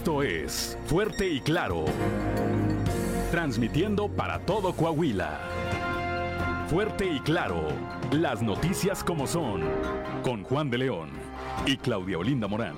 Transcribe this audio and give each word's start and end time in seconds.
Esto 0.00 0.22
es 0.22 0.78
Fuerte 0.86 1.28
y 1.28 1.40
Claro. 1.42 1.84
Transmitiendo 3.30 4.08
para 4.08 4.38
todo 4.38 4.72
Coahuila. 4.72 5.38
Fuerte 6.68 7.04
y 7.04 7.20
Claro. 7.20 7.68
Las 8.10 8.40
noticias 8.40 9.04
como 9.04 9.26
son. 9.26 9.60
Con 10.22 10.42
Juan 10.42 10.70
de 10.70 10.78
León 10.78 11.10
y 11.66 11.76
Claudia 11.76 12.16
Olinda 12.16 12.48
Morán. 12.48 12.76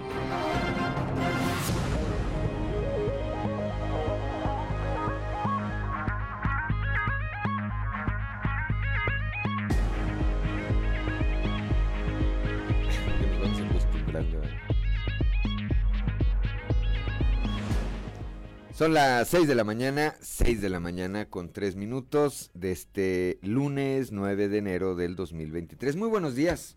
Son 18.83 18.95
las 18.95 19.29
6 19.29 19.47
de 19.47 19.55
la 19.55 19.63
mañana, 19.63 20.17
6 20.23 20.61
de 20.61 20.69
la 20.69 20.81
mañana 20.81 21.27
con 21.31 21.53
3 21.53 21.77
minutos 21.77 22.51
de 22.53 22.73
este 22.73 23.39
lunes 23.41 24.11
9 24.11 24.49
de 24.49 24.59
enero 24.59 24.97
del 24.97 25.15
2023. 25.15 25.95
Muy 25.95 26.09
buenos 26.09 26.35
días. 26.35 26.77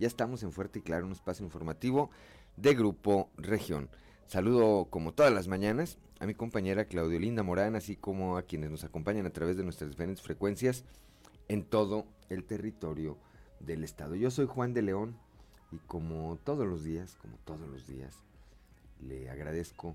Ya 0.00 0.08
estamos 0.08 0.42
en 0.42 0.50
Fuerte 0.50 0.80
y 0.80 0.82
Claro, 0.82 1.06
un 1.06 1.12
espacio 1.12 1.44
informativo 1.44 2.10
de 2.56 2.74
Grupo 2.74 3.30
Región. 3.36 3.88
Saludo 4.26 4.86
como 4.90 5.14
todas 5.14 5.32
las 5.32 5.46
mañanas 5.46 5.98
a 6.18 6.26
mi 6.26 6.34
compañera 6.34 6.86
Claudio 6.86 7.20
Linda 7.20 7.44
Morán, 7.44 7.76
así 7.76 7.94
como 7.94 8.38
a 8.38 8.42
quienes 8.42 8.72
nos 8.72 8.82
acompañan 8.82 9.26
a 9.26 9.30
través 9.30 9.56
de 9.56 9.62
nuestras 9.62 9.88
diferentes 9.88 10.22
frecuencias 10.22 10.84
en 11.46 11.62
todo 11.62 12.08
el 12.28 12.42
territorio 12.42 13.18
del 13.60 13.84
estado. 13.84 14.16
Yo 14.16 14.32
soy 14.32 14.46
Juan 14.46 14.74
de 14.74 14.82
León 14.82 15.16
y 15.70 15.78
como 15.78 16.40
todos 16.42 16.66
los 16.66 16.82
días, 16.82 17.16
como 17.22 17.36
todos 17.44 17.68
los 17.68 17.86
días, 17.86 18.16
le 19.00 19.30
agradezco 19.30 19.94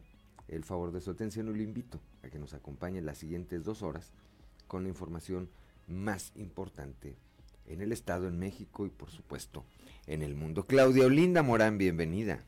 el 0.52 0.64
favor 0.64 0.92
de 0.92 1.02
su 1.02 1.10
atención 1.10 1.48
y 1.48 1.58
lo 1.58 1.64
invito 1.64 2.00
a 2.24 2.30
que 2.30 2.38
nos 2.38 2.54
acompañe 2.54 3.02
las 3.02 3.18
siguientes 3.18 3.64
dos 3.64 3.82
horas 3.82 4.14
con 4.68 4.84
la 4.84 4.90
información 4.90 5.50
más 5.88 6.32
importante 6.36 7.16
en 7.66 7.82
el 7.82 7.92
Estado, 7.92 8.28
en 8.28 8.38
México 8.38 8.86
y 8.86 8.90
por 8.90 9.10
supuesto 9.10 9.66
en 10.08 10.22
el 10.22 10.36
mundo. 10.36 10.66
Claudia 10.66 11.06
Olinda 11.06 11.42
Morán, 11.42 11.78
bienvenida. 11.78 12.44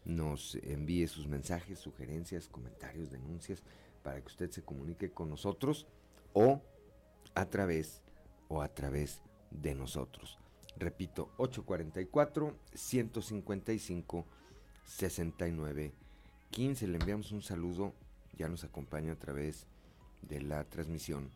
nos 0.04 0.56
envíe 0.56 1.08
sus 1.08 1.28
mensajes, 1.28 1.80
sugerencias, 1.80 2.50
comentarios, 2.50 3.10
denuncias, 3.10 3.64
para 4.04 4.20
que 4.20 4.28
usted 4.28 4.52
se 4.52 4.62
comunique 4.62 5.12
con 5.12 5.30
nosotros 5.30 5.88
o 6.34 6.62
a 7.34 7.46
través 7.46 8.02
o 8.50 8.62
a 8.62 8.68
través 8.68 9.22
de 9.52 9.74
nosotros. 9.74 10.38
Repito, 10.76 11.32
844 11.38 12.58
155 12.74 14.28
69 14.86 15.94
15. 16.52 16.88
Le 16.88 16.98
enviamos 16.98 17.32
un 17.32 17.42
saludo, 17.42 17.94
ya 18.38 18.48
nos 18.48 18.64
acompaña 18.64 19.14
a 19.14 19.20
través 19.20 19.66
de 20.22 20.42
la 20.42 20.64
transmisión 20.66 21.32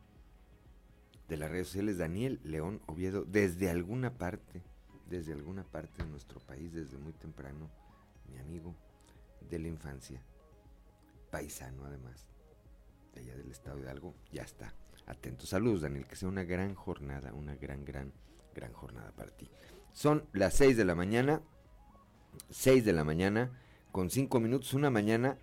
de 1.28 1.38
las 1.38 1.52
redes 1.52 1.68
sociales 1.68 1.98
Daniel 1.98 2.40
León 2.44 2.82
Oviedo 2.86 3.26
desde 3.26 3.70
alguna 3.70 4.14
parte, 4.14 4.62
desde 5.10 5.34
alguna 5.34 5.64
parte 5.64 6.04
de 6.04 6.10
nuestro 6.10 6.40
país, 6.40 6.74
desde 6.74 6.98
muy 6.98 7.14
temprano 7.14 7.70
mi 8.30 8.38
amigo 8.38 8.76
de 9.50 9.60
la 9.60 9.68
infancia, 9.68 10.22
paisano 11.32 11.86
además, 11.86 12.28
de 13.14 13.22
allá 13.22 13.36
del 13.36 13.52
estado 13.52 13.80
de 13.82 13.90
algo, 13.90 14.14
ya 14.32 14.44
está. 14.44 14.74
Atento. 15.08 15.46
Saludos, 15.46 15.82
Daniel, 15.82 16.06
que 16.06 16.18
sea 16.18 16.28
una 16.28 16.44
gran 16.44 16.76
jornada, 16.76 17.34
una 17.34 17.56
gran, 17.56 17.86
gran, 17.86 18.12
gran 18.54 18.74
jornada 18.74 19.12
para 19.12 19.32
ti. 19.32 19.50
Son 19.94 20.28
las 20.34 20.54
6 20.56 20.76
de 20.76 20.86
la 20.86 20.96
mañana, 20.96 21.42
6 22.50 22.86
de 22.86 22.94
la 22.94 23.04
mañana, 23.04 23.50
con 23.92 24.10
5 24.10 24.40
minutos, 24.40 24.74
una 24.74 24.90
mañana, 24.90 25.38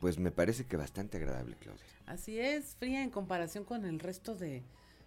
pues 0.00 0.18
me 0.18 0.30
parece 0.30 0.64
que 0.64 0.76
bastante 0.76 1.16
agradable, 1.16 1.56
Claudia. 1.60 1.82
Así 2.06 2.38
es, 2.38 2.76
fría 2.78 3.02
en 3.02 3.10
comparación 3.10 3.64
con 3.64 3.84
el 3.84 3.98
resto 3.98 4.34
de, 4.34 4.62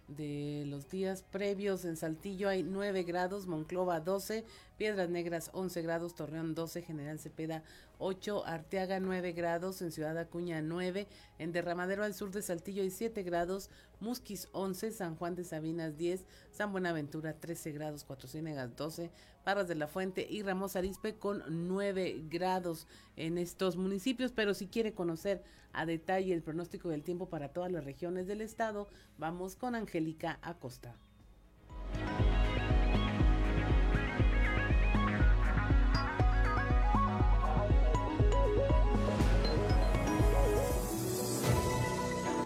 de 0.08 0.64
los 0.66 0.88
días 0.88 1.22
previos. 1.22 1.84
En 1.84 1.96
Saltillo 1.96 2.48
hay 2.48 2.62
9 2.62 3.02
grados, 3.02 3.46
Monclova 3.46 4.00
12, 4.00 4.44
Piedras 4.76 5.08
Negras 5.08 5.50
11 5.52 5.82
grados, 5.82 6.14
Torreón 6.14 6.54
12, 6.54 6.82
General 6.82 7.18
Cepeda 7.18 7.62
8, 8.02 8.44
Arteaga 8.46 8.98
9 8.98 9.32
grados, 9.32 9.80
en 9.80 9.92
Ciudad 9.92 10.18
Acuña 10.18 10.60
9, 10.60 11.06
en 11.38 11.52
Derramadero 11.52 12.02
al 12.02 12.14
sur 12.14 12.32
de 12.32 12.42
Saltillo 12.42 12.82
hay 12.82 12.90
7 12.90 13.22
grados, 13.22 13.70
Musquis 14.00 14.48
11, 14.50 14.90
San 14.90 15.14
Juan 15.14 15.36
de 15.36 15.44
Sabinas 15.44 15.96
10, 15.96 16.24
San 16.50 16.72
Buenaventura 16.72 17.34
13 17.38 17.70
grados, 17.70 18.02
Cuatro 18.02 18.28
Ciénegas 18.28 18.74
12, 18.74 19.12
Parras 19.44 19.68
de 19.68 19.76
la 19.76 19.86
Fuente 19.86 20.26
y 20.28 20.42
Ramos 20.42 20.74
Arispe 20.74 21.14
con 21.14 21.44
9 21.48 22.24
grados 22.28 22.88
en 23.14 23.38
estos 23.38 23.76
municipios, 23.76 24.32
pero 24.32 24.52
si 24.52 24.66
quiere 24.66 24.94
conocer 24.94 25.44
a 25.72 25.86
detalle 25.86 26.34
el 26.34 26.42
pronóstico 26.42 26.88
del 26.88 27.04
tiempo 27.04 27.28
para 27.28 27.52
todas 27.52 27.70
las 27.70 27.84
regiones 27.84 28.26
del 28.26 28.40
estado, 28.40 28.88
vamos 29.16 29.54
con 29.54 29.76
Angélica 29.76 30.40
Acosta. 30.42 30.96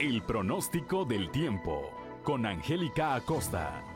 El 0.06 0.22
pronóstico 0.22 1.04
del 1.04 1.32
tiempo 1.32 1.90
con 2.22 2.46
Angélica 2.46 3.16
Acosta. 3.16 3.95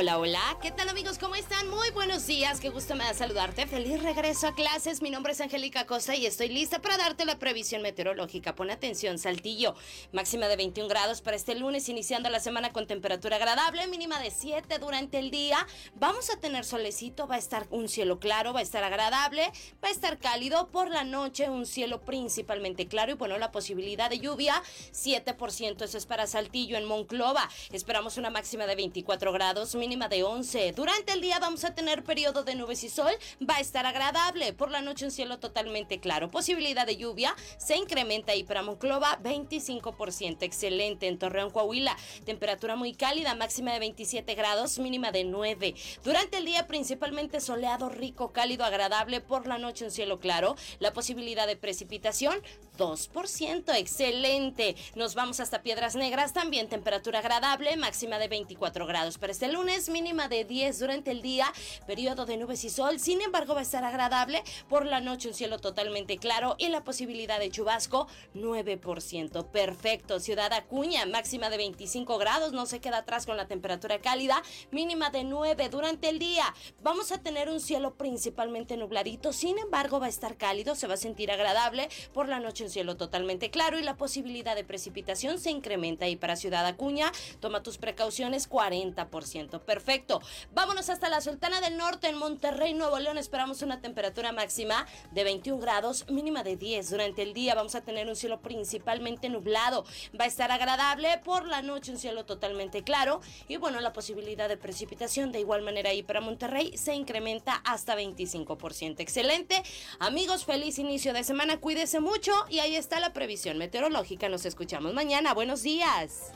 Hola, 0.00 0.16
hola, 0.20 0.56
¿qué 0.62 0.70
tal 0.70 0.88
amigos? 0.88 1.18
¿Cómo 1.18 1.34
están? 1.34 1.68
Muy 1.70 1.90
buenos 1.90 2.24
días, 2.24 2.60
qué 2.60 2.68
gusto 2.68 2.94
me 2.94 3.02
da 3.02 3.14
saludarte. 3.14 3.66
Feliz 3.66 4.00
regreso 4.00 4.46
a 4.46 4.54
clases. 4.54 5.02
Mi 5.02 5.10
nombre 5.10 5.32
es 5.32 5.40
Angélica 5.40 5.86
Costa 5.86 6.14
y 6.14 6.24
estoy 6.24 6.50
lista 6.50 6.80
para 6.80 6.96
darte 6.96 7.24
la 7.24 7.40
previsión 7.40 7.82
meteorológica. 7.82 8.54
Pon 8.54 8.70
atención, 8.70 9.18
Saltillo. 9.18 9.74
Máxima 10.12 10.46
de 10.46 10.54
21 10.54 10.88
grados 10.88 11.20
para 11.20 11.36
este 11.36 11.56
lunes, 11.56 11.88
iniciando 11.88 12.30
la 12.30 12.38
semana 12.38 12.72
con 12.72 12.86
temperatura 12.86 13.34
agradable, 13.34 13.88
mínima 13.88 14.20
de 14.20 14.30
7 14.30 14.78
durante 14.78 15.18
el 15.18 15.32
día. 15.32 15.66
Vamos 15.96 16.30
a 16.30 16.38
tener 16.38 16.64
solecito, 16.64 17.26
va 17.26 17.34
a 17.34 17.38
estar 17.38 17.66
un 17.70 17.88
cielo 17.88 18.20
claro, 18.20 18.52
va 18.52 18.60
a 18.60 18.62
estar 18.62 18.84
agradable, 18.84 19.50
va 19.82 19.88
a 19.88 19.90
estar 19.90 20.18
cálido. 20.18 20.68
Por 20.68 20.90
la 20.90 21.02
noche, 21.02 21.50
un 21.50 21.66
cielo 21.66 22.02
principalmente 22.02 22.86
claro 22.86 23.10
y 23.10 23.14
bueno, 23.16 23.36
la 23.36 23.50
posibilidad 23.50 24.08
de 24.08 24.20
lluvia, 24.20 24.62
7%. 24.92 25.82
Eso 25.82 25.98
es 25.98 26.06
para 26.06 26.28
Saltillo 26.28 26.76
en 26.76 26.84
Monclova. 26.84 27.50
Esperamos 27.72 28.16
una 28.16 28.30
máxima 28.30 28.66
de 28.66 28.76
24 28.76 29.32
grados, 29.32 29.74
de 29.88 30.22
11. 30.22 30.72
Durante 30.72 31.12
el 31.12 31.22
día 31.22 31.38
vamos 31.38 31.64
a 31.64 31.74
tener 31.74 32.04
periodo 32.04 32.44
de 32.44 32.54
nubes 32.54 32.84
y 32.84 32.90
sol, 32.90 33.10
va 33.48 33.56
a 33.56 33.60
estar 33.60 33.86
agradable. 33.86 34.52
Por 34.52 34.70
la 34.70 34.82
noche 34.82 35.06
un 35.06 35.10
cielo 35.10 35.38
totalmente 35.38 35.98
claro. 35.98 36.30
Posibilidad 36.30 36.86
de 36.86 36.98
lluvia 36.98 37.34
se 37.56 37.76
incrementa 37.78 38.32
ahí 38.32 38.44
para 38.44 38.62
Monclova 38.62 39.18
25%. 39.22 40.42
Excelente 40.42 41.08
en 41.08 41.18
Torreón, 41.18 41.50
Coahuila. 41.50 41.96
Temperatura 42.26 42.76
muy 42.76 42.92
cálida, 42.92 43.34
máxima 43.34 43.72
de 43.72 43.78
27 43.78 44.34
grados, 44.34 44.78
mínima 44.78 45.10
de 45.10 45.24
9. 45.24 45.74
Durante 46.04 46.36
el 46.36 46.44
día 46.44 46.66
principalmente 46.66 47.40
soleado, 47.40 47.88
rico, 47.88 48.32
cálido, 48.32 48.66
agradable. 48.66 49.22
Por 49.22 49.46
la 49.46 49.56
noche 49.56 49.86
un 49.86 49.90
cielo 49.90 50.20
claro. 50.20 50.54
La 50.80 50.92
posibilidad 50.92 51.46
de 51.46 51.56
precipitación 51.56 52.42
2%. 52.76 53.74
Excelente. 53.74 54.76
Nos 54.94 55.14
vamos 55.14 55.40
hasta 55.40 55.62
Piedras 55.62 55.96
Negras, 55.96 56.34
también 56.34 56.68
temperatura 56.68 57.20
agradable, 57.20 57.74
máxima 57.78 58.18
de 58.18 58.28
24 58.28 58.86
grados 58.86 59.16
para 59.16 59.32
este 59.32 59.48
lunes 59.48 59.77
3, 59.78 59.90
mínima 59.90 60.26
de 60.26 60.44
10 60.44 60.80
durante 60.80 61.12
el 61.12 61.22
día, 61.22 61.52
periodo 61.86 62.26
de 62.26 62.36
nubes 62.36 62.64
y 62.64 62.70
sol. 62.70 62.98
Sin 62.98 63.22
embargo, 63.22 63.54
va 63.54 63.60
a 63.60 63.62
estar 63.62 63.84
agradable. 63.84 64.42
Por 64.68 64.84
la 64.84 65.00
noche 65.00 65.28
un 65.28 65.34
cielo 65.34 65.60
totalmente 65.60 66.18
claro 66.18 66.56
y 66.58 66.68
la 66.68 66.82
posibilidad 66.82 67.38
de 67.38 67.48
chubasco 67.48 68.08
9%. 68.34 69.46
Perfecto. 69.52 70.18
Ciudad 70.18 70.52
Acuña, 70.52 71.06
máxima 71.06 71.48
de 71.48 71.58
25 71.58 72.18
grados, 72.18 72.52
no 72.52 72.66
se 72.66 72.80
queda 72.80 72.98
atrás 72.98 73.24
con 73.24 73.36
la 73.36 73.46
temperatura 73.46 74.00
cálida, 74.00 74.42
mínima 74.72 75.10
de 75.10 75.22
9 75.22 75.68
durante 75.68 76.08
el 76.08 76.18
día. 76.18 76.52
Vamos 76.82 77.12
a 77.12 77.18
tener 77.18 77.48
un 77.48 77.60
cielo 77.60 77.94
principalmente 77.94 78.76
nubladito, 78.76 79.32
sin 79.32 79.58
embargo 79.58 80.00
va 80.00 80.06
a 80.06 80.08
estar 80.08 80.36
cálido, 80.36 80.74
se 80.74 80.88
va 80.88 80.94
a 80.94 80.96
sentir 80.96 81.30
agradable. 81.30 81.88
Por 82.12 82.28
la 82.28 82.40
noche 82.40 82.64
un 82.64 82.70
cielo 82.70 82.96
totalmente 82.96 83.50
claro 83.50 83.78
y 83.78 83.82
la 83.82 83.96
posibilidad 83.96 84.56
de 84.56 84.64
precipitación 84.64 85.38
se 85.38 85.52
incrementa. 85.52 86.08
Y 86.08 86.16
para 86.16 86.34
Ciudad 86.34 86.66
Acuña, 86.66 87.12
toma 87.38 87.62
tus 87.62 87.78
precauciones 87.78 88.50
40%. 88.50 89.57
Perfecto. 89.60 90.20
Vámonos 90.52 90.90
hasta 90.90 91.08
la 91.08 91.20
Sultana 91.20 91.60
del 91.60 91.76
Norte 91.76 92.08
en 92.08 92.16
Monterrey, 92.16 92.74
Nuevo 92.74 92.98
León. 92.98 93.18
Esperamos 93.18 93.62
una 93.62 93.80
temperatura 93.80 94.32
máxima 94.32 94.86
de 95.12 95.24
21 95.24 95.60
grados, 95.60 96.08
mínima 96.08 96.42
de 96.42 96.56
10 96.56 96.90
durante 96.90 97.22
el 97.22 97.34
día. 97.34 97.54
Vamos 97.54 97.74
a 97.74 97.82
tener 97.82 98.08
un 98.08 98.16
cielo 98.16 98.40
principalmente 98.40 99.28
nublado. 99.28 99.84
Va 100.18 100.24
a 100.24 100.28
estar 100.28 100.50
agradable 100.50 101.18
por 101.24 101.46
la 101.46 101.62
noche, 101.62 101.92
un 101.92 101.98
cielo 101.98 102.24
totalmente 102.24 102.82
claro. 102.82 103.20
Y 103.48 103.56
bueno, 103.56 103.80
la 103.80 103.92
posibilidad 103.92 104.48
de 104.48 104.56
precipitación 104.56 105.32
de 105.32 105.40
igual 105.40 105.62
manera 105.62 105.90
ahí 105.90 106.02
para 106.02 106.20
Monterrey 106.20 106.76
se 106.76 106.94
incrementa 106.94 107.54
hasta 107.64 107.96
25%. 107.96 109.00
Excelente. 109.00 109.62
Amigos, 109.98 110.44
feliz 110.44 110.78
inicio 110.78 111.12
de 111.12 111.24
semana. 111.24 111.58
Cuídese 111.60 112.00
mucho 112.00 112.32
y 112.48 112.60
ahí 112.60 112.76
está 112.76 113.00
la 113.00 113.12
previsión 113.12 113.58
meteorológica. 113.58 114.28
Nos 114.28 114.46
escuchamos 114.46 114.94
mañana. 114.94 115.34
Buenos 115.34 115.62
días. 115.62 116.32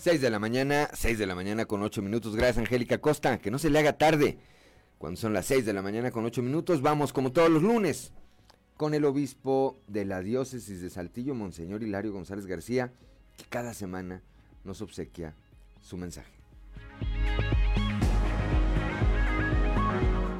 6 0.00 0.22
de 0.22 0.30
la 0.30 0.38
mañana, 0.38 0.88
6 0.94 1.18
de 1.18 1.26
la 1.26 1.34
mañana 1.34 1.66
con 1.66 1.82
8 1.82 2.00
minutos. 2.00 2.34
Gracias, 2.34 2.56
Angélica 2.56 2.98
Costa. 3.02 3.38
Que 3.38 3.50
no 3.50 3.58
se 3.58 3.68
le 3.68 3.78
haga 3.78 3.98
tarde. 3.98 4.38
Cuando 4.96 5.20
son 5.20 5.34
las 5.34 5.44
6 5.44 5.66
de 5.66 5.74
la 5.74 5.82
mañana 5.82 6.10
con 6.10 6.24
8 6.24 6.42
minutos, 6.42 6.80
vamos 6.80 7.12
como 7.12 7.32
todos 7.32 7.50
los 7.50 7.62
lunes 7.62 8.12
con 8.78 8.94
el 8.94 9.04
obispo 9.04 9.78
de 9.88 10.06
la 10.06 10.22
diócesis 10.22 10.80
de 10.80 10.88
Saltillo, 10.88 11.34
Monseñor 11.34 11.82
Hilario 11.82 12.14
González 12.14 12.46
García, 12.46 12.94
que 13.36 13.44
cada 13.50 13.74
semana 13.74 14.22
nos 14.64 14.80
obsequia 14.80 15.34
su 15.82 15.98
mensaje. 15.98 16.32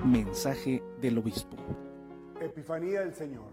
Mensaje 0.06 0.82
del 1.02 1.18
obispo. 1.18 1.58
Epifanía 2.40 3.00
del 3.00 3.14
Señor. 3.14 3.50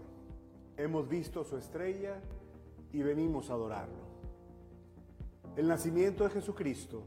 Hemos 0.78 1.06
visto 1.06 1.44
su 1.44 1.58
estrella 1.58 2.22
y 2.94 3.02
venimos 3.02 3.50
a 3.50 3.54
adorarlo. 3.54 4.07
El 5.58 5.66
nacimiento 5.66 6.22
de 6.22 6.30
Jesucristo 6.30 7.02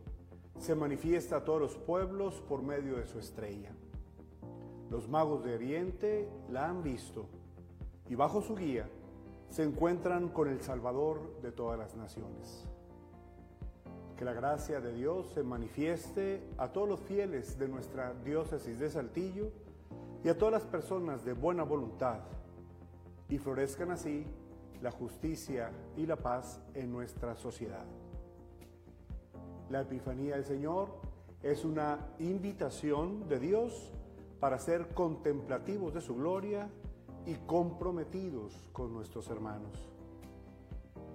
se 0.60 0.76
manifiesta 0.76 1.38
a 1.38 1.44
todos 1.46 1.62
los 1.62 1.78
pueblos 1.78 2.42
por 2.50 2.62
medio 2.62 2.98
de 2.98 3.08
su 3.08 3.18
estrella. 3.18 3.72
Los 4.90 5.08
magos 5.08 5.46
de 5.46 5.56
Oriente 5.56 6.28
la 6.50 6.68
han 6.68 6.84
visto 6.84 7.30
y 8.10 8.16
bajo 8.16 8.42
su 8.42 8.58
guía 8.58 8.90
se 9.48 9.64
encuentran 9.64 10.28
con 10.28 10.50
el 10.50 10.60
Salvador 10.60 11.40
de 11.42 11.54
todas 11.54 11.80
las 11.80 11.96
naciones. 11.96 12.68
Que 14.18 14.26
la 14.26 14.34
gracia 14.34 14.82
de 14.82 14.96
Dios 14.96 15.32
se 15.34 15.44
manifieste 15.44 16.44
a 16.58 16.74
todos 16.74 16.90
los 16.90 17.00
fieles 17.00 17.58
de 17.58 17.70
nuestra 17.70 18.14
diócesis 18.26 18.80
de 18.80 18.90
Saltillo 18.90 19.50
y 20.26 20.28
a 20.28 20.38
todas 20.38 20.52
las 20.52 20.66
personas 20.66 21.24
de 21.24 21.32
buena 21.32 21.64
voluntad 21.64 22.20
y 23.30 23.38
florezcan 23.38 23.92
así 23.92 24.26
la 24.82 24.92
justicia 24.92 25.72
y 25.96 26.06
la 26.06 26.18
paz 26.18 26.60
en 26.74 26.92
nuestra 26.92 27.38
sociedad. 27.38 27.86
La 29.72 29.82
Epifanía 29.84 30.36
del 30.36 30.44
Señor 30.44 30.90
es 31.42 31.64
una 31.64 32.10
invitación 32.20 33.30
de 33.30 33.40
Dios 33.40 33.94
para 34.42 34.60
ser 34.60 34.90
contemplativos 34.90 35.94
de 35.94 36.02
su 36.02 36.14
gloria 36.14 36.70
y 37.26 37.36
comprometidos 37.48 38.54
con 38.74 38.94
nuestros 38.94 39.30
hermanos. 39.30 39.72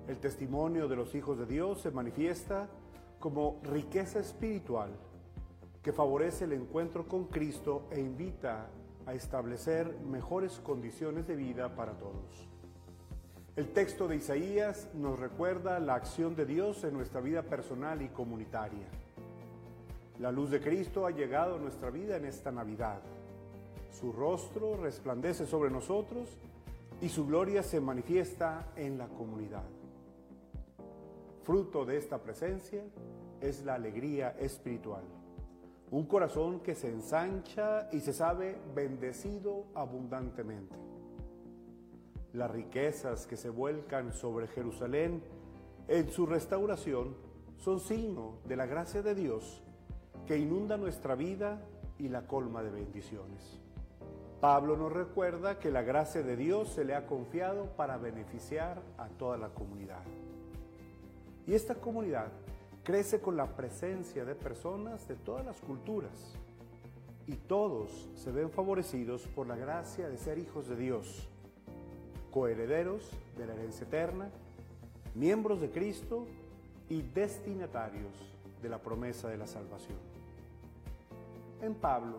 El 0.08 0.16
testimonio 0.20 0.88
de 0.88 0.96
los 0.96 1.14
hijos 1.14 1.38
de 1.38 1.44
Dios 1.44 1.82
se 1.82 1.90
manifiesta 1.90 2.70
como 3.20 3.60
riqueza 3.62 4.20
espiritual 4.20 4.90
que 5.82 5.92
favorece 5.92 6.46
el 6.46 6.54
encuentro 6.54 7.06
con 7.06 7.26
Cristo 7.26 7.82
e 7.90 8.00
invita 8.00 8.70
a 9.04 9.12
establecer 9.12 9.98
mejores 10.00 10.60
condiciones 10.60 11.26
de 11.26 11.36
vida 11.36 11.76
para 11.76 11.92
todos. 11.98 12.48
El 13.56 13.72
texto 13.72 14.06
de 14.06 14.16
Isaías 14.16 14.86
nos 14.92 15.18
recuerda 15.18 15.80
la 15.80 15.94
acción 15.94 16.36
de 16.36 16.44
Dios 16.44 16.84
en 16.84 16.92
nuestra 16.92 17.22
vida 17.22 17.40
personal 17.40 18.02
y 18.02 18.08
comunitaria. 18.08 18.86
La 20.18 20.30
luz 20.30 20.50
de 20.50 20.60
Cristo 20.60 21.06
ha 21.06 21.10
llegado 21.10 21.56
a 21.56 21.58
nuestra 21.58 21.88
vida 21.88 22.18
en 22.18 22.26
esta 22.26 22.52
Navidad. 22.52 23.00
Su 23.98 24.12
rostro 24.12 24.76
resplandece 24.76 25.46
sobre 25.46 25.70
nosotros 25.70 26.28
y 27.00 27.08
su 27.08 27.26
gloria 27.26 27.62
se 27.62 27.80
manifiesta 27.80 28.66
en 28.76 28.98
la 28.98 29.08
comunidad. 29.08 29.64
Fruto 31.42 31.86
de 31.86 31.96
esta 31.96 32.18
presencia 32.18 32.82
es 33.40 33.64
la 33.64 33.76
alegría 33.76 34.36
espiritual. 34.38 35.04
Un 35.90 36.04
corazón 36.04 36.60
que 36.60 36.74
se 36.74 36.90
ensancha 36.90 37.88
y 37.90 38.00
se 38.00 38.12
sabe 38.12 38.58
bendecido 38.74 39.64
abundantemente 39.74 40.85
las 42.36 42.50
riquezas 42.50 43.26
que 43.26 43.36
se 43.36 43.48
vuelcan 43.48 44.12
sobre 44.12 44.46
Jerusalén 44.48 45.22
en 45.88 46.10
su 46.10 46.26
restauración 46.26 47.16
son 47.58 47.80
signo 47.80 48.38
de 48.44 48.56
la 48.56 48.66
gracia 48.66 49.02
de 49.02 49.14
Dios 49.14 49.62
que 50.26 50.36
inunda 50.36 50.76
nuestra 50.76 51.14
vida 51.14 51.62
y 51.98 52.08
la 52.08 52.26
colma 52.26 52.62
de 52.62 52.70
bendiciones. 52.70 53.58
Pablo 54.40 54.76
nos 54.76 54.92
recuerda 54.92 55.58
que 55.58 55.70
la 55.70 55.82
gracia 55.82 56.22
de 56.22 56.36
Dios 56.36 56.68
se 56.68 56.84
le 56.84 56.94
ha 56.94 57.06
confiado 57.06 57.70
para 57.76 57.96
beneficiar 57.96 58.82
a 58.98 59.08
toda 59.08 59.38
la 59.38 59.48
comunidad. 59.48 60.02
Y 61.46 61.54
esta 61.54 61.76
comunidad 61.76 62.32
crece 62.84 63.20
con 63.20 63.36
la 63.36 63.56
presencia 63.56 64.24
de 64.24 64.34
personas 64.34 65.08
de 65.08 65.14
todas 65.14 65.46
las 65.46 65.60
culturas. 65.60 66.34
Y 67.26 67.34
todos 67.34 68.10
se 68.14 68.30
ven 68.30 68.50
favorecidos 68.50 69.26
por 69.28 69.46
la 69.46 69.56
gracia 69.56 70.08
de 70.08 70.18
ser 70.18 70.38
hijos 70.38 70.68
de 70.68 70.76
Dios 70.76 71.28
coherederos 72.36 73.10
de 73.38 73.46
la 73.46 73.54
herencia 73.54 73.86
eterna, 73.86 74.28
miembros 75.14 75.58
de 75.62 75.70
Cristo 75.70 76.26
y 76.90 77.00
destinatarios 77.00 78.12
de 78.60 78.68
la 78.68 78.76
promesa 78.76 79.30
de 79.30 79.38
la 79.38 79.46
salvación. 79.46 79.96
En 81.62 81.74
Pablo 81.74 82.18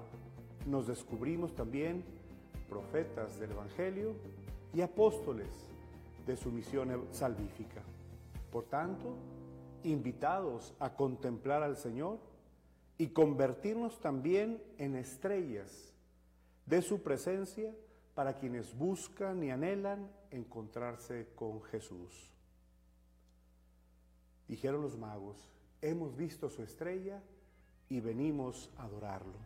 nos 0.66 0.88
descubrimos 0.88 1.54
también 1.54 2.04
profetas 2.68 3.40
del 3.40 3.52
Evangelio 3.52 4.16
y 4.74 4.82
apóstoles 4.82 5.50
de 6.26 6.36
su 6.36 6.50
misión 6.52 6.90
salvífica. 7.12 7.84
Por 8.52 8.64
tanto, 8.64 9.14
invitados 9.84 10.74
a 10.80 10.96
contemplar 10.96 11.62
al 11.62 11.78
Señor 11.78 12.18
y 12.98 13.10
convertirnos 13.10 14.02
también 14.02 14.64
en 14.80 14.96
estrellas 14.96 15.94
de 16.66 16.82
su 16.82 17.04
presencia 17.04 17.72
para 18.18 18.34
quienes 18.34 18.76
buscan 18.76 19.44
y 19.44 19.52
anhelan 19.52 20.10
encontrarse 20.32 21.28
con 21.36 21.62
Jesús. 21.62 22.34
Dijeron 24.48 24.82
los 24.82 24.98
magos, 24.98 25.52
hemos 25.84 26.18
visto 26.18 26.50
su 26.50 26.64
estrella 26.64 27.22
y 27.90 28.00
venimos 28.00 28.72
a 28.78 28.86
adorarlo. 28.86 29.38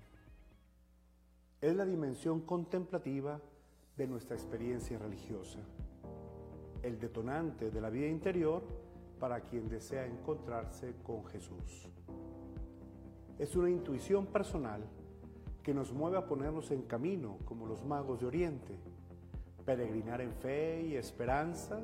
Es 1.59 1.75
la 1.75 1.83
dimensión 1.83 2.39
contemplativa 2.45 3.41
de 3.97 4.07
nuestra 4.07 4.37
experiencia 4.37 4.97
religiosa, 4.97 5.59
el 6.81 6.97
detonante 6.97 7.71
de 7.71 7.81
la 7.81 7.89
vida 7.89 8.07
interior 8.07 8.63
para 9.19 9.41
quien 9.41 9.67
desea 9.67 10.05
encontrarse 10.05 10.95
con 11.03 11.25
Jesús. 11.25 11.89
Es 13.37 13.53
una 13.57 13.69
intuición 13.69 14.27
personal 14.27 14.87
que 15.63 15.73
nos 15.73 15.93
mueve 15.93 16.17
a 16.17 16.25
ponernos 16.25 16.71
en 16.71 16.81
camino 16.83 17.37
como 17.45 17.67
los 17.67 17.83
magos 17.85 18.19
de 18.19 18.25
Oriente, 18.25 18.77
peregrinar 19.65 20.21
en 20.21 20.33
fe 20.33 20.81
y 20.81 20.95
esperanza 20.95 21.79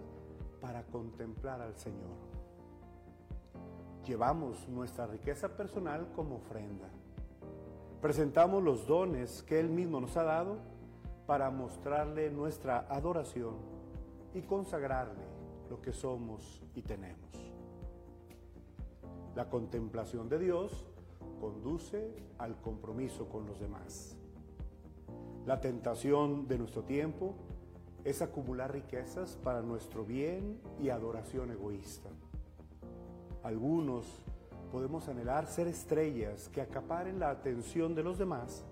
para 0.60 0.84
contemplar 0.84 1.62
al 1.62 1.76
Señor. 1.76 2.18
Llevamos 4.06 4.68
nuestra 4.70 5.06
riqueza 5.06 5.50
personal 5.50 6.12
como 6.16 6.38
ofrenda. 6.38 6.90
Presentamos 8.02 8.64
los 8.64 8.88
dones 8.88 9.44
que 9.44 9.60
Él 9.60 9.70
mismo 9.70 10.00
nos 10.00 10.16
ha 10.18 10.24
dado 10.24 10.58
para 11.26 11.50
mostrarle 11.52 12.32
nuestra 12.32 12.88
adoración 12.90 13.56
y 14.34 14.42
consagrarle 14.42 15.26
lo 15.70 15.82
que 15.82 15.92
somos 15.92 16.64
y 16.74 16.82
tenemos. 16.82 17.28
La 19.36 19.50
contemplación 19.50 20.30
de 20.30 20.40
Dios 20.40 20.87
conduce 21.40 22.14
al 22.38 22.60
compromiso 22.62 23.28
con 23.28 23.46
los 23.46 23.60
demás. 23.60 24.16
La 25.46 25.62
tentación 25.62 26.48
de 26.48 26.58
nuestro 26.58 26.84
tiempo 26.84 27.36
es 28.04 28.22
acumular 28.22 28.72
riquezas 28.72 29.38
para 29.44 29.62
nuestro 29.62 30.06
bien 30.06 30.60
y 30.80 30.90
adoración 30.90 31.52
egoísta. 31.52 32.10
Algunos 33.44 34.06
podemos 34.72 35.08
anhelar 35.08 35.48
ser 35.48 35.68
estrellas 35.68 36.50
que 36.50 36.62
acaparen 36.62 37.20
la 37.20 37.30
atención 37.30 37.96
de 37.96 38.04
los 38.04 38.18
demás 38.18 38.66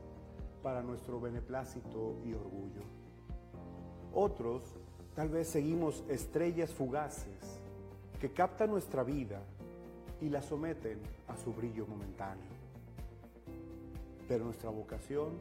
para 0.62 0.84
nuestro 0.84 1.19
beneplácito 1.19 2.17
y 2.25 2.34
orgullo. 2.34 2.81
Otros 4.13 4.63
tal 5.13 5.29
vez 5.29 5.48
seguimos 5.48 6.03
estrellas 6.10 6.74
fugaces 6.74 7.62
que 8.19 8.31
captan 8.31 8.72
nuestra 8.72 9.03
vida 9.03 9.41
y 10.25 10.29
la 10.29 10.41
someten 10.41 10.98
a 11.27 11.38
su 11.38 11.53
brillo 11.53 11.86
momentáneo. 11.86 12.50
Pero 14.27 14.46
nuestra 14.46 14.72
vocación 14.72 15.34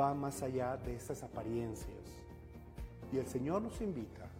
va 0.00 0.14
más 0.14 0.42
allá 0.42 0.78
de 0.78 0.96
esas 0.96 1.22
apariencias. 1.22 2.08
Y 3.12 3.18
el 3.18 3.26
Señor 3.26 3.60
nos 3.60 3.82
invita, 3.82 4.30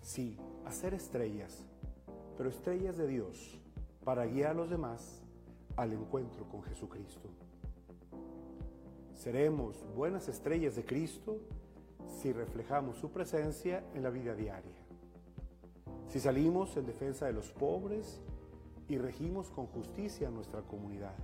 sí, 0.00 0.36
a 0.64 0.70
ser 0.70 0.94
estrellas, 0.94 1.64
pero 2.38 2.50
estrellas 2.50 2.96
de 2.96 3.08
Dios, 3.08 3.58
para 4.04 4.26
guiar 4.26 4.52
a 4.52 4.54
los 4.54 4.70
demás 4.70 5.20
al 5.74 5.92
encuentro 5.92 6.44
con 6.44 6.62
Jesucristo. 6.62 7.28
Seremos 9.12 9.84
buenas 9.96 10.28
estrellas 10.28 10.76
de 10.76 10.84
Cristo 10.84 11.38
si 12.06 12.32
reflejamos 12.32 12.96
su 12.96 13.10
presencia 13.10 13.82
en 13.92 14.04
la 14.04 14.10
vida 14.10 14.36
diaria. 14.36 14.70
Si 16.06 16.20
salimos 16.20 16.76
en 16.76 16.86
defensa 16.86 17.26
de 17.26 17.32
los 17.32 17.50
pobres 17.50 18.20
y 18.92 18.98
regimos 18.98 19.48
con 19.48 19.66
justicia 19.68 20.28
nuestra 20.28 20.60
comunidad. 20.60 21.14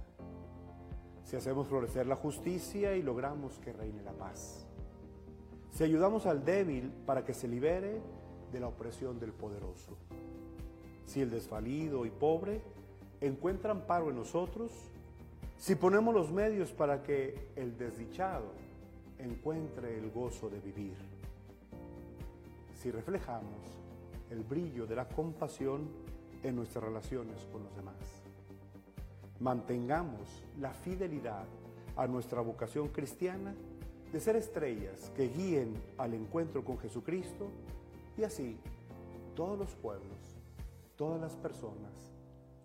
Si 1.23 1.37
hacemos 1.37 1.69
florecer 1.69 2.07
la 2.07 2.17
justicia 2.17 2.97
y 2.97 3.03
logramos 3.03 3.59
que 3.59 3.75
reine 3.75 4.03
la 4.03 4.13
paz. 4.13 4.67
Si 5.73 5.85
ayudamos 5.85 6.25
al 6.25 6.47
débil 6.47 6.91
para 7.05 7.27
que 7.27 7.35
se 7.35 7.47
libere 7.47 8.01
de 8.51 8.61
la 8.61 8.69
opresión 8.69 9.21
del 9.21 9.35
poderoso. 9.35 9.99
Si 11.05 11.21
el 11.21 11.31
desvalido 11.31 12.07
y 12.07 12.11
pobre 12.11 12.63
encuentra 13.21 13.73
amparo 13.73 14.09
en 14.09 14.17
nosotros, 14.17 14.73
si 15.59 15.75
ponemos 15.75 16.15
los 16.15 16.33
medios 16.33 16.73
para 16.73 17.03
que 17.03 17.51
el 17.55 17.77
desdichado 17.77 18.47
encuentre 19.19 19.99
el 19.99 20.11
gozo 20.11 20.49
de 20.49 20.61
vivir, 20.61 20.97
si 22.81 22.91
reflejamos 22.91 23.61
el 24.31 24.43
brillo 24.43 24.87
de 24.87 24.97
la 24.97 25.07
compasión 25.07 26.08
en 26.43 26.57
nuestras 26.57 26.85
relaciones 26.85 27.47
con 27.53 27.65
los 27.65 27.75
demás. 27.77 27.95
Mantengamos 29.41 30.43
la 30.61 30.73
fidelidad 30.73 31.45
a 31.97 32.07
nuestra 32.07 32.41
vocación 32.41 32.89
cristiana 32.89 33.55
de 34.13 34.21
ser 34.21 34.37
estrellas 34.37 35.11
que 35.17 35.29
guíen 35.29 35.75
al 35.99 36.15
encuentro 36.15 36.65
con 36.65 36.79
Jesucristo 36.79 37.49
y 38.17 38.25
así 38.25 38.59
todos 39.35 39.59
los 39.59 39.75
pueblos, 39.75 40.19
todas 40.97 41.21
las 41.21 41.37
personas 41.37 41.93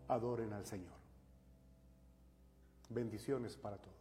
adoren 0.07 0.53
al 0.53 0.65
Señor. 0.65 0.93
Bendiciones 2.89 3.55
para 3.55 3.77
todos. 3.77 3.93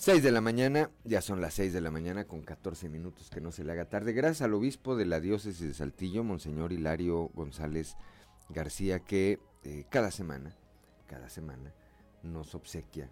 6 0.00 0.22
de 0.22 0.32
la 0.32 0.40
mañana, 0.40 0.90
ya 1.04 1.20
son 1.20 1.42
las 1.42 1.52
6 1.52 1.74
de 1.74 1.82
la 1.82 1.90
mañana 1.90 2.24
con 2.24 2.40
14 2.40 2.88
minutos, 2.88 3.28
que 3.28 3.42
no 3.42 3.52
se 3.52 3.64
le 3.64 3.72
haga 3.72 3.90
tarde. 3.90 4.14
Gracias 4.14 4.40
al 4.40 4.54
obispo 4.54 4.96
de 4.96 5.04
la 5.04 5.20
diócesis 5.20 5.60
de 5.60 5.74
Saltillo, 5.74 6.24
Monseñor 6.24 6.72
Hilario 6.72 7.28
González 7.34 7.98
García, 8.48 9.00
que 9.00 9.40
eh, 9.62 9.84
cada 9.90 10.10
semana, 10.10 10.56
cada 11.06 11.28
semana 11.28 11.74
nos 12.22 12.54
obsequia 12.54 13.10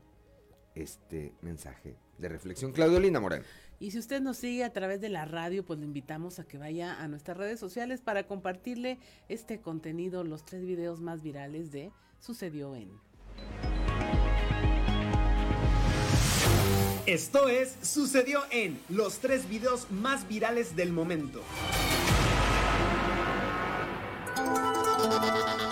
este 0.74 1.34
mensaje 1.42 1.98
de 2.16 2.28
reflexión. 2.30 2.72
Claudio 2.72 3.00
Linda 3.00 3.20
Morán. 3.20 3.42
Y 3.78 3.90
si 3.90 3.98
usted 3.98 4.22
nos 4.22 4.38
sigue 4.38 4.64
a 4.64 4.72
través 4.72 4.98
de 5.02 5.10
la 5.10 5.26
radio, 5.26 5.66
pues 5.66 5.78
le 5.80 5.84
invitamos 5.84 6.38
a 6.38 6.44
que 6.44 6.56
vaya 6.56 7.02
a 7.02 7.06
nuestras 7.06 7.36
redes 7.36 7.60
sociales 7.60 8.00
para 8.00 8.26
compartirle 8.26 8.98
este 9.28 9.60
contenido, 9.60 10.24
los 10.24 10.42
tres 10.42 10.64
videos 10.64 11.02
más 11.02 11.22
virales 11.22 11.70
de 11.70 11.92
Sucedió 12.18 12.74
en. 12.74 12.88
Esto 17.08 17.48
es 17.48 17.74
Sucedió 17.80 18.42
en 18.50 18.78
los 18.90 19.20
tres 19.20 19.48
videos 19.48 19.90
más 19.90 20.28
virales 20.28 20.76
del 20.76 20.92
momento. 20.92 21.42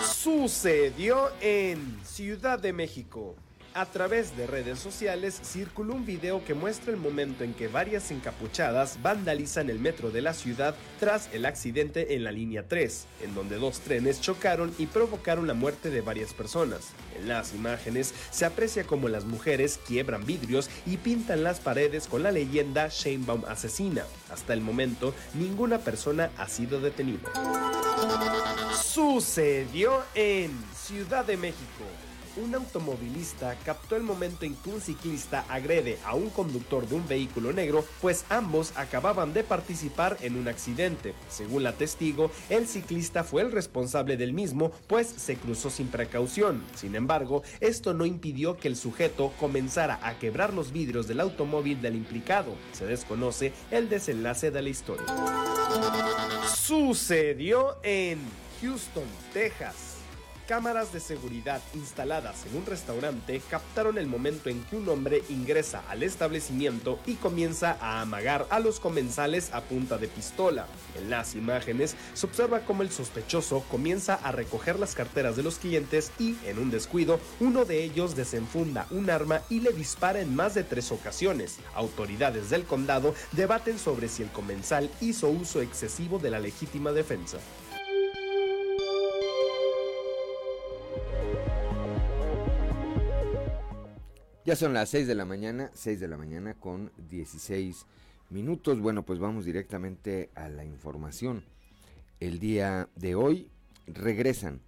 Sucedió 0.03 1.29
en 1.39 1.99
Ciudad 2.03 2.57
de 2.57 2.73
México. 2.73 3.35
A 3.77 3.85
través 3.85 4.35
de 4.35 4.47
redes 4.47 4.79
sociales 4.79 5.39
circuló 5.43 5.93
un 5.93 6.03
video 6.03 6.43
que 6.43 6.55
muestra 6.55 6.91
el 6.91 6.97
momento 6.97 7.43
en 7.43 7.53
que 7.53 7.67
varias 7.67 8.09
encapuchadas 8.09 8.97
vandalizan 9.03 9.69
el 9.69 9.77
metro 9.77 10.09
de 10.09 10.23
la 10.23 10.33
ciudad 10.33 10.73
tras 10.99 11.31
el 11.31 11.45
accidente 11.45 12.15
en 12.15 12.23
la 12.23 12.31
línea 12.31 12.67
3, 12.67 13.05
en 13.21 13.35
donde 13.35 13.57
dos 13.57 13.81
trenes 13.81 14.19
chocaron 14.19 14.73
y 14.79 14.87
provocaron 14.87 15.45
la 15.45 15.53
muerte 15.53 15.91
de 15.91 16.01
varias 16.01 16.33
personas. 16.33 16.89
En 17.19 17.27
las 17.27 17.53
imágenes 17.53 18.15
se 18.31 18.45
aprecia 18.45 18.83
como 18.83 19.09
las 19.09 19.25
mujeres 19.25 19.79
quiebran 19.85 20.25
vidrios 20.25 20.71
y 20.87 20.97
pintan 20.97 21.43
las 21.43 21.59
paredes 21.59 22.07
con 22.07 22.23
la 22.23 22.31
leyenda 22.31 22.87
Shanebaum 22.89 23.45
asesina. 23.45 24.05
Hasta 24.31 24.53
el 24.53 24.61
momento, 24.61 25.13
ninguna 25.35 25.77
persona 25.77 26.31
ha 26.37 26.47
sido 26.47 26.81
detenida. 26.81 27.29
Sucedió 28.73 30.01
en 30.15 30.49
Ciudad 30.75 31.25
de 31.25 31.37
México 31.37 31.83
un 32.43 32.55
automovilista 32.55 33.55
captó 33.65 33.95
el 33.95 34.03
momento 34.03 34.45
en 34.45 34.55
que 34.55 34.69
un 34.69 34.81
ciclista 34.81 35.45
agrede 35.49 35.97
a 36.05 36.15
un 36.15 36.29
conductor 36.29 36.87
de 36.87 36.95
un 36.95 37.07
vehículo 37.07 37.53
negro, 37.53 37.85
pues 38.01 38.25
ambos 38.29 38.73
acababan 38.75 39.33
de 39.33 39.43
participar 39.43 40.17
en 40.21 40.37
un 40.37 40.47
accidente. 40.47 41.13
Según 41.29 41.63
la 41.63 41.73
testigo, 41.73 42.31
el 42.49 42.67
ciclista 42.67 43.23
fue 43.23 43.41
el 43.41 43.51
responsable 43.51 44.17
del 44.17 44.33
mismo, 44.33 44.71
pues 44.87 45.07
se 45.07 45.35
cruzó 45.35 45.69
sin 45.69 45.87
precaución. 45.87 46.63
Sin 46.75 46.95
embargo, 46.95 47.43
esto 47.59 47.93
no 47.93 48.05
impidió 48.05 48.57
que 48.57 48.67
el 48.67 48.75
sujeto 48.75 49.33
comenzara 49.39 49.99
a 50.01 50.17
quebrar 50.19 50.53
los 50.53 50.71
vidrios 50.71 51.07
del 51.07 51.19
automóvil 51.19 51.81
del 51.81 51.95
implicado. 51.95 52.53
Se 52.73 52.85
desconoce 52.85 53.53
el 53.71 53.89
desenlace 53.89 54.51
de 54.51 54.61
la 54.61 54.69
historia. 54.69 55.05
Sucedió 56.55 57.77
en 57.83 58.19
Houston, 58.61 59.05
Texas. 59.33 59.96
Cámaras 60.47 60.93
de 60.93 61.01
seguridad 61.01 61.61
instaladas 61.73 62.45
en 62.45 62.55
un 62.55 62.65
restaurante 62.65 63.41
captaron 63.49 63.97
el 63.97 64.07
momento 64.07 64.49
en 64.49 64.63
que 64.63 64.77
un 64.77 64.87
hombre 64.87 65.21
ingresa 65.27 65.83
al 65.89 66.03
establecimiento 66.03 66.99
y 67.05 67.15
comienza 67.15 67.77
a 67.81 67.99
amagar 67.99 68.47
a 68.49 68.61
los 68.61 68.79
comensales 68.79 69.53
a 69.53 69.59
punta 69.59 69.97
de 69.97 70.07
pistola. 70.07 70.65
En 70.97 71.09
las 71.09 71.35
imágenes 71.35 71.97
se 72.13 72.25
observa 72.25 72.61
cómo 72.61 72.81
el 72.81 72.91
sospechoso 72.91 73.65
comienza 73.69 74.13
a 74.13 74.31
recoger 74.31 74.79
las 74.79 74.95
carteras 74.95 75.35
de 75.35 75.43
los 75.43 75.59
clientes 75.59 76.13
y, 76.17 76.37
en 76.45 76.59
un 76.59 76.71
descuido, 76.71 77.19
uno 77.41 77.65
de 77.65 77.83
ellos 77.83 78.15
desenfunda 78.15 78.87
un 78.89 79.09
arma 79.09 79.41
y 79.49 79.59
le 79.59 79.73
dispara 79.73 80.21
en 80.21 80.33
más 80.33 80.53
de 80.53 80.63
tres 80.63 80.93
ocasiones. 80.93 81.57
Autoridades 81.75 82.49
del 82.49 82.63
condado 82.63 83.13
debaten 83.33 83.77
sobre 83.77 84.07
si 84.07 84.23
el 84.23 84.31
comensal 84.31 84.89
hizo 85.01 85.27
uso 85.27 85.61
excesivo 85.61 86.19
de 86.19 86.29
la 86.29 86.39
legítima 86.39 86.93
defensa. 86.93 87.37
Ya 94.47 94.55
son 94.55 94.73
las 94.73 94.89
6 94.91 95.07
de 95.07 95.15
la 95.15 95.25
mañana, 95.25 95.71
6 95.73 95.99
de 95.99 96.07
la 96.07 96.15
mañana 96.15 96.53
con 96.53 96.89
16 97.09 97.85
minutos. 98.29 98.79
Bueno, 98.79 99.03
pues 99.03 99.19
vamos 99.19 99.43
directamente 99.43 100.29
a 100.35 100.47
la 100.47 100.63
información. 100.63 101.43
El 102.21 102.39
día 102.39 102.87
de 102.95 103.15
hoy 103.15 103.49
regresan 103.87 104.61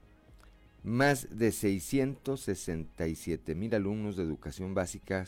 más 0.84 1.30
de 1.32 1.54
667 1.54 3.56
mil 3.56 3.74
alumnos 3.74 4.18
de 4.18 4.24
educación 4.24 4.74
básica 4.74 5.26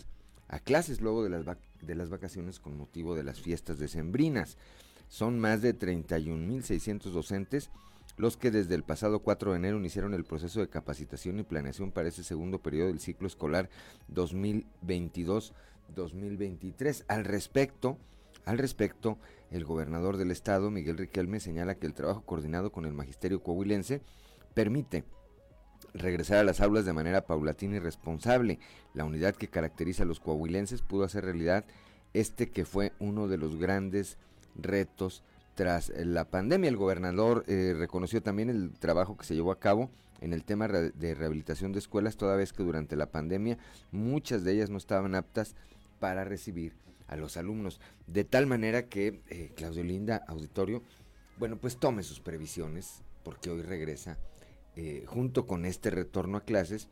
a 0.50 0.60
clases 0.60 1.00
luego 1.00 1.24
de 1.24 1.29
las, 1.29 1.46
de 1.81 1.96
las 1.96 2.10
vacaciones 2.10 2.60
con 2.60 2.75
motivo 2.75 3.15
de 3.15 3.24
las 3.24 3.39
fiestas 3.39 3.79
decembrinas. 3.79 4.58
Son 5.08 5.39
más 5.39 5.62
de 5.62 5.72
31 5.72 6.46
mil 6.46 6.65
600 6.65 7.13
docentes 7.13 7.70
los 8.17 8.37
que 8.37 8.51
desde 8.51 8.75
el 8.75 8.83
pasado 8.83 9.19
4 9.19 9.51
de 9.51 9.57
enero 9.57 9.77
iniciaron 9.77 10.13
el 10.13 10.23
proceso 10.23 10.59
de 10.59 10.69
capacitación 10.69 11.39
y 11.39 11.43
planeación 11.43 11.91
para 11.91 12.09
ese 12.09 12.23
segundo 12.23 12.61
periodo 12.61 12.87
del 12.87 12.99
ciclo 12.99 13.27
escolar 13.27 13.69
2022-2023. 14.13 17.05
Al 17.07 17.25
respecto, 17.25 17.97
al 18.45 18.57
respecto, 18.57 19.17
el 19.51 19.65
gobernador 19.65 20.17
del 20.17 20.31
estado, 20.31 20.71
Miguel 20.71 20.97
Riquelme, 20.97 21.39
señala 21.39 21.75
que 21.75 21.87
el 21.87 21.93
trabajo 21.93 22.23
coordinado 22.25 22.71
con 22.71 22.85
el 22.85 22.93
magisterio 22.93 23.43
coahuilense 23.43 24.01
permite 24.53 25.03
regresar 25.93 26.37
a 26.37 26.43
las 26.43 26.61
aulas 26.61 26.85
de 26.85 26.93
manera 26.93 27.25
paulatina 27.25 27.77
y 27.77 27.79
responsable. 27.79 28.59
La 28.93 29.05
unidad 29.05 29.35
que 29.35 29.47
caracteriza 29.47 30.03
a 30.03 30.05
los 30.05 30.19
coahuilenses 30.19 30.81
pudo 30.81 31.03
hacer 31.03 31.25
realidad 31.25 31.65
este 32.13 32.49
que 32.49 32.65
fue 32.65 32.93
uno 32.99 33.27
de 33.27 33.37
los 33.37 33.57
grandes 33.57 34.17
retos 34.55 35.23
tras 35.55 35.89
la 35.96 36.29
pandemia. 36.29 36.70
El 36.70 36.77
gobernador 36.77 37.43
eh, 37.48 37.74
reconoció 37.77 38.22
también 38.22 38.50
el 38.50 38.72
trabajo 38.79 39.17
que 39.17 39.25
se 39.25 39.36
llevó 39.36 39.51
a 39.51 39.60
cabo 39.60 39.89
en 40.22 40.34
el 40.34 40.43
tema 40.43 40.67
de 40.67 41.15
rehabilitación 41.15 41.72
de 41.72 41.79
escuelas, 41.79 42.15
toda 42.15 42.36
vez 42.36 42.53
que 42.53 42.62
durante 42.62 42.96
la 42.96 43.12
pandemia 43.12 43.58
muchas 43.91 44.43
de 44.43 44.53
ellas 44.53 44.70
no 44.70 44.77
estaban 44.77 45.15
aptas 45.15 45.55
para 46.00 46.24
recibir 46.24 46.75
a 47.08 47.15
los 47.15 47.38
alumnos. 47.38 47.81
De 48.08 48.24
tal 48.24 48.46
manera 48.46 48.88
que 48.88 49.22
eh, 49.29 49.51
Claudio 49.55 49.84
Linda, 49.84 50.24
auditorio, 50.27 50.84
bueno, 51.38 51.58
pues 51.58 51.77
tome 51.77 52.03
sus 52.03 52.20
previsiones, 52.20 53.03
porque 53.24 53.50
hoy 53.50 53.63
regresa, 53.63 54.20
eh, 54.75 55.05
junto 55.08 55.48
con 55.48 55.65
este 55.65 55.89
retorno 55.89 56.38
a 56.38 56.46
clases, 56.46 56.88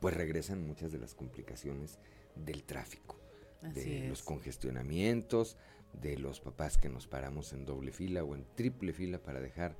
pues 0.00 0.14
regresan 0.14 0.66
muchas 0.66 0.92
de 0.92 0.98
las 0.98 1.14
complicaciones 1.14 1.98
del 2.34 2.64
tráfico, 2.64 3.18
de 3.62 4.08
los 4.08 4.22
congestionamientos, 4.22 5.56
de 6.00 6.18
los 6.18 6.40
papás 6.40 6.78
que 6.78 6.88
nos 6.88 7.06
paramos 7.06 7.52
en 7.52 7.64
doble 7.64 7.92
fila 7.92 8.24
o 8.24 8.34
en 8.34 8.44
triple 8.54 8.92
fila 8.92 9.18
para 9.18 9.40
dejar 9.40 9.76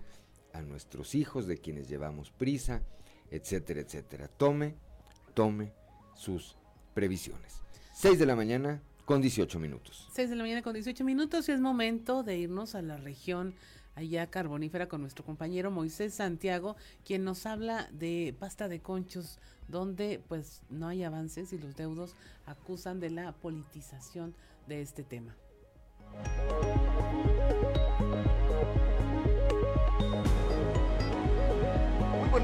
a 0.52 0.62
nuestros 0.62 1.14
hijos, 1.14 1.46
de 1.46 1.58
quienes 1.58 1.88
llevamos 1.88 2.30
prisa, 2.30 2.82
etcétera, 3.30 3.80
etcétera. 3.80 4.28
Tome, 4.28 4.75
tome 5.35 5.73
sus 6.14 6.56
previsiones. 6.94 7.61
6 7.94 8.18
de 8.18 8.26
la 8.26 8.37
mañana 8.37 8.82
con 9.04 9.20
18 9.20 9.58
minutos. 9.58 10.08
6 10.12 10.30
de 10.30 10.37
la 10.37 10.42
mañana 10.42 10.62
con 10.62 10.75
18 10.75 11.04
minutos 11.04 11.49
y 11.49 11.52
es 11.52 11.61
momento 11.61 12.23
de 12.23 12.38
irnos 12.38 12.75
a 12.75 12.82
la 12.82 12.96
región 12.96 13.54
allá 13.94 14.26
carbonífera 14.26 14.88
con 14.88 15.00
nuestro 15.00 15.25
compañero 15.25 15.70
Moisés 15.70 16.14
Santiago, 16.14 16.76
quien 17.04 17.25
nos 17.25 17.46
habla 17.46 17.88
de 17.92 18.35
pasta 18.38 18.68
de 18.68 18.80
conchos, 18.80 19.38
donde 19.68 20.20
pues 20.28 20.62
no 20.68 20.88
hay 20.88 21.02
avances 21.02 21.52
y 21.52 21.58
los 21.58 21.76
deudos 21.76 22.14
acusan 22.44 23.00
de 23.00 23.11
la 23.11 23.32
politización 23.32 24.35
de 24.66 24.82
este 24.82 25.02
tema. 25.02 25.35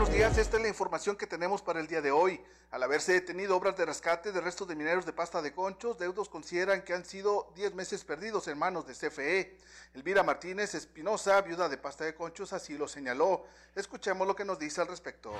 Buenos 0.02 0.16
días, 0.16 0.38
esta 0.38 0.56
es 0.56 0.62
la 0.62 0.68
información 0.68 1.16
que 1.16 1.26
tenemos 1.26 1.60
para 1.60 1.78
el 1.78 1.86
día 1.86 2.00
de 2.00 2.10
hoy. 2.10 2.40
Al 2.70 2.82
haberse 2.82 3.12
detenido 3.12 3.56
obras 3.56 3.76
de 3.76 3.84
rescate 3.84 4.32
de 4.32 4.40
restos 4.40 4.66
de 4.66 4.74
mineros 4.74 5.06
de 5.06 5.12
pasta 5.12 5.42
de 5.42 5.52
conchos, 5.52 5.98
deudos 5.98 6.28
consideran 6.28 6.82
que 6.82 6.94
han 6.94 7.04
sido 7.04 7.52
10 7.54 7.74
meses 7.74 8.02
perdidos 8.02 8.48
en 8.48 8.58
manos 8.58 8.86
de 8.86 8.94
CFE. 8.94 9.58
Elvira 9.94 10.22
Martínez 10.22 10.74
Espinosa, 10.74 11.40
viuda 11.42 11.68
de 11.68 11.76
pasta 11.76 12.04
de 12.04 12.14
conchos, 12.14 12.52
así 12.52 12.76
lo 12.76 12.88
señaló. 12.88 13.44
Escuchemos 13.76 14.26
lo 14.26 14.34
que 14.34 14.44
nos 14.44 14.58
dice 14.58 14.80
al 14.80 14.88
respecto. 14.88 15.34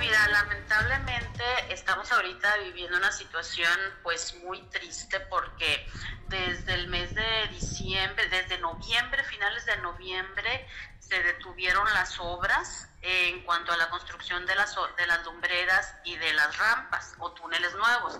Mira, 0.00 0.28
lamentablemente 0.28 1.44
estamos 1.68 2.10
ahorita 2.10 2.56
viviendo 2.56 2.96
una 2.96 3.12
situación 3.12 3.78
pues 4.02 4.34
muy 4.42 4.62
triste 4.70 5.20
porque 5.20 5.86
desde 6.28 6.72
el 6.72 6.88
mes 6.88 7.14
de 7.14 7.48
diciembre, 7.48 8.26
desde 8.30 8.56
noviembre, 8.60 9.22
finales 9.24 9.66
de 9.66 9.76
noviembre, 9.76 10.66
se 11.00 11.22
detuvieron 11.22 11.84
las 11.92 12.18
obras 12.18 12.88
en 13.02 13.44
cuanto 13.44 13.72
a 13.72 13.76
la 13.76 13.90
construcción 13.90 14.46
de 14.46 14.54
las, 14.54 14.74
de 14.96 15.06
las 15.06 15.22
lumbreras 15.26 15.94
y 16.04 16.16
de 16.16 16.32
las 16.32 16.56
rampas 16.56 17.12
o 17.18 17.32
túneles 17.32 17.74
nuevos. 17.74 18.18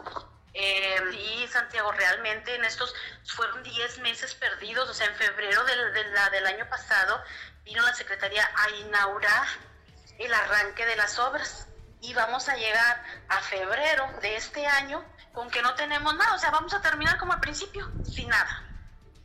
Eh, 0.52 1.00
y 1.14 1.48
Santiago, 1.48 1.92
realmente 1.92 2.56
en 2.56 2.64
estos 2.66 2.94
fueron 3.24 3.62
10 3.62 4.00
meses 4.00 4.34
perdidos, 4.34 4.86
o 4.90 4.92
sea, 4.92 5.06
en 5.06 5.14
febrero 5.14 5.64
del, 5.64 5.94
del 5.94 6.46
año 6.46 6.68
pasado 6.68 7.24
vino 7.64 7.82
la 7.82 7.94
Secretaría 7.94 8.50
a 8.54 8.68
inaugurar 8.70 9.46
el 10.18 10.34
arranque 10.34 10.84
de 10.84 10.96
las 10.96 11.18
obras 11.18 11.68
y 12.00 12.14
vamos 12.14 12.48
a 12.48 12.56
llegar 12.56 13.02
a 13.28 13.40
febrero 13.40 14.08
de 14.22 14.36
este 14.36 14.66
año 14.66 15.04
con 15.32 15.50
que 15.50 15.62
no 15.62 15.74
tenemos 15.74 16.14
nada, 16.16 16.34
o 16.34 16.38
sea, 16.38 16.50
vamos 16.50 16.74
a 16.74 16.82
terminar 16.82 17.18
como 17.18 17.32
al 17.32 17.40
principio, 17.40 17.90
sin 18.04 18.28
nada 18.28 18.66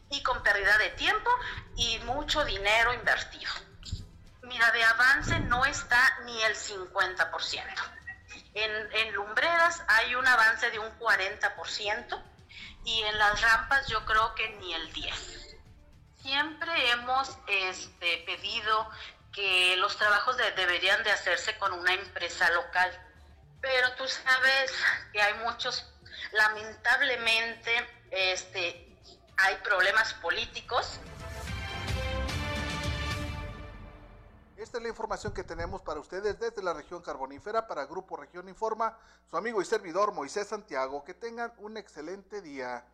y 0.09 0.21
con 0.21 0.41
pérdida 0.43 0.77
de 0.77 0.89
tiempo 0.91 1.29
y 1.75 1.99
mucho 1.99 2.43
dinero 2.45 2.93
invertido. 2.93 3.51
Mira, 4.43 4.71
de 4.71 4.83
avance 4.83 5.39
no 5.41 5.65
está 5.65 6.19
ni 6.25 6.41
el 6.43 6.55
50%. 6.55 7.63
En, 8.53 8.71
en 8.93 9.13
lumbreras 9.13 9.83
hay 9.87 10.15
un 10.15 10.27
avance 10.27 10.69
de 10.69 10.79
un 10.79 10.99
40% 10.99 12.23
y 12.85 13.01
en 13.01 13.17
las 13.17 13.41
rampas 13.41 13.87
yo 13.87 14.05
creo 14.05 14.35
que 14.35 14.49
ni 14.59 14.73
el 14.73 14.93
10%. 14.93 15.45
Siempre 16.21 16.91
hemos 16.91 17.37
este, 17.47 18.23
pedido 18.25 18.89
que 19.35 19.75
los 19.77 19.97
trabajos 19.97 20.37
deberían 20.37 21.03
de 21.03 21.11
hacerse 21.11 21.57
con 21.57 21.73
una 21.73 21.93
empresa 21.93 22.49
local, 22.51 22.89
pero 23.59 23.93
tú 23.97 24.07
sabes 24.07 24.71
que 25.11 25.21
hay 25.21 25.33
muchos, 25.43 25.93
lamentablemente, 26.31 27.71
este, 28.11 28.97
hay 29.35 29.55
problemas 29.57 30.13
políticos. 30.15 31.01
Esta 34.55 34.77
es 34.77 34.83
la 34.83 34.89
información 34.89 35.33
que 35.33 35.43
tenemos 35.43 35.81
para 35.81 35.99
ustedes 35.99 36.39
desde 36.39 36.63
la 36.63 36.73
región 36.73 37.01
carbonífera 37.01 37.67
para 37.67 37.85
Grupo 37.85 38.15
Región 38.15 38.47
Informa, 38.47 38.97
su 39.29 39.35
amigo 39.35 39.61
y 39.61 39.65
servidor 39.65 40.13
Moisés 40.13 40.47
Santiago. 40.47 41.03
Que 41.03 41.13
tengan 41.13 41.53
un 41.57 41.75
excelente 41.75 42.41
día. 42.41 42.85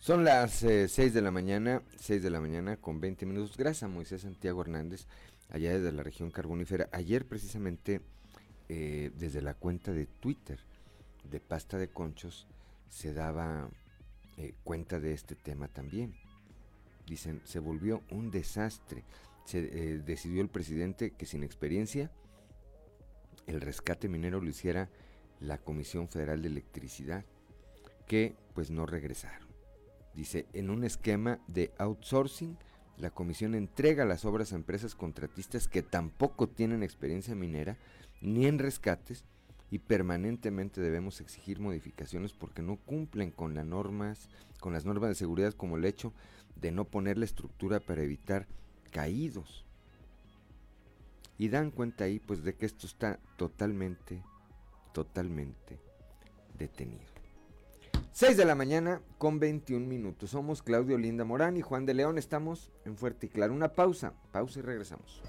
Son 0.00 0.24
las 0.24 0.52
6 0.54 0.98
eh, 0.98 1.10
de 1.10 1.20
la 1.20 1.30
mañana, 1.30 1.82
6 1.98 2.22
de 2.22 2.30
la 2.30 2.40
mañana 2.40 2.78
con 2.78 3.02
20 3.02 3.26
minutos. 3.26 3.58
Gracias 3.58 3.82
a 3.82 3.88
Moisés 3.88 4.22
Santiago 4.22 4.62
Hernández, 4.62 5.06
allá 5.50 5.74
desde 5.74 5.92
la 5.92 6.02
región 6.02 6.30
carbonífera. 6.30 6.88
Ayer 6.90 7.26
precisamente 7.26 8.00
eh, 8.70 9.10
desde 9.18 9.42
la 9.42 9.52
cuenta 9.52 9.92
de 9.92 10.06
Twitter 10.06 10.58
de 11.30 11.38
pasta 11.38 11.76
de 11.76 11.88
conchos 11.88 12.46
se 12.88 13.12
daba 13.12 13.68
eh, 14.38 14.54
cuenta 14.64 15.00
de 15.00 15.12
este 15.12 15.34
tema 15.34 15.68
también. 15.68 16.14
Dicen, 17.06 17.42
se 17.44 17.58
volvió 17.58 18.02
un 18.10 18.30
desastre. 18.30 19.04
Se 19.44 19.58
eh, 19.58 19.98
decidió 19.98 20.40
el 20.40 20.48
presidente 20.48 21.10
que 21.10 21.26
sin 21.26 21.42
experiencia 21.42 22.10
el 23.46 23.60
rescate 23.60 24.08
minero 24.08 24.40
lo 24.40 24.48
hiciera 24.48 24.88
la 25.40 25.58
Comisión 25.58 26.08
Federal 26.08 26.40
de 26.40 26.48
Electricidad, 26.48 27.26
que 28.06 28.34
pues 28.54 28.70
no 28.70 28.86
regresaron. 28.86 29.49
Dice, 30.14 30.46
en 30.52 30.70
un 30.70 30.84
esquema 30.84 31.38
de 31.46 31.72
outsourcing, 31.78 32.56
la 32.98 33.10
comisión 33.10 33.54
entrega 33.54 34.04
las 34.04 34.24
obras 34.24 34.52
a 34.52 34.56
empresas 34.56 34.94
contratistas 34.94 35.68
que 35.68 35.82
tampoco 35.82 36.48
tienen 36.48 36.82
experiencia 36.82 37.34
minera 37.34 37.78
ni 38.20 38.46
en 38.46 38.58
rescates 38.58 39.24
y 39.70 39.78
permanentemente 39.78 40.80
debemos 40.80 41.20
exigir 41.20 41.60
modificaciones 41.60 42.32
porque 42.32 42.60
no 42.60 42.76
cumplen 42.76 43.30
con 43.30 43.54
las 43.54 43.64
normas, 43.64 44.28
con 44.58 44.72
las 44.72 44.84
normas 44.84 45.10
de 45.10 45.14
seguridad 45.14 45.54
como 45.54 45.76
el 45.76 45.84
hecho 45.84 46.12
de 46.56 46.72
no 46.72 46.84
poner 46.84 47.16
la 47.16 47.24
estructura 47.24 47.80
para 47.80 48.02
evitar 48.02 48.46
caídos. 48.90 49.64
Y 51.38 51.48
dan 51.48 51.70
cuenta 51.70 52.04
ahí 52.04 52.18
pues 52.18 52.42
de 52.42 52.54
que 52.54 52.66
esto 52.66 52.86
está 52.86 53.18
totalmente, 53.36 54.22
totalmente 54.92 55.78
detenido. 56.58 57.09
6 58.12 58.36
de 58.36 58.44
la 58.44 58.54
mañana 58.54 59.00
con 59.18 59.38
21 59.38 59.86
minutos. 59.86 60.30
Somos 60.30 60.62
Claudio 60.62 60.98
Linda 60.98 61.24
Morán 61.24 61.56
y 61.56 61.62
Juan 61.62 61.86
de 61.86 61.94
León. 61.94 62.18
Estamos 62.18 62.72
en 62.84 62.96
Fuerte 62.96 63.26
y 63.26 63.28
Claro. 63.28 63.54
Una 63.54 63.72
pausa, 63.72 64.14
pausa 64.32 64.58
y 64.58 64.62
regresamos. 64.62 65.22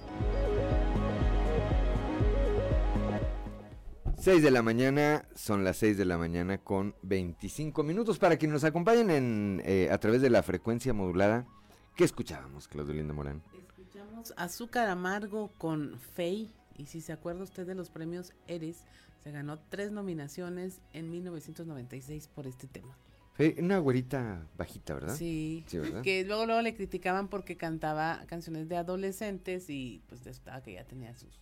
6 4.17 4.43
de 4.43 4.51
la 4.51 4.61
mañana, 4.61 5.25
son 5.35 5.63
las 5.63 5.77
6 5.77 5.97
de 5.97 6.05
la 6.05 6.17
mañana 6.17 6.57
con 6.59 6.95
25 7.03 7.83
minutos. 7.83 8.19
Para 8.19 8.37
quienes 8.37 8.53
nos 8.53 8.63
acompañen 8.63 9.09
en, 9.09 9.61
eh, 9.65 9.89
a 9.91 9.97
través 9.99 10.21
de 10.21 10.29
la 10.29 10.43
frecuencia 10.43 10.93
modulada, 10.93 11.47
¿qué 11.95 12.03
escuchábamos, 12.03 12.67
Claudio 12.67 12.93
Linda 12.93 13.13
Morán? 13.13 13.41
Escuchamos 13.53 14.33
Azúcar 14.37 14.89
Amargo 14.89 15.51
con 15.57 15.97
Fey. 15.99 16.51
Y 16.77 16.85
si 16.85 17.01
se 17.01 17.13
acuerda 17.13 17.43
usted 17.43 17.65
de 17.65 17.75
los 17.75 17.89
premios 17.89 18.33
Eres, 18.47 18.83
se 19.23 19.31
ganó 19.31 19.59
tres 19.69 19.91
nominaciones 19.91 20.81
en 20.93 21.09
1996 21.11 22.27
por 22.27 22.47
este 22.47 22.67
tema. 22.67 22.97
Fey, 23.33 23.55
una 23.59 23.77
güerita 23.77 24.45
bajita, 24.57 24.93
¿verdad? 24.93 25.15
Sí, 25.15 25.63
que 26.03 26.25
luego, 26.25 26.45
luego 26.45 26.61
le 26.61 26.75
criticaban 26.75 27.29
porque 27.29 27.55
cantaba 27.55 28.23
canciones 28.27 28.67
de 28.67 28.75
adolescentes 28.75 29.69
y 29.69 30.01
pues 30.09 30.25
estaba 30.25 30.61
que 30.61 30.73
ya 30.73 30.83
tenía 30.83 31.15
sus 31.17 31.39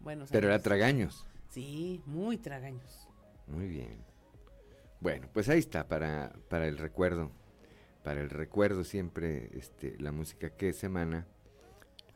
buenos 0.00 0.30
Pero 0.30 0.48
era 0.48 0.60
tragaños. 0.60 1.26
Sí, 1.50 2.02
muy 2.06 2.36
tragaños. 2.36 3.08
Muy 3.46 3.66
bien. 3.66 3.98
Bueno, 5.00 5.28
pues 5.32 5.48
ahí 5.48 5.58
está 5.58 5.88
para, 5.88 6.32
para 6.48 6.66
el 6.68 6.78
recuerdo. 6.78 7.30
Para 8.02 8.20
el 8.20 8.30
recuerdo 8.30 8.84
siempre 8.84 9.50
este, 9.54 9.98
la 9.98 10.12
música 10.12 10.50
que 10.50 10.72
semana 10.72 11.26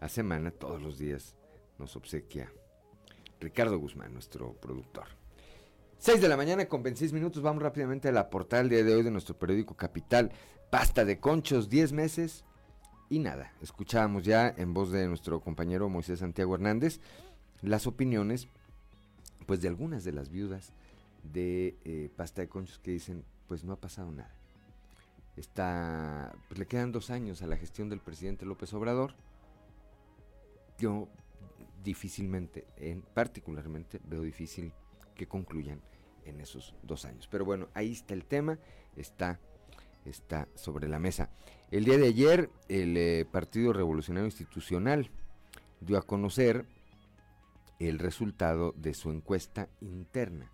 a 0.01 0.09
semana, 0.09 0.51
todos 0.51 0.81
los 0.81 0.99
días, 0.99 1.35
nos 1.79 1.97
obsequia 1.97 2.53
Ricardo 3.41 3.79
Guzmán, 3.79 4.13
nuestro 4.13 4.53
productor. 4.55 5.07
6 5.99 6.21
de 6.21 6.29
la 6.29 6.37
mañana 6.37 6.67
con 6.67 6.83
26 6.83 7.13
minutos, 7.13 7.43
vamos 7.43 7.63
rápidamente 7.63 8.09
a 8.09 8.13
la 8.13 8.31
portada 8.31 8.63
del 8.63 8.71
día 8.71 8.85
de 8.85 8.95
hoy 8.95 9.03
de 9.03 9.11
nuestro 9.11 9.37
periódico 9.37 9.77
Capital. 9.77 10.31
Pasta 10.71 11.05
de 11.05 11.19
conchos, 11.19 11.69
10 11.69 11.93
meses 11.93 12.45
y 13.09 13.19
nada. 13.19 13.53
Escuchábamos 13.63 14.25
ya 14.25 14.49
en 14.57 14.75
voz 14.75 14.93
de 14.93 15.07
nuestro 15.09 15.41
compañero 15.41 15.89
Moisés 15.89 16.21
Santiago 16.21 16.55
Hernández 16.55 17.01
las 17.63 17.87
opiniones 17.87 18.49
pues 19.47 19.61
de 19.63 19.69
algunas 19.69 20.05
de 20.05 20.13
las 20.13 20.29
viudas 20.29 20.73
de 21.23 21.79
eh, 21.85 22.11
pasta 22.15 22.43
de 22.43 22.49
conchos 22.49 22.79
que 22.79 22.91
dicen, 22.93 23.25
pues 23.47 23.65
no 23.65 23.73
ha 23.73 23.81
pasado 23.81 24.13
nada. 24.13 24.35
está, 25.37 26.33
pues 26.49 26.59
le 26.59 26.67
quedan 26.67 26.93
dos 26.93 27.11
años 27.11 27.43
a 27.43 27.47
la 27.47 27.57
gestión 27.57 27.89
del 27.89 28.01
presidente 28.01 28.45
López 28.45 28.73
Obrador. 28.75 29.15
Yo 30.79 31.09
difícilmente, 31.83 32.67
en, 32.77 33.03
particularmente, 33.03 34.01
veo 34.05 34.23
difícil 34.23 34.73
que 35.15 35.27
concluyan 35.27 35.81
en 36.25 36.41
esos 36.41 36.75
dos 36.83 37.05
años. 37.05 37.29
Pero 37.31 37.45
bueno, 37.45 37.69
ahí 37.75 37.93
está 37.93 38.15
el 38.15 38.25
tema, 38.25 38.59
está, 38.97 39.41
está 40.05 40.49
sobre 40.55 40.89
la 40.89 40.99
mesa. 40.99 41.31
El 41.71 41.85
día 41.85 41.99
de 41.99 42.09
ayer, 42.09 42.51
el 42.69 42.97
eh, 42.97 43.27
Partido 43.31 43.73
Revolucionario 43.73 44.27
Institucional 44.27 45.11
dio 45.81 45.99
a 45.99 46.03
conocer 46.03 46.67
el 47.79 47.99
resultado 47.99 48.73
de 48.73 48.95
su 48.95 49.11
encuesta 49.11 49.69
interna, 49.81 50.51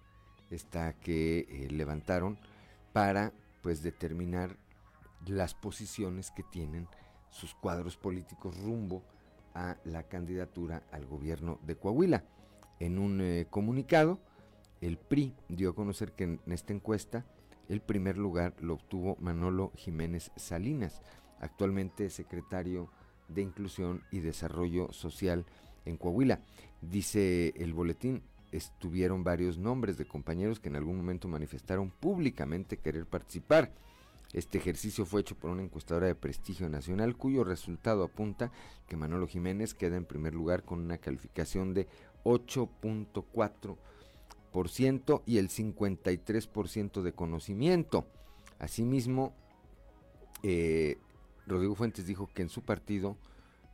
esta 0.51 0.93
que 0.95 1.47
eh, 1.49 1.69
levantaron 1.71 2.39
para 2.93 3.33
pues 3.63 3.83
determinar 3.83 4.59
las 5.27 5.55
posiciones 5.55 6.31
que 6.31 6.43
tienen 6.43 6.87
sus 7.31 7.55
cuadros 7.55 7.97
políticos 7.97 8.57
rumbo 8.59 9.03
a 9.55 9.77
la 9.85 10.05
candidatura 10.05 10.83
al 10.93 11.07
gobierno 11.07 11.59
de 11.67 11.77
Coahuila. 11.77 12.25
En 12.81 12.99
un 12.99 13.21
eh, 13.21 13.47
comunicado, 13.49 14.19
el 14.81 14.99
PRI 14.99 15.35
dio 15.49 15.71
a 15.71 15.75
conocer 15.75 16.13
que 16.13 16.25
en 16.25 16.41
esta 16.47 16.73
encuesta 16.73 17.25
el 17.69 17.81
primer 17.81 18.19
lugar 18.19 18.55
lo 18.61 18.75
obtuvo 18.75 19.17
Manolo 19.21 19.73
Jiménez 19.77 20.31
Salinas, 20.37 21.03
actualmente 21.41 22.11
secretario 22.11 22.91
de 23.29 23.43
Inclusión 23.43 24.03
y 24.11 24.21
Desarrollo 24.21 24.93
Social 24.93 25.47
en 25.85 25.97
Coahuila. 25.97 26.41
Dice 26.83 27.55
el 27.57 27.73
boletín, 27.73 28.23
estuvieron 28.53 29.25
varios 29.25 29.59
nombres 29.59 29.97
de 29.97 30.05
compañeros 30.05 30.61
que 30.61 30.69
en 30.69 30.77
algún 30.77 30.97
momento 30.97 31.29
manifestaron 31.29 31.91
públicamente 31.91 32.79
querer 32.79 33.07
participar. 33.07 33.73
Este 34.35 34.59
ejercicio 34.59 35.07
fue 35.07 35.21
hecho 35.21 35.37
por 35.37 35.51
una 35.51 35.63
encuestadora 35.63 36.09
de 36.09 36.17
prestigio 36.17 36.69
nacional 36.69 37.17
cuyo 37.17 37.45
resultado 37.45 38.03
apunta 38.03 38.51
que 38.89 38.97
Manolo 38.97 39.29
Jiménez 39.29 39.75
queda 39.75 39.97
en 39.97 40.05
primer 40.05 40.35
lugar 40.35 40.65
con 40.65 40.81
una 40.81 40.99
calificación 40.99 41.73
de 41.73 41.87
8.4% 42.25 45.23
y 45.25 45.39
el 45.39 45.49
53% 45.49 47.03
de 47.03 47.13
conocimiento. 47.13 48.09
Asimismo, 48.59 49.33
eh, 50.43 50.99
Rodrigo 51.47 51.77
Fuentes 51.77 52.07
dijo 52.07 52.27
que 52.27 52.43
en 52.43 52.49
su 52.49 52.63
partido 52.63 53.17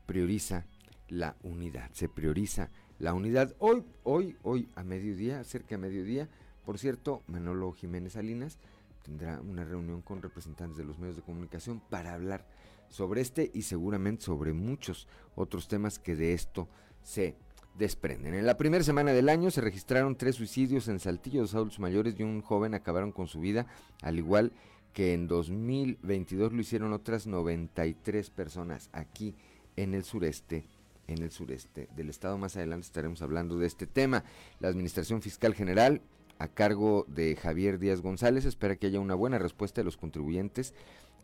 prioriza 0.05 0.66
la 1.09 1.37
unidad, 1.42 1.90
se 1.92 2.11
prioriza 2.11 2.68
la 2.99 3.14
unidad. 3.14 3.57
Hoy, 3.61 3.83
hoy, 4.03 4.37
hoy 4.42 4.68
a 4.75 4.85
mediodía, 4.85 5.42
cerca 5.44 5.70
de 5.70 5.79
mediodía, 5.79 6.29
por 6.66 6.79
cierto, 6.79 7.23
Manolo 7.27 7.73
Jiménez 7.73 8.12
Salinas 8.12 8.59
tendrá 9.02 9.40
una 9.40 9.64
reunión 9.64 10.02
con 10.02 10.22
representantes 10.22 10.76
de 10.76 10.84
los 10.84 10.98
medios 10.98 11.16
de 11.16 11.22
comunicación 11.22 11.80
para 11.80 12.14
hablar 12.14 12.46
sobre 12.88 13.20
este 13.20 13.50
y 13.54 13.62
seguramente 13.62 14.24
sobre 14.24 14.52
muchos 14.52 15.06
otros 15.34 15.68
temas 15.68 15.98
que 15.98 16.16
de 16.16 16.32
esto 16.32 16.68
se 17.02 17.36
desprenden. 17.78 18.34
En 18.34 18.46
la 18.46 18.56
primera 18.56 18.84
semana 18.84 19.12
del 19.12 19.28
año 19.28 19.50
se 19.50 19.60
registraron 19.60 20.16
tres 20.16 20.36
suicidios 20.36 20.88
en 20.88 20.98
Saltillo, 20.98 21.42
dos 21.42 21.54
adultos 21.54 21.78
mayores 21.78 22.14
y 22.18 22.22
un 22.22 22.42
joven 22.42 22.74
acabaron 22.74 23.12
con 23.12 23.28
su 23.28 23.40
vida, 23.40 23.66
al 24.02 24.18
igual 24.18 24.52
que 24.92 25.14
en 25.14 25.28
2022 25.28 26.52
lo 26.52 26.60
hicieron 26.60 26.92
otras 26.92 27.26
93 27.26 28.30
personas 28.30 28.90
aquí 28.92 29.34
en 29.76 29.94
el 29.94 30.04
sureste 30.04 30.66
en 31.06 31.22
el 31.22 31.30
sureste 31.30 31.88
del 31.96 32.08
estado. 32.08 32.38
Más 32.38 32.56
adelante 32.56 32.86
estaremos 32.86 33.20
hablando 33.22 33.58
de 33.58 33.66
este 33.66 33.86
tema. 33.86 34.24
La 34.60 34.68
Administración 34.68 35.20
Fiscal 35.22 35.54
General 35.54 36.00
a 36.40 36.48
cargo 36.48 37.05
de 37.07 37.37
Javier 37.37 37.79
Díaz 37.79 38.00
González 38.00 38.46
espera 38.46 38.76
que 38.76 38.87
haya 38.87 38.98
una 38.98 39.14
buena 39.14 39.38
respuesta 39.38 39.83
de 39.83 39.85
los 39.85 39.98
contribuyentes 39.98 40.74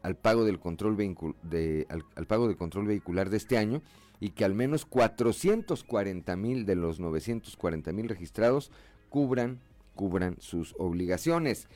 al 0.03 0.15
pago 0.15 0.45
del 0.45 0.61
control 0.61 0.97
de, 1.43 1.87
al, 1.89 2.27
pago 2.27 2.49
de 2.49 2.55
control 2.55 2.87
vehicular 2.87 3.31
de 3.31 3.39
este 3.39 3.57
año 3.57 3.81
y 4.21 4.31
que 4.31 4.45
al 4.45 4.55
menos 4.55 4.85
440 4.85 6.37
mil 6.37 6.67
de 6.67 6.77
los 6.77 7.01
940 7.01 7.93
mil 7.93 8.11
registrados 8.11 8.71
cubran 9.09 9.59
cubran 9.95 10.37
sus 10.39 10.75
obligaciones. 10.79 11.69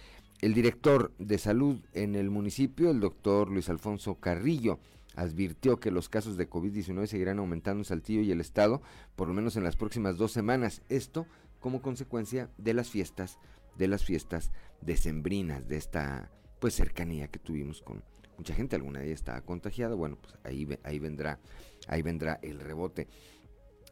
El 0.43 0.53
director 0.53 1.11
de 1.19 1.39
salud 1.39 1.79
en 1.95 2.17
el 2.17 2.29
municipio, 2.29 2.91
el 2.91 3.01
doctor 3.01 3.51
Luis 3.51 3.71
Alfonso 3.71 4.17
Carrillo, 4.17 4.79
advirtió 5.17 5.81
que 5.81 5.91
los 5.91 6.11
casos 6.11 6.37
de 6.37 6.49
COVID-19 6.49 7.07
seguirán 7.07 7.39
aumentando 7.39 7.81
en 7.81 7.85
Saltillo 7.87 8.21
y 8.21 8.31
el 8.31 8.41
Estado, 8.41 8.83
por 9.17 9.29
lo 9.29 9.35
menos 9.35 9.57
en 9.57 9.65
las 9.65 9.77
próximas 9.77 10.19
dos 10.19 10.33
semanas. 10.33 10.83
Esto 10.91 11.27
como 11.61 11.83
consecuencia 11.83 12.51
de 12.59 12.75
las 12.75 12.91
fiestas, 12.91 13.39
de 13.77 13.89
las 13.89 14.05
fiestas 14.05 14.51
decembrinas, 14.81 15.69
de 15.69 15.77
esta 15.77 16.31
pues 16.59 16.75
cercanía 16.75 17.29
que 17.29 17.39
tuvimos 17.39 17.81
con 17.81 18.03
mucha 18.37 18.55
gente, 18.55 18.77
alguna 18.77 19.01
de 19.01 19.07
ellas 19.07 19.21
estaba 19.21 19.43
contagiada, 19.43 19.95
bueno, 19.95 20.17
pues 20.21 20.35
ahí, 20.45 20.67
ahí 20.83 20.99
vendrá, 20.99 21.39
ahí 21.89 22.03
vendrá 22.03 22.39
el 22.43 22.61
rebote. 22.61 23.07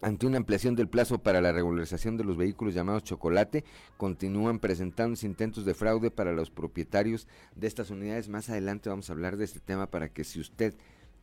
Ante 0.00 0.26
una 0.26 0.37
ampliación 0.37 0.76
del 0.76 0.88
plazo 0.88 1.18
para 1.18 1.40
la 1.40 1.52
regularización 1.52 2.16
de 2.16 2.24
los 2.24 2.37
vehículos 2.37 2.72
llamados 2.72 3.02
chocolate, 3.02 3.64
continúan 3.96 4.61
presentándose 4.61 5.26
intentos 5.26 5.64
de 5.64 5.74
fraude 5.74 6.11
para 6.11 6.33
los 6.33 6.50
propietarios 6.50 7.26
de 7.57 7.66
estas 7.66 7.90
unidades. 7.90 8.28
Más 8.28 8.48
adelante 8.48 8.88
vamos 8.88 9.11
a 9.11 9.12
hablar 9.12 9.37
de 9.37 9.44
este 9.44 9.61
tema 9.61 9.90
para 9.90 10.09
que 10.09 10.22
si 10.22 10.38
usted 10.38 10.74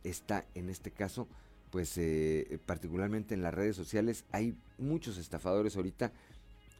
está 0.04 0.44
en 0.54 0.68
este 0.68 0.90
caso, 0.90 1.26
pues 1.70 1.96
eh, 1.96 2.60
particularmente 2.66 3.34
en 3.34 3.42
las 3.42 3.54
redes 3.54 3.76
sociales, 3.76 4.24
hay 4.30 4.54
muchos 4.78 5.16
estafadores 5.16 5.76
ahorita 5.76 6.12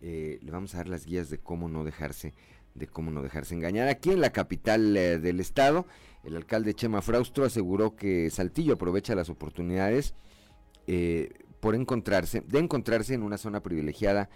eh, 0.00 0.38
le 0.42 0.50
vamos 0.50 0.74
a 0.74 0.78
dar 0.78 0.88
las 0.88 1.06
guías 1.06 1.30
de 1.30 1.38
cómo 1.38 1.68
no 1.68 1.85
dejarse 1.85 2.35
de 2.74 2.87
cómo 2.87 3.11
no 3.11 3.22
dejarse 3.22 3.54
engañar. 3.54 3.88
Aquí 3.88 4.11
en 4.11 4.20
la 4.20 4.32
capital 4.32 4.94
eh, 4.98 5.18
del 5.18 5.40
estado, 5.40 5.87
el 6.24 6.37
alcalde 6.37 6.74
Chema 6.74 7.00
Fraustro 7.00 7.46
aseguró 7.46 7.96
que 7.96 8.28
Saltillo 8.28 8.74
aprovecha 8.74 9.14
las 9.14 9.30
oportunidades 9.30 10.14
eh, 10.87 11.30
por 11.61 11.74
encontrarse, 11.74 12.42
de 12.42 12.59
encontrarse 12.59 13.14
en 13.14 13.22
una 13.22 13.38
zona 13.38 13.62
privilegiada 13.62 14.28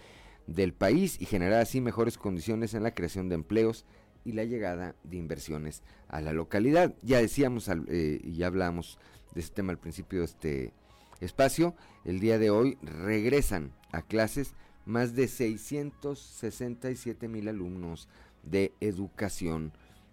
del 0.47 0.73
país 0.73 1.21
y 1.21 1.25
generar 1.25 1.61
así 1.61 1.81
mejores 1.81 2.17
condiciones 2.17 2.73
en 2.73 2.81
la 2.81 2.95
creación 2.95 3.29
de 3.29 3.35
empleos 3.35 3.85
y 4.25 4.31
la 4.31 4.43
llegada 4.43 4.95
de 5.03 5.17
inversiones 5.17 5.83
a 6.07 6.19
la 6.19 6.33
localidad. 6.33 6.95
Ya 7.03 7.19
decíamos 7.19 7.69
y 7.87 8.33
ya 8.33 8.47
hablamos 8.47 8.97
de 9.35 9.41
este 9.41 9.57
tema 9.57 9.71
al 9.71 9.77
principio 9.77 10.19
de 10.19 10.25
este 10.25 10.73
espacio, 11.19 11.75
el 12.05 12.19
día 12.19 12.39
de 12.39 12.49
hoy 12.49 12.77
regresan 12.81 13.71
a 13.91 14.01
clases 14.01 14.55
más 14.85 15.15
de 15.15 15.27
667 15.27 17.27
mil 17.27 17.47
alumnos 17.47 18.07
de 18.43 18.73
educación 18.79 19.71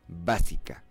básica. 0.09 0.83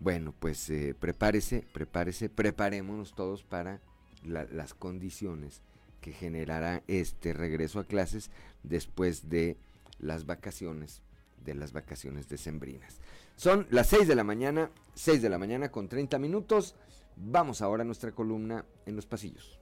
Bueno, 0.00 0.34
pues 0.38 0.68
eh, 0.70 0.94
prepárese, 0.98 1.64
prepárese, 1.72 2.28
preparémonos 2.28 3.14
todos 3.14 3.42
para 3.42 3.80
las 4.22 4.74
condiciones 4.74 5.62
que 6.00 6.12
generará 6.12 6.82
este 6.88 7.32
regreso 7.32 7.78
a 7.78 7.84
clases 7.84 8.30
después 8.62 9.28
de 9.28 9.56
las 9.98 10.26
vacaciones, 10.26 11.02
de 11.44 11.54
las 11.54 11.72
vacaciones 11.72 12.28
decembrinas. 12.28 13.00
Son 13.36 13.66
las 13.70 13.88
6 13.88 14.08
de 14.08 14.14
la 14.14 14.24
mañana, 14.24 14.70
6 14.94 15.22
de 15.22 15.30
la 15.30 15.38
mañana 15.38 15.70
con 15.70 15.88
30 15.88 16.18
minutos. 16.18 16.74
Vamos 17.16 17.62
ahora 17.62 17.82
a 17.82 17.86
nuestra 17.86 18.12
columna 18.12 18.64
en 18.86 18.96
los 18.96 19.06
pasillos. 19.06 19.58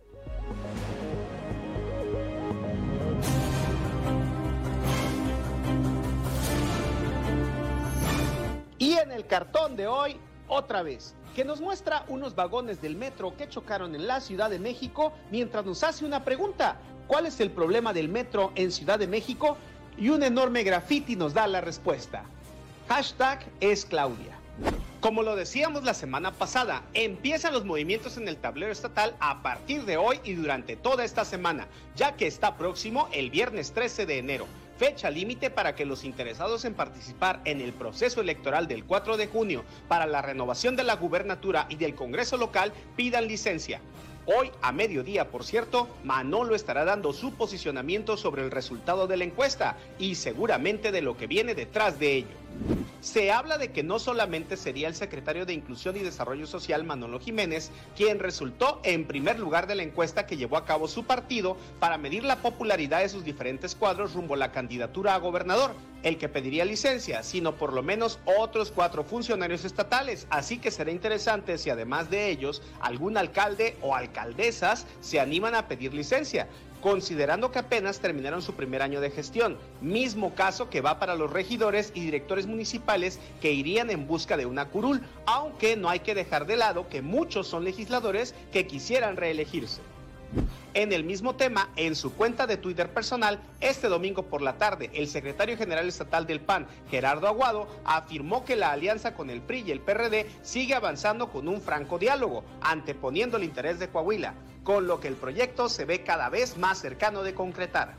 En 9.03 9.13
el 9.13 9.27
cartón 9.27 9.77
de 9.77 9.87
hoy, 9.87 10.17
otra 10.49 10.83
vez, 10.83 11.15
que 11.35 11.45
nos 11.45 11.61
muestra 11.61 12.05
unos 12.09 12.35
vagones 12.35 12.81
del 12.81 12.97
metro 12.97 13.37
que 13.37 13.49
chocaron 13.49 13.95
en 13.95 14.07
la 14.07 14.21
Ciudad 14.21 14.49
de 14.49 14.59
México 14.59 15.13
mientras 15.31 15.65
nos 15.65 15.83
hace 15.83 16.05
una 16.05 16.25
pregunta. 16.25 16.77
¿Cuál 17.07 17.27
es 17.27 17.41
el 17.41 17.51
problema 17.51 17.93
del 17.93 18.09
metro 18.09 18.53
en 18.55 18.71
Ciudad 18.71 18.99
de 18.99 19.09
México? 19.09 19.57
Y 19.99 20.09
un 20.09 20.23
enorme 20.23 20.63
graffiti 20.63 21.17
nos 21.17 21.35
da 21.35 21.47
la 21.47 21.61
respuesta. 21.61 22.25
Hashtag 22.89 23.45
es 23.61 23.85
Claudia. 23.85 24.39
Como 25.01 25.23
lo 25.23 25.35
decíamos 25.35 25.83
la 25.83 25.95
semana 25.95 26.31
pasada, 26.33 26.83
empiezan 26.95 27.53
los 27.53 27.65
movimientos 27.65 28.17
en 28.19 28.29
el 28.29 28.37
tablero 28.37 28.71
estatal 28.71 29.17
a 29.19 29.43
partir 29.43 29.85
de 29.85 29.97
hoy 29.97 30.21
y 30.23 30.35
durante 30.35 30.77
toda 30.77 31.05
esta 31.05 31.25
semana, 31.25 31.67
ya 31.97 32.15
que 32.15 32.29
está 32.29 32.57
próximo 32.57 33.09
el 33.13 33.31
viernes 33.31 33.73
13 33.73 34.07
de 34.07 34.19
enero 34.19 34.47
fecha 34.77 35.11
límite 35.11 35.51
para 35.51 35.75
que 35.75 35.87
los 35.87 36.05
interesados 36.05 36.65
en 36.65 36.75
participar 36.75 37.41
en 37.45 37.61
el 37.61 37.73
proceso 37.73 38.21
electoral 38.21 38.69
del 38.69 38.85
4 38.85 39.17
de 39.17 39.27
junio 39.27 39.65
para 39.89 40.07
la 40.07 40.23
renovación 40.23 40.77
de 40.77 40.85
la 40.85 40.97
gubernatura 40.97 41.67
y 41.69 41.77
del 41.77 41.95
Congreso 41.95 42.37
local 42.37 42.73
pidan 42.97 43.29
licencia. 43.29 43.81
Hoy 44.25 44.53
a 44.63 44.71
mediodía, 44.71 45.31
por 45.31 45.45
cierto, 45.45 45.89
Manolo 46.05 46.55
estará 46.55 46.85
dando 46.85 47.13
su 47.13 47.35
posicionamiento 47.35 48.17
sobre 48.17 48.43
el 48.43 48.53
resultado 48.53 49.09
de 49.09 49.17
la 49.17 49.25
encuesta 49.25 49.77
y 49.99 50.15
seguramente 50.15 50.93
de 50.93 51.03
lo 51.03 51.17
que 51.17 51.27
viene 51.27 51.57
detrás 51.57 51.99
de 51.99 52.15
ello. 52.15 52.42
Se 53.01 53.33
habla 53.33 53.59
de 53.59 53.73
que 53.73 53.83
no 53.83 53.99
solamente 53.99 54.57
sería 54.57 54.87
el 54.87 54.95
secretario 54.95 55.45
de 55.45 55.53
Inclusión 55.53 55.97
y 55.97 56.01
Desarrollo 56.01 56.47
Social 56.47 56.85
Manolo 56.85 57.19
Jiménez 57.19 57.73
quien 57.97 58.21
resultó 58.21 58.81
en 58.85 59.07
primer 59.07 59.41
lugar 59.41 59.67
de 59.67 59.75
la 59.75 59.83
encuesta 59.83 60.25
que 60.25 60.37
llevó 60.37 60.57
a 60.57 60.65
cabo 60.65 60.87
su 60.87 61.05
partido 61.05 61.57
para 61.81 61.99
medir 61.99 62.23
la 62.23 62.37
popularidad 62.37 63.01
de 63.01 63.09
sus 63.09 63.25
diferentes 63.25 63.75
cuadros 63.75 64.15
rumbo 64.15 64.35
a 64.35 64.37
la 64.37 64.53
candidatura 64.53 65.17
a 65.17 65.19
gobernador, 65.19 65.75
el 66.05 66.17
que 66.17 66.29
pediría 66.29 66.65
licencia, 66.65 67.25
sino 67.25 67.57
por 67.57 67.73
lo 67.73 67.83
menos 67.83 68.21
otros 68.25 68.71
cuatro 68.71 69.03
funcionarios 69.03 69.65
estatales. 69.65 70.29
Así 70.31 70.59
que 70.59 70.71
será 70.71 70.93
interesante 70.93 71.59
si 71.59 71.71
además 71.71 72.09
de 72.09 72.31
ellos 72.31 72.63
algún 72.81 73.17
alcalde 73.17 73.77
o 73.83 73.97
alcaldesas 73.97 74.87
se 75.01 75.19
animan 75.19 75.57
a 75.57 75.67
pedir 75.67 75.93
licencia 75.93 76.49
considerando 76.83 77.51
que 77.51 77.61
apenas 77.61 78.01
terminaron 78.01 78.43
su 78.43 78.55
primer 78.55 78.83
año 78.83 79.01
de 79.01 79.11
gestión, 79.11 79.57
mismo 79.81 80.35
caso 80.35 80.69
que 80.69 80.83
va 80.83 80.99
para 80.99 81.17
los 81.17 81.33
regidores 81.33 81.93
y 81.95 82.01
directores 82.01 82.47
municipales 82.47 83.19
que 83.41 83.53
irían 83.53 83.89
en 83.89 84.07
busca 84.07 84.37
de 84.37 84.45
una 84.45 84.69
curul, 84.69 85.01
aunque 85.25 85.77
no 85.77 85.89
hay 85.89 86.01
que 86.01 86.15
dejar 86.15 86.47
de 86.47 86.57
lado 86.57 86.89
que 86.89 87.01
muchos 87.01 87.47
son 87.47 87.65
legisladores 87.65 88.35
que 88.53 88.67
quisieran 88.67 89.17
reelegirse. 89.17 89.81
En 90.75 90.93
el 90.93 91.05
mismo 91.05 91.37
tema, 91.37 91.69
en 91.77 91.95
su 91.95 92.15
cuenta 92.15 92.47
de 92.47 92.57
Twitter 92.57 92.91
personal, 92.91 93.41
este 93.61 93.89
domingo 93.89 94.23
por 94.23 94.41
la 94.41 94.55
tarde, 94.55 94.91
el 94.95 95.07
secretario 95.07 95.59
general 95.59 95.87
estatal 95.87 96.27
del 96.27 96.41
PAN, 96.41 96.67
Gerardo 96.91 97.27
Aguado, 97.27 97.69
afirmó 97.85 98.47
que 98.47 98.57
la 98.57 98.73
alianza 98.73 99.15
con 99.15 99.29
el 99.29 99.43
PRI 99.43 99.65
y 99.67 99.71
el 99.71 99.81
PRD 99.81 100.31
sigue 100.41 100.75
avanzando 100.75 101.29
con 101.29 101.47
un 101.47 101.61
franco 101.61 101.99
diálogo, 101.99 102.43
anteponiendo 102.63 103.37
el 103.37 103.45
interés 103.45 103.79
de 103.79 103.89
Coahuila, 103.89 104.33
con 104.65 104.87
lo 104.87 104.99
que 104.99 105.09
el 105.09 105.17
proyecto 105.17 105.69
se 105.69 105.85
ve 105.85 106.05
cada 106.05 106.31
vez 106.31 106.57
más 106.57 106.79
cercano 106.79 107.23
de 107.23 107.35
concretar. 107.35 107.95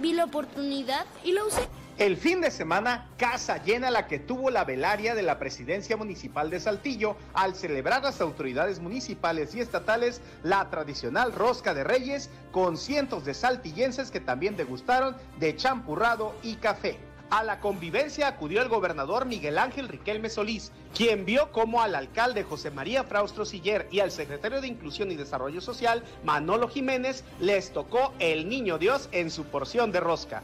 Vi 0.00 0.12
la 0.12 0.24
oportunidad 0.24 1.06
y 1.22 1.32
la 1.32 1.44
usé. 1.44 1.68
El 1.98 2.16
fin 2.16 2.40
de 2.40 2.52
semana, 2.52 3.08
casa 3.16 3.60
llena 3.60 3.90
la 3.90 4.06
que 4.06 4.20
tuvo 4.20 4.50
la 4.50 4.64
velaria 4.64 5.16
de 5.16 5.22
la 5.22 5.40
presidencia 5.40 5.96
municipal 5.96 6.48
de 6.48 6.60
Saltillo 6.60 7.16
al 7.34 7.56
celebrar 7.56 8.04
las 8.04 8.20
autoridades 8.20 8.78
municipales 8.78 9.52
y 9.56 9.60
estatales 9.60 10.20
la 10.44 10.70
tradicional 10.70 11.32
rosca 11.32 11.74
de 11.74 11.82
reyes 11.82 12.30
con 12.52 12.76
cientos 12.76 13.24
de 13.24 13.34
saltillenses 13.34 14.12
que 14.12 14.20
también 14.20 14.56
degustaron 14.56 15.16
de 15.40 15.56
champurrado 15.56 16.36
y 16.44 16.54
café. 16.54 17.07
A 17.30 17.44
la 17.44 17.60
convivencia 17.60 18.26
acudió 18.26 18.62
el 18.62 18.70
gobernador 18.70 19.26
Miguel 19.26 19.58
Ángel 19.58 19.88
Riquelme 19.88 20.30
Solís, 20.30 20.72
quien 20.96 21.26
vio 21.26 21.52
cómo 21.52 21.82
al 21.82 21.94
alcalde 21.94 22.42
José 22.42 22.70
María 22.70 23.04
Fraustro 23.04 23.44
Siller 23.44 23.86
y 23.90 24.00
al 24.00 24.10
secretario 24.10 24.62
de 24.62 24.68
Inclusión 24.68 25.12
y 25.12 25.14
Desarrollo 25.14 25.60
Social, 25.60 26.02
Manolo 26.24 26.68
Jiménez, 26.68 27.24
les 27.38 27.70
tocó 27.70 28.14
el 28.18 28.48
niño 28.48 28.78
Dios 28.78 29.10
en 29.12 29.30
su 29.30 29.44
porción 29.44 29.92
de 29.92 30.00
rosca. 30.00 30.42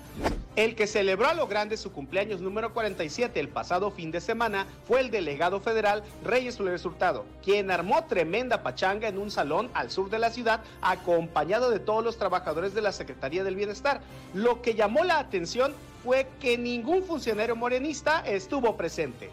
El 0.57 0.77
que 0.77 0.87
celebró 0.87 1.27
a 1.29 1.35
lo 1.35 1.47
grande 1.47 1.79
su 1.79 1.91
cumpleaños 1.91 2.43
número 2.43 2.75
47 2.75 3.41
el 3.41 3.49
pasado 3.49 3.91
fin 3.91 4.11
de 4.11 4.21
semana 4.21 4.67
fue 4.87 5.01
el 5.01 5.11
delegado 5.11 5.61
federal 5.61 6.05
Reyes 6.23 6.59
Flores 6.59 6.85
Hurtado, 6.85 7.25
quien 7.43 7.71
armó 7.71 8.05
tremenda 8.05 8.63
pachanga 8.63 9.09
en 9.09 9.17
un 9.17 9.31
salón 9.31 9.71
al 9.73 9.91
sur 9.91 10.11
de 10.11 10.19
la 10.19 10.31
ciudad 10.31 10.63
acompañado 10.83 11.71
de 11.71 11.81
todos 11.81 12.05
los 12.05 12.19
trabajadores 12.19 12.75
de 12.75 12.83
la 12.83 12.93
Secretaría 12.93 13.43
del 13.43 13.57
Bienestar. 13.57 14.03
Lo 14.35 14.61
que 14.61 14.75
llamó 14.75 15.03
la 15.03 15.19
atención 15.19 15.75
fue 16.05 16.29
que 16.39 16.59
ningún 16.59 17.03
funcionario 17.03 17.57
morenista 17.57 18.21
estuvo 18.21 18.77
presente. 18.77 19.31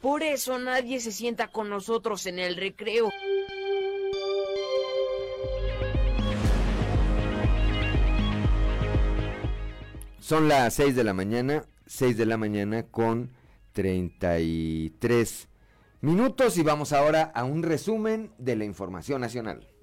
Por 0.00 0.22
eso 0.22 0.58
nadie 0.58 0.98
se 0.98 1.12
sienta 1.12 1.48
con 1.48 1.68
nosotros 1.68 2.24
en 2.24 2.38
el 2.38 2.56
recreo. 2.56 3.10
Son 10.18 10.48
las 10.48 10.74
6 10.74 10.96
de 10.96 11.04
la 11.04 11.12
mañana, 11.12 11.66
6 11.86 12.16
de 12.16 12.26
la 12.26 12.38
mañana 12.38 12.84
con 12.84 13.30
33 13.72 15.48
minutos 16.00 16.56
y 16.56 16.62
vamos 16.62 16.94
ahora 16.94 17.30
a 17.34 17.44
un 17.44 17.62
resumen 17.62 18.32
de 18.38 18.56
la 18.56 18.64
información 18.64 19.20
nacional 19.20 19.75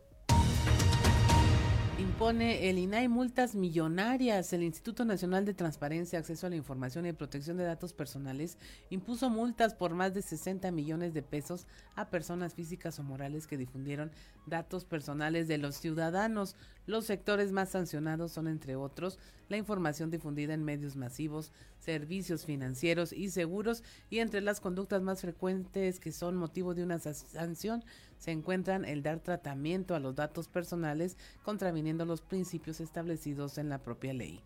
el 2.30 2.78
INAI 2.78 3.10
multas 3.10 3.54
millonarias. 3.54 4.54
El 4.54 4.64
Instituto 4.64 5.04
Nacional 5.04 5.44
de 5.44 5.54
Transparencia, 5.54 6.20
Acceso 6.20 6.48
a 6.48 6.50
la 6.50 6.56
Información 6.56 7.06
y 7.06 7.12
Protección 7.12 7.58
de 7.58 7.66
Datos 7.66 7.92
Personales 7.92 8.58
impuso 8.90 9.30
multas 9.30 9.74
por 9.74 9.94
más 9.94 10.14
de 10.14 10.22
60 10.22 10.72
millones 10.72 11.14
de 11.14 11.22
pesos 11.22 11.68
a 11.96 12.10
personas 12.10 12.54
físicas 12.54 12.98
o 12.98 13.04
morales 13.04 13.46
que 13.46 13.58
difundieron 13.58 14.10
datos 14.46 14.86
personales 14.86 15.50
de 15.50 15.58
los 15.58 15.76
ciudadanos. 15.76 16.56
Los 16.86 17.06
sectores 17.06 17.52
más 17.52 17.70
sancionados 17.70 18.32
son, 18.32 18.48
entre 18.48 18.78
otros, 18.78 19.20
la 19.50 19.58
información 19.58 20.10
difundida 20.10 20.54
en 20.54 20.64
medios 20.64 20.96
masivos, 20.96 21.52
servicios 21.80 22.46
financieros 22.46 23.12
y 23.12 23.32
seguros, 23.32 23.84
y 24.10 24.20
entre 24.20 24.40
las 24.40 24.62
conductas 24.62 25.02
más 25.02 25.20
frecuentes 25.20 26.00
que 26.00 26.14
son 26.14 26.38
motivo 26.38 26.74
de 26.74 26.84
una 26.84 27.00
sanción 27.00 27.84
se 28.24 28.32
encuentran 28.32 28.86
el 28.86 29.04
dar 29.04 29.20
tratamiento 29.20 29.96
a 29.96 30.00
los 30.00 30.16
datos 30.16 30.48
personales 30.48 31.18
contraviniendo 31.44 32.06
los 32.06 32.22
principios 32.22 32.80
establecidos 32.80 33.58
en 33.58 33.68
la 33.68 33.80
propia 33.80 34.14
ley. 34.14 34.40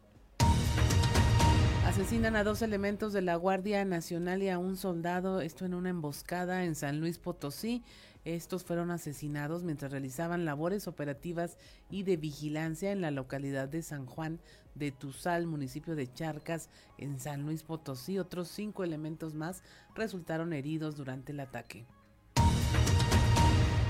Asesinan 1.86 2.36
a 2.36 2.44
dos 2.44 2.63
elementos 2.63 3.13
de 3.13 3.22
la 3.22 3.36
Guardia 3.36 3.86
Nacional 3.86 4.42
y 4.42 4.50
a 4.50 4.58
un 4.58 4.78
soldado, 4.78 5.42
esto 5.42 5.63
en 5.63 5.76
una 5.76 5.92
emboscada 5.92 6.63
en 6.63 6.74
San 6.74 7.00
Luis 7.00 7.20
Potosí. 7.20 7.84
Estos 8.26 8.63
fueron 8.63 8.90
asesinados 8.90 9.63
mientras 9.63 9.92
realizaban 9.92 10.44
labores 10.44 10.88
operativas 10.88 11.60
y 11.92 12.02
de 12.02 12.18
vigilancia 12.18 12.92
en 12.92 13.02
la 13.02 13.12
localidad 13.12 13.70
de 13.70 13.84
San 13.84 14.08
Juan 14.08 14.40
de 14.74 14.92
Tuzal, 14.92 15.46
municipio 15.46 15.96
de 15.96 16.12
Charcas, 16.12 16.72
en 16.98 17.20
San 17.20 17.46
Luis 17.46 17.62
Potosí. 17.62 18.18
Otros 18.18 18.48
cinco 18.48 18.84
elementos 18.84 19.36
más 19.36 19.62
resultaron 19.94 20.52
heridos 20.52 20.98
durante 20.98 21.32
el 21.32 21.42
ataque. 21.42 21.86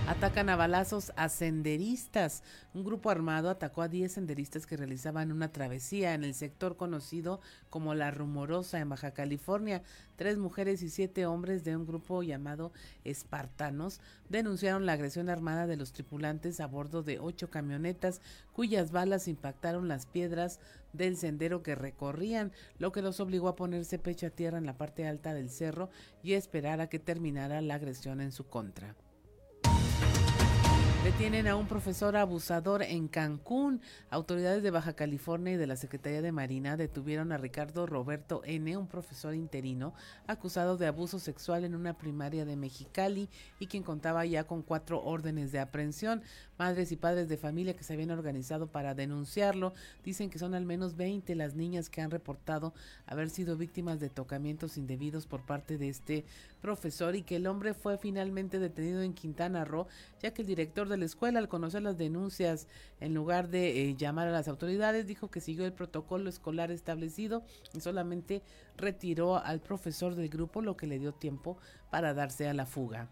Atacan 0.07 0.47
a 0.47 0.55
balazos 0.55 1.11
a 1.17 1.27
senderistas. 1.27 2.41
Un 2.73 2.85
grupo 2.85 3.09
armado 3.09 3.49
atacó 3.49 3.81
a 3.81 3.89
10 3.89 4.09
senderistas 4.09 4.65
que 4.65 4.77
realizaban 4.77 5.33
una 5.33 5.51
travesía 5.51 6.13
en 6.13 6.23
el 6.23 6.33
sector 6.33 6.77
conocido 6.77 7.41
como 7.69 7.93
La 7.93 8.09
Rumorosa 8.09 8.79
en 8.79 8.87
Baja 8.87 9.11
California. 9.11 9.83
Tres 10.15 10.37
mujeres 10.37 10.81
y 10.81 10.89
siete 10.89 11.25
hombres 11.25 11.65
de 11.65 11.75
un 11.75 11.85
grupo 11.85 12.23
llamado 12.23 12.71
Espartanos 13.03 13.99
denunciaron 14.29 14.85
la 14.85 14.93
agresión 14.93 15.27
armada 15.27 15.67
de 15.67 15.75
los 15.75 15.91
tripulantes 15.91 16.61
a 16.61 16.67
bordo 16.67 17.03
de 17.03 17.19
ocho 17.19 17.49
camionetas 17.49 18.21
cuyas 18.53 18.91
balas 18.91 19.27
impactaron 19.27 19.89
las 19.89 20.05
piedras 20.05 20.61
del 20.93 21.17
sendero 21.17 21.63
que 21.63 21.75
recorrían, 21.75 22.53
lo 22.79 22.93
que 22.93 23.01
los 23.01 23.19
obligó 23.19 23.49
a 23.49 23.57
ponerse 23.57 23.99
pecho 23.99 24.27
a 24.27 24.29
tierra 24.29 24.57
en 24.57 24.65
la 24.65 24.77
parte 24.77 25.05
alta 25.05 25.33
del 25.33 25.49
cerro 25.49 25.89
y 26.23 26.31
esperar 26.33 26.79
a 26.79 26.87
que 26.87 26.97
terminara 26.97 27.59
la 27.59 27.75
agresión 27.75 28.21
en 28.21 28.31
su 28.31 28.47
contra. 28.47 28.95
Detienen 31.07 31.47
a 31.47 31.55
un 31.55 31.67
profesor 31.67 32.17
abusador 32.17 32.83
en 32.83 33.07
Cancún. 33.07 33.79
Autoridades 34.09 34.61
de 34.61 34.71
Baja 34.71 34.91
California 34.91 35.53
y 35.53 35.55
de 35.55 35.65
la 35.65 35.77
Secretaría 35.77 36.21
de 36.21 36.33
Marina 36.33 36.75
detuvieron 36.75 37.31
a 37.31 37.37
Ricardo 37.37 37.85
Roberto 37.85 38.41
N., 38.43 38.75
un 38.75 38.87
profesor 38.87 39.33
interino, 39.33 39.93
acusado 40.27 40.75
de 40.75 40.85
abuso 40.85 41.17
sexual 41.19 41.63
en 41.63 41.75
una 41.75 41.97
primaria 41.97 42.43
de 42.43 42.57
Mexicali 42.57 43.29
y 43.57 43.67
quien 43.67 43.83
contaba 43.83 44.25
ya 44.25 44.43
con 44.43 44.63
cuatro 44.63 45.01
órdenes 45.01 45.53
de 45.53 45.61
aprehensión. 45.61 46.23
Madres 46.57 46.91
y 46.91 46.95
padres 46.95 47.29
de 47.29 47.37
familia 47.37 47.75
que 47.75 47.83
se 47.83 47.93
habían 47.93 48.11
organizado 48.11 48.67
para 48.67 48.95
denunciarlo 48.95 49.73
dicen 50.03 50.29
que 50.29 50.39
son 50.39 50.55
al 50.55 50.65
menos 50.65 50.95
20 50.95 51.35
las 51.35 51.55
niñas 51.55 51.89
que 51.89 52.01
han 52.01 52.11
reportado 52.11 52.73
haber 53.05 53.29
sido 53.29 53.57
víctimas 53.57 53.99
de 53.99 54.09
tocamientos 54.09 54.77
indebidos 54.77 55.27
por 55.27 55.45
parte 55.45 55.77
de 55.77 55.89
este 55.89 56.25
profesor 56.61 57.15
y 57.15 57.21
que 57.21 57.35
el 57.35 57.47
hombre 57.47 57.73
fue 57.73 57.97
finalmente 57.97 58.59
detenido 58.59 59.01
en 59.01 59.13
Quintana 59.13 59.65
Roo, 59.65 59.87
ya 60.21 60.31
que 60.31 60.41
el 60.41 60.47
director 60.47 60.89
de 60.89 60.97
la 60.97 61.05
escuela, 61.05 61.39
al 61.39 61.47
conocer 61.47 61.83
las 61.83 61.97
denuncias, 61.97 62.67
en 62.99 63.13
lugar 63.13 63.49
de 63.49 63.89
eh, 63.89 63.95
llamar 63.95 64.27
a 64.27 64.31
las 64.31 64.47
autoridades, 64.47 65.07
dijo 65.07 65.29
que 65.29 65.41
siguió 65.41 65.65
el 65.65 65.73
protocolo 65.73 66.29
escolar 66.29 66.71
establecido 66.71 67.43
y 67.73 67.81
solamente 67.81 68.41
retiró 68.77 69.37
al 69.37 69.61
profesor 69.61 70.15
del 70.15 70.29
grupo, 70.29 70.61
lo 70.61 70.77
que 70.77 70.87
le 70.87 70.99
dio 70.99 71.13
tiempo 71.13 71.57
para 71.91 72.13
darse 72.13 72.47
a 72.47 72.53
la 72.53 72.65
fuga. 72.65 73.07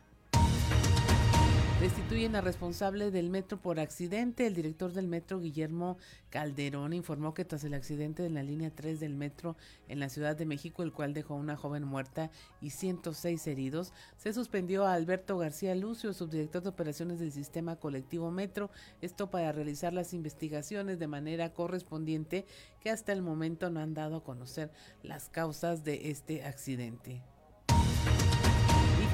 Destituyen 1.82 2.38
a 2.38 2.42
responsable 2.42 3.12
del 3.12 3.30
metro 3.30 3.62
por 3.62 3.82
accidente. 3.82 4.48
El 4.48 4.56
director 4.56 4.94
del 4.94 5.10
metro, 5.10 5.42
Guillermo 5.42 5.98
Calderón, 6.30 6.94
informó 6.94 7.34
que 7.34 7.44
tras 7.44 7.66
el 7.66 7.74
accidente 7.74 8.26
en 8.26 8.34
la 8.34 8.44
línea 8.44 8.72
3 8.74 9.02
del 9.02 9.14
metro 9.14 9.58
en 9.90 10.00
la 10.00 10.08
Ciudad 10.08 10.38
de 10.38 10.46
México, 10.46 10.84
el 10.84 10.94
cual 10.94 11.14
dejó 11.14 11.36
una 11.36 11.58
joven 11.58 11.84
muerta 11.84 12.32
y 12.62 12.70
106 12.70 13.46
heridos, 13.48 13.92
se 14.16 14.32
suspendió 14.32 14.86
a 14.86 14.94
Alberto 14.94 15.38
García 15.38 15.76
Lucio, 15.76 16.14
subdirector 16.14 16.64
de 16.64 16.70
operaciones 16.70 17.20
del 17.20 17.34
sistema 17.34 17.76
colectivo 17.76 18.32
Metro, 18.32 18.72
esto 19.02 19.30
para 19.30 19.52
realizar 19.52 19.92
las 19.92 20.14
investigaciones 20.14 20.98
de 20.98 21.08
manera 21.08 21.54
correspondiente 21.54 22.46
que 22.80 22.90
hasta 22.90 23.12
el 23.12 23.22
momento 23.22 23.70
no 23.70 23.82
han 23.82 23.94
dado 23.94 24.16
a 24.16 24.24
conocer 24.24 24.72
las 25.04 25.28
causas 25.28 25.84
de 25.84 26.10
este 26.10 26.46
accidente 26.46 27.22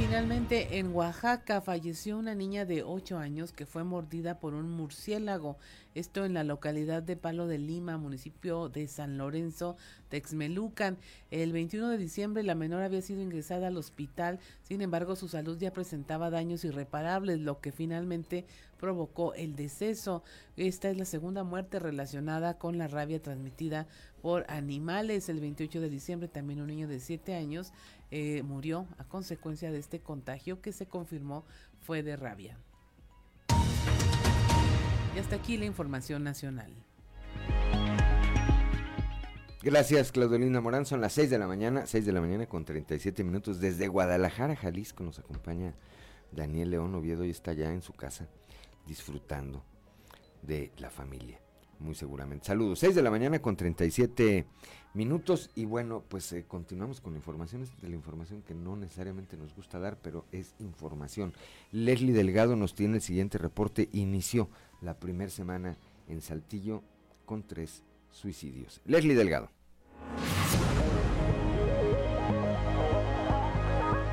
finalmente, 0.01 0.79
en 0.79 0.95
Oaxaca 0.95 1.61
falleció 1.61 2.17
una 2.17 2.33
niña 2.33 2.65
de 2.65 2.81
8 2.81 3.19
años 3.19 3.51
que 3.51 3.67
fue 3.67 3.83
mordida 3.83 4.39
por 4.39 4.55
un 4.55 4.67
murciélago. 4.71 5.57
Esto 5.93 6.25
en 6.25 6.33
la 6.33 6.43
localidad 6.43 7.03
de 7.03 7.17
Palo 7.17 7.45
de 7.45 7.59
Lima, 7.59 7.97
municipio 7.99 8.67
de 8.67 8.87
San 8.87 9.19
Lorenzo, 9.19 9.77
Texmelucan. 10.09 10.97
El 11.29 11.51
21 11.51 11.89
de 11.89 11.97
diciembre 11.99 12.41
la 12.41 12.55
menor 12.55 12.81
había 12.81 13.01
sido 13.03 13.21
ingresada 13.21 13.67
al 13.67 13.77
hospital, 13.77 14.39
sin 14.63 14.81
embargo 14.81 15.15
su 15.15 15.27
salud 15.27 15.59
ya 15.59 15.71
presentaba 15.71 16.31
daños 16.31 16.65
irreparables, 16.65 17.39
lo 17.39 17.61
que 17.61 17.71
finalmente 17.71 18.45
provocó 18.79 19.35
el 19.35 19.55
deceso. 19.55 20.23
Esta 20.57 20.89
es 20.89 20.97
la 20.97 21.05
segunda 21.05 21.43
muerte 21.43 21.77
relacionada 21.77 22.57
con 22.57 22.79
la 22.79 22.87
rabia 22.87 23.21
transmitida 23.21 23.87
por 24.21 24.45
animales. 24.49 25.29
El 25.29 25.39
28 25.39 25.79
de 25.79 25.89
diciembre 25.89 26.27
también 26.27 26.61
un 26.61 26.67
niño 26.67 26.87
de 26.87 26.99
7 26.99 27.35
años 27.35 27.71
eh, 28.11 28.43
murió 28.43 28.87
a 28.97 29.05
consecuencia 29.05 29.71
de 29.71 29.79
este 29.79 29.99
contagio 29.99 30.61
que 30.61 30.71
se 30.71 30.85
confirmó 30.85 31.45
fue 31.81 32.03
de 32.03 32.15
rabia. 32.15 32.57
Y 35.15 35.19
hasta 35.19 35.35
aquí 35.35 35.57
la 35.57 35.65
información 35.65 36.23
nacional. 36.23 36.71
Gracias, 39.63 40.11
Claudelina 40.11 40.59
Morán. 40.61 40.85
Son 40.85 41.01
las 41.01 41.13
6 41.13 41.29
de 41.29 41.37
la 41.37 41.47
mañana, 41.47 41.85
6 41.85 42.05
de 42.05 42.11
la 42.11 42.21
mañana 42.21 42.47
con 42.47 42.65
37 42.65 43.23
minutos. 43.23 43.59
Desde 43.59 43.87
Guadalajara, 43.87 44.55
Jalisco, 44.55 45.03
nos 45.03 45.19
acompaña 45.19 45.75
Daniel 46.31 46.71
León 46.71 46.95
Oviedo 46.95 47.25
y 47.25 47.29
está 47.29 47.53
ya 47.53 47.71
en 47.71 47.81
su 47.81 47.93
casa 47.93 48.27
disfrutando 48.87 49.63
de 50.41 50.71
la 50.77 50.89
familia, 50.89 51.40
muy 51.81 51.95
seguramente. 51.95 52.45
Saludos, 52.45 52.79
6 52.79 52.95
de 52.95 53.01
la 53.01 53.11
mañana 53.11 53.39
con 53.39 53.55
37 53.55 54.45
minutos 54.93 55.49
y 55.55 55.65
bueno, 55.65 56.03
pues 56.07 56.31
eh, 56.33 56.45
continuamos 56.47 57.01
con 57.01 57.15
informaciones 57.15 57.69
de 57.81 57.89
la 57.89 57.95
información 57.95 58.41
que 58.41 58.53
no 58.53 58.75
necesariamente 58.75 59.37
nos 59.37 59.55
gusta 59.55 59.79
dar, 59.79 59.97
pero 60.01 60.25
es 60.31 60.53
información. 60.59 61.33
Leslie 61.71 62.13
Delgado 62.13 62.55
nos 62.55 62.75
tiene 62.75 62.95
el 62.95 63.01
siguiente 63.01 63.37
reporte. 63.37 63.89
Inició 63.93 64.49
la 64.81 64.99
primera 64.99 65.31
semana 65.31 65.77
en 66.07 66.21
Saltillo 66.21 66.83
con 67.25 67.43
tres 67.43 67.83
suicidios. 68.11 68.81
Leslie 68.85 69.15
Delgado. 69.15 69.49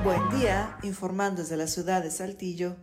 Buen 0.04 0.30
día, 0.30 0.78
informando 0.84 1.42
desde 1.42 1.56
la 1.56 1.66
ciudad 1.66 2.02
de 2.02 2.10
Saltillo. 2.10 2.76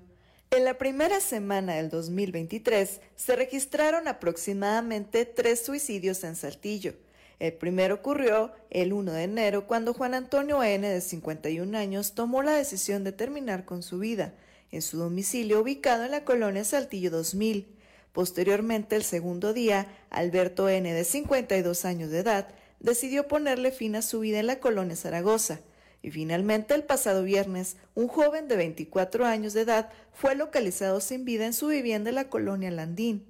En 0.55 0.63
la 0.63 0.77
primera 0.77 1.19
semana 1.19 1.75
del 1.75 1.89
2023 1.89 3.01
se 3.17 3.35
registraron 3.35 4.07
aproximadamente 4.07 5.25
tres 5.25 5.65
suicidios 5.65 6.23
en 6.23 6.37
Saltillo. 6.37 6.93
El 7.39 7.51
primero 7.51 7.95
ocurrió 7.95 8.53
el 8.69 8.93
1 8.93 9.11
de 9.11 9.23
enero 9.23 9.67
cuando 9.67 9.93
Juan 9.93 10.13
Antonio 10.13 10.63
N. 10.63 10.87
de 10.87 11.01
51 11.01 11.77
años 11.77 12.13
tomó 12.15 12.41
la 12.41 12.53
decisión 12.53 13.03
de 13.03 13.11
terminar 13.11 13.65
con 13.65 13.83
su 13.83 13.99
vida 13.99 14.33
en 14.71 14.81
su 14.81 14.97
domicilio 14.97 15.59
ubicado 15.59 16.05
en 16.05 16.11
la 16.11 16.23
colonia 16.23 16.63
Saltillo 16.63 17.11
2000. 17.11 17.67
Posteriormente, 18.13 18.95
el 18.95 19.03
segundo 19.03 19.51
día, 19.51 19.87
Alberto 20.09 20.69
N., 20.69 20.93
de 20.93 21.03
52 21.03 21.83
años 21.83 22.11
de 22.11 22.19
edad, 22.19 22.47
decidió 22.79 23.27
ponerle 23.27 23.73
fin 23.73 23.97
a 23.97 24.01
su 24.01 24.21
vida 24.21 24.39
en 24.39 24.47
la 24.47 24.61
colonia 24.61 24.95
Zaragoza. 24.95 25.59
Y 26.05 26.11
finalmente, 26.11 26.75
el 26.75 26.83
pasado 26.83 27.23
viernes, 27.23 27.77
un 27.95 28.07
joven 28.07 28.47
de 28.47 28.55
24 28.55 29.25
años 29.25 29.53
de 29.53 29.61
edad 29.61 29.89
fue 30.13 30.35
localizado 30.35 31.01
sin 31.01 31.25
vida 31.25 31.47
en 31.47 31.53
su 31.53 31.65
vivienda 31.69 32.09
en 32.09 32.15
la 32.15 32.29
colonia 32.29 32.69
Landín. 32.69 33.25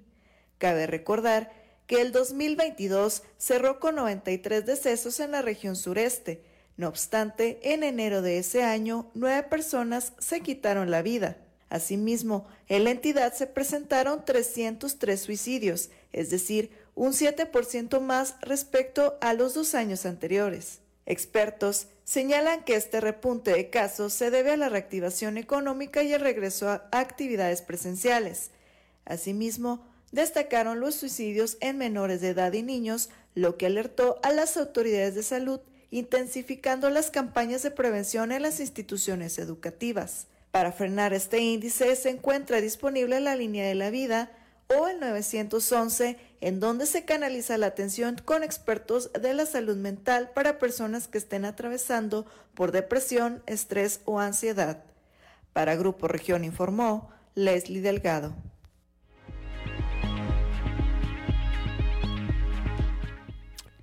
Cabe 0.57 0.85
recordar 0.85 1.53
que 1.87 2.01
el 2.01 2.11
2022 2.11 3.23
cerró 3.37 3.79
con 3.79 3.95
93 3.95 4.65
decesos 4.65 5.21
en 5.21 5.31
la 5.31 5.41
región 5.41 5.77
sureste. 5.77 6.43
No 6.75 6.89
obstante, 6.89 7.61
en 7.63 7.83
enero 7.83 8.21
de 8.21 8.39
ese 8.39 8.63
año, 8.63 9.09
nueve 9.13 9.43
personas 9.43 10.11
se 10.19 10.41
quitaron 10.41 10.91
la 10.91 11.01
vida. 11.01 11.37
Asimismo, 11.69 12.45
en 12.67 12.83
la 12.83 12.91
entidad 12.91 13.33
se 13.33 13.47
presentaron 13.47 14.25
303 14.25 15.17
suicidios, 15.17 15.91
es 16.11 16.29
decir, 16.29 16.71
un 16.93 17.13
7% 17.13 18.01
más 18.01 18.35
respecto 18.41 19.17
a 19.21 19.33
los 19.33 19.53
dos 19.53 19.75
años 19.75 20.05
anteriores. 20.05 20.81
Expertos 21.05 21.87
señalan 22.05 22.63
que 22.63 22.75
este 22.75 23.01
repunte 23.01 23.51
de 23.51 23.69
casos 23.69 24.13
se 24.13 24.31
debe 24.31 24.51
a 24.51 24.57
la 24.57 24.69
reactivación 24.69 25.37
económica 25.37 26.03
y 26.03 26.13
el 26.13 26.21
regreso 26.21 26.69
a 26.69 26.87
actividades 26.91 27.61
presenciales. 27.61 28.51
Asimismo, 29.05 29.85
destacaron 30.11 30.79
los 30.79 30.95
suicidios 30.95 31.57
en 31.59 31.77
menores 31.77 32.21
de 32.21 32.29
edad 32.29 32.53
y 32.53 32.61
niños, 32.61 33.09
lo 33.33 33.57
que 33.57 33.65
alertó 33.65 34.19
a 34.23 34.31
las 34.31 34.55
autoridades 34.55 35.15
de 35.15 35.23
salud, 35.23 35.59
intensificando 35.91 36.89
las 36.89 37.09
campañas 37.09 37.63
de 37.63 37.71
prevención 37.71 38.31
en 38.31 38.43
las 38.43 38.59
instituciones 38.59 39.39
educativas. 39.39 40.27
Para 40.51 40.71
frenar 40.71 41.13
este 41.13 41.39
índice 41.39 41.95
se 41.95 42.09
encuentra 42.11 42.61
disponible 42.61 43.19
la 43.19 43.35
línea 43.35 43.67
de 43.67 43.75
la 43.75 43.89
vida 43.89 44.31
o 44.67 44.87
el 44.87 44.99
911, 44.99 46.17
en 46.41 46.59
donde 46.59 46.85
se 46.85 47.05
canaliza 47.05 47.57
la 47.57 47.67
atención 47.67 48.17
con 48.23 48.43
expertos 48.43 49.11
de 49.13 49.33
la 49.33 49.45
salud 49.45 49.77
mental 49.77 50.31
para 50.33 50.59
personas 50.59 51.07
que 51.07 51.17
estén 51.17 51.45
atravesando 51.45 52.25
por 52.53 52.71
depresión, 52.71 53.43
estrés 53.45 54.01
o 54.05 54.19
ansiedad. 54.19 54.83
Para 55.53 55.75
Grupo 55.75 56.07
Región 56.07 56.43
informó 56.43 57.09
Leslie 57.35 57.81
Delgado. 57.81 58.35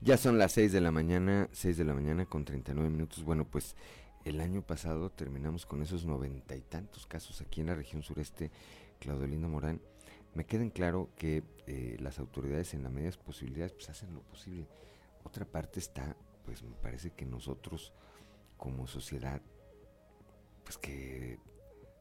Ya 0.01 0.17
son 0.17 0.37
las 0.37 0.53
6 0.53 0.73
de 0.73 0.81
la 0.81 0.91
mañana, 0.91 1.49
6 1.53 1.77
de 1.77 1.85
la 1.85 1.95
mañana 1.95 2.27
con 2.27 2.45
39 2.45 2.91
minutos. 2.91 3.23
Bueno, 3.23 3.45
pues 3.45 3.77
el 4.25 4.41
año 4.41 4.63
pasado 4.63 5.11
terminamos 5.11 5.65
con 5.65 5.81
esos 5.81 6.05
noventa 6.05 6.57
y 6.57 6.61
tantos 6.61 7.07
casos 7.07 7.41
aquí 7.41 7.61
en 7.61 7.69
la 7.69 7.77
región 7.77 8.03
sureste, 8.03 8.51
Claudelina 8.99 9.47
Morán. 9.47 9.81
Me 10.35 10.45
queda 10.47 10.63
en 10.63 10.71
claro 10.71 11.11
que 11.17 11.43
eh, 11.67 11.97
las 12.01 12.19
autoridades 12.19 12.73
en 12.73 12.83
la 12.83 12.89
medida 12.89 13.11
de 13.11 13.19
posibilidades 13.19 13.73
pues 13.73 13.91
hacen 13.91 14.15
lo 14.15 14.23
posible. 14.23 14.67
Otra 15.25 15.45
parte 15.45 15.79
está, 15.79 16.17
pues 16.45 16.63
me 16.63 16.75
parece 16.75 17.11
que 17.11 17.27
nosotros 17.27 17.93
como 18.57 18.87
sociedad, 18.87 19.43
pues 20.65 20.79
que 20.79 21.39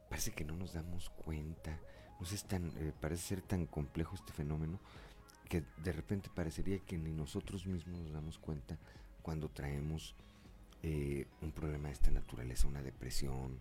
parece 0.09 0.31
que 0.31 0.45
no 0.45 0.55
nos 0.55 0.73
damos 0.73 1.09
cuenta, 1.09 1.77
no 2.19 2.25
sé, 2.25 2.37
tan, 2.47 2.71
eh, 2.77 2.93
parece 2.99 3.23
ser 3.23 3.41
tan 3.41 3.65
complejo 3.65 4.15
este 4.15 4.31
fenómeno 4.31 4.79
que 5.49 5.63
de 5.83 5.91
repente 5.91 6.29
parecería 6.33 6.79
que 6.79 6.97
ni 6.97 7.11
nosotros 7.11 7.65
mismos 7.65 7.99
nos 7.99 8.13
damos 8.13 8.39
cuenta 8.39 8.77
cuando 9.21 9.49
traemos 9.49 10.15
eh, 10.83 11.27
un 11.41 11.51
problema 11.51 11.89
de 11.89 11.95
esta 11.95 12.11
naturaleza, 12.11 12.67
una 12.67 12.81
depresión, 12.81 13.59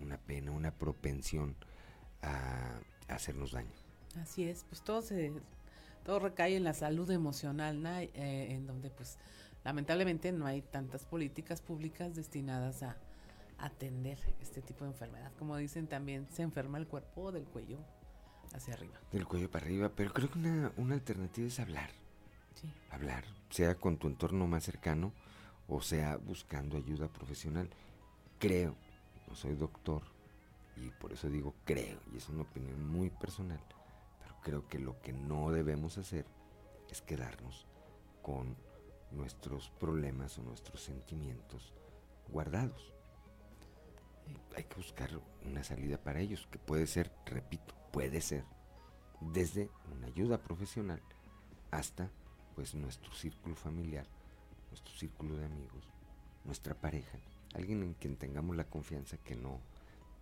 una 0.00 0.16
pena, 0.16 0.50
una 0.52 0.70
propensión 0.70 1.54
a, 2.22 2.80
hacernos 3.08 3.52
daño. 3.52 3.72
Así 4.20 4.44
es, 4.44 4.64
pues 4.68 4.82
todo 4.82 5.02
se, 5.02 5.32
todo 6.04 6.18
recae 6.18 6.56
en 6.56 6.64
la 6.64 6.74
salud 6.74 7.10
emocional, 7.10 7.84
eh, 7.86 8.08
en 8.50 8.66
donde 8.66 8.90
pues 8.90 9.18
lamentablemente 9.64 10.32
no 10.32 10.46
hay 10.46 10.62
tantas 10.62 11.04
políticas 11.04 11.60
públicas 11.60 12.14
destinadas 12.14 12.82
a 12.82 12.96
atender 13.58 14.18
este 14.40 14.62
tipo 14.62 14.84
de 14.84 14.90
enfermedad. 14.90 15.32
Como 15.38 15.56
dicen 15.56 15.86
también, 15.86 16.26
se 16.30 16.42
enferma 16.42 16.78
el 16.78 16.86
cuerpo 16.86 17.32
del 17.32 17.44
cuello 17.44 17.78
hacia 18.54 18.74
arriba. 18.74 18.98
Del 19.12 19.26
cuello 19.26 19.50
para 19.50 19.66
arriba, 19.66 19.90
pero 19.94 20.12
creo 20.12 20.30
que 20.30 20.38
una, 20.38 20.72
una 20.76 20.94
alternativa 20.94 21.46
es 21.46 21.60
hablar. 21.60 21.90
Sí. 22.54 22.72
Hablar, 22.90 23.24
sea 23.50 23.74
con 23.74 23.98
tu 23.98 24.08
entorno 24.08 24.46
más 24.46 24.64
cercano, 24.64 25.12
o 25.68 25.82
sea 25.82 26.16
buscando 26.16 26.76
ayuda 26.76 27.08
profesional. 27.08 27.68
Creo, 28.38 28.74
no 29.28 29.34
soy 29.34 29.54
doctor 29.54 30.02
y 30.80 30.90
por 31.00 31.12
eso 31.12 31.28
digo 31.28 31.54
creo, 31.64 32.00
y 32.12 32.16
es 32.16 32.28
una 32.28 32.42
opinión 32.42 32.86
muy 32.86 33.10
personal, 33.10 33.60
pero 34.20 34.36
creo 34.42 34.68
que 34.68 34.78
lo 34.78 35.00
que 35.00 35.12
no 35.12 35.50
debemos 35.50 35.98
hacer 35.98 36.26
es 36.90 37.02
quedarnos 37.02 37.66
con 38.22 38.56
nuestros 39.10 39.70
problemas 39.70 40.38
o 40.38 40.42
nuestros 40.42 40.82
sentimientos 40.82 41.72
guardados. 42.28 42.92
Hay 44.56 44.64
que 44.64 44.76
buscar 44.76 45.10
una 45.46 45.64
salida 45.64 45.98
para 45.98 46.20
ellos, 46.20 46.46
que 46.50 46.58
puede 46.58 46.86
ser, 46.86 47.10
repito, 47.24 47.74
puede 47.92 48.20
ser 48.20 48.44
desde 49.20 49.70
una 49.96 50.06
ayuda 50.06 50.38
profesional 50.42 51.02
hasta 51.70 52.10
pues 52.54 52.74
nuestro 52.74 53.12
círculo 53.14 53.54
familiar 53.56 54.06
nuestro 54.70 54.94
círculo 54.94 55.36
de 55.36 55.46
amigos, 55.46 55.88
nuestra 56.44 56.74
pareja, 56.74 57.18
alguien 57.54 57.82
en 57.82 57.94
quien 57.94 58.16
tengamos 58.16 58.56
la 58.56 58.64
confianza 58.64 59.16
que 59.18 59.34
no, 59.34 59.60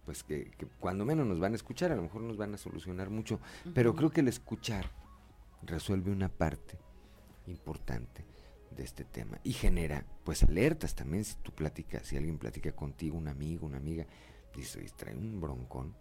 pues 0.06 0.22
que, 0.22 0.52
cuando 0.78 1.04
menos 1.04 1.26
nos 1.26 1.40
van 1.40 1.52
a 1.52 1.56
escuchar, 1.56 1.92
a 1.92 1.96
lo 1.96 2.02
mejor 2.02 2.22
nos 2.22 2.36
van 2.36 2.54
a 2.54 2.56
solucionar 2.56 3.10
mucho, 3.10 3.40
pero 3.74 3.94
creo 3.94 4.10
que 4.10 4.20
el 4.20 4.28
escuchar 4.28 4.90
resuelve 5.62 6.12
una 6.12 6.28
parte 6.28 6.78
importante 7.48 8.24
de 8.70 8.84
este 8.84 9.04
tema 9.04 9.38
y 9.42 9.52
genera 9.52 10.06
pues 10.24 10.44
alertas 10.44 10.94
también 10.94 11.24
si 11.24 11.34
tú 11.36 11.52
platicas, 11.52 12.06
si 12.06 12.16
alguien 12.16 12.38
platica 12.38 12.72
contigo, 12.72 13.18
un 13.18 13.28
amigo, 13.28 13.66
una 13.66 13.78
amiga, 13.78 14.06
dice, 14.54 14.80
trae 14.96 15.16
un 15.16 15.40
broncón, 15.40 15.94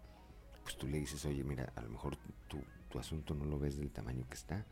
pues 0.62 0.76
tú 0.76 0.86
le 0.86 0.98
dices, 0.98 1.24
oye, 1.24 1.42
mira, 1.42 1.72
a 1.74 1.82
lo 1.82 1.90
mejor 1.90 2.16
tu, 2.48 2.58
tu 2.88 2.98
asunto 2.98 3.34
no 3.34 3.44
lo 3.44 3.58
ves 3.58 3.76
del 3.76 3.90
tamaño 3.90 4.24
que 4.28 4.34
está, 4.34 4.64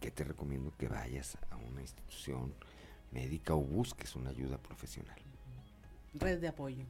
que 0.00 0.10
te 0.10 0.24
recomiendo 0.24 0.72
que 0.76 0.88
vayas 0.88 1.38
a 1.50 1.56
una 1.56 1.80
institución 1.80 2.54
médica 3.10 3.54
o 3.54 3.60
busques 3.60 4.14
una 4.16 4.30
ayuda 4.30 4.58
profesional. 4.58 5.16
Red 6.14 6.40
de 6.40 6.48
apoyo. 6.48 6.84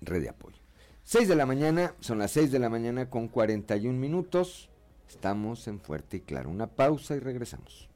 red 0.00 0.22
de 0.22 0.28
apoyo. 0.28 0.65
6 1.08 1.28
de 1.28 1.36
la 1.36 1.46
mañana, 1.46 1.94
son 2.00 2.18
las 2.18 2.32
6 2.32 2.50
de 2.50 2.58
la 2.58 2.68
mañana 2.68 3.08
con 3.08 3.28
41 3.28 3.96
minutos. 3.96 4.68
Estamos 5.08 5.68
en 5.68 5.78
Fuerte 5.78 6.16
y 6.16 6.20
Claro. 6.22 6.50
Una 6.50 6.66
pausa 6.66 7.14
y 7.14 7.20
regresamos. 7.20 7.88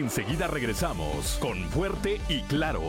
Enseguida 0.00 0.46
regresamos 0.46 1.38
con 1.40 1.58
Fuerte 1.70 2.20
y 2.28 2.42
Claro. 2.42 2.82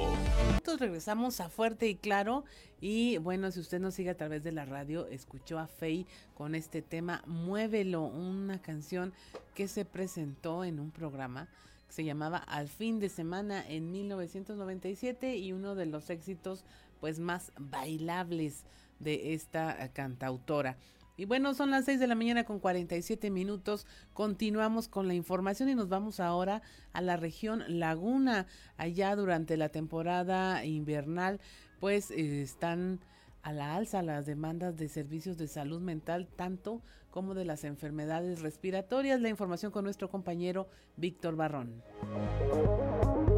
Nosotros 0.51 0.79
regresamos 0.79 1.39
a 1.39 1.49
Fuerte 1.49 1.87
y 1.87 1.95
Claro 1.95 2.43
y 2.81 3.17
bueno, 3.17 3.49
si 3.49 3.59
usted 3.59 3.79
nos 3.79 3.95
sigue 3.95 4.11
a 4.11 4.17
través 4.17 4.43
de 4.43 4.51
la 4.51 4.65
radio, 4.65 5.07
escuchó 5.07 5.57
a 5.57 5.65
Faye 5.65 6.05
con 6.35 6.53
este 6.53 6.83
tema 6.83 7.23
Muévelo, 7.25 8.03
una 8.03 8.61
canción 8.61 9.11
que 9.55 9.67
se 9.67 9.85
presentó 9.85 10.63
en 10.63 10.79
un 10.79 10.91
programa 10.91 11.47
que 11.87 11.93
se 11.93 12.03
llamaba 12.03 12.37
Al 12.37 12.67
fin 12.67 12.99
de 12.99 13.09
semana 13.09 13.67
en 13.67 13.91
1997 13.91 15.35
y 15.35 15.51
uno 15.51 15.73
de 15.73 15.87
los 15.87 16.11
éxitos 16.11 16.63
pues 16.99 17.17
más 17.17 17.51
bailables 17.57 18.65
de 18.99 19.33
esta 19.33 19.89
cantautora. 19.93 20.77
Y 21.19 21.25
bueno, 21.25 21.53
son 21.53 21.69
las 21.69 21.83
6 21.83 21.99
de 21.99 22.07
la 22.07 22.15
mañana 22.15 22.45
con 22.45 22.59
47 22.59 23.29
minutos. 23.29 23.85
Continuamos 24.13 24.87
con 24.87 25.09
la 25.09 25.13
información 25.13 25.67
y 25.67 25.75
nos 25.75 25.89
vamos 25.89 26.21
ahora 26.21 26.61
a 26.93 27.01
la 27.01 27.17
región 27.17 27.61
Laguna. 27.67 28.47
Allá 28.77 29.17
durante 29.17 29.57
la 29.57 29.67
temporada 29.67 30.63
invernal, 30.63 31.41
pues 31.81 32.09
eh, 32.11 32.41
están 32.41 33.01
a 33.41 33.51
la 33.51 33.75
alza 33.75 34.01
las 34.01 34.27
demandas 34.27 34.77
de 34.77 34.87
servicios 34.87 35.37
de 35.37 35.49
salud 35.49 35.81
mental, 35.81 36.25
tanto 36.37 36.81
como 37.11 37.33
de 37.33 37.43
las 37.43 37.65
enfermedades 37.65 38.39
respiratorias. 38.39 39.19
La 39.19 39.27
información 39.27 39.73
con 39.73 39.83
nuestro 39.83 40.09
compañero 40.09 40.69
Víctor 40.95 41.35
Barrón. 41.35 41.83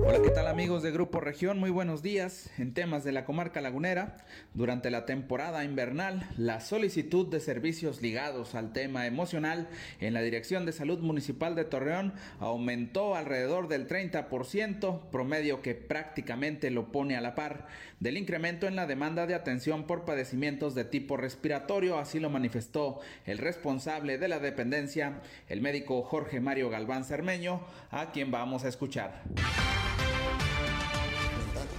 Hola, 0.03 0.19
¿qué 0.23 0.31
tal 0.31 0.47
amigos 0.47 0.81
de 0.81 0.91
Grupo 0.91 1.19
Región? 1.19 1.59
Muy 1.59 1.69
buenos 1.69 2.01
días. 2.01 2.49
En 2.57 2.73
temas 2.73 3.03
de 3.03 3.11
la 3.11 3.23
comarca 3.23 3.61
lagunera, 3.61 4.17
durante 4.55 4.89
la 4.89 5.05
temporada 5.05 5.63
invernal, 5.63 6.27
la 6.37 6.59
solicitud 6.59 7.27
de 7.27 7.39
servicios 7.39 8.01
ligados 8.01 8.55
al 8.55 8.73
tema 8.73 9.05
emocional 9.05 9.69
en 9.99 10.15
la 10.15 10.21
Dirección 10.21 10.65
de 10.65 10.71
Salud 10.71 10.99
Municipal 10.99 11.53
de 11.55 11.65
Torreón 11.65 12.13
aumentó 12.39 13.15
alrededor 13.15 13.67
del 13.67 13.87
30%, 13.87 15.09
promedio 15.11 15.61
que 15.61 15.75
prácticamente 15.75 16.71
lo 16.71 16.91
pone 16.91 17.15
a 17.15 17.21
la 17.21 17.35
par 17.35 17.67
del 17.99 18.17
incremento 18.17 18.67
en 18.67 18.75
la 18.75 18.87
demanda 18.87 19.27
de 19.27 19.35
atención 19.35 19.85
por 19.85 20.03
padecimientos 20.03 20.73
de 20.73 20.83
tipo 20.83 21.15
respiratorio, 21.15 21.99
así 21.99 22.19
lo 22.19 22.31
manifestó 22.31 23.01
el 23.25 23.37
responsable 23.37 24.17
de 24.17 24.27
la 24.27 24.39
dependencia, 24.39 25.21
el 25.47 25.61
médico 25.61 26.01
Jorge 26.01 26.39
Mario 26.39 26.71
Galván 26.71 27.05
Cermeño, 27.05 27.61
a 27.91 28.11
quien 28.11 28.31
vamos 28.31 28.65
a 28.65 28.69
escuchar. 28.69 29.21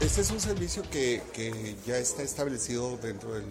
Este 0.02 0.20
es 0.20 0.32
un 0.32 0.40
servicio 0.40 0.82
que, 0.90 1.76
ya 1.86 1.96
está 1.96 2.24
establecido 2.24 2.96
dentro 2.96 3.34
de 3.34 3.44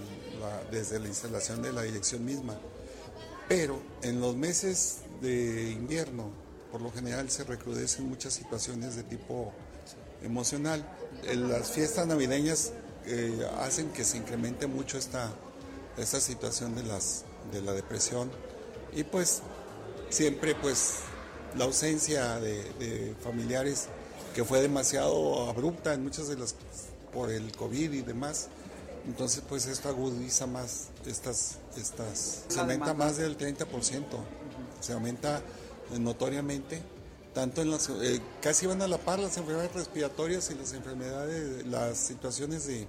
desde 0.70 1.00
la 1.00 1.08
instalación 1.08 1.62
de 1.62 1.72
la 1.72 1.84
dirección 1.84 2.26
misma, 2.26 2.60
pero 3.48 3.80
en 4.02 4.20
los 4.20 4.36
meses 4.36 4.98
de 5.22 5.72
invierno, 5.72 6.30
por 6.70 6.82
lo 6.82 6.92
general 6.92 7.30
se 7.32 7.46
recrudecen 7.46 8.10
muchas 8.10 8.34
situaciones 8.34 8.98
de 8.98 9.04
tipo 9.04 9.54
emocional. 10.24 10.86
las 11.24 11.72
fiestas 11.72 12.06
navideñas 12.06 12.74
eh, 13.06 13.48
hacen 13.60 13.90
que 13.94 14.04
se 14.04 14.18
incremente 14.18 14.68
mucho 14.68 14.98
esta, 14.98 15.32
esta 15.98 16.20
situación 16.20 16.76
de, 16.76 16.84
las, 16.84 17.24
de 17.54 17.62
la 17.62 17.72
depresión 17.72 18.30
y 18.94 19.06
pues 19.06 19.42
siempre 20.10 20.54
pues 20.56 20.96
la 21.58 21.64
ausencia 21.64 22.42
de 22.42 23.16
familiares 23.24 23.88
que 24.34 24.44
fue 24.44 24.62
demasiado 24.62 25.50
abrupta 25.50 25.94
en 25.94 26.04
muchas 26.04 26.28
de 26.28 26.38
las 26.38 26.56
por 27.14 27.32
el 27.32 27.52
COVID 27.56 27.92
y 27.92 28.02
demás. 28.02 28.48
Entonces, 29.06 29.44
pues 29.48 29.66
esto 29.66 29.90
agudiza 29.90 30.46
más 30.48 30.90
estas, 31.06 31.58
estas, 31.76 32.46
se 32.48 32.60
aumenta 32.60 32.94
más 32.94 33.18
del 33.18 33.38
30%, 33.38 33.66
se 34.80 34.94
aumenta 34.94 35.42
notoriamente, 36.00 36.82
tanto 37.34 37.62
en 37.62 37.72
las, 37.72 37.90
eh, 37.90 38.22
casi 38.42 38.68
van 38.68 38.82
a 38.82 38.88
la 38.88 38.98
par 39.00 39.20
las 39.20 39.38
enfermedades 39.38 39.74
respiratorias 39.74 40.52
y 40.52 40.56
las 40.56 40.74
enfermedades, 40.74 41.66
las 41.66 41.98
situaciones 41.98 42.68
de, 42.68 42.88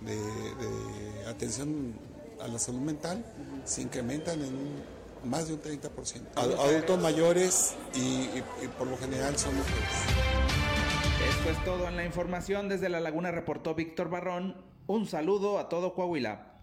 de, 0.00 1.26
atención 1.28 1.94
a 2.40 2.48
la 2.48 2.58
salud 2.58 2.80
mental 2.80 3.24
se 3.64 3.82
incrementan 3.82 4.42
en 4.42 4.82
más 5.28 5.48
de 5.48 5.54
un 5.54 5.62
30%. 5.62 5.90
Adultos 6.36 7.00
mayores 7.00 7.74
y 7.94 8.40
por 8.78 8.86
lo 8.86 8.96
general 8.96 9.36
son 9.38 9.54
mujeres. 9.54 10.45
Esto 11.46 11.58
es 11.60 11.64
todo 11.64 11.88
en 11.88 11.96
la 11.96 12.04
información. 12.04 12.68
Desde 12.68 12.88
La 12.88 12.98
Laguna 12.98 13.30
reportó 13.30 13.76
Víctor 13.76 14.10
Barrón. 14.10 14.56
Un 14.88 15.06
saludo 15.06 15.60
a 15.60 15.68
todo 15.68 15.94
Coahuila. 15.94 16.54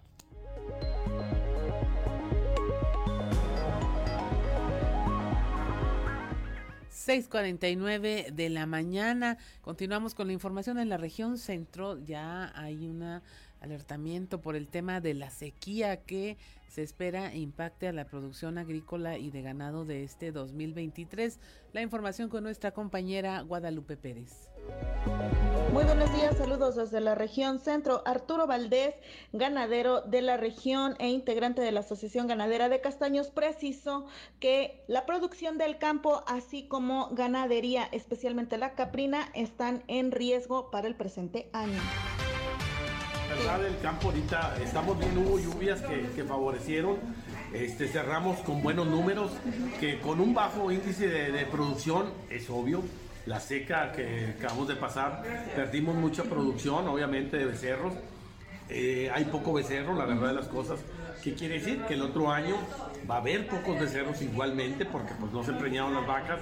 ...6.49 6.91 8.31
de 8.31 8.49
la 8.49 8.65
mañana... 8.65 9.37
...continuamos 9.61 10.15
con 10.15 10.27
la 10.27 10.33
información 10.33 10.77
en 10.77 10.89
la 10.89 10.97
región 10.97 11.37
centro... 11.37 11.97
...ya 11.97 12.51
hay 12.53 12.85
un 12.85 13.21
alertamiento 13.61 14.41
por 14.41 14.57
el 14.57 14.67
tema 14.67 14.99
de 14.99 15.13
la 15.13 15.29
sequía... 15.29 16.03
...que 16.03 16.37
se 16.67 16.83
espera 16.83 17.33
impacte 17.33 17.87
a 17.87 17.93
la 17.93 18.05
producción 18.05 18.57
agrícola 18.57 19.17
y 19.17 19.31
de 19.31 19.41
ganado 19.41 19.85
de 19.85 20.03
este 20.03 20.33
2023... 20.33 21.39
...la 21.71 21.81
información 21.81 22.27
con 22.27 22.43
nuestra 22.43 22.71
compañera 22.71 23.39
Guadalupe 23.41 23.95
Pérez... 23.95 24.52
Muy 25.73 25.85
buenos 25.85 26.13
días, 26.13 26.37
saludos 26.37 26.75
desde 26.75 27.01
la 27.01 27.15
región 27.15 27.57
centro. 27.57 28.03
Arturo 28.05 28.45
Valdés, 28.45 28.93
ganadero 29.31 30.01
de 30.01 30.21
la 30.21 30.37
región 30.37 30.95
e 30.99 31.09
integrante 31.09 31.63
de 31.63 31.71
la 31.71 31.79
Asociación 31.79 32.27
Ganadera 32.27 32.69
de 32.69 32.79
Castaños, 32.79 33.31
precisó 33.31 34.05
que 34.39 34.83
la 34.87 35.07
producción 35.07 35.57
del 35.57 35.79
campo, 35.79 36.23
así 36.27 36.67
como 36.67 37.09
ganadería, 37.13 37.89
especialmente 37.91 38.59
la 38.59 38.75
caprina, 38.75 39.31
están 39.33 39.83
en 39.87 40.11
riesgo 40.11 40.69
para 40.69 40.87
el 40.87 40.95
presente 40.95 41.49
año. 41.53 41.81
verdad, 43.35 43.65
el 43.65 43.79
campo 43.79 44.09
ahorita 44.09 44.57
estamos 44.63 44.99
viendo 44.99 45.21
hubo 45.21 45.39
lluvias 45.39 45.81
que, 45.81 46.23
favorecieron 46.23 46.97
este, 47.51 47.87
cerramos 47.87 48.37
con 48.41 48.61
buenos 48.61 48.85
números, 48.85 49.31
que 49.79 49.99
con 49.99 50.21
un 50.21 50.35
bajo 50.35 50.71
índice 50.71 51.07
de 51.07 51.45
producción, 51.47 52.11
es 52.29 52.47
obvio, 52.51 52.83
la 53.25 53.39
seca 53.39 53.91
que 53.91 54.35
acabamos 54.37 54.67
de 54.67 54.75
pasar, 54.75 55.23
perdimos 55.55 55.95
mucha 55.95 56.23
producción, 56.23 56.87
obviamente, 56.87 57.37
de 57.37 57.45
becerros. 57.45 57.93
Eh, 58.69 59.11
hay 59.13 59.25
poco 59.25 59.53
becerro, 59.53 59.93
la 59.95 60.05
verdad 60.05 60.29
de 60.29 60.33
las 60.33 60.47
cosas. 60.47 60.79
¿Qué 61.23 61.33
quiere 61.35 61.55
decir? 61.55 61.81
Que 61.83 61.93
el 61.93 62.01
otro 62.01 62.29
año 62.31 62.55
va 63.09 63.15
a 63.15 63.17
haber 63.19 63.47
pocos 63.47 63.79
becerros 63.79 64.21
igualmente, 64.21 64.85
porque 64.85 65.13
pues 65.19 65.31
no 65.31 65.43
se 65.43 65.53
preñaron 65.53 65.93
las 65.93 66.05
vacas. 66.05 66.41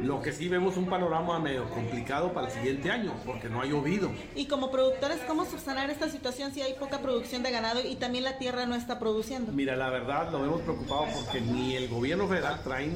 Lo 0.00 0.22
que 0.22 0.32
sí 0.32 0.48
vemos 0.48 0.78
un 0.78 0.86
panorama 0.86 1.38
medio 1.38 1.68
complicado 1.68 2.32
para 2.32 2.46
el 2.46 2.52
siguiente 2.52 2.90
año, 2.90 3.12
porque 3.26 3.50
no 3.50 3.60
ha 3.60 3.66
llovido. 3.66 4.10
Y 4.34 4.46
como 4.46 4.70
productores, 4.70 5.18
¿cómo 5.26 5.44
subsanar 5.44 5.90
esta 5.90 6.08
situación 6.08 6.52
si 6.52 6.62
hay 6.62 6.74
poca 6.74 7.00
producción 7.00 7.42
de 7.42 7.50
ganado 7.50 7.80
y 7.86 7.96
también 7.96 8.24
la 8.24 8.38
tierra 8.38 8.64
no 8.64 8.74
está 8.74 8.98
produciendo? 8.98 9.52
Mira, 9.52 9.76
la 9.76 9.90
verdad 9.90 10.30
lo 10.32 10.40
vemos 10.40 10.62
preocupado 10.62 11.04
porque 11.14 11.42
ni 11.42 11.76
el 11.76 11.88
gobierno 11.88 12.26
federal 12.26 12.60
trae 12.64 12.90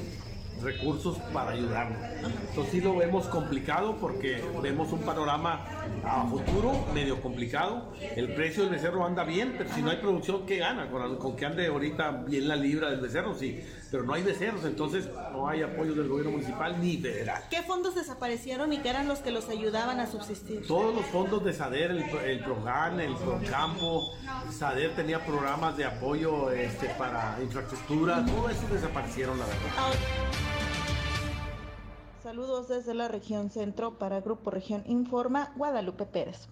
recursos 0.63 1.19
para 1.33 1.53
ayudarnos. 1.53 1.99
Entonces 2.49 2.73
sí 2.73 2.81
lo 2.81 2.97
vemos 2.97 3.27
complicado 3.27 3.97
porque 4.01 4.43
vemos 4.63 4.93
un 4.93 5.01
panorama 5.01 5.67
a 6.05 6.27
futuro 6.27 6.73
medio 6.95 7.21
complicado. 7.21 7.93
El 8.17 8.35
precio 8.35 8.65
del 8.65 8.73
becerro 8.73 9.05
anda 9.05 9.25
bien, 9.25 9.55
pero 9.57 9.73
si 9.75 9.83
no 9.83 9.91
hay 9.91 9.99
producción, 9.99 10.47
¿qué 10.47 10.57
gana? 10.57 10.91
Con, 10.91 11.37
que 11.37 11.47
ande 11.47 11.67
ahorita 11.67 12.11
bien 12.27 12.49
la 12.49 12.57
libra 12.57 12.91
del 12.91 13.01
becerro, 13.01 13.35
sí. 13.35 13.61
Pero 13.91 14.03
no 14.03 14.12
hay 14.12 14.22
becerros, 14.22 14.64
entonces 14.64 15.09
no 15.32 15.49
hay 15.49 15.62
apoyo 15.62 15.95
del 15.95 16.09
gobierno 16.09 16.32
municipal 16.32 16.78
ni 16.80 16.99
federal. 16.99 17.43
¿Qué 17.49 17.62
fondos 17.62 17.95
desaparecieron 17.95 18.72
y 18.72 18.78
qué 18.78 18.91
eran 18.91 19.09
los 19.09 19.20
que 19.20 19.30
los 19.30 19.49
ayudaban 19.49 19.99
a 19.99 20.07
subsistir? 20.07 20.66
Todos 20.66 20.95
los 20.95 21.07
fondos 21.07 21.43
de 21.43 21.55
SADER, 21.55 21.93
el, 21.93 22.03
el 22.03 22.45
PROGAN, 22.45 23.01
el 23.01 23.14
PROCAMPO, 23.14 24.12
SADER 24.51 24.95
tenía 24.95 25.24
programas 25.24 25.76
de 25.78 25.86
apoyo 25.86 26.51
este, 26.51 26.89
para 26.99 27.39
infraestructura, 27.43 28.24
todo 28.26 28.51
eso 28.51 28.66
desaparecieron, 28.70 29.39
la 29.39 29.47
verdad. 29.47 29.95
Saludos 32.22 32.68
desde 32.68 32.93
la 32.93 33.09
región 33.09 33.49
centro 33.51 33.97
para 33.99 34.20
Grupo 34.20 34.51
Región 34.51 34.82
Informa, 34.86 35.53
Guadalupe 35.57 36.05
Pérez. 36.05 36.49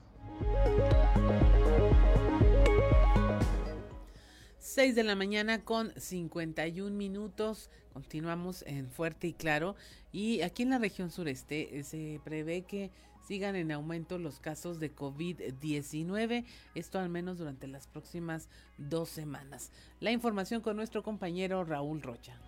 6 4.77 4.95
de 4.95 5.05
la 5.05 5.17
mañana 5.17 5.65
con 5.65 5.91
51 5.97 6.95
minutos. 6.95 7.71
Continuamos 7.95 8.63
en 8.67 8.91
Fuerte 8.91 9.27
y 9.27 9.33
Claro. 9.33 9.75
Y 10.13 10.43
aquí 10.43 10.65
en 10.65 10.69
la 10.69 10.77
región 10.79 11.11
sureste 11.11 11.79
eh, 11.79 11.83
se 11.83 12.21
prevé 12.23 12.61
que 12.61 12.91
sigan 13.27 13.57
en 13.57 13.73
aumento 13.73 14.19
los 14.19 14.39
casos 14.39 14.79
de 14.79 14.95
COVID-19. 14.95 16.45
Esto 16.75 16.99
al 16.99 17.09
menos 17.09 17.39
durante 17.39 17.69
las 17.69 17.87
próximas 17.87 18.51
dos 18.77 19.09
semanas. 19.09 19.71
La 19.99 20.11
información 20.11 20.61
con 20.61 20.77
nuestro 20.77 21.03
compañero 21.03 21.65
Raúl 21.65 22.03
Rocha. 22.03 22.39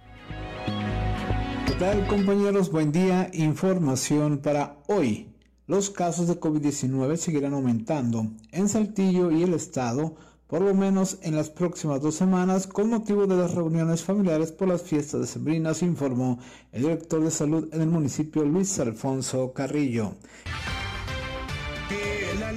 ¿Qué 1.67 1.73
tal 1.79 2.07
compañeros? 2.09 2.71
Buen 2.71 2.93
día. 2.93 3.31
Información 3.33 4.41
para 4.41 4.77
hoy. 4.87 5.33
Los 5.67 5.89
casos 5.89 6.29
de 6.29 6.39
COVID-19 6.39 7.17
seguirán 7.17 7.55
aumentando 7.55 8.27
en 8.53 8.69
Saltillo 8.69 9.31
y 9.31 9.45
el 9.45 9.55
estado, 9.55 10.17
por 10.49 10.63
lo 10.63 10.75
menos 10.75 11.19
en 11.23 11.37
las 11.37 11.51
próximas 11.51 12.01
dos 12.01 12.17
semanas, 12.17 12.67
con 12.67 12.91
motivo 12.91 13.27
de 13.27 13.37
las 13.37 13.55
reuniones 13.55 14.03
familiares 14.03 14.51
por 14.51 14.69
las 14.69 14.83
fiestas 14.83 15.21
de 15.21 15.27
sembrinas, 15.27 15.83
informó 15.83 16.41
el 16.73 16.83
director 16.83 17.23
de 17.23 17.31
salud 17.31 17.69
en 17.73 17.83
el 17.83 17.89
municipio 17.89 18.45
Luis 18.45 18.79
Alfonso 18.81 19.53
Carrillo 19.53 20.15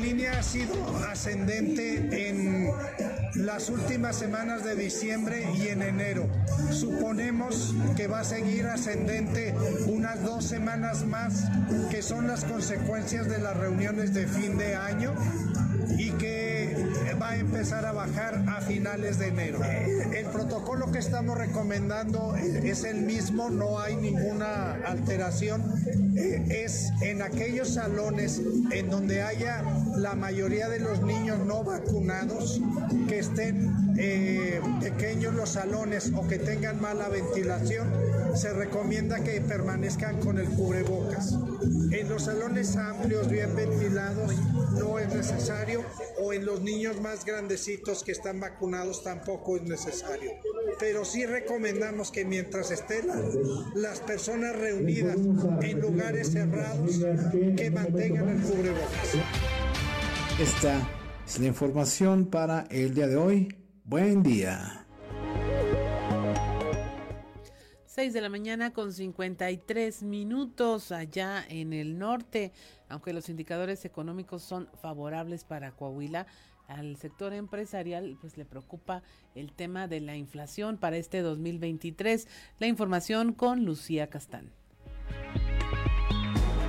línea 0.02 0.40
ha 0.40 0.44
sido 0.44 0.74
ascendente 1.10 2.30
en 2.30 2.70
las 3.36 3.70
últimas 3.70 4.16
semanas 4.16 4.64
de 4.64 4.76
diciembre 4.76 5.48
y 5.56 5.68
en 5.68 5.82
enero. 5.82 6.28
Suponemos 6.72 7.74
que 7.96 8.08
va 8.08 8.22
a 8.22 8.24
seguir 8.24 8.66
ascendente 8.66 9.56
unas 9.86 10.24
dos 10.24 10.44
semanas 10.44 11.06
más, 11.06 11.46
que 11.90 12.02
son 12.02 12.28
las 12.28 12.44
consecuencias 12.44 13.30
de 13.30 13.40
las 13.40 13.56
reuniones 13.56 14.14
de 14.14 14.28
fin 14.28 14.58
de 14.58 14.76
año 14.76 15.14
y 15.98 16.12
que 16.12 16.51
a 17.32 17.38
empezar 17.38 17.86
a 17.86 17.94
bajar 17.94 18.44
a 18.50 18.62
finales 18.62 19.18
de 19.18 19.28
enero. 19.28 19.60
El 19.64 20.26
protocolo 20.28 20.92
que 20.92 21.00
estamos 21.00 21.38
recomendando 21.38 22.36
es 22.36 22.84
el 22.84 23.02
mismo, 23.02 23.50
no 23.50 23.80
hay 23.80 23.96
ninguna 23.96 24.74
alteración. 24.86 25.62
Es 26.16 26.92
en 27.02 27.22
aquellos 27.22 27.76
salones 27.76 28.42
en 28.72 28.90
donde 28.90 29.24
haya 29.24 29.64
la 29.96 30.14
mayoría 30.16 30.68
de 30.68 30.80
los 30.80 31.02
niños 31.04 31.40
no 31.40 31.64
vacunados, 31.64 32.62
que 33.08 33.20
estén 33.20 33.72
eh, 33.98 34.60
pequeños 34.82 35.34
los 35.34 35.52
salones 35.52 36.12
o 36.16 36.28
que 36.28 36.38
tengan 36.38 36.82
mala 36.82 37.08
ventilación, 37.08 37.88
se 38.36 38.54
recomienda 38.54 39.24
que 39.24 39.42
permanezcan 39.42 40.20
con 40.20 40.38
el 40.38 40.50
cubrebocas. 40.50 41.38
En 41.92 42.10
los 42.10 42.24
salones 42.24 42.76
amplios, 42.76 43.30
bien 43.30 43.56
ventilados, 43.56 44.34
no 44.78 45.00
es 45.00 45.14
necesario, 45.14 45.84
o 46.20 46.34
en 46.34 46.46
los 46.46 46.62
niños 46.62 47.02
más 47.02 47.26
grandecitos 47.26 48.04
que 48.04 48.12
están 48.12 48.40
vacunados 48.40 49.04
tampoco 49.04 49.58
es 49.58 49.64
necesario. 49.64 50.32
Pero 50.80 51.06
sí 51.06 51.26
recomendamos 51.26 52.12
que 52.12 52.26
mientras 52.26 52.72
estén 52.72 53.08
las 53.76 54.00
personas 54.00 54.56
reunidas 54.56 55.18
en 55.62 55.82
lugares 55.82 56.32
cerrados, 56.32 57.00
que 57.58 57.72
mantengan 57.72 58.30
el 58.30 58.42
cubrebocas. 58.42 59.16
Esta 60.40 60.88
es 61.28 61.40
la 61.40 61.48
información 61.48 62.26
para 62.26 62.68
el 62.70 62.94
día 62.94 63.08
de 63.08 63.18
hoy. 63.18 63.56
Buen 63.84 64.24
día. 64.24 64.81
6 67.94 68.14
de 68.14 68.22
la 68.22 68.30
mañana 68.30 68.72
con 68.72 68.94
53 68.94 70.04
minutos 70.04 70.94
allá 70.94 71.44
en 71.50 71.74
el 71.74 72.00
norte. 72.00 72.54
Aunque 72.88 73.12
los 73.12 73.28
indicadores 73.28 73.84
económicos 73.84 74.44
son 74.44 74.70
favorables 74.82 75.44
para 75.44 75.74
Coahuila, 75.74 76.26
al 76.70 76.96
sector 76.96 77.34
empresarial 77.34 78.18
pues 78.22 78.38
le 78.38 78.46
preocupa 78.46 79.04
el 79.36 79.52
tema 79.52 79.90
de 79.90 80.00
la 80.00 80.16
inflación 80.16 80.78
para 80.78 80.96
este 80.96 81.20
2023. 81.20 82.30
La 82.60 82.68
información 82.68 83.34
con 83.34 83.66
Lucía 83.66 84.10
Castán. 84.10 84.54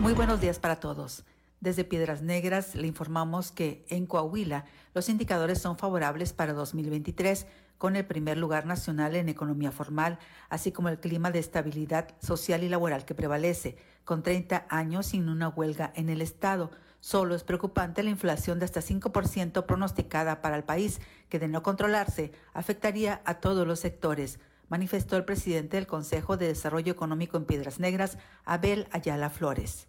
Muy 0.00 0.14
buenos 0.14 0.40
días 0.40 0.58
para 0.58 0.80
todos. 0.80 1.24
Desde 1.60 1.84
Piedras 1.84 2.22
Negras 2.22 2.74
le 2.74 2.88
informamos 2.88 3.52
que 3.52 3.84
en 3.88 4.06
Coahuila 4.06 4.64
los 4.92 5.08
indicadores 5.08 5.60
son 5.60 5.78
favorables 5.78 6.32
para 6.32 6.52
2023, 6.52 7.46
con 7.78 7.96
el 7.96 8.04
primer 8.06 8.38
lugar 8.38 8.66
nacional 8.66 9.16
en 9.16 9.28
economía 9.28 9.72
formal, 9.72 10.18
así 10.48 10.72
como 10.72 10.88
el 10.88 11.00
clima 11.00 11.30
de 11.30 11.38
estabilidad 11.38 12.08
social 12.20 12.62
y 12.62 12.68
laboral 12.68 13.04
que 13.04 13.14
prevalece, 13.14 13.76
con 14.04 14.22
30 14.22 14.66
años 14.68 15.06
sin 15.06 15.28
una 15.28 15.48
huelga 15.48 15.92
en 15.96 16.08
el 16.08 16.22
Estado. 16.22 16.70
Solo 17.00 17.34
es 17.34 17.44
preocupante 17.44 18.02
la 18.02 18.10
inflación 18.10 18.58
de 18.58 18.64
hasta 18.64 18.80
5% 18.80 19.66
pronosticada 19.66 20.40
para 20.40 20.56
el 20.56 20.64
país, 20.64 21.00
que 21.28 21.38
de 21.38 21.48
no 21.48 21.62
controlarse 21.62 22.32
afectaría 22.54 23.20
a 23.24 23.40
todos 23.40 23.66
los 23.66 23.80
sectores, 23.80 24.38
manifestó 24.68 25.16
el 25.16 25.24
presidente 25.24 25.76
del 25.76 25.86
Consejo 25.86 26.36
de 26.36 26.48
Desarrollo 26.48 26.92
Económico 26.92 27.36
en 27.36 27.44
Piedras 27.44 27.80
Negras, 27.80 28.18
Abel 28.44 28.86
Ayala 28.92 29.30
Flores 29.30 29.88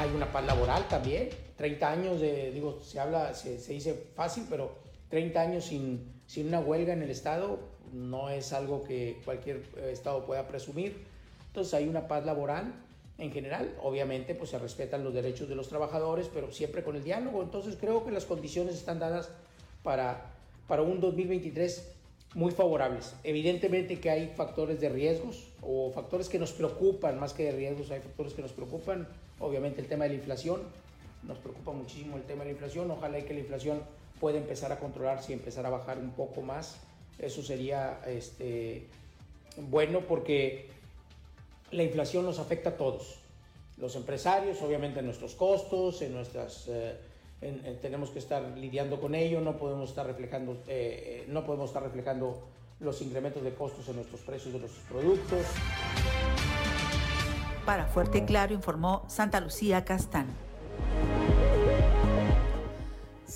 hay 0.00 0.10
una 0.14 0.32
paz 0.32 0.44
laboral 0.46 0.88
también. 0.88 1.28
30 1.56 1.90
años 1.90 2.20
de, 2.20 2.52
digo, 2.52 2.80
se 2.82 2.98
habla, 2.98 3.34
se, 3.34 3.58
dice 3.58 4.06
fácil, 4.16 4.46
pero 4.48 4.78
30 5.10 5.40
años 5.40 5.64
sin, 5.64 6.12
sin 6.26 6.48
una 6.48 6.60
huelga 6.60 6.92
en 6.92 7.02
el 7.02 7.10
Estado 7.10 7.58
no 7.92 8.30
es 8.30 8.52
algo 8.52 8.84
que 8.84 9.20
cualquier 9.24 9.62
eh, 9.76 9.90
Estado 9.92 10.24
pueda 10.24 10.46
presumir. 10.46 10.96
Entonces 11.48 11.74
hay 11.74 11.88
una 11.88 12.08
paz 12.08 12.24
laboral 12.24 12.72
en 13.18 13.32
general. 13.32 13.74
Obviamente, 13.82 14.34
pues 14.34 14.50
se 14.50 14.58
respetan 14.58 15.04
los 15.04 15.12
derechos 15.12 15.48
de 15.48 15.56
los 15.56 15.68
trabajadores, 15.68 16.30
pero 16.32 16.52
siempre 16.52 16.82
con 16.84 16.96
el 16.96 17.04
diálogo. 17.04 17.42
Entonces 17.42 17.76
creo 17.78 18.04
que 18.04 18.12
las 18.12 18.24
condiciones 18.24 18.76
están 18.76 19.00
dadas 19.00 19.30
para, 19.82 20.30
para 20.68 20.82
un 20.82 21.00
2023 21.00 21.92
muy 22.34 22.52
favorables. 22.52 23.14
Evidentemente 23.24 23.98
que 23.98 24.10
hay 24.10 24.32
factores 24.36 24.80
de 24.80 24.88
riesgos 24.88 25.48
o 25.62 25.90
factores 25.92 26.28
que 26.28 26.38
nos 26.38 26.52
preocupan, 26.52 27.18
más 27.18 27.32
que 27.32 27.42
de 27.44 27.52
riesgos, 27.52 27.90
hay 27.90 28.00
factores 28.00 28.34
que 28.34 28.42
nos 28.42 28.52
preocupan 28.52 29.08
Obviamente 29.40 29.80
el 29.80 29.88
tema 29.88 30.04
de 30.04 30.10
la 30.10 30.16
inflación, 30.16 30.60
nos 31.26 31.38
preocupa 31.38 31.72
muchísimo 31.72 32.18
el 32.18 32.22
tema 32.24 32.40
de 32.40 32.50
la 32.50 32.52
inflación. 32.52 32.90
Ojalá 32.90 33.18
que 33.22 33.32
la 33.32 33.40
inflación 33.40 33.82
pueda 34.20 34.38
empezar 34.38 34.70
a 34.70 34.78
controlarse 34.78 35.32
y 35.32 35.34
empezar 35.34 35.66
a 35.66 35.70
bajar 35.70 35.98
un 35.98 36.10
poco 36.10 36.42
más. 36.42 36.76
Eso 37.18 37.42
sería 37.42 38.00
este, 38.06 38.86
bueno 39.56 40.00
porque 40.06 40.68
la 41.70 41.82
inflación 41.82 42.24
nos 42.24 42.38
afecta 42.38 42.70
a 42.70 42.76
todos. 42.76 43.18
Los 43.78 43.96
empresarios, 43.96 44.60
obviamente 44.62 45.00
en 45.00 45.06
nuestros 45.06 45.34
costos, 45.34 46.02
en 46.02 46.12
nuestras... 46.14 46.68
Eh, 46.68 46.96
tenemos 47.80 48.10
que 48.10 48.18
estar 48.18 48.42
lidiando 48.58 49.00
con 49.00 49.14
ello, 49.14 49.40
no 49.40 49.56
podemos 49.56 49.88
estar 49.88 50.06
reflejando, 50.06 50.52
eh, 50.52 50.58
eh, 50.68 51.24
no 51.28 51.46
podemos 51.46 51.70
estar 51.70 51.82
reflejando 51.82 52.38
los 52.80 53.00
incrementos 53.00 53.42
de 53.42 53.54
costos 53.54 53.88
en 53.88 53.96
nuestros 53.96 54.20
precios 54.20 54.52
de 54.52 54.60
nuestros 54.60 54.84
productos. 54.84 55.46
Para 57.64 57.86
Fuerte 57.86 58.18
y 58.18 58.22
Claro 58.22 58.52
informó 58.52 59.04
Santa 59.08 59.40
Lucía 59.40 59.86
Castán. 59.86 60.26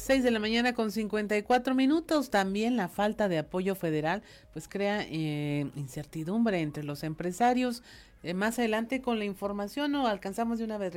6 0.04 0.22
de 0.22 0.30
la 0.30 0.38
mañana 0.38 0.74
con 0.74 0.92
54 0.92 1.74
minutos. 1.74 2.28
También 2.28 2.76
la 2.76 2.88
falta 2.88 3.26
de 3.26 3.38
apoyo 3.38 3.74
federal 3.74 4.22
pues 4.52 4.68
crea 4.68 5.02
eh, 5.08 5.70
incertidumbre 5.76 6.60
entre 6.60 6.84
los 6.84 7.04
empresarios. 7.04 7.82
Eh, 8.22 8.34
más 8.34 8.58
adelante 8.58 9.00
con 9.00 9.18
la 9.18 9.24
información 9.24 9.94
o 9.94 10.06
alcanzamos 10.06 10.58
de 10.58 10.64
una 10.64 10.76
vez 10.76 10.92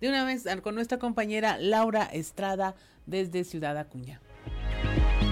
de 0.00 0.08
una 0.08 0.24
vez 0.24 0.44
con 0.60 0.74
nuestra 0.74 0.98
compañera 0.98 1.56
Laura 1.58 2.02
Estrada 2.02 2.74
desde 3.06 3.44
Ciudad 3.44 3.78
Acuña. 3.78 4.20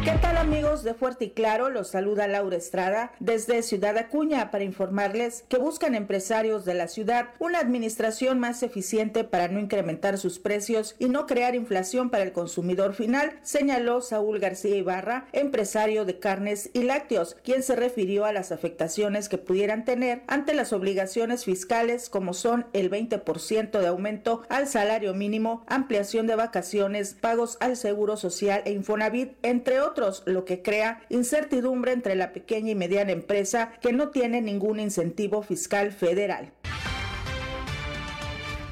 ¿Qué 0.07 0.13
tal 0.23 0.37
amigos 0.37 0.85
de 0.85 0.95
Fuerte 0.95 1.25
y 1.25 1.31
Claro? 1.31 1.69
Los 1.69 1.89
saluda 1.89 2.29
Laura 2.29 2.57
Estrada 2.57 3.11
desde 3.19 3.65
Ciudad 3.65 3.99
Acuña 3.99 4.53
para 4.53 4.63
informarles 4.63 5.45
que 5.49 5.59
buscan 5.59 5.97
empresarios 5.97 6.65
de 6.65 6.75
la 6.75 6.87
ciudad 6.87 7.31
una 7.41 7.59
administración 7.59 8.39
más 8.39 8.63
eficiente 8.63 9.25
para 9.25 9.49
no 9.49 9.59
incrementar 9.59 10.17
sus 10.17 10.39
precios 10.39 10.95
y 11.01 11.09
no 11.09 11.27
crear 11.27 11.57
inflación 11.57 12.09
para 12.09 12.23
el 12.23 12.31
consumidor 12.31 12.95
final, 12.95 13.33
señaló 13.43 14.01
Saúl 14.01 14.39
García 14.39 14.77
Ibarra, 14.77 15.27
empresario 15.33 16.05
de 16.05 16.21
carnes 16.21 16.71
y 16.73 16.85
lácteos, 16.85 17.37
quien 17.43 17.65
se 17.65 17.75
refirió 17.75 18.27
a 18.27 18.33
las 18.33 18.53
afectaciones 18.53 19.29
que 19.29 19.39
pudieran 19.39 19.85
tener 19.85 20.23
ante 20.29 20.55
las 20.55 20.73
obligaciones 20.73 21.45
fiscales 21.45 22.09
como 22.11 22.33
son 22.33 22.67
el 22.75 22.93
20% 22.93 23.81
de 23.81 23.87
aumento 23.89 24.43
al 24.49 24.69
salario 24.69 25.15
mínimo, 25.15 25.65
ampliación 25.67 26.29
de 26.29 26.37
vacaciones, 26.37 27.15
pagos 27.21 27.57
al 27.59 27.77
seguro 27.77 28.17
social 28.17 28.63
e 28.67 28.71
Infonavit, 28.71 29.06
entre 29.43 29.81
otros 29.81 30.23
lo 30.27 30.45
que 30.45 30.63
crea 30.63 31.03
incertidumbre 31.09 31.93
entre 31.93 32.15
la 32.15 32.33
pequeña 32.33 32.71
y 32.71 32.75
mediana 32.75 33.13
empresa 33.13 33.73
que 33.81 33.93
no 33.93 34.11
tiene 34.11 34.41
ningún 34.41 34.81
incentivo 34.81 35.43
fiscal 35.43 35.93
federal. 35.93 36.53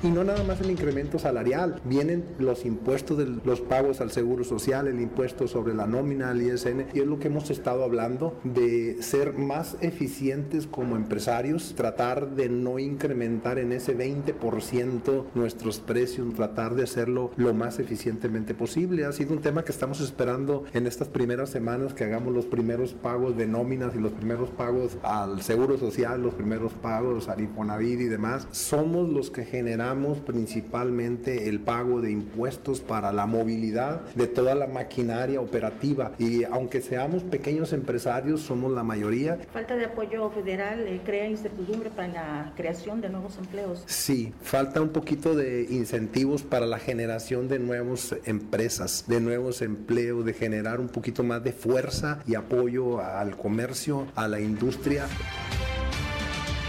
Y 0.05 0.09
no 0.09 0.23
nada 0.23 0.45
más 0.45 0.61
el 0.61 0.71
incremento 0.71 1.19
salarial, 1.19 1.81
vienen 1.83 2.27
los 2.39 2.67
impuestos 2.67 3.17
de 3.17 3.25
los 3.43 3.63
pagos 3.63 4.03
al 4.03 4.11
Seguro 4.11 4.45
Social, 4.45 4.87
el 4.87 5.01
impuesto 5.01 5.49
sobre 5.49 5.73
la 5.73 5.87
nómina, 5.87 6.29
al 6.29 6.43
ISN, 6.43 6.89
y 6.93 7.01
es 7.01 7.07
lo 7.07 7.19
que 7.19 7.29
hemos 7.29 7.49
estado 7.49 7.83
hablando 7.83 8.39
de 8.45 9.03
ser 9.03 9.33
más 9.33 9.79
eficientes 9.81 10.67
como 10.67 10.97
empresarios, 10.97 11.73
tratar 11.75 12.33
de 12.33 12.51
no 12.51 12.79
incrementar 12.79 13.59
en 13.59 13.73
ese 13.73 13.97
20% 13.97 15.25
nuestros 15.35 15.79
precios, 15.79 16.35
tratar 16.35 16.75
de 16.75 16.83
hacerlo 16.83 17.31
lo 17.37 17.55
más 17.55 17.79
eficientemente 17.79 18.53
posible. 18.53 19.07
Ha 19.07 19.13
sido 19.13 19.33
un 19.33 19.41
tema 19.41 19.65
que 19.65 19.73
estamos 19.73 20.03
esperando 20.03 20.65
en 20.75 20.87
estas 20.87 21.09
primeras 21.09 21.49
semanas 21.49 21.95
que 21.95 22.05
hagamos 22.05 22.35
los 22.35 22.45
primeros 22.45 22.93
pagos 22.93 23.39
de 23.39 23.47
nóminas 23.47 23.95
y 23.95 24.01
los 24.01 24.13
primeros 24.13 24.51
pagos 24.51 24.99
al 25.03 25.41
Seguro 25.41 25.79
Social, 25.79 26.21
los 26.23 26.35
primeros 26.35 26.75
pagos 26.75 27.31
al 27.31 27.41
Infonavit 27.41 28.01
y 28.01 28.05
demás. 28.05 28.47
Somos 28.51 29.09
los 29.09 29.31
que 29.31 29.47
generamos 29.47 29.94
eliminamos 29.95 30.19
principalmente 30.19 31.49
el 31.49 31.61
pago 31.61 32.01
de 32.01 32.11
impuestos 32.11 32.81
para 32.81 33.13
la 33.13 33.27
movilidad 33.27 34.01
de 34.15 34.27
toda 34.27 34.55
la 34.55 34.67
maquinaria 34.67 35.41
operativa 35.41 36.13
y 36.19 36.45
aunque 36.45 36.81
seamos 36.81 37.23
pequeños 37.23 37.73
empresarios, 37.73 38.41
somos 38.41 38.73
la 38.73 38.83
mayoría. 38.83 39.39
Falta 39.53 39.77
de 39.77 39.87
apoyo 39.87 40.31
federal, 40.31 40.87
eh, 40.87 41.01
crea 41.05 41.29
incertidumbre 41.29 41.91
para 41.91 42.09
la 42.09 42.53
creación 42.57 43.01
de 43.01 43.09
nuevos 43.09 43.39
empleos. 43.39 43.85
Sí, 43.87 44.33
falta 44.43 44.81
un 44.81 44.91
poquito 44.91 45.35
de 45.35 45.67
incentivos 45.71 46.43
para 46.43 46.67
la 46.67 46.79
generación 46.79 47.49
de 47.49 47.59
nuevas 47.59 48.17
empresas, 48.25 49.05
de 49.07 49.21
nuevos 49.21 49.63
empleos, 49.63 50.25
de 50.25 50.35
generar 50.35 50.81
un 50.81 50.89
poquito 50.89 51.23
más 51.23 51.43
de 51.45 51.53
fuerza 51.53 52.21
y 52.27 52.35
apoyo 52.35 53.01
al 53.01 53.37
comercio, 53.37 54.07
a 54.15 54.29
la 54.29 54.41
industria. 54.41 55.07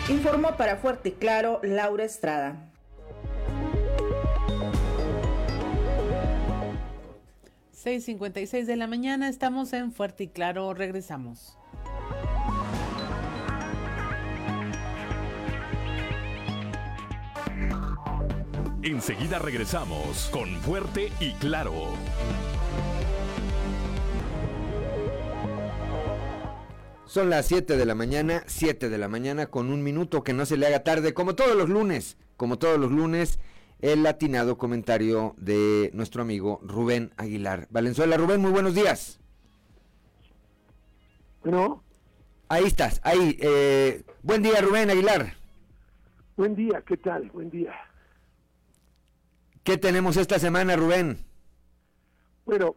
Informó 0.10 0.56
para 0.56 0.78
Fuerte 0.78 1.10
y 1.10 1.12
Claro 1.14 1.60
Laura 1.64 2.04
Estrada. 2.04 2.75
6.56 7.86 8.66
de 8.66 8.78
la 8.78 8.88
mañana, 8.88 9.30
estamos 9.30 9.72
en 9.74 9.92
Fuerte 9.92 10.24
y 10.24 10.28
Claro, 10.30 10.74
regresamos. 10.74 11.56
Enseguida 18.82 19.38
regresamos 19.38 20.32
con 20.32 20.50
Fuerte 20.62 21.12
y 21.20 21.34
Claro. 21.34 21.94
Son 27.06 27.30
las 27.30 27.46
7 27.46 27.78
de 27.78 27.86
la 27.86 27.94
mañana, 27.94 28.44
7 28.48 28.90
de 28.90 28.98
la 28.98 29.10
mañana 29.10 29.46
con 29.46 29.70
un 29.72 29.84
minuto 29.84 30.24
que 30.24 30.34
no 30.34 30.48
se 30.48 30.58
le 30.58 30.66
haga 30.66 30.84
tarde, 30.84 31.14
como 31.14 31.36
todos 31.36 31.56
los 31.56 31.70
lunes, 31.70 32.18
como 32.36 32.58
todos 32.58 32.80
los 32.80 32.92
lunes, 32.92 33.38
el 33.82 34.04
latinado 34.04 34.58
comentario 34.58 35.36
de 35.38 35.92
nuestro 35.94 36.22
amigo 36.22 36.60
Rubén 36.64 37.12
Aguilar. 37.18 37.68
Valenzuela, 37.70 38.18
Rubén, 38.18 38.42
muy 38.42 38.52
buenos 38.52 38.76
días. 38.76 39.20
Bueno. 41.44 41.84
Ahí 42.48 42.64
estás, 42.64 43.02
ahí. 43.04 43.38
Eh, 43.42 44.04
buen 44.24 44.42
día, 44.42 44.62
Rubén 44.62 44.90
Aguilar. 44.90 45.34
Buen 46.38 46.56
día, 46.56 46.84
¿qué 46.86 46.98
tal? 46.98 47.30
Buen 47.32 47.50
día. 47.50 47.74
¿Qué 49.64 49.78
tenemos 49.78 50.18
esta 50.18 50.38
semana, 50.38 50.76
Rubén? 50.76 51.18
Bueno, 52.46 52.76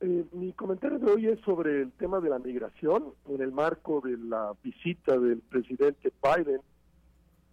eh, 0.00 0.24
mi 0.32 0.52
comentario 0.52 0.98
de 0.98 1.10
hoy 1.10 1.26
es 1.26 1.40
sobre 1.40 1.82
el 1.82 1.92
tema 1.92 2.20
de 2.20 2.28
la 2.28 2.38
migración 2.38 3.14
en 3.28 3.40
el 3.40 3.50
marco 3.50 4.00
de 4.00 4.16
la 4.18 4.52
visita 4.62 5.18
del 5.18 5.40
presidente 5.40 6.12
Biden. 6.22 6.60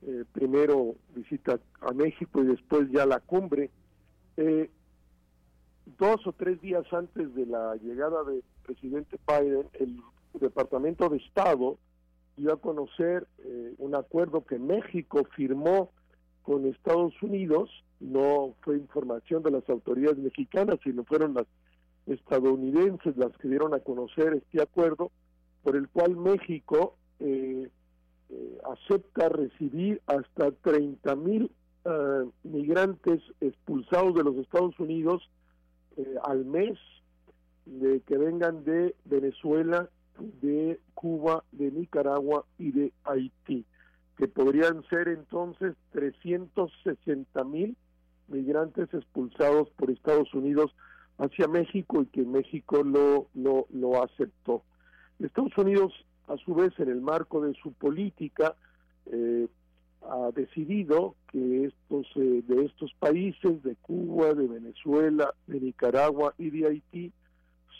Eh, 0.08 0.24
primero 0.32 0.96
visita 1.16 1.60
a 1.82 1.92
México 1.92 2.42
y 2.42 2.48
después 2.48 2.90
ya 2.92 3.06
la 3.06 3.20
cumbre. 3.20 3.72
Eh, 4.38 4.70
dos 5.98 6.26
o 6.28 6.34
tres 6.34 6.62
días 6.62 6.86
antes 6.94 7.34
de 7.36 7.46
la 7.46 7.76
llegada 7.76 8.24
del 8.24 8.44
presidente 8.64 9.18
Biden, 9.28 9.68
el 9.74 10.00
Departamento 10.34 11.10
de 11.10 11.18
Estado 11.18 11.78
dio 12.38 12.54
a 12.54 12.58
conocer 12.58 13.28
un 13.78 13.96
acuerdo 13.96 14.44
que 14.44 14.60
México 14.60 15.24
firmó 15.36 15.92
con 16.44 16.66
Estados 16.66 17.14
Unidos. 17.22 17.70
No 18.02 18.56
fue 18.62 18.76
información 18.78 19.42
de 19.44 19.52
las 19.52 19.70
autoridades 19.70 20.18
mexicanas, 20.18 20.80
sino 20.84 21.06
fueron 21.06 21.34
las 21.34 21.46
estadounidenses 22.08 23.18
las 23.18 23.36
que 23.38 23.48
dieron 23.48 23.74
a 23.74 23.80
conocer 23.80 24.34
este 24.34 24.62
acuerdo 24.62 25.12
por 25.64 25.76
el 25.76 25.90
cual 25.90 26.16
México 26.16 26.96
eh, 27.20 27.70
eh, 28.30 28.58
acepta 28.64 29.30
recibir 29.30 30.02
hasta 30.08 30.52
30 30.52 31.16
mil 31.16 31.52
eh, 31.86 32.26
migrantes 32.44 33.22
expulsados 33.42 34.16
de 34.16 34.24
los 34.24 34.36
Estados 34.38 34.80
Unidos 34.80 35.30
al 36.24 36.44
mes 36.44 36.78
de 37.66 38.02
que 38.02 38.18
vengan 38.18 38.64
de 38.66 38.96
Venezuela, 39.06 39.90
de 40.42 40.80
Cuba, 40.94 41.44
de 41.52 41.72
Nicaragua 41.72 42.46
y 42.58 42.72
de 42.72 42.94
Haití, 43.04 43.66
que 44.18 44.28
podrían 44.28 44.84
ser 44.90 45.08
entonces 45.08 45.76
360 45.92 47.44
mil 47.46 47.76
migrantes 48.28 48.94
expulsados 48.94 49.70
por 49.72 49.92
Estados 49.92 50.34
Unidos 50.34 50.72
hacia 51.18 51.48
México 51.48 52.02
y 52.02 52.06
que 52.08 52.24
México 52.24 52.84
lo, 52.84 53.28
lo, 53.34 53.68
lo 53.72 54.04
aceptó. 54.04 54.64
Estados 55.20 55.58
Unidos, 55.58 55.94
a 56.28 56.38
su 56.38 56.56
vez, 56.56 56.74
en 56.80 56.90
el 56.90 57.02
marco 57.02 57.42
de 57.42 57.54
su 57.56 57.74
política, 57.74 58.56
eh, 59.08 59.48
ha 60.02 60.32
decidido 60.34 61.16
que 61.32 61.66
estos 61.66 62.08
eh, 62.16 62.44
de 62.48 62.66
estos 62.66 62.94
países, 63.00 63.64
de 63.64 63.76
Cuba, 63.78 64.34
de 64.34 64.48
Venezuela, 64.48 65.34
de 65.48 65.60
Nicaragua 65.60 66.34
y 66.38 66.50
de 66.50 66.68
Haití, 66.68 67.12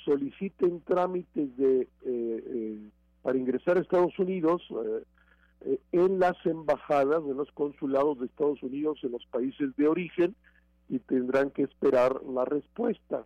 soliciten 0.04 0.82
trámites 0.82 1.56
de 1.58 1.88
eh, 2.04 2.90
para 3.22 3.38
ingresar 3.38 3.78
a 3.78 3.82
Estados 3.82 4.18
Unidos 4.20 4.62
en 5.92 6.20
las 6.20 6.38
embajadas, 6.46 7.24
en 7.24 7.38
los 7.38 7.52
consulados 7.54 8.20
de 8.20 8.28
Estados 8.28 8.62
Unidos 8.62 9.00
en 9.02 9.14
los 9.14 9.26
países 9.26 9.76
de 9.78 9.88
origen, 9.88 10.36
y 10.90 11.00
tendrán 11.00 11.50
que 11.50 11.64
esperar 11.64 12.22
la 12.24 12.46
respuesta. 12.46 13.26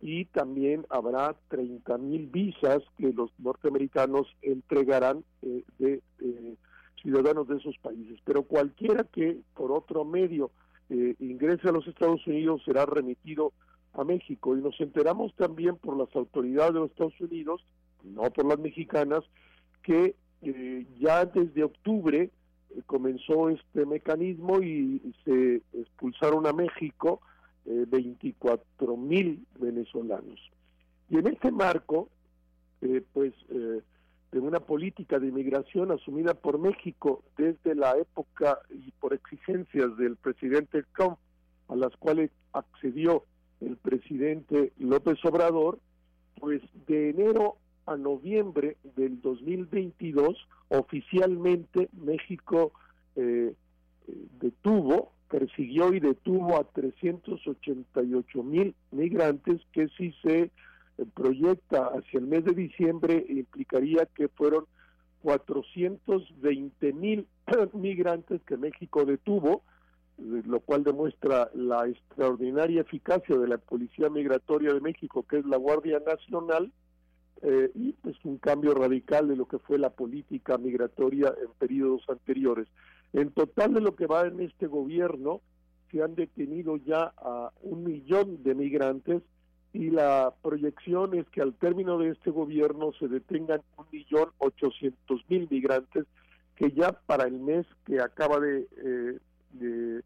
Y 0.00 0.24
también 0.26 0.86
habrá 0.88 1.36
30 1.48 1.98
mil 1.98 2.26
visas 2.26 2.82
que 2.96 3.12
los 3.12 3.30
norteamericanos 3.38 4.26
entregarán 4.40 5.24
eh, 5.42 5.62
de 5.78 6.02
eh, 6.20 6.54
ciudadanos 7.02 7.48
de 7.48 7.56
esos 7.56 7.76
países. 7.78 8.18
Pero 8.24 8.44
cualquiera 8.44 9.04
que 9.04 9.38
por 9.54 9.72
otro 9.72 10.04
medio 10.04 10.50
eh, 10.88 11.14
ingrese 11.18 11.68
a 11.68 11.72
los 11.72 11.86
Estados 11.86 12.26
Unidos 12.26 12.62
será 12.64 12.86
remitido 12.86 13.52
a 13.92 14.04
México. 14.04 14.56
Y 14.56 14.62
nos 14.62 14.80
enteramos 14.80 15.34
también 15.34 15.76
por 15.76 15.96
las 15.96 16.14
autoridades 16.16 16.72
de 16.74 16.80
los 16.80 16.90
Estados 16.90 17.20
Unidos, 17.20 17.62
no 18.02 18.22
por 18.30 18.46
las 18.46 18.58
mexicanas, 18.58 19.22
que 19.82 20.14
ya 20.98 21.26
desde 21.26 21.64
octubre 21.64 22.30
comenzó 22.86 23.50
este 23.50 23.84
mecanismo 23.84 24.62
y 24.62 25.14
se 25.24 25.62
expulsaron 25.72 26.46
a 26.46 26.52
México 26.52 27.20
eh, 27.66 27.84
24 27.88 28.96
mil 28.96 29.46
venezolanos. 29.58 30.40
Y 31.08 31.18
en 31.18 31.26
este 31.26 31.50
marco, 31.50 32.08
eh, 32.80 33.02
pues, 33.12 33.34
eh, 33.50 33.82
de 34.32 34.38
una 34.38 34.60
política 34.60 35.18
de 35.18 35.28
inmigración 35.28 35.90
asumida 35.90 36.34
por 36.34 36.58
México 36.58 37.24
desde 37.36 37.74
la 37.74 37.96
época 37.96 38.58
y 38.70 38.92
por 38.92 39.12
exigencias 39.12 39.96
del 39.96 40.16
presidente 40.16 40.84
Trump, 40.96 41.18
a 41.68 41.76
las 41.76 41.96
cuales 41.96 42.30
accedió 42.52 43.24
el 43.60 43.76
presidente 43.76 44.72
López 44.78 45.18
Obrador, 45.24 45.78
pues 46.38 46.62
de 46.86 47.10
enero 47.10 47.56
a 47.86 47.96
noviembre 47.96 48.76
del 48.96 49.20
2022, 49.20 50.36
oficialmente 50.68 51.88
México 51.92 52.72
eh, 53.16 53.54
detuvo, 54.40 55.12
persiguió 55.30 55.94
y 55.94 56.00
detuvo 56.00 56.58
a 56.58 56.64
388 56.64 58.42
mil 58.42 58.74
migrantes, 58.90 59.60
que 59.72 59.88
si 59.96 60.12
se 60.22 60.40
eh, 60.40 60.50
proyecta 61.14 61.86
hacia 61.86 62.18
el 62.18 62.26
mes 62.26 62.44
de 62.44 62.52
diciembre 62.52 63.24
implicaría 63.28 64.06
que 64.06 64.28
fueron 64.28 64.66
420 65.22 66.92
mil 66.92 67.26
migrantes 67.74 68.42
que 68.42 68.56
México 68.56 69.04
detuvo, 69.04 69.62
eh, 70.18 70.42
lo 70.44 70.60
cual 70.60 70.82
demuestra 70.82 71.48
la 71.54 71.86
extraordinaria 71.86 72.80
eficacia 72.80 73.38
de 73.38 73.48
la 73.48 73.58
Policía 73.58 74.10
Migratoria 74.10 74.74
de 74.74 74.80
México, 74.80 75.24
que 75.28 75.38
es 75.38 75.46
la 75.46 75.58
Guardia 75.58 76.02
Nacional, 76.04 76.72
eh, 77.42 77.70
y 77.74 77.92
pues 77.92 78.16
un 78.24 78.36
cambio 78.38 78.74
radical 78.74 79.28
de 79.28 79.36
lo 79.36 79.46
que 79.46 79.58
fue 79.58 79.78
la 79.78 79.90
política 79.90 80.58
migratoria 80.58 81.32
en 81.40 81.50
periodos 81.58 82.02
anteriores. 82.08 82.66
En 83.12 83.30
total 83.32 83.74
de 83.74 83.80
lo 83.80 83.96
que 83.96 84.06
va 84.06 84.26
en 84.26 84.40
este 84.40 84.66
gobierno, 84.66 85.40
se 85.90 86.02
han 86.02 86.14
detenido 86.14 86.76
ya 86.76 87.12
a 87.16 87.52
un 87.62 87.84
millón 87.84 88.42
de 88.42 88.54
migrantes 88.54 89.22
y 89.72 89.90
la 89.90 90.34
proyección 90.42 91.14
es 91.14 91.28
que 91.30 91.42
al 91.42 91.54
término 91.54 91.98
de 91.98 92.10
este 92.10 92.30
gobierno 92.30 92.92
se 92.98 93.08
detengan 93.08 93.62
un 93.76 93.86
millón 93.92 94.30
ochocientos 94.38 95.22
mil 95.28 95.48
migrantes 95.50 96.06
que 96.56 96.72
ya 96.72 96.92
para 96.92 97.24
el 97.24 97.38
mes 97.38 97.66
que 97.86 98.00
acaba 98.00 98.38
de, 98.40 98.66
eh, 98.84 100.00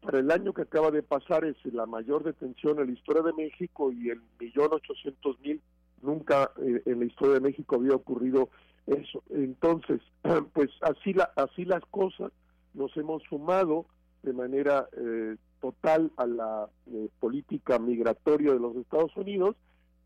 para 0.00 0.18
el 0.18 0.30
año 0.30 0.52
que 0.52 0.62
acaba 0.62 0.90
de 0.90 1.02
pasar 1.02 1.44
es 1.44 1.56
la 1.72 1.86
mayor 1.86 2.24
detención 2.24 2.78
en 2.80 2.86
la 2.86 2.92
historia 2.92 3.22
de 3.22 3.32
México 3.32 3.92
y 3.92 4.10
el 4.10 4.20
millón 4.38 4.68
ochocientos 4.72 5.38
mil 5.40 5.60
nunca 6.02 6.50
eh, 6.62 6.82
en 6.86 7.00
la 7.00 7.04
historia 7.04 7.34
de 7.34 7.40
México 7.40 7.76
había 7.76 7.94
ocurrido 7.94 8.48
eso. 8.86 9.22
Entonces, 9.30 10.00
pues 10.52 10.70
así, 10.82 11.12
la, 11.12 11.30
así 11.36 11.64
las 11.64 11.84
cosas, 11.86 12.32
nos 12.74 12.96
hemos 12.96 13.22
sumado 13.24 13.86
de 14.22 14.32
manera 14.32 14.88
eh, 14.96 15.36
total 15.60 16.12
a 16.16 16.26
la 16.26 16.68
eh, 16.92 17.08
política 17.18 17.78
migratoria 17.78 18.52
de 18.52 18.60
los 18.60 18.76
Estados 18.76 19.16
Unidos. 19.16 19.56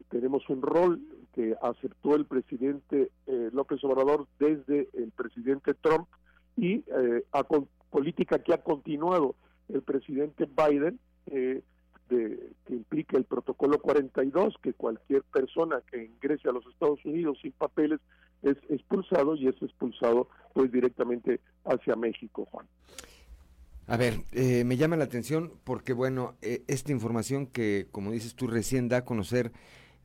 Tenemos 0.09 0.49
un 0.49 0.63
rol 0.63 1.01
que 1.33 1.57
aceptó 1.61 2.15
el 2.15 2.27
presidente 2.27 3.11
López 3.27 3.83
Obrador 3.83 4.29
desde 4.39 4.89
el 4.93 5.11
presidente 5.11 5.75
Trump 5.75 6.07
y 6.57 6.85
a 7.33 7.43
política 7.91 8.41
que 8.41 8.53
ha 8.53 8.59
continuado 8.59 9.35
el 9.69 9.83
presidente 9.83 10.47
Biden, 10.47 10.99
eh, 11.27 11.63
de, 12.09 12.51
que 12.67 12.75
implica 12.75 13.17
el 13.17 13.25
protocolo 13.25 13.79
42, 13.81 14.57
que 14.63 14.75
cualquier 14.75 15.23
persona 15.23 15.81
que 15.91 16.05
ingrese 16.05 16.49
a 16.49 16.53
los 16.53 16.67
Estados 16.67 17.03
Unidos 17.05 17.39
sin 17.41 17.53
papeles 17.53 18.01
es 18.45 18.57
expulsado 18.69 19.35
y 19.35 19.49
es 19.49 19.61
expulsado 19.61 20.29
pues 20.53 20.71
directamente 20.71 21.41
hacia 21.65 21.97
México, 21.97 22.47
Juan. 22.51 22.67
A 23.87 23.97
ver, 23.97 24.21
eh, 24.33 24.65
me 24.65 24.77
llama 24.77 24.97
la 24.97 25.05
atención 25.05 25.53
porque, 25.65 25.93
bueno, 25.93 26.37
eh, 26.41 26.63
esta 26.69 26.93
información 26.93 27.47
que, 27.47 27.89
como 27.91 28.13
dices 28.13 28.35
tú, 28.35 28.47
recién 28.47 28.89
da 28.89 28.99
a 28.99 29.05
conocer, 29.05 29.53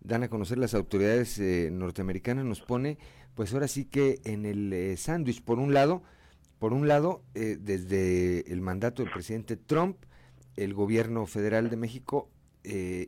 dan 0.01 0.23
a 0.23 0.29
conocer 0.29 0.57
las 0.57 0.73
autoridades 0.73 1.39
eh, 1.39 1.69
norteamericanas, 1.71 2.43
nos 2.43 2.61
pone, 2.61 2.97
pues 3.35 3.53
ahora 3.53 3.69
sí 3.69 3.85
que 3.85 4.19
en 4.25 4.45
el 4.45 4.97
sándwich, 4.97 5.41
por 5.43 5.59
un 5.59 5.73
lado, 5.73 6.03
por 6.57 6.73
un 6.73 6.89
lado, 6.89 7.23
desde 7.33 8.51
el 8.51 8.59
mandato 8.59 9.01
del 9.01 9.13
presidente 9.13 9.55
Trump, 9.55 9.95
el 10.57 10.73
gobierno 10.73 11.25
federal 11.25 11.69
de 11.69 11.77
México 11.77 12.29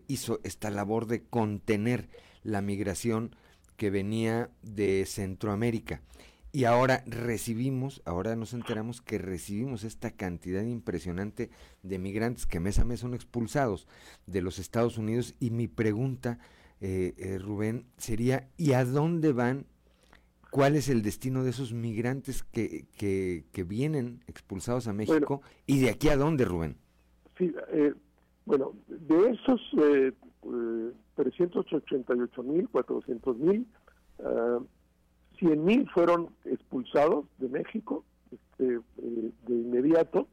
hizo 0.08 0.40
esta 0.46 0.70
labor 0.70 1.06
de 1.06 1.26
contener 1.26 2.08
la 2.44 2.62
migración 2.62 3.36
que 3.82 3.90
venía 3.90 4.52
de 4.62 5.08
Centroamérica. 5.08 6.04
Y 6.52 6.66
ahora 6.66 7.04
recibimos, 7.08 8.04
ahora 8.06 8.36
nos 8.36 8.54
enteramos 8.54 9.02
que 9.02 9.18
recibimos 9.18 9.84
esta 9.84 10.12
cantidad 10.12 10.62
impresionante 10.62 11.50
de 11.82 11.98
migrantes 11.98 12.46
que 12.46 12.60
mes 12.60 12.78
a 12.78 12.86
mes 12.86 13.00
son 13.00 13.16
expulsados 13.16 13.88
de 14.28 14.44
los 14.44 14.60
Estados 14.60 15.00
Unidos. 15.00 15.34
Y 15.40 15.50
mi 15.50 15.68
pregunta, 15.68 16.38
eh, 16.80 17.16
eh, 17.18 17.40
Rubén, 17.40 17.88
sería, 17.98 18.50
¿y 18.56 18.74
a 18.74 18.86
dónde 18.86 19.34
van? 19.34 19.66
¿Cuál 20.52 20.76
es 20.76 20.88
el 20.88 21.02
destino 21.02 21.44
de 21.44 21.50
esos 21.50 21.74
migrantes 21.74 22.44
que, 22.44 22.86
que, 22.96 23.64
vienen 23.64 24.24
expulsados 24.28 24.88
a 24.88 24.94
México? 24.94 25.42
¿Y 25.66 25.80
de 25.80 25.90
aquí 25.90 26.10
a 26.10 26.18
dónde, 26.18 26.46
Rubén? 26.46 26.78
Sí, 27.36 27.52
eh, 27.70 27.96
bueno, 28.46 28.76
de 28.88 29.32
esos 29.32 29.60
eh, 30.44 30.92
388 31.16 32.44
mil, 32.44 32.70
400 32.70 33.38
mil, 33.38 33.68
100 35.40 35.66
mil 35.66 35.90
fueron 35.90 36.30
expulsados 36.46 37.26
de 37.40 37.50
México 37.50 38.06
este, 38.32 38.76
eh, 38.76 39.32
de 39.48 39.54
inmediato. 39.54 40.28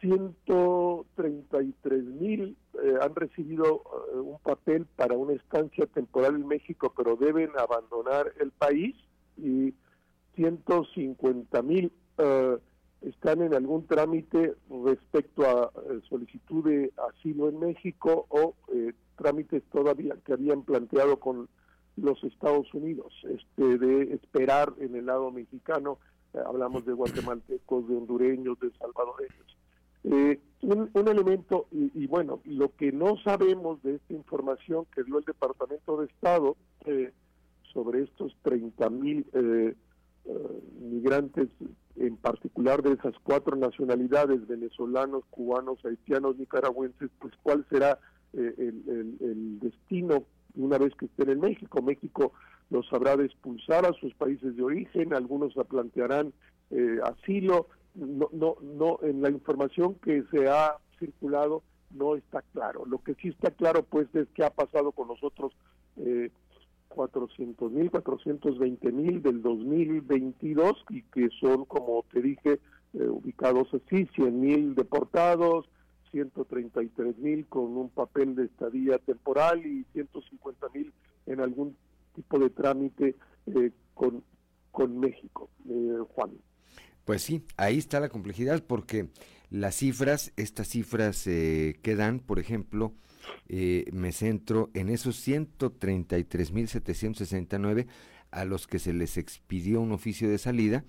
133 0.00 2.04
mil 2.04 2.56
eh, 2.82 2.94
han 3.00 3.14
recibido 3.14 3.82
eh, 4.12 4.18
un 4.18 4.38
papel 4.38 4.84
para 4.96 5.16
una 5.16 5.32
estancia 5.32 5.86
temporal 5.86 6.34
en 6.36 6.46
México, 6.46 6.92
pero 6.96 7.16
deben 7.16 7.50
abandonar 7.58 8.32
el 8.38 8.52
país 8.52 8.94
y 9.36 9.74
150 10.36 11.62
mil 11.62 11.92
están 13.02 13.42
en 13.42 13.54
algún 13.54 13.86
trámite 13.86 14.54
respecto 14.84 15.46
a 15.46 15.70
solicitud 16.08 16.64
de 16.64 16.92
asilo 17.10 17.48
en 17.48 17.60
México 17.60 18.26
o 18.28 18.54
trámites 19.16 19.62
todavía 19.70 20.16
que 20.24 20.32
habían 20.32 20.62
planteado 20.62 21.18
con 21.18 21.48
los 21.96 22.22
Estados 22.24 22.72
Unidos, 22.72 23.12
este, 23.24 23.78
de 23.78 24.14
esperar 24.14 24.72
en 24.78 24.94
el 24.94 25.06
lado 25.06 25.30
mexicano, 25.30 25.98
eh, 26.32 26.38
hablamos 26.46 26.84
de 26.86 26.92
guatemaltecos, 26.92 27.88
de 27.88 27.96
hondureños, 27.96 28.58
de 28.60 28.70
salvadoreños. 28.78 29.56
Eh, 30.04 30.40
un, 30.62 31.08
elemento, 31.08 31.66
y, 31.70 32.06
bueno, 32.06 32.40
lo 32.44 32.74
que 32.74 32.92
no 32.92 33.16
sabemos 33.18 33.82
de 33.82 33.96
esta 33.96 34.14
información 34.14 34.86
que 34.94 35.04
dio 35.04 35.18
el 35.18 35.24
Departamento 35.24 35.96
de 35.98 36.06
Estado 36.06 36.56
eh, 36.86 37.12
sobre 37.72 38.02
estos 38.02 38.34
30 38.42 38.90
mil 38.90 39.26
migrantes, 40.80 41.48
en 41.96 42.16
particular 42.16 42.82
de 42.82 42.92
esas 42.92 43.14
cuatro 43.22 43.56
nacionalidades, 43.56 44.46
venezolanos, 44.46 45.24
cubanos, 45.30 45.84
haitianos, 45.84 46.36
nicaragüenses, 46.36 47.10
pues 47.18 47.34
cuál 47.42 47.66
será 47.70 47.98
el, 48.32 49.16
el 49.20 49.58
destino 49.60 50.24
una 50.56 50.78
vez 50.78 50.94
que 50.94 51.06
estén 51.06 51.30
en 51.30 51.40
México. 51.40 51.82
México 51.82 52.32
los 52.70 52.92
habrá 52.92 53.16
de 53.16 53.26
expulsar 53.26 53.86
a 53.86 53.92
sus 53.94 54.14
países 54.14 54.56
de 54.56 54.62
origen, 54.62 55.14
algunos 55.14 55.54
plantearán 55.68 56.32
eh, 56.70 56.98
asilo. 57.02 57.68
No, 57.94 58.28
no, 58.32 58.56
no, 58.62 58.98
en 59.02 59.22
la 59.22 59.30
información 59.30 59.94
que 59.96 60.22
se 60.30 60.48
ha 60.48 60.76
circulado 60.98 61.62
no 61.90 62.16
está 62.16 62.42
claro. 62.52 62.84
Lo 62.86 62.98
que 62.98 63.14
sí 63.14 63.28
está 63.28 63.50
claro, 63.50 63.82
pues, 63.82 64.06
es 64.14 64.28
qué 64.34 64.44
ha 64.44 64.50
pasado 64.50 64.92
con 64.92 65.08
nosotros 65.08 65.52
eh, 65.96 66.30
400 66.88 67.70
mil, 67.70 67.90
420 67.90 68.92
mil 68.92 69.22
del 69.22 69.42
2022 69.42 70.84
y 70.90 71.02
que 71.02 71.28
son, 71.40 71.64
como 71.64 72.04
te 72.12 72.20
dije, 72.20 72.60
eh, 72.94 73.08
ubicados 73.08 73.68
así, 73.74 74.06
100 74.14 74.40
mil 74.40 74.74
deportados, 74.74 75.68
133 76.10 77.18
mil 77.18 77.46
con 77.46 77.76
un 77.76 77.90
papel 77.90 78.34
de 78.34 78.44
estadía 78.44 78.98
temporal 78.98 79.64
y 79.64 79.84
150 79.92 80.68
mil 80.74 80.92
en 81.26 81.40
algún 81.40 81.76
tipo 82.14 82.38
de 82.38 82.50
trámite 82.50 83.16
eh, 83.46 83.70
con, 83.94 84.24
con 84.70 84.98
México, 84.98 85.50
eh, 85.68 85.98
Juan. 86.14 86.30
Pues 87.04 87.22
sí, 87.22 87.44
ahí 87.56 87.78
está 87.78 88.00
la 88.00 88.08
complejidad 88.08 88.62
porque 88.66 89.08
las 89.50 89.76
cifras, 89.76 90.32
estas 90.36 90.68
cifras 90.68 91.26
eh, 91.26 91.78
que 91.82 91.96
dan, 91.96 92.20
por 92.20 92.38
ejemplo, 92.38 92.92
eh, 93.48 93.84
me 93.92 94.12
centro 94.12 94.70
en 94.74 94.88
esos 94.88 95.26
133.769 95.26 97.86
a 98.30 98.44
los 98.44 98.66
que 98.66 98.78
se 98.78 98.92
les 98.92 99.16
expidió 99.16 99.80
un 99.80 99.92
oficio 99.92 100.28
de 100.28 100.36
salida, 100.38 100.84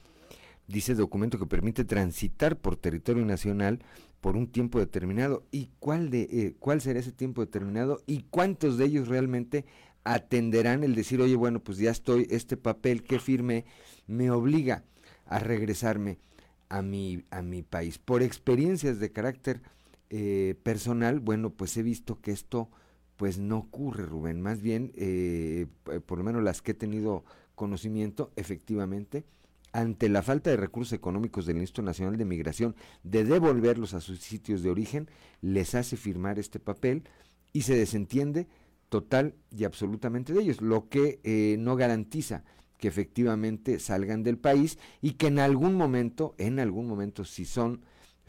dice 0.67 0.95
documento 0.95 1.39
que 1.39 1.45
permite 1.45 1.85
transitar 1.85 2.57
por 2.57 2.75
territorio 2.75 3.25
nacional 3.25 3.79
por 4.21 4.35
un 4.35 4.47
tiempo 4.47 4.79
determinado. 4.79 5.43
¿Y 5.51 5.69
cuál, 5.79 6.09
de, 6.09 6.27
eh, 6.31 6.55
cuál 6.59 6.81
será 6.81 6.99
ese 6.99 7.11
tiempo 7.11 7.41
determinado? 7.41 8.01
¿Y 8.05 8.23
cuántos 8.29 8.77
de 8.77 8.85
ellos 8.85 9.07
realmente 9.07 9.65
atenderán 10.03 10.83
el 10.83 10.95
decir, 10.95 11.21
oye, 11.21 11.35
bueno, 11.35 11.59
pues 11.59 11.77
ya 11.77 11.91
estoy, 11.91 12.27
este 12.29 12.57
papel 12.57 13.03
que 13.03 13.19
firmé 13.19 13.65
me 14.07 14.31
obliga 14.31 14.83
a 15.25 15.39
regresarme 15.39 16.17
a 16.67 16.81
mi, 16.81 17.23
a 17.31 17.41
mi 17.41 17.63
país? 17.63 17.97
Por 17.97 18.21
experiencias 18.21 18.99
de 18.99 19.11
carácter 19.11 19.61
eh, 20.09 20.55
personal, 20.63 21.19
bueno, 21.19 21.51
pues 21.51 21.75
he 21.77 21.83
visto 21.83 22.19
que 22.21 22.31
esto 22.31 22.69
pues 23.15 23.37
no 23.37 23.57
ocurre, 23.57 24.05
Rubén. 24.05 24.41
Más 24.41 24.61
bien, 24.61 24.91
eh, 24.95 25.67
por 26.05 26.17
lo 26.17 26.23
menos 26.23 26.41
las 26.41 26.61
que 26.61 26.71
he 26.71 26.75
tenido 26.75 27.25
conocimiento, 27.55 28.31
efectivamente, 28.37 29.25
ante 29.71 30.09
la 30.09 30.23
falta 30.23 30.49
de 30.49 30.57
recursos 30.57 30.93
económicos 30.93 31.45
del 31.45 31.57
Instituto 31.57 31.83
Nacional 31.83 32.17
de 32.17 32.25
Migración 32.25 32.75
de 33.03 33.23
devolverlos 33.23 33.93
a 33.93 34.01
sus 34.01 34.19
sitios 34.19 34.63
de 34.63 34.69
origen, 34.69 35.09
les 35.41 35.75
hace 35.75 35.97
firmar 35.97 36.39
este 36.39 36.59
papel 36.59 37.03
y 37.53 37.63
se 37.63 37.75
desentiende 37.75 38.47
total 38.89 39.35
y 39.51 39.65
absolutamente 39.65 40.33
de 40.33 40.41
ellos, 40.41 40.61
lo 40.61 40.89
que 40.89 41.19
eh, 41.23 41.57
no 41.59 41.75
garantiza 41.75 42.43
que 42.77 42.87
efectivamente 42.87 43.79
salgan 43.79 44.23
del 44.23 44.37
país 44.37 44.79
y 45.01 45.11
que 45.11 45.27
en 45.27 45.39
algún 45.39 45.75
momento, 45.75 46.33
en 46.37 46.59
algún 46.59 46.87
momento, 46.87 47.25
si 47.25 47.45
son 47.45 47.81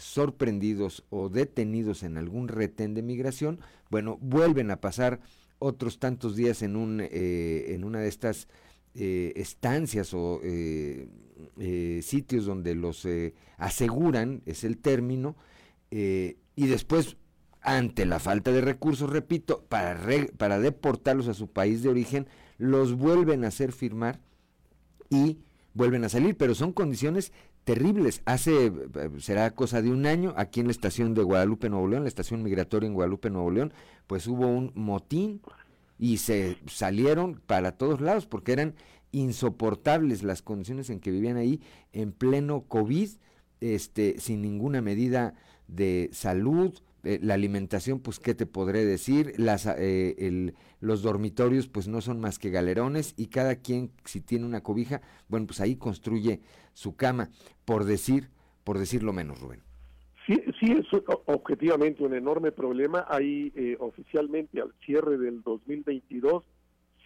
sorprendidos 0.02 1.04
o 1.10 1.28
detenidos 1.28 2.02
en 2.02 2.16
algún 2.16 2.48
retén 2.48 2.94
de 2.94 3.02
migración, 3.02 3.60
bueno, 3.90 4.18
vuelven 4.20 4.70
a 4.70 4.80
pasar 4.80 5.20
otros 5.58 5.98
tantos 5.98 6.36
días 6.36 6.62
en, 6.62 6.76
un, 6.76 7.00
eh, 7.00 7.74
en 7.74 7.84
una 7.84 8.00
de 8.00 8.08
estas 8.08 8.48
eh, 8.92 9.34
estancias 9.36 10.12
o 10.14 10.40
eh, 10.42 11.06
eh, 11.60 12.00
sitios 12.02 12.44
donde 12.44 12.74
los 12.74 13.06
aseguran, 13.56 14.42
es 14.46 14.64
el 14.64 14.78
término, 14.78 15.36
y 15.90 16.66
después, 16.66 17.16
ante 17.60 18.04
la 18.04 18.18
falta 18.18 18.50
de 18.50 18.60
recursos, 18.60 19.10
repito, 19.10 19.64
para, 19.68 20.00
para 20.36 20.58
deportarlos 20.58 21.28
a 21.28 21.34
su 21.34 21.48
país 21.48 21.82
de 21.82 21.88
origen, 21.88 22.26
los 22.58 22.94
vuelven 22.94 23.44
a 23.44 23.48
hacer 23.48 23.72
firmar 23.72 24.20
y 25.08 25.38
vuelven 25.74 26.04
a 26.04 26.08
salir, 26.08 26.36
pero 26.36 26.54
son 26.54 26.72
condiciones 26.72 27.32
terribles. 27.64 28.22
Hace, 28.24 28.72
será 29.18 29.50
cosa 29.52 29.82
de 29.82 29.90
un 29.90 30.06
año, 30.06 30.34
aquí 30.36 30.60
en 30.60 30.66
la 30.66 30.72
estación 30.72 31.14
de 31.14 31.22
Guadalupe, 31.22 31.68
Nuevo 31.68 31.88
León, 31.88 32.02
la 32.02 32.08
estación 32.08 32.42
migratoria 32.42 32.86
en 32.86 32.94
Guadalupe, 32.94 33.30
Nuevo 33.30 33.50
León, 33.50 33.72
pues 34.06 34.26
hubo 34.26 34.46
un 34.46 34.72
motín 34.74 35.40
y 35.98 36.16
se 36.16 36.56
salieron 36.66 37.40
para 37.46 37.72
todos 37.72 38.00
lados 38.00 38.26
porque 38.26 38.52
eran 38.52 38.74
insoportables 39.12 40.22
las 40.22 40.42
condiciones 40.42 40.88
en 40.90 41.00
que 41.00 41.10
vivían 41.10 41.36
ahí 41.36 41.60
en 41.92 42.12
pleno 42.12 42.62
COVID, 42.62 43.10
este, 43.60 44.18
sin 44.18 44.40
ninguna 44.40 44.80
medida 44.80 45.34
de 45.68 46.08
salud, 46.12 46.72
eh, 47.04 47.18
la 47.22 47.34
alimentación, 47.34 48.00
pues 48.00 48.18
qué 48.18 48.34
te 48.34 48.46
podré 48.46 48.84
decir, 48.84 49.34
las, 49.38 49.66
eh, 49.66 50.16
el, 50.18 50.54
los 50.80 51.02
dormitorios 51.02 51.68
pues 51.68 51.88
no 51.88 52.00
son 52.00 52.20
más 52.20 52.38
que 52.38 52.50
galerones 52.50 53.14
y 53.16 53.26
cada 53.26 53.56
quien 53.56 53.90
si 54.04 54.20
tiene 54.20 54.46
una 54.46 54.62
cobija, 54.62 55.00
bueno 55.28 55.46
pues 55.46 55.60
ahí 55.60 55.76
construye 55.76 56.40
su 56.74 56.96
cama, 56.96 57.30
por 57.64 57.84
decir, 57.84 58.30
por 58.64 58.78
decirlo 58.78 59.12
menos, 59.12 59.40
Rubén. 59.40 59.62
Sí, 60.26 60.40
sí 60.60 60.72
es 60.72 60.86
objetivamente 61.26 62.04
un 62.04 62.14
enorme 62.14 62.52
problema. 62.52 63.04
Hay 63.08 63.52
eh, 63.56 63.76
oficialmente 63.80 64.60
al 64.60 64.72
cierre 64.84 65.18
del 65.18 65.42
2022 65.42 66.44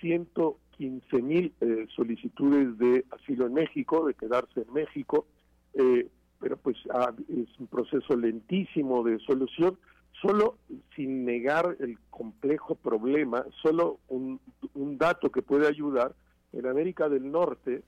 115 0.01 1.23
mil 1.23 1.53
eh, 1.61 1.87
solicitudes 1.95 2.77
de 2.77 3.05
asilo 3.11 3.47
en 3.47 3.55
México, 3.55 4.07
de 4.07 4.15
quedarse 4.15 4.61
en 4.61 4.73
México, 4.73 5.27
eh, 5.73 6.09
pero 6.45 6.59
pues 6.59 6.77
ah, 6.93 7.11
es 7.31 7.49
un 7.59 7.69
proceso 7.69 8.15
lentísimo 8.15 9.03
de 9.03 9.19
solución, 9.21 9.79
solo 10.21 10.59
sin 10.95 11.25
negar 11.25 11.75
el 11.81 11.99
complejo 12.11 12.75
problema, 12.75 13.47
solo 13.63 13.99
un, 14.09 14.39
un 14.75 14.99
dato 14.99 15.33
que 15.33 15.41
puede 15.41 15.67
ayudar, 15.67 16.15
en 16.53 16.67
América 16.67 17.09
del 17.09 17.33
Norte, 17.33 17.83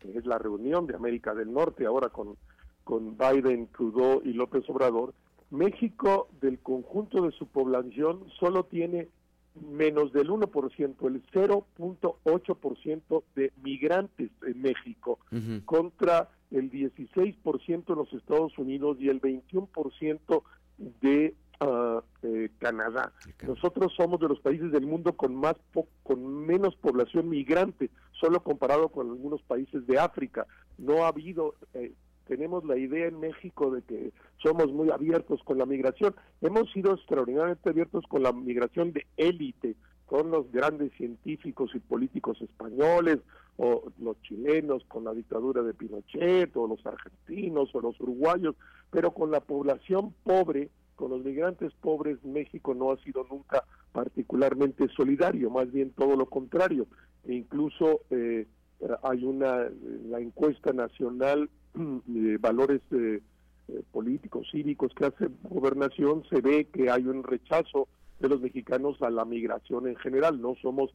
que 0.00 0.18
es 0.18 0.26
la 0.26 0.36
reunión 0.36 0.88
de 0.88 0.96
América 0.96 1.32
del 1.32 1.52
Norte 1.52 1.86
ahora 1.86 2.08
con, 2.08 2.36
con 2.82 3.16
Biden, 3.16 3.68
Trudeau 3.68 4.20
y 4.24 4.32
López 4.32 4.68
Obrador, 4.68 5.14
México 5.50 6.28
del 6.40 6.58
conjunto 6.58 7.22
de 7.22 7.30
su 7.30 7.46
población 7.46 8.24
solo 8.40 8.64
tiene 8.64 9.10
menos 9.70 10.12
del 10.12 10.28
1%, 10.28 11.06
el 11.06 11.22
0.8% 11.30 13.22
de 13.36 13.52
migrantes 13.62 14.32
en 14.44 14.60
México, 14.60 15.20
contra 15.66 16.30
el 16.52 16.70
16% 16.70 17.84
en 17.88 17.96
los 17.96 18.12
Estados 18.12 18.56
Unidos 18.58 18.96
y 19.00 19.08
el 19.08 19.20
21% 19.20 20.42
de 21.00 21.34
uh, 21.60 22.00
eh, 22.22 22.50
Canadá. 22.58 23.12
Nosotros 23.46 23.92
somos 23.96 24.20
de 24.20 24.28
los 24.28 24.40
países 24.40 24.70
del 24.72 24.86
mundo 24.86 25.14
con 25.14 25.34
más 25.34 25.56
con 26.02 26.46
menos 26.46 26.76
población 26.76 27.28
migrante, 27.28 27.90
solo 28.12 28.42
comparado 28.42 28.88
con 28.88 29.10
algunos 29.10 29.42
países 29.42 29.86
de 29.86 29.98
África. 29.98 30.46
No 30.78 31.04
ha 31.04 31.08
habido 31.08 31.54
eh, 31.74 31.92
tenemos 32.26 32.64
la 32.64 32.76
idea 32.76 33.08
en 33.08 33.20
México 33.20 33.70
de 33.70 33.82
que 33.82 34.12
somos 34.42 34.72
muy 34.72 34.90
abiertos 34.90 35.42
con 35.44 35.58
la 35.58 35.66
migración. 35.66 36.14
Hemos 36.40 36.70
sido 36.72 36.94
extraordinariamente 36.94 37.68
abiertos 37.68 38.04
con 38.08 38.22
la 38.22 38.32
migración 38.32 38.92
de 38.92 39.06
élite, 39.16 39.74
con 40.06 40.30
los 40.30 40.50
grandes 40.52 40.92
científicos 40.92 41.72
y 41.74 41.80
políticos 41.80 42.40
españoles, 42.40 43.18
o 43.56 43.90
los 44.00 44.20
chilenos 44.22 44.84
con 44.88 45.04
la 45.04 45.12
dictadura 45.12 45.62
de 45.62 45.74
Pinochet, 45.74 46.56
o 46.56 46.66
los 46.66 46.84
argentinos, 46.86 47.74
o 47.74 47.80
los 47.80 48.00
uruguayos, 48.00 48.56
pero 48.90 49.12
con 49.12 49.30
la 49.30 49.40
población 49.40 50.14
pobre, 50.24 50.70
con 50.96 51.10
los 51.10 51.24
migrantes 51.24 51.72
pobres, 51.80 52.22
México 52.24 52.74
no 52.74 52.92
ha 52.92 52.96
sido 52.98 53.26
nunca 53.30 53.64
particularmente 53.92 54.88
solidario, 54.88 55.50
más 55.50 55.70
bien 55.70 55.90
todo 55.90 56.16
lo 56.16 56.26
contrario. 56.26 56.86
E 57.24 57.34
incluso 57.34 58.02
eh, 58.10 58.46
hay 59.02 59.24
una, 59.24 59.68
la 60.08 60.20
encuesta 60.20 60.72
nacional 60.72 61.50
de 61.74 62.38
valores 62.38 62.80
eh, 62.90 63.20
eh, 63.68 63.82
políticos, 63.92 64.48
cívicos 64.50 64.92
que 64.94 65.06
hace 65.06 65.28
gobernación, 65.44 66.24
se 66.28 66.40
ve 66.40 66.66
que 66.66 66.90
hay 66.90 67.06
un 67.06 67.22
rechazo 67.22 67.88
de 68.18 68.28
los 68.28 68.40
mexicanos 68.40 69.00
a 69.02 69.10
la 69.10 69.24
migración 69.24 69.86
en 69.88 69.96
general. 69.96 70.40
No 70.40 70.54
somos 70.62 70.94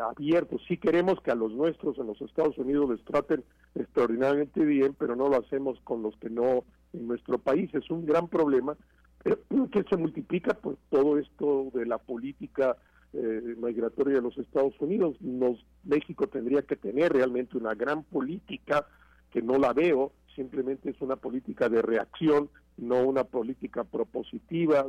abiertos. 0.00 0.62
Sí 0.68 0.76
queremos 0.76 1.20
que 1.20 1.30
a 1.30 1.34
los 1.34 1.52
nuestros 1.52 1.98
en 1.98 2.06
los 2.06 2.20
Estados 2.20 2.56
Unidos 2.58 2.90
les 2.90 3.04
traten 3.04 3.44
extraordinariamente 3.74 4.64
bien, 4.64 4.94
pero 4.98 5.16
no 5.16 5.28
lo 5.28 5.38
hacemos 5.38 5.78
con 5.84 6.02
los 6.02 6.16
que 6.16 6.30
no 6.30 6.64
en 6.92 7.06
nuestro 7.06 7.38
país. 7.38 7.72
Es 7.74 7.90
un 7.90 8.06
gran 8.06 8.28
problema 8.28 8.76
que 9.72 9.84
se 9.88 9.96
multiplica 9.96 10.54
por 10.54 10.76
todo 10.90 11.18
esto 11.18 11.70
de 11.74 11.86
la 11.86 11.98
política 11.98 12.76
migratoria 13.12 14.14
de 14.16 14.22
los 14.22 14.38
Estados 14.38 14.74
Unidos. 14.80 15.16
Nos, 15.20 15.64
México 15.84 16.26
tendría 16.28 16.62
que 16.62 16.76
tener 16.76 17.12
realmente 17.12 17.56
una 17.56 17.74
gran 17.74 18.04
política 18.04 18.86
que 19.30 19.42
no 19.42 19.58
la 19.58 19.72
veo, 19.72 20.12
simplemente 20.34 20.90
es 20.90 21.00
una 21.00 21.16
política 21.16 21.68
de 21.68 21.82
reacción, 21.82 22.48
no 22.76 23.02
una 23.02 23.24
política 23.24 23.84
propositiva. 23.84 24.86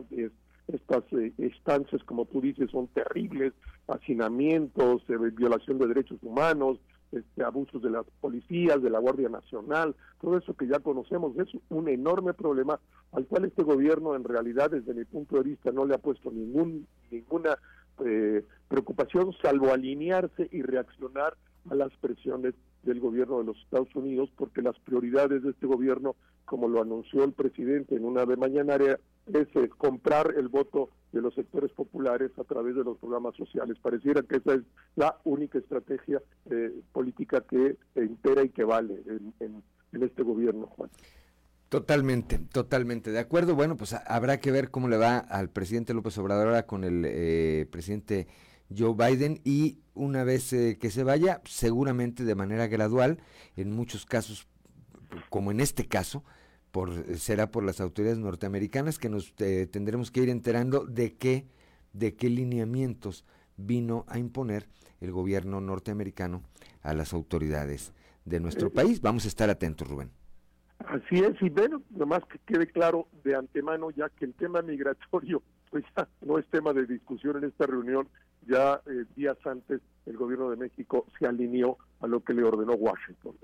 Estas 0.67 1.03
eh, 1.13 1.33
estancias, 1.37 2.03
como 2.03 2.25
tú 2.25 2.41
dices, 2.41 2.71
son 2.71 2.87
terribles, 2.87 3.53
hacinamientos, 3.87 5.03
eh, 5.09 5.17
violación 5.17 5.77
de 5.77 5.87
derechos 5.87 6.19
humanos, 6.21 6.79
este, 7.11 7.43
abusos 7.43 7.81
de 7.81 7.91
las 7.91 8.05
policías, 8.21 8.81
de 8.81 8.89
la 8.89 8.99
Guardia 8.99 9.29
Nacional, 9.29 9.95
todo 10.19 10.37
eso 10.37 10.55
que 10.55 10.67
ya 10.67 10.79
conocemos 10.79 11.37
es 11.37 11.49
un 11.69 11.87
enorme 11.87 12.33
problema 12.33 12.79
al 13.11 13.27
cual 13.27 13.45
este 13.45 13.61
gobierno 13.61 14.15
en 14.15 14.23
realidad 14.23 14.71
desde 14.71 14.95
mi 14.95 15.05
punto 15.05 15.35
de 15.35 15.43
vista 15.43 15.71
no 15.71 15.85
le 15.85 15.93
ha 15.93 15.99
puesto 15.99 16.31
ningún 16.31 16.87
ninguna 17.11 17.57
eh, 18.03 18.43
preocupación 18.67 19.31
salvo 19.43 19.71
alinearse 19.71 20.49
y 20.51 20.63
reaccionar 20.63 21.37
a 21.69 21.75
las 21.75 21.95
presiones 21.97 22.55
del 22.83 22.99
gobierno 22.99 23.39
de 23.39 23.45
los 23.45 23.57
Estados 23.57 23.93
Unidos, 23.95 24.29
porque 24.35 24.61
las 24.61 24.77
prioridades 24.79 25.43
de 25.43 25.51
este 25.51 25.65
gobierno, 25.65 26.15
como 26.45 26.67
lo 26.67 26.81
anunció 26.81 27.23
el 27.23 27.33
presidente 27.33 27.95
en 27.95 28.05
una 28.05 28.25
de 28.25 28.37
mañanaria, 28.37 28.99
es 29.27 29.47
eh, 29.55 29.69
comprar 29.77 30.33
el 30.37 30.49
voto 30.49 30.89
de 31.13 31.21
los 31.21 31.33
sectores 31.35 31.71
populares 31.71 32.31
a 32.37 32.43
través 32.43 32.75
de 32.75 32.83
los 32.83 32.97
programas 32.97 33.35
sociales. 33.35 33.77
Pareciera 33.81 34.23
que 34.23 34.37
esa 34.37 34.55
es 34.55 34.61
la 34.95 35.17
única 35.23 35.59
estrategia 35.59 36.21
eh, 36.49 36.73
política 36.91 37.41
que 37.41 37.77
entera 37.95 38.43
y 38.43 38.49
que 38.49 38.63
vale 38.63 39.01
en, 39.39 39.63
este 40.01 40.23
gobierno, 40.23 40.65
Juan. 40.67 40.89
Totalmente, 41.69 42.39
totalmente 42.51 43.11
de 43.11 43.19
acuerdo. 43.19 43.55
Bueno, 43.55 43.77
pues 43.77 43.93
habrá 43.93 44.39
que 44.39 44.51
ver 44.51 44.71
cómo 44.71 44.89
le 44.89 44.97
va 44.97 45.19
al 45.19 45.49
presidente 45.49 45.93
López 45.93 46.17
Obrador 46.17 46.47
ahora 46.47 46.65
con 46.65 46.83
el 46.83 47.03
eh, 47.05 47.67
presidente 47.71 48.27
Joe 48.77 48.93
Biden 48.93 49.39
y 49.43 49.79
una 49.93 50.23
vez 50.23 50.53
eh, 50.53 50.77
que 50.79 50.89
se 50.89 51.03
vaya, 51.03 51.41
seguramente 51.45 52.23
de 52.23 52.35
manera 52.35 52.67
gradual, 52.67 53.19
en 53.55 53.71
muchos 53.71 54.05
casos, 54.05 54.47
como 55.29 55.51
en 55.51 55.59
este 55.59 55.87
caso, 55.87 56.23
por, 56.71 56.91
será 57.17 57.51
por 57.51 57.63
las 57.63 57.79
autoridades 57.79 58.19
norteamericanas 58.19 58.97
que 58.97 59.09
nos 59.09 59.33
eh, 59.39 59.67
tendremos 59.71 60.09
que 60.09 60.21
ir 60.21 60.29
enterando 60.29 60.85
de 60.85 61.15
qué, 61.15 61.45
de 61.93 62.15
qué 62.15 62.29
lineamientos 62.29 63.25
vino 63.57 64.05
a 64.07 64.17
imponer 64.17 64.67
el 64.99 65.11
gobierno 65.11 65.61
norteamericano 65.61 66.41
a 66.81 66.93
las 66.93 67.13
autoridades 67.13 67.93
de 68.25 68.39
nuestro 68.39 68.71
país. 68.71 69.01
Vamos 69.01 69.25
a 69.25 69.27
estar 69.27 69.49
atentos, 69.49 69.87
Rubén. 69.87 70.09
Así 70.79 71.19
es, 71.19 71.41
y 71.41 71.49
bueno, 71.49 71.81
nomás 71.91 72.23
que 72.25 72.39
quede 72.39 72.67
claro 72.67 73.07
de 73.23 73.35
antemano 73.35 73.91
ya 73.91 74.09
que 74.09 74.25
el 74.25 74.33
tema 74.33 74.61
migratorio 74.61 75.41
pues 75.69 75.83
ya 75.95 76.07
no 76.21 76.37
es 76.37 76.47
tema 76.47 76.73
de 76.73 76.85
discusión 76.85 77.37
en 77.37 77.45
esta 77.45 77.65
reunión, 77.65 78.07
ya 78.47 78.81
eh, 78.85 79.05
días 79.15 79.37
antes 79.45 79.81
el 80.05 80.17
gobierno 80.17 80.49
de 80.49 80.57
México 80.57 81.05
se 81.17 81.25
alineó 81.25 81.77
a 82.01 82.07
lo 82.07 82.23
que 82.23 82.33
le 82.33 82.43
ordenó 82.43 82.73
Washington. 82.73 83.35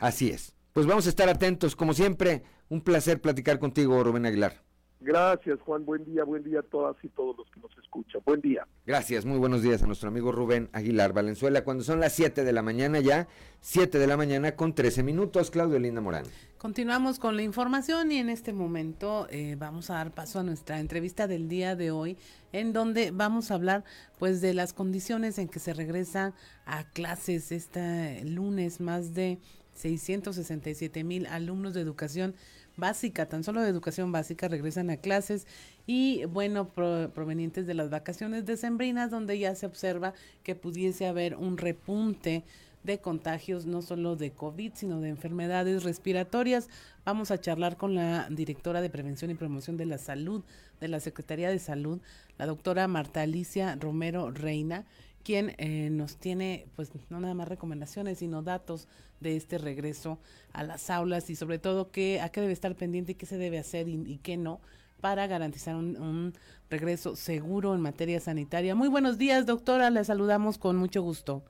Así 0.00 0.30
es. 0.30 0.54
Pues 0.72 0.86
vamos 0.86 1.06
a 1.06 1.08
estar 1.08 1.28
atentos, 1.28 1.76
como 1.76 1.94
siempre, 1.94 2.42
un 2.68 2.80
placer 2.80 3.20
platicar 3.20 3.60
contigo, 3.60 4.02
Rubén 4.02 4.26
Aguilar. 4.26 4.60
Gracias, 5.00 5.60
Juan. 5.60 5.84
Buen 5.84 6.04
día, 6.04 6.24
buen 6.24 6.42
día 6.42 6.60
a 6.60 6.62
todas 6.62 6.96
y 7.02 7.08
todos 7.08 7.36
los 7.36 7.50
que 7.50 7.60
nos 7.60 7.70
escuchan. 7.76 8.22
Buen 8.24 8.40
día. 8.40 8.66
Gracias, 8.86 9.24
muy 9.24 9.38
buenos 9.38 9.62
días 9.62 9.82
a 9.82 9.86
nuestro 9.86 10.08
amigo 10.08 10.32
Rubén 10.32 10.70
Aguilar 10.72 11.12
Valenzuela. 11.12 11.62
Cuando 11.62 11.84
son 11.84 12.00
las 12.00 12.12
7 12.14 12.42
de 12.42 12.52
la 12.52 12.62
mañana 12.62 13.00
ya, 13.00 13.28
7 13.60 13.98
de 13.98 14.06
la 14.06 14.16
mañana 14.16 14.56
con 14.56 14.74
13 14.74 15.02
minutos, 15.02 15.50
Claudio 15.50 15.78
Linda 15.78 16.00
Morán. 16.00 16.24
Continuamos 16.58 17.18
con 17.18 17.36
la 17.36 17.42
información 17.42 18.10
y 18.10 18.16
en 18.16 18.30
este 18.30 18.54
momento 18.54 19.26
eh, 19.28 19.56
vamos 19.58 19.90
a 19.90 19.94
dar 19.94 20.14
paso 20.14 20.40
a 20.40 20.42
nuestra 20.42 20.80
entrevista 20.80 21.26
del 21.26 21.48
día 21.48 21.76
de 21.76 21.90
hoy, 21.90 22.16
en 22.52 22.72
donde 22.72 23.10
vamos 23.10 23.50
a 23.50 23.54
hablar 23.54 23.84
pues 24.18 24.40
de 24.40 24.54
las 24.54 24.72
condiciones 24.72 25.38
en 25.38 25.48
que 25.48 25.58
se 25.58 25.74
regresan 25.74 26.32
a 26.64 26.84
clases 26.84 27.52
este 27.52 28.24
lunes 28.24 28.80
más 28.80 29.12
de 29.12 29.38
667 29.74 31.04
mil 31.04 31.26
alumnos 31.26 31.74
de 31.74 31.80
educación 31.82 32.34
básica, 32.76 33.26
tan 33.26 33.44
solo 33.44 33.62
de 33.62 33.68
educación 33.68 34.12
básica, 34.12 34.48
regresan 34.48 34.90
a 34.90 34.96
clases 34.96 35.46
y 35.86 36.24
bueno, 36.26 36.68
provenientes 36.68 37.66
de 37.66 37.74
las 37.74 37.90
vacaciones 37.90 38.46
decembrinas, 38.46 39.10
donde 39.10 39.38
ya 39.38 39.54
se 39.54 39.66
observa 39.66 40.14
que 40.42 40.54
pudiese 40.54 41.06
haber 41.06 41.36
un 41.36 41.58
repunte 41.58 42.44
de 42.84 42.98
contagios, 42.98 43.64
no 43.64 43.82
solo 43.82 44.14
de 44.14 44.30
COVID, 44.30 44.72
sino 44.74 45.00
de 45.00 45.08
enfermedades 45.08 45.82
respiratorias. 45.84 46.68
Vamos 47.04 47.30
a 47.30 47.40
charlar 47.40 47.76
con 47.76 47.94
la 47.94 48.28
directora 48.30 48.82
de 48.82 48.90
Prevención 48.90 49.30
y 49.30 49.34
Promoción 49.34 49.76
de 49.76 49.86
la 49.86 49.98
Salud 49.98 50.44
de 50.80 50.88
la 50.88 51.00
Secretaría 51.00 51.48
de 51.48 51.58
Salud, 51.58 52.00
la 52.36 52.46
doctora 52.46 52.86
Marta 52.86 53.22
Alicia 53.22 53.76
Romero 53.76 54.30
Reina, 54.30 54.84
quien 55.24 55.54
eh, 55.58 55.88
nos 55.90 56.18
tiene, 56.18 56.66
pues, 56.76 56.92
no 57.10 57.18
nada 57.18 57.34
más 57.34 57.48
recomendaciones, 57.48 58.18
sino 58.18 58.42
datos 58.42 58.86
de 59.20 59.36
este 59.36 59.58
regreso 59.58 60.18
a 60.52 60.62
las 60.62 60.90
aulas 60.90 61.30
y 61.30 61.36
sobre 61.36 61.58
todo 61.58 61.90
qué, 61.90 62.20
a 62.20 62.28
qué 62.28 62.40
debe 62.40 62.52
estar 62.52 62.74
pendiente 62.76 63.12
y 63.12 63.14
qué 63.16 63.26
se 63.26 63.38
debe 63.38 63.58
hacer 63.58 63.88
y, 63.88 64.18
qué 64.22 64.36
no 64.36 64.60
para 65.00 65.26
garantizar 65.26 65.74
un, 65.76 65.96
un, 65.96 66.32
regreso 66.70 67.14
seguro 67.14 67.74
en 67.74 67.80
materia 67.80 68.20
sanitaria. 68.20 68.74
Muy 68.74 68.88
buenos 68.88 69.18
días, 69.18 69.46
doctora. 69.46 69.90
Le 69.90 70.02
saludamos 70.04 70.58
con 70.58 70.76
mucho 70.76 71.02
gusto. 71.02 71.44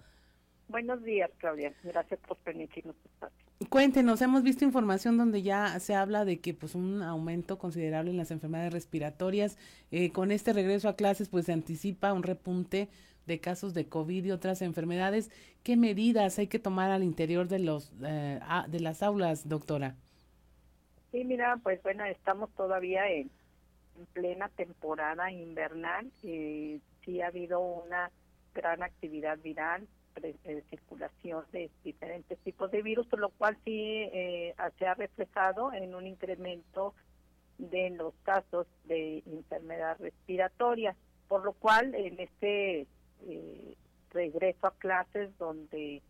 Buenos 0.68 1.02
días, 1.04 1.30
Claudia. 1.38 1.72
Gracias 1.82 2.18
por 2.26 2.36
permitirnos 2.38 2.96
espacio. 3.04 3.44
Cuéntenos, 3.68 4.20
hemos 4.22 4.42
visto 4.42 4.64
información 4.64 5.16
donde 5.16 5.42
ya 5.42 5.78
se 5.78 5.94
habla 5.94 6.24
de 6.24 6.40
que 6.40 6.54
pues 6.54 6.74
un 6.74 7.02
aumento 7.02 7.58
considerable 7.58 8.10
en 8.10 8.16
las 8.16 8.30
enfermedades 8.30 8.72
respiratorias. 8.72 9.56
Eh, 9.90 10.10
con 10.10 10.32
este 10.32 10.52
regreso 10.52 10.88
a 10.88 10.96
clases 10.96 11.28
pues 11.28 11.46
se 11.46 11.52
anticipa 11.52 12.12
un 12.12 12.24
repunte 12.24 12.88
de 13.26 13.40
casos 13.40 13.74
de 13.74 13.88
COVID 13.88 14.24
y 14.24 14.30
otras 14.30 14.62
enfermedades. 14.62 15.30
¿Qué 15.62 15.76
medidas 15.76 16.38
hay 16.38 16.46
que 16.46 16.58
tomar 16.58 16.90
al 16.90 17.02
interior 17.02 17.48
de 17.48 17.58
los 17.58 17.92
eh, 18.04 18.40
de 18.68 18.80
las 18.80 19.02
aulas, 19.02 19.48
doctora? 19.48 19.96
Sí, 21.12 21.24
mira, 21.24 21.58
pues 21.62 21.82
bueno, 21.82 22.04
estamos 22.04 22.50
todavía 22.54 23.08
en, 23.10 23.30
plena 24.12 24.48
temporada 24.48 25.30
invernal. 25.30 26.10
y 26.22 26.80
sí 27.04 27.20
ha 27.20 27.28
habido 27.28 27.60
una 27.60 28.10
gran 28.54 28.82
actividad 28.82 29.38
viral 29.38 29.86
circulación 30.70 31.44
de 31.52 31.70
diferentes 31.82 32.38
tipos 32.40 32.70
de 32.70 32.82
virus, 32.82 33.06
por 33.06 33.18
lo 33.18 33.30
cual 33.30 33.56
sí 33.64 34.08
se 34.78 34.86
ha 34.86 34.94
reflejado 34.94 35.72
en 35.72 35.94
un 35.94 36.06
incremento 36.06 36.94
de 37.58 37.90
los 37.90 38.14
casos 38.22 38.66
de 38.84 39.22
enfermedad 39.26 39.96
respiratoria, 39.98 40.96
por 41.28 41.44
lo 41.44 41.52
cual 41.52 41.94
en 41.94 42.20
este 42.20 42.86
regreso 44.10 44.66
a 44.66 44.74
clases 44.76 45.36
donde 45.38 46.02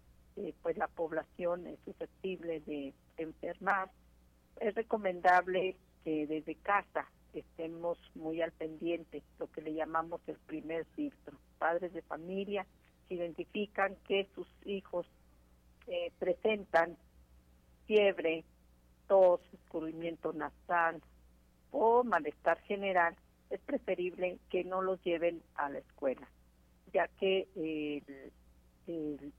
pues 0.63 0.77
la 0.77 0.89
población 0.89 1.67
es 1.67 1.79
susceptible 1.85 2.61
de 2.61 2.93
enfermar, 3.17 3.91
es 4.61 4.75
recomendable 4.75 5.77
que 6.05 6.27
desde 6.27 6.55
casa 6.57 7.07
estemos 7.33 7.99
muy 8.15 8.41
al 8.43 8.53
pendiente, 8.53 9.23
lo 9.39 9.51
que 9.51 9.63
le 9.63 9.75
llamamos 9.75 10.21
el 10.27 10.37
primer 10.47 10.85
filtro. 10.97 11.37
Padres 11.59 11.93
de 11.93 12.03
familia 12.03 12.67
identifican 13.09 13.97
que 14.07 14.29
sus 14.35 14.49
hijos 14.65 15.07
eh, 15.87 16.13
presentan 16.19 16.97
fiebre, 17.87 18.45
tos, 19.09 19.41
escurrimiento 19.53 20.33
nasal 20.33 21.03
o 21.71 22.05
malestar 22.05 22.61
general, 22.63 23.17
es 23.51 23.61
preferible 23.61 24.39
que 24.49 24.65
no 24.65 24.81
los 24.81 25.03
lleven 25.03 25.43
a 25.55 25.69
la 25.69 25.79
escuela, 25.79 26.29
ya 26.95 27.09
que 27.19 27.49
el, 27.57 29.33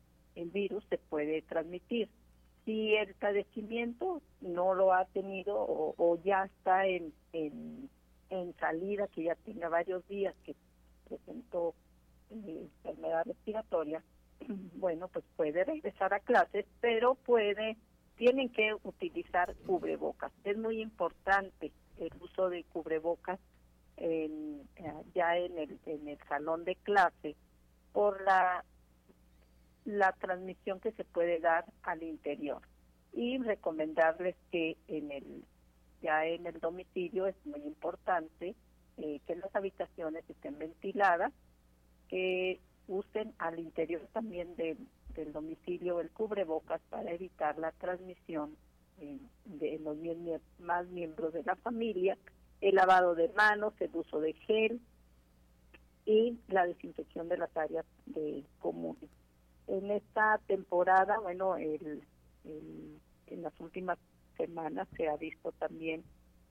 virus 0.51 0.85
se 0.89 0.97
puede 0.97 1.41
transmitir 1.41 2.09
si 2.65 2.95
el 2.95 3.13
padecimiento 3.15 4.21
no 4.41 4.73
lo 4.73 4.93
ha 4.93 5.05
tenido 5.05 5.55
o, 5.57 6.19
ya 6.23 6.45
está 6.45 6.85
en, 6.87 7.13
en, 7.33 7.89
salida, 8.59 9.07
que 9.07 9.23
ya 9.23 9.35
tenga 9.35 9.69
varios 9.69 10.05
días 10.07 10.35
que 10.43 10.55
presentó 11.07 11.73
eh, 12.31 12.67
enfermedad 12.83 13.23
respiratoria, 13.25 14.03
bueno, 14.75 15.07
pues 15.07 15.23
puede 15.35 15.63
regresar 15.63 16.13
a 16.13 16.19
clases, 16.19 16.65
pero 16.81 17.15
puede, 17.15 17.77
tienen 18.17 18.49
que 18.49 18.73
utilizar 18.83 19.55
cubrebocas. 19.67 20.31
Es 20.43 20.57
muy 20.57 20.81
importante 20.81 21.71
el 21.99 22.11
uso 22.19 22.49
de 22.49 22.63
cubrebocas 22.65 23.39
en, 23.97 24.67
eh, 24.75 24.93
ya 25.13 25.37
en 25.37 25.57
el, 25.57 25.79
en 25.85 26.07
el 26.07 26.17
salón 26.27 26.65
de 26.65 26.75
clase 26.77 27.35
por 27.95 28.21
la 28.23 28.65
la 29.85 30.11
transmisión 30.13 30.81
que 30.81 30.91
se 30.91 31.05
puede 31.05 31.39
dar 31.39 31.63
al 31.83 32.03
interior. 32.03 32.61
Y 33.13 33.37
recomendarles 33.37 34.35
que 34.51 34.75
en 34.89 35.11
el 35.11 35.43
ya 36.01 36.25
en 36.25 36.45
el 36.45 36.59
domicilio 36.59 37.25
es 37.25 37.35
muy 37.45 37.61
importante 37.61 38.53
eh, 38.97 39.21
que 39.25 39.35
las 39.37 39.55
habitaciones 39.55 40.29
estén 40.29 40.59
ventiladas, 40.59 41.31
que 42.09 42.59
usen 42.87 43.33
al 43.37 43.59
interior 43.59 44.01
también 44.11 44.55
del 44.57 45.31
domicilio 45.31 46.01
el 46.01 46.11
cubrebocas 46.11 46.81
para 46.89 47.11
evitar 47.11 47.57
la 47.57 47.71
transmisión 47.71 48.57
de 49.45 49.79
los 49.79 49.97
más 50.59 50.85
miembros 50.87 51.31
de 51.31 51.43
la 51.43 51.55
familia, 51.55 52.17
el 52.59 52.75
lavado 52.75 53.15
de 53.15 53.29
manos, 53.29 53.73
el 53.79 53.91
uso 53.93 54.19
de 54.19 54.33
gel 54.33 54.81
y 56.05 56.39
la 56.47 56.65
desinfección 56.65 57.27
de 57.29 57.37
las 57.37 57.55
áreas 57.57 57.85
de 58.05 58.43
comunes 58.59 59.09
en 59.67 59.91
esta 59.91 60.39
temporada, 60.47 61.19
bueno, 61.19 61.57
el, 61.57 62.03
en 62.43 63.41
las 63.41 63.59
últimas 63.59 63.97
semanas 64.37 64.87
se 64.95 65.07
ha 65.07 65.17
visto 65.17 65.51
también 65.53 66.03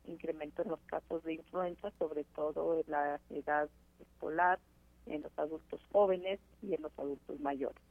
incremento 0.07 0.63
en 0.63 0.69
los 0.69 0.81
casos 0.87 1.23
de 1.25 1.35
influenza, 1.35 1.91
sobre 1.99 2.25
todo 2.25 2.79
en 2.79 2.85
la 2.89 3.21
edad 3.31 3.69
escolar, 4.01 4.59
en 5.07 5.23
los 5.23 5.39
adultos 5.39 5.81
jóvenes 5.93 6.41
y 6.63 6.75
en 6.75 6.83
los 6.83 6.99
adultos 6.99 7.39
mayores. 7.41 7.83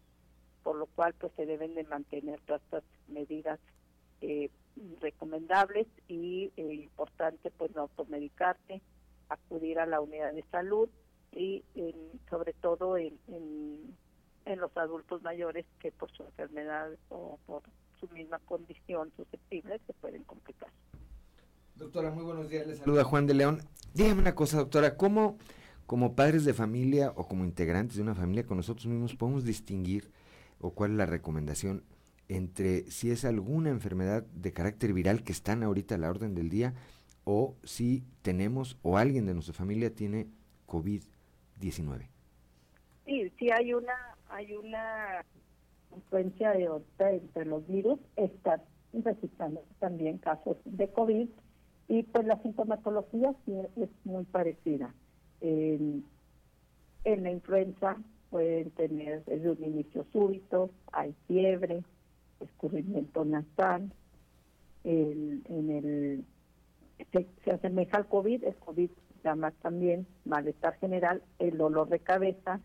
Por 0.63 0.75
lo 0.75 0.87
cual, 0.87 1.13
pues 1.13 1.31
se 1.35 1.45
deben 1.45 1.75
de 1.75 1.83
mantener 1.83 2.39
todas 2.41 2.61
estas 2.63 2.83
medidas 3.07 3.59
eh, 4.21 4.49
recomendables 5.01 5.87
y 6.07 6.51
eh, 6.57 6.73
importante, 6.73 7.51
pues 7.51 7.73
no 7.75 7.81
automedicarse, 7.81 8.81
acudir 9.29 9.79
a 9.79 9.85
la 9.85 10.01
unidad 10.01 10.33
de 10.33 10.43
salud 10.51 10.89
y 11.35 11.63
sobre 12.29 12.53
todo 12.53 12.97
en 12.97 13.17
en 14.45 14.59
los 14.59 14.75
adultos 14.77 15.21
mayores 15.23 15.65
que 15.79 15.91
por 15.91 16.11
su 16.11 16.23
enfermedad 16.23 16.89
o 17.09 17.39
por 17.45 17.63
su 17.99 18.07
misma 18.09 18.39
condición 18.39 19.11
susceptible 19.15 19.79
se 19.85 19.93
pueden 19.93 20.23
complicar. 20.23 20.69
Doctora, 21.75 22.11
muy 22.11 22.23
buenos 22.23 22.49
días. 22.49 22.67
Les 22.67 22.79
saluda 22.79 23.03
Juan 23.03 23.25
de 23.25 23.33
León. 23.33 23.61
Dígame 23.93 24.21
una 24.21 24.35
cosa, 24.35 24.57
doctora, 24.57 24.97
¿cómo 24.97 25.37
como 25.85 26.15
padres 26.15 26.45
de 26.45 26.53
familia 26.53 27.13
o 27.15 27.27
como 27.27 27.43
integrantes 27.43 27.97
de 27.97 28.03
una 28.03 28.15
familia 28.15 28.45
con 28.45 28.57
nosotros 28.57 28.87
mismos 28.87 29.15
podemos 29.15 29.43
distinguir 29.43 30.11
o 30.59 30.71
cuál 30.71 30.91
es 30.91 30.97
la 30.97 31.05
recomendación 31.05 31.83
entre 32.29 32.89
si 32.89 33.11
es 33.11 33.25
alguna 33.25 33.69
enfermedad 33.69 34.23
de 34.23 34.53
carácter 34.53 34.93
viral 34.93 35.23
que 35.23 35.33
están 35.33 35.61
ahorita 35.61 35.95
a 35.95 35.97
la 35.97 36.09
orden 36.09 36.35
del 36.35 36.49
día 36.49 36.73
o 37.25 37.55
si 37.63 38.05
tenemos 38.21 38.77
o 38.81 38.97
alguien 38.97 39.25
de 39.25 39.33
nuestra 39.33 39.53
familia 39.53 39.93
tiene 39.93 40.27
COVID-19? 41.63 42.07
Sí, 43.05 43.31
sí 43.37 43.49
hay 43.51 43.73
una 43.73 43.93
hay 44.29 44.53
una 44.53 45.23
influencia 45.95 46.51
de 46.51 46.69
otra 46.69 47.11
entre 47.11 47.45
los 47.45 47.67
virus, 47.67 47.99
están 48.15 48.61
registrando 48.93 49.63
también 49.79 50.17
casos 50.17 50.57
de 50.65 50.87
COVID 50.87 51.27
y 51.87 52.03
pues 52.03 52.25
la 52.25 52.41
sintomatología 52.41 53.33
sí 53.45 53.53
es 53.75 53.89
muy 54.03 54.23
parecida. 54.25 54.93
En, 55.41 56.05
la 57.05 57.31
influenza 57.31 57.97
pueden 58.29 58.71
tener 58.71 59.23
desde 59.25 59.51
un 59.51 59.63
inicio 59.63 60.05
súbito, 60.11 60.71
hay 60.91 61.13
fiebre, 61.27 61.83
escurrimiento 62.39 63.25
nasal, 63.25 63.91
en 64.83 65.69
el 65.69 66.25
se, 67.11 67.27
se, 67.43 67.51
asemeja 67.51 67.97
al 67.97 68.07
COVID, 68.07 68.43
el 68.43 68.55
COVID 68.55 68.89
llama 69.23 69.51
también 69.51 70.07
malestar 70.25 70.75
general, 70.79 71.23
el 71.39 71.57
dolor 71.57 71.89
de 71.89 71.99
cabeza, 71.99 72.59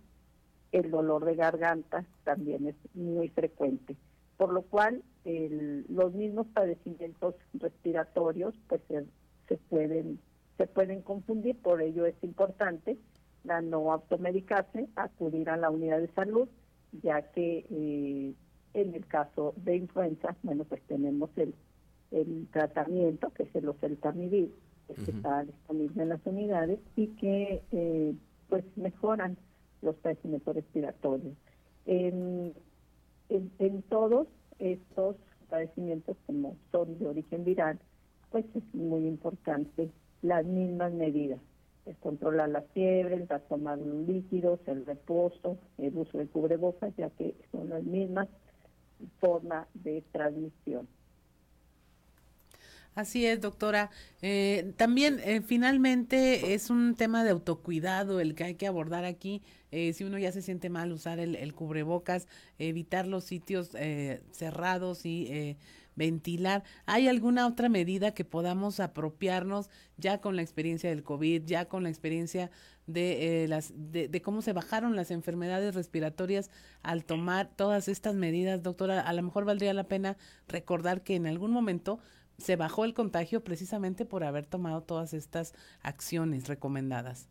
el 0.73 0.91
dolor 0.91 1.25
de 1.25 1.35
garganta 1.35 2.05
también 2.25 2.67
es 2.67 2.77
muy 2.95 3.29
frecuente, 3.29 3.97
por 4.37 4.53
lo 4.53 4.63
cual 4.63 5.03
los 5.25 6.15
mismos 6.15 6.47
padecimientos 6.49 7.35
respiratorios 7.55 8.55
pues 8.67 8.81
se, 8.89 9.57
pueden 9.69 10.19
se 10.57 10.67
pueden 10.67 11.03
confundir, 11.03 11.57
por 11.61 11.83
ello 11.83 12.07
es 12.07 12.17
importante 12.23 12.99
la 13.45 13.61
no 13.61 13.93
automedicarse, 13.93 14.89
acudir 14.97 15.49
a 15.51 15.57
la 15.57 15.71
unidad 15.71 16.01
de 16.01 16.13
salud, 16.13 16.49
ya 17.03 17.23
que 17.33 17.67
eh, 17.71 18.35
en 18.75 18.95
el 18.95 19.07
caso 19.07 19.55
de 19.57 19.77
influenza, 19.77 20.37
bueno, 20.43 20.65
pues 20.65 20.83
tenemos 20.83 21.31
el, 21.37 21.55
el 22.11 22.49
tratamiento, 22.51 23.31
que 23.31 23.45
es 23.45 23.55
el 23.55 23.69
oseltamivir, 23.69 24.53
que 24.95 25.11
está 25.11 25.45
disponible 25.45 26.03
en 26.03 26.09
las 26.09 26.21
unidades 26.25 26.81
y 26.97 27.09
que 27.09 27.63
eh, 27.73 28.15
pues 28.49 28.65
mejoran 28.77 29.37
los 29.83 29.95
padecimientos 29.97 30.55
respiratorios. 30.55 31.35
En, 31.87 32.55
en, 33.29 33.83
todos 33.83 34.27
estos 34.59 35.17
padecimientos, 35.49 36.17
como 36.27 36.57
son 36.73 36.99
de 36.99 37.07
origen 37.07 37.45
viral, 37.45 37.79
pues 38.31 38.45
es 38.55 38.75
muy 38.75 39.07
importante 39.07 39.91
las 40.23 40.45
mismas 40.45 40.93
medidas. 40.93 41.41
Es 41.87 41.97
controlar 41.99 42.51
la 42.51 42.63
fiebre, 42.63 43.15
el 43.15 43.29
tomar 43.49 43.79
líquidos, 43.79 44.61
el 44.67 44.85
reposo, 44.85 45.57
el 45.79 45.97
uso 45.97 46.19
de 46.19 46.27
cubrebocas, 46.27 46.95
ya 46.97 47.09
que 47.11 47.35
son 47.51 47.71
las 47.71 47.83
mismas 47.83 48.29
formas 49.21 49.67
de 49.75 50.03
transmisión. 50.13 50.87
Así 52.99 53.25
es, 53.25 53.41
doctora. 53.41 53.93
Eh, 54.23 54.73
también, 54.77 55.21
eh, 55.23 55.41
finalmente, 55.41 56.53
es 56.55 56.69
un 56.69 56.97
tema 56.97 57.23
de 57.23 57.31
autocuidado 57.31 58.19
el 58.19 58.35
que 58.35 58.43
hay 58.43 58.55
que 58.57 58.67
abordar 58.67 59.05
aquí. 59.05 59.41
Eh, 59.71 59.93
si 59.93 60.03
uno 60.03 60.19
ya 60.19 60.33
se 60.33 60.43
siente 60.43 60.69
mal, 60.69 60.91
usar 60.91 61.21
el, 61.21 61.55
cubrebocas, 61.55 62.27
evitar 62.59 63.07
los 63.07 63.23
sitios 63.23 63.71
cerrados 64.33 65.07
y 65.07 65.57
ventilar. 65.95 66.65
¿Hay 66.87 67.07
alguna 67.07 67.47
otra 67.47 67.69
medida 67.69 68.15
que 68.15 68.25
podamos 68.25 68.81
apropiarnos 68.81 69.71
ya 69.97 70.21
con 70.21 70.35
la 70.35 70.43
experiencia 70.43 70.91
del 70.91 71.05
COVID, 71.05 71.45
ya 71.45 71.67
con 71.67 71.85
la 71.85 71.91
experiencia 71.91 72.51
de, 72.89 73.47
las, 73.49 73.73
de, 73.77 74.09
de, 74.09 74.23
cómo 74.23 74.43
se 74.43 74.53
bajaron 74.53 74.97
las 74.97 75.13
enfermedades 75.13 75.75
respiratorias 75.75 76.51
al 76.83 77.05
tomar 77.05 77.49
todas 77.55 77.87
estas 77.87 78.17
medidas, 78.17 78.63
doctora? 78.63 79.01
A 79.01 79.13
lo 79.13 79.23
mejor 79.23 79.45
valdría 79.45 79.73
la 79.73 79.85
pena 79.85 80.17
recordar 80.49 81.03
que 81.03 81.15
en 81.15 81.29
algún 81.29 81.53
momento 81.53 82.01
se 82.39 82.57
bajó 82.57 82.85
el 82.85 82.95
contagio 82.95 83.43
precisamente 83.43 84.05
por 84.05 84.25
haber 84.25 84.47
tomado 84.47 84.83
todas 84.83 85.13
estas 85.13 85.55
acciones 85.83 86.49
recomendadas. 86.49 87.29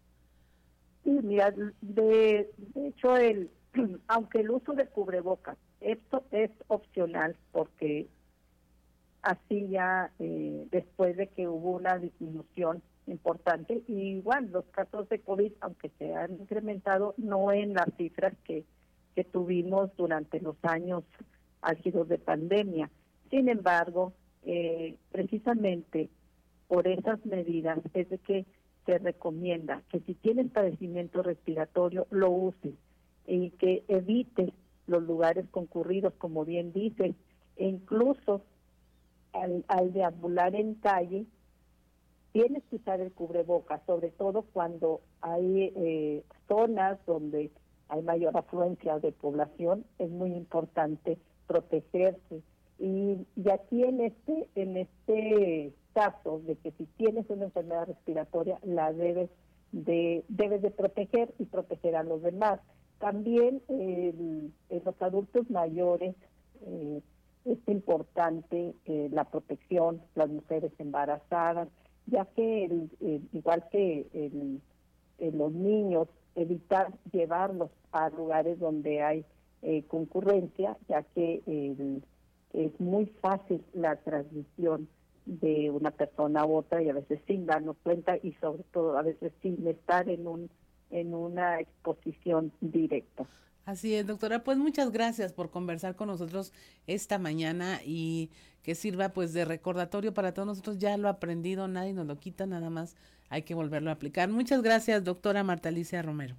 Sí, 1.03 1.19
mira, 1.23 1.53
de, 1.81 2.51
hecho, 2.75 3.15
el, 3.15 3.49
aunque 4.07 4.41
el 4.41 4.51
uso 4.51 4.73
de 4.73 4.87
cubrebocas, 4.87 5.57
esto 5.79 6.25
es 6.31 6.51
opcional 6.67 7.37
porque 7.51 8.07
así 9.21 9.69
ya 9.69 10.11
eh, 10.19 10.67
después 10.71 11.15
de 11.15 11.27
que 11.27 11.47
hubo 11.47 11.71
una 11.71 11.97
disminución 11.97 12.81
importante, 13.07 13.83
y 13.87 14.17
igual 14.17 14.51
los 14.51 14.65
casos 14.65 15.07
de 15.07 15.19
COVID, 15.19 15.53
aunque 15.61 15.89
se 15.97 16.13
han 16.13 16.33
incrementado, 16.33 17.13
no 17.17 17.53
en 17.53 17.73
las 17.73 17.87
cifras 17.97 18.33
que, 18.43 18.65
que 19.15 19.23
tuvimos 19.23 19.95
durante 19.95 20.41
los 20.41 20.57
años 20.63 21.03
álgidos 21.61 22.09
de 22.09 22.17
pandemia. 22.17 22.89
Sin 23.29 23.47
embargo, 23.47 24.13
eh, 24.45 24.95
precisamente 25.11 26.09
por 26.67 26.87
esas 26.87 27.25
medidas 27.25 27.79
es 27.93 28.09
de 28.09 28.17
que 28.19 28.45
se 28.85 28.97
recomienda 28.99 29.83
que 29.89 29.99
si 30.01 30.13
tienes 30.13 30.51
padecimiento 30.51 31.21
respiratorio 31.21 32.07
lo 32.09 32.29
uses 32.31 32.73
y 33.25 33.51
que 33.51 33.83
evites 33.87 34.51
los 34.87 35.03
lugares 35.03 35.45
concurridos, 35.51 36.13
como 36.17 36.45
bien 36.45 36.71
dices, 36.71 37.13
e 37.57 37.67
incluso 37.67 38.41
al, 39.33 39.65
al 39.67 39.91
deambular 39.91 40.55
en 40.55 40.75
calle, 40.75 41.25
tienes 42.31 42.63
que 42.69 42.77
usar 42.77 43.01
el 43.01 43.11
cubrebocas, 43.11 43.81
sobre 43.85 44.11
todo 44.11 44.43
cuando 44.53 45.01
hay 45.21 45.73
eh, 45.75 46.23
zonas 46.47 46.97
donde 47.05 47.51
hay 47.89 48.01
mayor 48.01 48.37
afluencia 48.37 48.99
de 48.99 49.11
población, 49.11 49.85
es 49.97 50.09
muy 50.09 50.33
importante 50.33 51.17
protegerse. 51.47 52.41
Y, 52.79 53.25
y 53.35 53.49
aquí 53.49 53.83
en 53.83 54.01
este, 54.01 54.49
en 54.55 54.77
este 54.77 55.73
caso 55.93 56.41
de 56.45 56.55
que 56.57 56.71
si 56.71 56.85
tienes 56.97 57.29
una 57.29 57.45
enfermedad 57.45 57.87
respiratoria, 57.87 58.59
la 58.63 58.93
debes 58.93 59.29
de, 59.71 60.23
debes 60.27 60.61
de 60.61 60.71
proteger 60.71 61.33
y 61.39 61.45
proteger 61.45 61.95
a 61.95 62.03
los 62.03 62.21
demás. 62.21 62.59
También 62.99 63.61
en 63.67 64.53
los 64.69 65.01
adultos 65.01 65.49
mayores 65.49 66.15
eh, 66.65 67.01
es 67.45 67.57
importante 67.67 68.73
eh, 68.85 69.09
la 69.11 69.25
protección, 69.25 70.01
las 70.15 70.29
mujeres 70.29 70.71
embarazadas, 70.79 71.69
ya 72.07 72.25
que 72.25 72.87
igual 73.33 73.65
que 73.71 74.59
los 75.19 75.51
niños, 75.51 76.07
evitar 76.35 76.93
llevarlos 77.11 77.71
a 77.91 78.09
lugares 78.09 78.59
donde 78.59 79.01
hay 79.01 79.25
eh, 79.61 79.83
concurrencia, 79.87 80.77
ya 80.87 81.03
que 81.03 81.41
es 82.57 82.79
muy 82.79 83.05
fácil 83.21 83.63
la 83.73 83.95
transmisión 83.97 84.87
de 85.25 85.69
una 85.69 85.91
persona 85.91 86.41
a 86.41 86.45
otra 86.45 86.81
y 86.81 86.89
a 86.89 86.93
veces 86.93 87.19
sin 87.27 87.45
darnos 87.45 87.77
cuenta 87.83 88.17
y 88.17 88.33
sobre 88.33 88.63
todo 88.71 88.97
a 88.97 89.01
veces 89.01 89.31
sin 89.41 89.67
estar 89.67 90.09
en 90.09 90.27
un 90.27 90.49
en 90.89 91.13
una 91.13 91.59
exposición 91.59 92.53
directa. 92.61 93.25
Así 93.65 93.93
es, 93.93 94.07
doctora. 94.07 94.45
Pues 94.45 94.57
muchas 94.57 94.91
gracias 94.91 95.33
por 95.33 95.49
conversar 95.49 95.97
con 95.97 96.07
nosotros 96.07 96.53
esta 96.87 97.19
mañana 97.19 97.81
y 97.83 98.31
que 98.63 98.73
sirva 98.73 99.09
pues 99.09 99.33
de 99.33 99.43
recordatorio 99.43 100.13
para 100.13 100.33
todos 100.33 100.47
nosotros. 100.47 100.77
Ya 100.77 100.95
lo 100.95 101.09
aprendido, 101.09 101.67
nadie 101.67 101.91
nos 101.91 102.07
lo 102.07 102.17
quita, 102.17 102.45
nada 102.45 102.69
más 102.69 102.95
hay 103.29 103.41
que 103.41 103.53
volverlo 103.53 103.89
a 103.89 103.93
aplicar. 103.93 104.29
Muchas 104.29 104.61
gracias, 104.61 105.03
doctora 105.03 105.43
Marta 105.43 105.67
Alicia 105.67 106.01
Romero. 106.01 106.35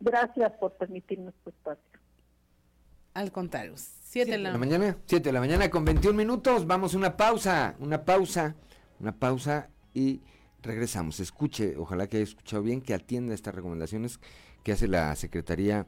Gracias 0.00 0.52
por 0.52 0.72
permitirnos 0.74 1.32
tu 1.42 1.48
espacio. 1.48 1.89
Al 3.12 3.32
contrario, 3.32 3.74
siete 3.76 4.32
de 4.32 4.38
la, 4.38 4.56
mañana. 4.56 4.96
Siete 5.06 5.30
de 5.30 5.32
la 5.32 5.40
mañana 5.40 5.68
con 5.68 5.84
21 5.84 6.16
minutos. 6.16 6.66
Vamos 6.66 6.94
una 6.94 7.16
pausa, 7.16 7.74
una 7.80 8.04
pausa, 8.04 8.54
una 9.00 9.12
pausa 9.12 9.68
y 9.92 10.20
regresamos. 10.62 11.18
Escuche, 11.18 11.76
ojalá 11.76 12.06
que 12.06 12.18
haya 12.18 12.24
escuchado 12.24 12.62
bien, 12.62 12.80
que 12.80 12.94
atienda 12.94 13.34
estas 13.34 13.54
recomendaciones 13.54 14.20
que 14.62 14.72
hace 14.72 14.86
la 14.86 15.16
Secretaría 15.16 15.86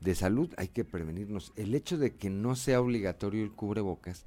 de 0.00 0.14
Salud. 0.16 0.52
Hay 0.56 0.68
que 0.68 0.84
prevenirnos. 0.84 1.52
El 1.54 1.72
hecho 1.74 1.98
de 1.98 2.16
que 2.16 2.30
no 2.30 2.56
sea 2.56 2.80
obligatorio 2.80 3.44
el 3.44 3.52
cubrebocas 3.52 4.24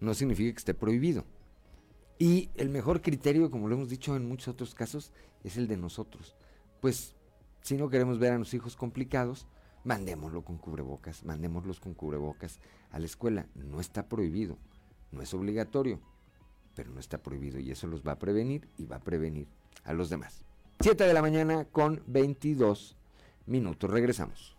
no 0.00 0.14
significa 0.14 0.52
que 0.52 0.58
esté 0.58 0.72
prohibido. 0.72 1.26
Y 2.18 2.48
el 2.54 2.70
mejor 2.70 3.02
criterio, 3.02 3.50
como 3.50 3.68
lo 3.68 3.74
hemos 3.74 3.90
dicho 3.90 4.16
en 4.16 4.26
muchos 4.26 4.48
otros 4.48 4.74
casos, 4.74 5.12
es 5.44 5.58
el 5.58 5.68
de 5.68 5.76
nosotros. 5.76 6.36
Pues 6.80 7.14
si 7.60 7.76
no 7.76 7.90
queremos 7.90 8.18
ver 8.18 8.32
a 8.32 8.38
los 8.38 8.54
hijos 8.54 8.76
complicados, 8.76 9.46
mandémoslo 9.84 10.42
con 10.42 10.58
cubrebocas, 10.58 11.24
mandémoslos 11.24 11.80
con 11.80 11.94
cubrebocas 11.94 12.58
a 12.90 12.98
la 12.98 13.06
escuela. 13.06 13.46
No 13.54 13.80
está 13.80 14.08
prohibido, 14.08 14.58
no 15.10 15.22
es 15.22 15.32
obligatorio 15.34 16.00
pero 16.74 16.90
no 16.90 17.00
está 17.00 17.18
prohibido 17.18 17.58
y 17.58 17.70
eso 17.70 17.86
los 17.86 18.02
va 18.02 18.12
a 18.12 18.18
prevenir 18.18 18.68
y 18.76 18.86
va 18.86 18.96
a 18.96 19.00
prevenir 19.00 19.46
a 19.84 19.92
los 19.92 20.10
demás. 20.10 20.44
7 20.80 21.04
de 21.04 21.14
la 21.14 21.22
mañana 21.22 21.64
con 21.66 22.02
22 22.06 22.96
minutos. 23.46 23.90
Regresamos. 23.90 24.56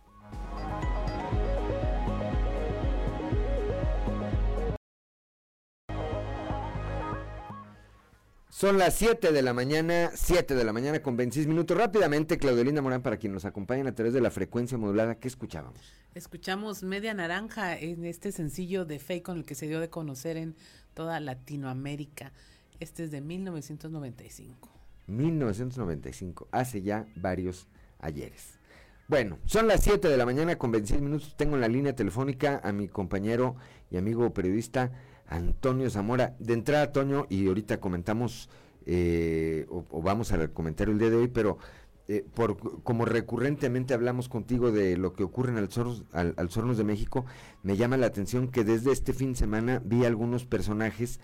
Son 8.56 8.78
las 8.78 8.94
7 8.94 9.32
de 9.32 9.42
la 9.42 9.52
mañana, 9.52 10.12
7 10.14 10.54
de 10.54 10.62
la 10.62 10.72
mañana 10.72 11.02
con 11.02 11.16
26 11.16 11.48
minutos. 11.48 11.76
Rápidamente, 11.76 12.38
Claudelina 12.38 12.80
Morán, 12.82 13.02
para 13.02 13.16
quien 13.16 13.32
nos 13.32 13.44
acompaña 13.44 13.88
a 13.88 13.94
través 13.96 14.14
de 14.14 14.20
la 14.20 14.30
frecuencia 14.30 14.78
modulada, 14.78 15.16
¿qué 15.16 15.26
escuchábamos? 15.26 15.80
Escuchamos 16.14 16.84
Media 16.84 17.12
Naranja 17.14 17.76
en 17.76 18.04
este 18.04 18.30
sencillo 18.30 18.84
de 18.84 19.00
Fake 19.00 19.24
con 19.24 19.38
el 19.38 19.44
que 19.44 19.56
se 19.56 19.66
dio 19.66 19.80
de 19.80 19.90
conocer 19.90 20.36
en 20.36 20.54
toda 20.94 21.18
Latinoamérica. 21.18 22.32
Este 22.78 23.02
es 23.02 23.10
de 23.10 23.20
1995. 23.22 24.70
1995, 25.08 26.46
hace 26.52 26.80
ya 26.82 27.08
varios 27.16 27.66
ayeres. 27.98 28.60
Bueno, 29.08 29.40
son 29.46 29.66
las 29.66 29.82
7 29.82 30.06
de 30.06 30.16
la 30.16 30.26
mañana 30.26 30.56
con 30.56 30.70
26 30.70 31.02
minutos. 31.02 31.34
Tengo 31.36 31.56
en 31.56 31.60
la 31.60 31.66
línea 31.66 31.96
telefónica 31.96 32.60
a 32.62 32.70
mi 32.70 32.86
compañero 32.86 33.56
y 33.90 33.96
amigo 33.96 34.32
periodista 34.32 34.92
Antonio 35.34 35.90
Zamora. 35.90 36.34
De 36.38 36.54
entrada, 36.54 36.92
Toño, 36.92 37.26
y 37.28 37.46
ahorita 37.48 37.80
comentamos, 37.80 38.48
eh, 38.86 39.66
o, 39.68 40.02
vamos 40.02 40.32
a 40.32 40.48
comentar 40.48 40.88
el 40.88 40.98
día 40.98 41.10
de 41.10 41.16
hoy, 41.16 41.28
pero 41.28 41.58
eh, 42.06 42.24
por, 42.34 42.82
como 42.82 43.06
recurrentemente 43.06 43.94
hablamos 43.94 44.28
contigo 44.28 44.70
de 44.70 44.96
lo 44.98 45.14
que 45.14 45.24
ocurre 45.24 45.52
en 45.52 45.58
Alzornos, 45.58 46.04
al, 46.12 46.34
Alzornos 46.36 46.76
de 46.76 46.84
México, 46.84 47.24
me 47.62 47.76
llama 47.76 47.96
la 47.96 48.06
atención 48.06 48.48
que 48.48 48.62
desde 48.62 48.92
este 48.92 49.12
fin 49.12 49.32
de 49.32 49.38
semana 49.38 49.82
vi 49.84 50.04
algunos 50.04 50.44
personajes 50.44 51.18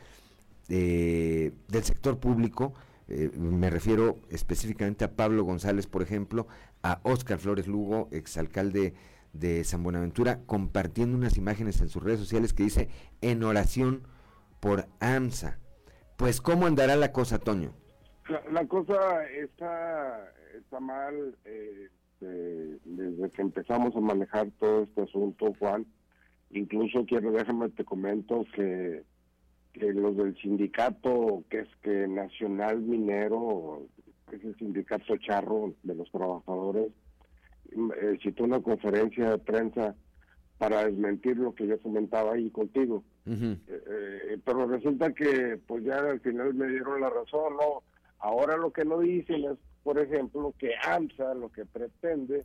eh, 0.71 1.53
del 1.69 1.85
sector 1.85 2.19
público, 2.19 2.73
eh, 3.09 3.31
me 3.37 3.71
refiero 3.71 4.19
específicamente 4.31 5.05
a 5.05 5.17
Pablo 5.17 5.45
González, 5.45 5.87
por 5.87 6.01
ejemplo, 6.01 6.47
a 6.83 7.01
Óscar 7.03 7.39
Flores 7.39 7.67
Lugo, 7.67 8.09
exalcalde 8.11 8.95
de 9.33 9.65
San 9.65 9.83
Buenaventura, 9.83 10.41
compartiendo 10.47 11.17
unas 11.17 11.37
imágenes 11.37 11.81
en 11.81 11.89
sus 11.89 12.03
redes 12.03 12.21
sociales 12.21 12.53
que 12.53 12.65
dice 12.65 12.89
en 13.21 13.43
oración 13.43 14.03
por 14.61 14.87
AMSA. 15.01 15.59
Pues, 16.17 16.41
¿cómo 16.41 16.67
andará 16.67 16.97
la 16.97 17.13
cosa, 17.13 17.39
Toño? 17.39 17.73
la 18.53 18.65
cosa 18.67 19.25
está 19.27 20.33
está 20.57 20.81
mal 20.81 21.37
eh, 21.45 21.89
desde 22.21 23.31
que 23.31 23.43
empezamos 23.43 23.95
a 23.97 24.01
manejar 24.01 24.51
todo 24.59 24.83
este 24.83 25.03
asunto, 25.03 25.55
Juan. 25.59 25.87
Incluso 26.51 27.07
quiero, 27.07 27.33
déjame 27.33 27.71
te 27.71 27.85
comento 27.85 28.45
que, 28.55 29.05
que 29.73 29.93
los 29.93 30.17
del 30.17 30.37
sindicato, 30.39 31.45
que 31.49 31.61
es 31.61 31.69
que 31.83 32.09
Nacional 32.09 32.81
Minero, 32.81 33.87
que 34.29 34.37
es 34.37 34.45
el 34.45 34.57
sindicato 34.57 35.17
charro 35.19 35.75
de 35.83 35.95
los 35.95 36.11
trabajadores, 36.11 36.93
eh, 37.73 38.19
citó 38.23 38.45
una 38.45 38.61
conferencia 38.61 39.31
de 39.31 39.39
prensa 39.39 39.95
para 40.59 40.85
desmentir 40.85 41.37
lo 41.37 41.55
que 41.55 41.67
yo 41.67 41.81
comentaba 41.81 42.35
ahí 42.35 42.51
contigo. 42.51 43.03
Eh, 43.27 43.57
eh, 43.69 44.39
pero 44.45 44.67
resulta 44.67 45.13
que 45.13 45.59
pues 45.67 45.85
ya 45.85 45.99
al 45.99 46.21
final 46.21 46.53
me 46.55 46.67
dieron 46.69 47.01
la 47.01 47.11
razón, 47.11 47.55
¿no? 47.57 47.83
Ahora 48.19 48.57
lo 48.57 48.73
que 48.73 48.85
no 48.85 48.99
dicen 48.99 49.45
es 49.45 49.59
por 49.83 49.99
ejemplo, 49.99 50.55
que 50.59 50.73
AMSA 50.83 51.35
lo 51.35 51.51
que 51.51 51.65
pretende 51.65 52.45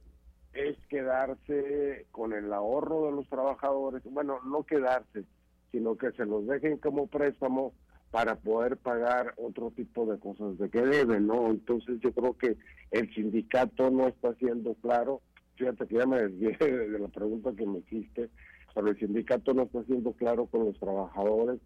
es 0.53 0.77
quedarse 0.87 2.05
con 2.11 2.33
el 2.33 2.51
ahorro 2.53 3.07
de 3.07 3.11
los 3.11 3.27
trabajadores, 3.27 4.01
bueno, 4.05 4.39
no 4.45 4.63
quedarse, 4.63 5.25
sino 5.71 5.97
que 5.97 6.11
se 6.13 6.25
los 6.25 6.47
dejen 6.47 6.77
como 6.77 7.07
préstamo 7.07 7.73
para 8.15 8.37
poder 8.37 8.77
pagar 8.77 9.33
otro 9.35 9.71
tipo 9.71 10.05
de 10.05 10.17
cosas 10.17 10.57
de 10.57 10.69
que 10.69 10.81
deben, 10.81 11.27
¿no? 11.27 11.51
Entonces 11.51 11.99
yo 11.99 12.13
creo 12.13 12.37
que 12.37 12.55
el 12.91 13.13
sindicato 13.13 13.91
no 13.91 14.07
está 14.07 14.33
siendo 14.35 14.73
claro, 14.75 15.19
fíjate 15.57 15.85
que 15.85 15.95
ya 15.95 16.05
me 16.05 16.21
desvié 16.21 16.55
de 16.65 16.97
la 16.97 17.09
pregunta 17.09 17.51
que 17.53 17.65
me 17.65 17.79
hiciste, 17.79 18.29
pero 18.73 18.87
el 18.87 18.97
sindicato 18.97 19.53
no 19.53 19.63
está 19.63 19.83
siendo 19.83 20.13
claro 20.13 20.45
con 20.45 20.63
los 20.63 20.79
trabajadores 20.79 21.59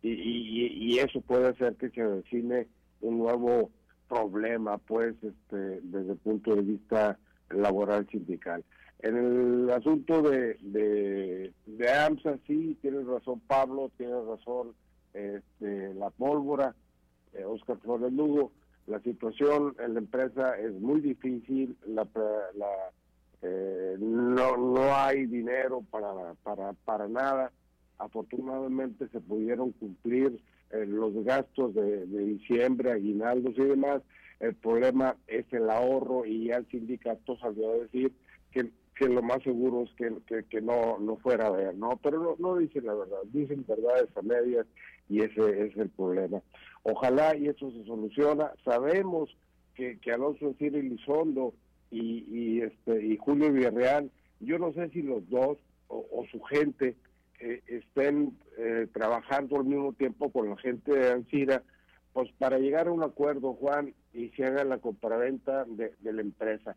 y, 0.00 0.96
eso 1.00 1.20
puede 1.22 1.48
hacer 1.48 1.74
que 1.74 1.90
se 1.90 2.04
define 2.04 2.68
un 3.00 3.18
nuevo 3.18 3.72
problema, 4.08 4.78
pues, 4.78 5.16
este, 5.24 5.80
desde 5.82 6.12
el 6.12 6.18
punto 6.18 6.54
de 6.54 6.62
vista 6.62 7.18
laboral 7.50 8.06
sindical. 8.12 8.64
En 9.00 9.16
el 9.16 9.70
asunto 9.70 10.22
de, 10.22 10.56
de, 10.60 11.90
AMSA, 11.90 12.38
sí, 12.46 12.78
tiene 12.80 13.02
razón 13.02 13.40
Pablo, 13.48 13.90
tiene 13.96 14.14
razón 14.22 14.72
este, 15.16 15.94
la 15.94 16.10
pólvora, 16.10 16.74
eh, 17.32 17.44
Oscar 17.44 17.78
Flores 17.78 18.12
Lugo. 18.12 18.52
La 18.86 19.00
situación 19.00 19.74
en 19.80 19.94
la 19.94 20.00
empresa 20.00 20.56
es 20.58 20.72
muy 20.74 21.00
difícil, 21.00 21.76
la, 21.86 22.06
la 22.54 22.92
eh, 23.42 23.96
no, 23.98 24.56
no 24.56 24.94
hay 24.94 25.26
dinero 25.26 25.82
para, 25.90 26.34
para, 26.42 26.72
para 26.72 27.08
nada. 27.08 27.52
Afortunadamente 27.98 29.08
se 29.08 29.20
pudieron 29.20 29.72
cumplir 29.72 30.40
eh, 30.70 30.84
los 30.86 31.14
gastos 31.24 31.74
de, 31.74 32.06
diciembre, 32.06 32.92
aguinaldos 32.92 33.54
y 33.56 33.64
demás. 33.64 34.02
El 34.40 34.54
problema 34.54 35.16
es 35.26 35.46
el 35.52 35.70
ahorro 35.70 36.26
y 36.26 36.48
ya 36.48 36.56
el 36.56 36.66
sindicato 36.68 37.38
salió 37.38 37.70
a 37.70 37.78
decir 37.78 38.12
que, 38.50 38.70
que 38.94 39.08
lo 39.08 39.22
más 39.22 39.42
seguro 39.42 39.84
es 39.84 39.90
que, 39.94 40.44
que, 40.44 40.60
no, 40.60 40.98
no 40.98 41.16
fuera 41.16 41.46
a 41.46 41.50
ver, 41.50 41.74
¿no? 41.74 41.98
Pero 42.02 42.20
no, 42.20 42.36
no 42.38 42.56
dicen 42.56 42.84
la 42.84 42.94
verdad, 42.94 43.18
dicen 43.32 43.64
verdades 43.66 44.08
a 44.16 44.22
medias 44.22 44.66
y 45.08 45.22
ese 45.22 45.66
es 45.66 45.76
el 45.76 45.88
problema. 45.90 46.42
Ojalá 46.82 47.36
y 47.36 47.48
eso 47.48 47.70
se 47.70 47.84
soluciona. 47.84 48.52
Sabemos 48.64 49.36
que, 49.74 49.98
Alonso 50.12 50.46
Encina 50.46 50.78
Lizondo 50.78 51.54
y, 51.90 52.24
y, 52.28 52.60
este, 52.62 53.04
y 53.04 53.16
Julio 53.16 53.52
Villarreal, 53.52 54.10
yo 54.40 54.58
no 54.58 54.72
sé 54.72 54.88
si 54.90 55.02
los 55.02 55.28
dos 55.28 55.58
o, 55.88 56.24
su 56.32 56.40
gente 56.42 56.96
eh, 57.38 57.62
estén 57.66 58.36
eh, 58.58 58.88
trabajando 58.92 59.56
al 59.56 59.64
mismo 59.64 59.92
tiempo 59.92 60.30
con 60.30 60.50
la 60.50 60.56
gente 60.56 60.92
de 60.92 61.12
Ancira, 61.12 61.62
pues 62.12 62.30
para 62.38 62.58
llegar 62.58 62.88
a 62.88 62.92
un 62.92 63.04
acuerdo, 63.04 63.54
Juan, 63.54 63.94
y 64.12 64.30
se 64.30 64.44
haga 64.44 64.64
la 64.64 64.78
compraventa 64.78 65.64
de, 65.64 65.92
de 66.00 66.12
la 66.12 66.22
empresa 66.22 66.74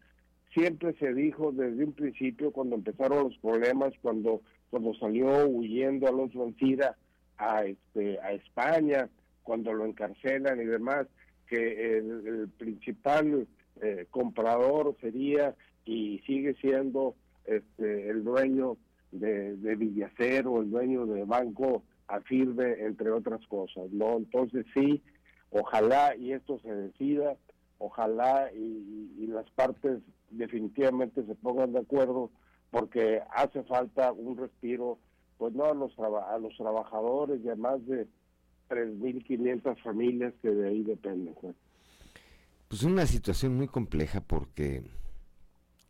siempre 0.53 0.95
se 0.97 1.13
dijo 1.13 1.51
desde 1.51 1.83
un 1.83 1.93
principio 1.93 2.51
cuando 2.51 2.75
empezaron 2.75 3.25
los 3.25 3.37
problemas, 3.37 3.93
cuando 4.01 4.41
cuando 4.69 4.93
salió 4.95 5.47
huyendo 5.47 6.07
Alonso 6.07 6.43
Ancira 6.43 6.95
a 7.39 7.63
este 7.63 8.19
a 8.19 8.33
España, 8.33 9.09
cuando 9.43 9.73
lo 9.73 9.85
encarcelan 9.85 10.61
y 10.61 10.65
demás, 10.65 11.07
que 11.47 11.97
el, 11.97 12.49
principal 12.57 13.47
eh, 13.81 14.05
comprador 14.11 14.95
sería 15.01 15.55
y 15.85 16.19
sigue 16.27 16.53
siendo 16.61 17.15
este, 17.45 18.09
el 18.09 18.23
dueño 18.23 18.77
de, 19.11 19.55
Villacero, 19.75 20.61
el 20.61 20.69
dueño 20.69 21.07
de 21.07 21.23
Banco 21.25 21.83
Afirme, 22.07 22.73
entre 22.85 23.11
otras 23.11 23.45
cosas, 23.47 23.91
¿no? 23.91 24.17
Entonces 24.17 24.65
sí, 24.73 25.01
ojalá 25.51 26.15
y 26.15 26.33
esto 26.33 26.59
se 26.59 26.73
decida, 26.73 27.37
ojalá 27.77 28.51
y 28.53 29.27
las 29.27 29.49
partes 29.51 29.99
definitivamente 30.31 31.23
se 31.25 31.35
pongan 31.35 31.73
de 31.73 31.79
acuerdo 31.79 32.31
porque 32.71 33.21
hace 33.31 33.63
falta 33.63 34.11
un 34.11 34.37
respiro, 34.37 34.99
pues 35.39 35.53
no 35.55 35.65
a 35.65 35.73
los, 35.73 35.97
a 35.97 36.37
los 36.37 36.55
trabajadores 36.57 37.39
y 37.43 37.49
a 37.49 37.55
más 37.55 37.83
de 37.87 38.07
3.500 38.69 39.81
familias 39.81 40.33
que 40.41 40.49
de 40.49 40.67
ahí 40.67 40.83
dependen. 40.83 41.33
Pues. 41.41 41.55
pues 42.67 42.83
una 42.83 43.07
situación 43.07 43.55
muy 43.55 43.67
compleja 43.67 44.19
porque 44.19 44.83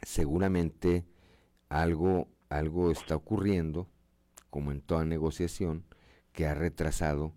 seguramente 0.03 1.03
algo, 1.67 2.27
algo 2.49 2.91
está 2.91 3.15
ocurriendo, 3.15 3.88
como 4.51 4.71
en 4.71 4.81
toda 4.81 5.03
negociación, 5.03 5.84
que 6.31 6.45
ha 6.45 6.53
retrasado 6.53 7.34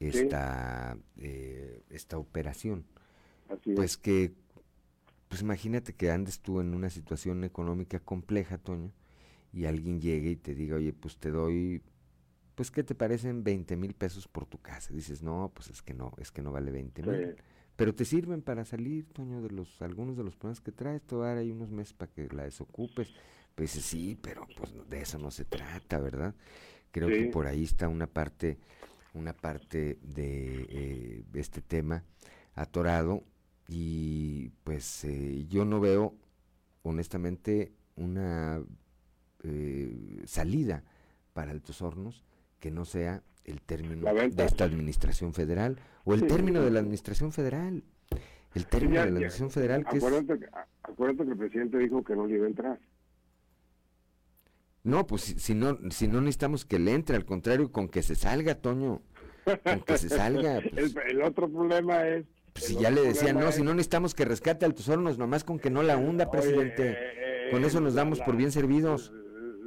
esta, 0.00 0.98
eh, 1.16 1.82
esta 1.88 2.18
operación. 2.18 2.84
pues 3.74 3.96
que 3.96 4.34
pues 5.28 5.40
imagínate 5.40 5.94
que 5.94 6.10
andes 6.10 6.40
tú 6.40 6.60
en 6.60 6.74
una 6.74 6.90
situación 6.90 7.42
económica 7.42 7.98
compleja, 8.00 8.58
Toño, 8.58 8.92
y 9.54 9.66
alguien 9.66 10.00
llegue 10.00 10.30
y 10.30 10.36
te 10.36 10.54
diga, 10.54 10.76
oye, 10.76 10.92
pues 10.92 11.16
te 11.16 11.30
doy, 11.30 11.80
pues 12.56 12.72
¿qué 12.72 12.82
te 12.82 12.96
parecen 12.96 13.44
20 13.44 13.76
mil 13.76 13.94
pesos 13.94 14.26
por 14.26 14.46
tu 14.46 14.58
casa? 14.58 14.92
Dices, 14.92 15.22
no, 15.22 15.52
pues 15.54 15.68
es 15.68 15.80
que 15.80 15.94
no, 15.94 16.12
es 16.18 16.32
que 16.32 16.42
no 16.42 16.50
vale 16.50 16.72
20 16.72 17.02
mil. 17.02 17.36
Pero 17.76 17.94
te 17.94 18.04
sirven 18.04 18.42
para 18.42 18.64
salir, 18.64 19.06
Toño, 19.12 19.42
de 19.42 19.50
los 19.50 19.80
algunos 19.80 20.16
de 20.16 20.24
los 20.24 20.36
problemas 20.36 20.60
que 20.60 20.72
traes, 20.72 21.02
te 21.02 21.14
va 21.14 21.26
a 21.26 21.28
dar 21.30 21.38
ahí 21.38 21.52
unos 21.52 21.70
meses 21.70 21.92
para 21.92 22.10
que 22.10 22.28
la 22.28 22.44
desocupes. 22.44 23.14
Pues 23.54 23.70
sí, 23.70 24.18
pero 24.20 24.46
pues 24.56 24.72
de 24.88 25.00
eso 25.00 25.18
no 25.18 25.30
se 25.30 25.44
trata, 25.44 26.00
¿verdad? 26.00 26.34
Creo 26.90 27.08
que 27.08 27.26
por 27.26 27.46
ahí 27.46 27.62
está 27.62 27.88
una 27.88 28.08
parte, 28.08 28.58
una 29.14 29.32
parte 29.32 29.98
de 30.02 30.66
eh, 30.68 31.24
este 31.34 31.60
tema 31.60 32.04
atorado 32.54 33.24
y 33.68 34.50
pues 34.64 35.04
eh, 35.04 35.46
yo 35.48 35.64
no 35.64 35.80
veo 35.80 36.14
honestamente 36.82 37.72
una 37.96 38.62
eh, 39.44 40.22
salida 40.26 40.82
para 41.32 41.50
Altos 41.50 41.82
Hornos 41.82 42.24
que 42.60 42.70
no 42.70 42.84
sea 42.84 43.22
el 43.44 43.60
término 43.60 44.12
de 44.12 44.44
esta 44.44 44.64
administración 44.64 45.34
federal 45.34 45.78
o 46.04 46.14
el 46.14 46.26
término 46.26 46.62
de 46.62 46.70
la 46.70 46.80
administración 46.80 47.30
federal. 47.30 47.84
El 48.54 48.66
término 48.66 49.00
de 49.00 49.06
la 49.06 49.10
administración 49.10 49.50
federal 49.50 49.84
que 49.84 49.98
acuérdate, 49.98 50.38
que, 50.38 50.48
acuérdate 50.82 51.24
que 51.24 51.30
el 51.32 51.38
presidente 51.38 51.78
dijo 51.78 52.02
que 52.04 52.16
no 52.16 52.26
le 52.26 52.36
iba 52.36 52.46
a 52.46 52.48
entrar. 52.48 52.80
No, 54.84 55.06
pues 55.06 55.22
si, 55.22 55.54
no 55.54 55.78
si 55.90 56.08
no 56.08 56.20
necesitamos 56.20 56.64
que 56.64 56.78
le 56.78 56.92
entre, 56.92 57.16
al 57.16 57.24
contrario, 57.24 57.72
con 57.72 57.88
que 57.88 58.02
se 58.02 58.14
salga, 58.14 58.54
Toño. 58.54 59.02
Con 59.44 59.80
que 59.80 59.98
se 59.98 60.08
salga. 60.08 60.60
Pues. 60.72 60.94
el, 61.08 61.22
otro 61.22 61.50
problema 61.50 62.06
es 62.08 62.24
pues 62.54 62.66
si 62.66 62.76
ya 62.76 62.90
le 62.90 63.02
decían, 63.02 63.38
no, 63.38 63.50
si 63.50 63.62
no 63.62 63.74
necesitamos 63.74 64.14
que 64.14 64.24
rescate 64.24 64.64
al 64.64 64.76
Hornos, 64.86 65.18
nomás 65.18 65.42
con 65.42 65.58
que 65.58 65.70
no 65.70 65.82
la 65.82 65.96
hunda, 65.96 66.30
presidente. 66.30 66.96
Eh, 66.96 67.48
con 67.50 67.64
eso 67.64 67.80
nos 67.80 67.94
damos 67.94 68.20
por 68.20 68.36
bien 68.36 68.52
servidos. 68.52 69.12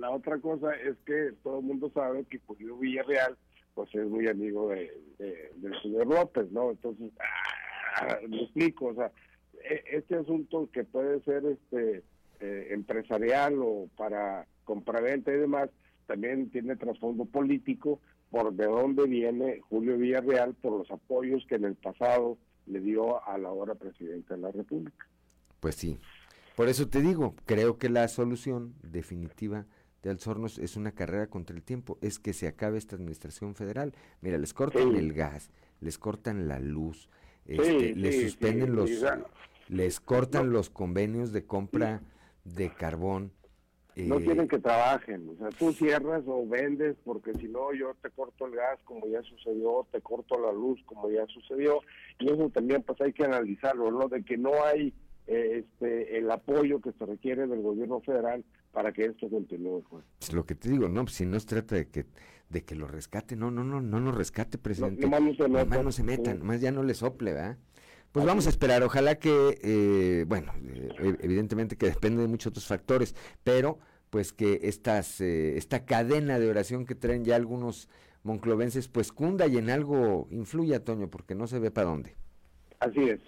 La 0.08 0.14
otra 0.14 0.38
cosa 0.38 0.74
es 0.74 0.96
que 1.06 1.34
todo 1.44 1.60
el 1.60 1.66
mundo 1.66 1.92
sabe 1.94 2.24
que 2.30 2.40
Julio 2.48 2.78
Villarreal, 2.78 3.36
pues 3.74 3.94
es 3.94 4.08
muy 4.08 4.26
amigo 4.30 4.70
de, 4.70 4.90
del 5.18 5.82
señor 5.82 6.08
López, 6.08 6.50
¿no? 6.50 6.72
Entonces, 6.72 7.12
ah, 7.20 8.18
me 8.26 8.44
explico, 8.44 8.86
o 8.86 8.96
sea, 8.96 9.12
e, 9.70 9.84
este 9.98 10.16
asunto 10.16 10.70
que 10.72 10.86
puede 10.86 11.20
ser 11.24 11.44
este 11.46 12.04
eh, 12.40 12.68
empresarial 12.72 13.56
o 13.62 13.90
para 13.98 14.48
compraventa 14.64 15.34
y 15.34 15.40
demás, 15.40 15.70
también 16.06 16.52
tiene 16.52 16.78
trasfondo 16.78 17.26
político 17.26 18.00
por 18.32 18.54
de 18.54 18.66
dónde 18.66 19.08
viene 19.08 19.60
Julio 19.68 19.98
Villarreal 19.98 20.54
por 20.54 20.72
los 20.72 20.90
apoyos 20.90 21.46
que 21.50 21.56
en 21.56 21.66
el 21.66 21.76
pasado 21.76 22.38
le 22.66 22.80
dio 22.80 23.22
a 23.28 23.38
la 23.38 23.52
hora 23.52 23.76
presidenta 23.76 24.36
de 24.36 24.42
la 24.42 24.52
República. 24.52 25.06
Pues 25.60 25.76
sí. 25.76 25.98
Por 26.56 26.70
eso 26.70 26.88
te 26.88 27.02
digo, 27.02 27.36
creo 27.46 27.78
que 27.78 27.90
la 27.90 28.08
solución 28.08 28.74
definitiva 28.84 29.66
de 30.04 30.10
Alzornos 30.10 30.60
es 30.60 30.76
una 30.76 30.92
carrera 30.92 31.28
contra 31.28 31.56
el 31.56 31.64
tiempo, 31.64 31.98
es 32.02 32.20
que 32.20 32.34
se 32.34 32.48
acabe 32.48 32.78
esta 32.78 32.96
administración 32.96 33.56
federal. 33.56 33.94
Mira, 34.22 34.38
les 34.38 34.54
cortan 34.54 34.96
el 34.96 35.14
gas, 35.14 35.50
les 35.80 35.98
cortan 35.98 36.48
la 36.48 36.60
luz, 36.60 37.10
este, 37.46 37.96
les 37.96 38.22
suspenden 38.22 38.76
los, 38.76 38.90
les 39.70 40.00
cortan 40.00 40.52
los 40.52 40.70
convenios 40.70 41.32
de 41.32 41.46
compra 41.46 42.02
de 42.44 42.70
carbón, 42.70 43.32
no 44.06 44.20
eh, 44.20 44.24
quieren 44.26 44.48
que 44.48 44.60
trabajen, 44.60 45.28
o 45.30 45.36
sea, 45.38 45.50
tú 45.50 45.74
cierras 45.74 46.24
o 46.28 46.48
vendes 46.48 46.96
porque 47.04 47.34
si 47.34 47.48
no 47.48 47.74
yo 47.74 47.96
te 48.02 48.12
corto 48.12 48.46
el 48.46 48.56
gas 48.56 48.80
como 48.84 49.08
ya 49.08 49.24
sucedió, 49.24 49.88
te 49.92 50.02
corto 50.02 50.40
la 50.40 50.52
luz 50.52 50.80
como 50.86 51.10
ya 51.10 51.26
sucedió 51.28 51.82
y 52.20 52.32
eso 52.32 52.50
también 52.50 52.84
pues 52.84 53.02
hay 53.02 53.12
que 53.12 53.26
analizarlo, 53.26 53.90
¿no? 53.92 54.08
De 54.08 54.24
que 54.24 54.38
no 54.38 54.52
hay 54.64 54.94
eh, 55.26 55.64
este 55.66 56.18
el 56.18 56.30
apoyo 56.30 56.80
que 56.80 56.92
se 56.92 57.06
requiere 57.06 57.48
del 57.48 57.62
gobierno 57.62 58.00
federal 58.02 58.46
para 58.72 58.92
que 58.92 59.06
esto 59.06 59.30
continúe. 59.30 59.84
Pues. 59.90 60.04
Es 60.22 60.34
lo 60.34 60.46
que 60.46 60.56
te 60.56 60.70
digo, 60.70 60.90
no, 60.90 61.04
pues, 61.04 61.16
si 61.16 61.26
no 61.26 61.40
se 61.40 61.48
trata 61.48 61.76
de 61.76 61.88
que 61.88 62.06
de 62.50 62.64
que 62.64 62.76
lo 62.76 62.88
rescate, 62.88 63.36
no, 63.36 63.52
no, 63.52 63.64
no, 63.64 63.82
no 63.82 64.00
nos 64.00 64.16
rescate, 64.16 64.58
presidente. 64.58 65.08
No, 65.08 65.20
no, 65.20 65.34
se 65.34 65.48
metan, 65.48 65.84
no 65.84 65.92
se 65.92 66.04
metan, 66.04 66.46
más 66.46 66.62
ya 66.62 66.72
no 66.72 66.84
le 66.84 66.94
sople, 66.94 67.34
¿verdad? 67.34 67.58
Pues 68.12 68.26
vamos 68.26 68.48
a 68.48 68.50
esperar, 68.50 68.84
ojalá 68.84 69.16
que, 69.20 69.60
eh, 69.62 70.26
bueno, 70.28 70.54
eh, 70.64 71.18
evidentemente 71.20 71.76
que 71.76 71.88
depende 71.88 72.22
de 72.22 72.28
muchos 72.28 72.52
otros 72.52 72.66
factores, 72.66 73.16
pero 73.44 73.80
pues 74.10 74.32
que 74.32 74.62
estas, 74.64 75.20
eh, 75.20 75.58
esta 75.58 75.86
cadena 75.86 76.40
de 76.40 76.50
oración 76.50 76.86
que 76.86 76.96
traen 76.96 77.26
ya 77.26 77.36
algunos 77.36 77.90
monclovenses, 78.24 78.88
pues 78.88 79.12
cunda 79.12 79.46
y 79.48 79.58
en 79.58 79.70
algo 79.70 80.28
influya, 80.32 80.84
Toño, 80.84 81.10
porque 81.10 81.36
no 81.36 81.48
se 81.48 81.60
ve 81.60 81.70
para 81.70 81.90
dónde. 81.90 82.16
Así 82.80 83.02
es, 83.02 83.20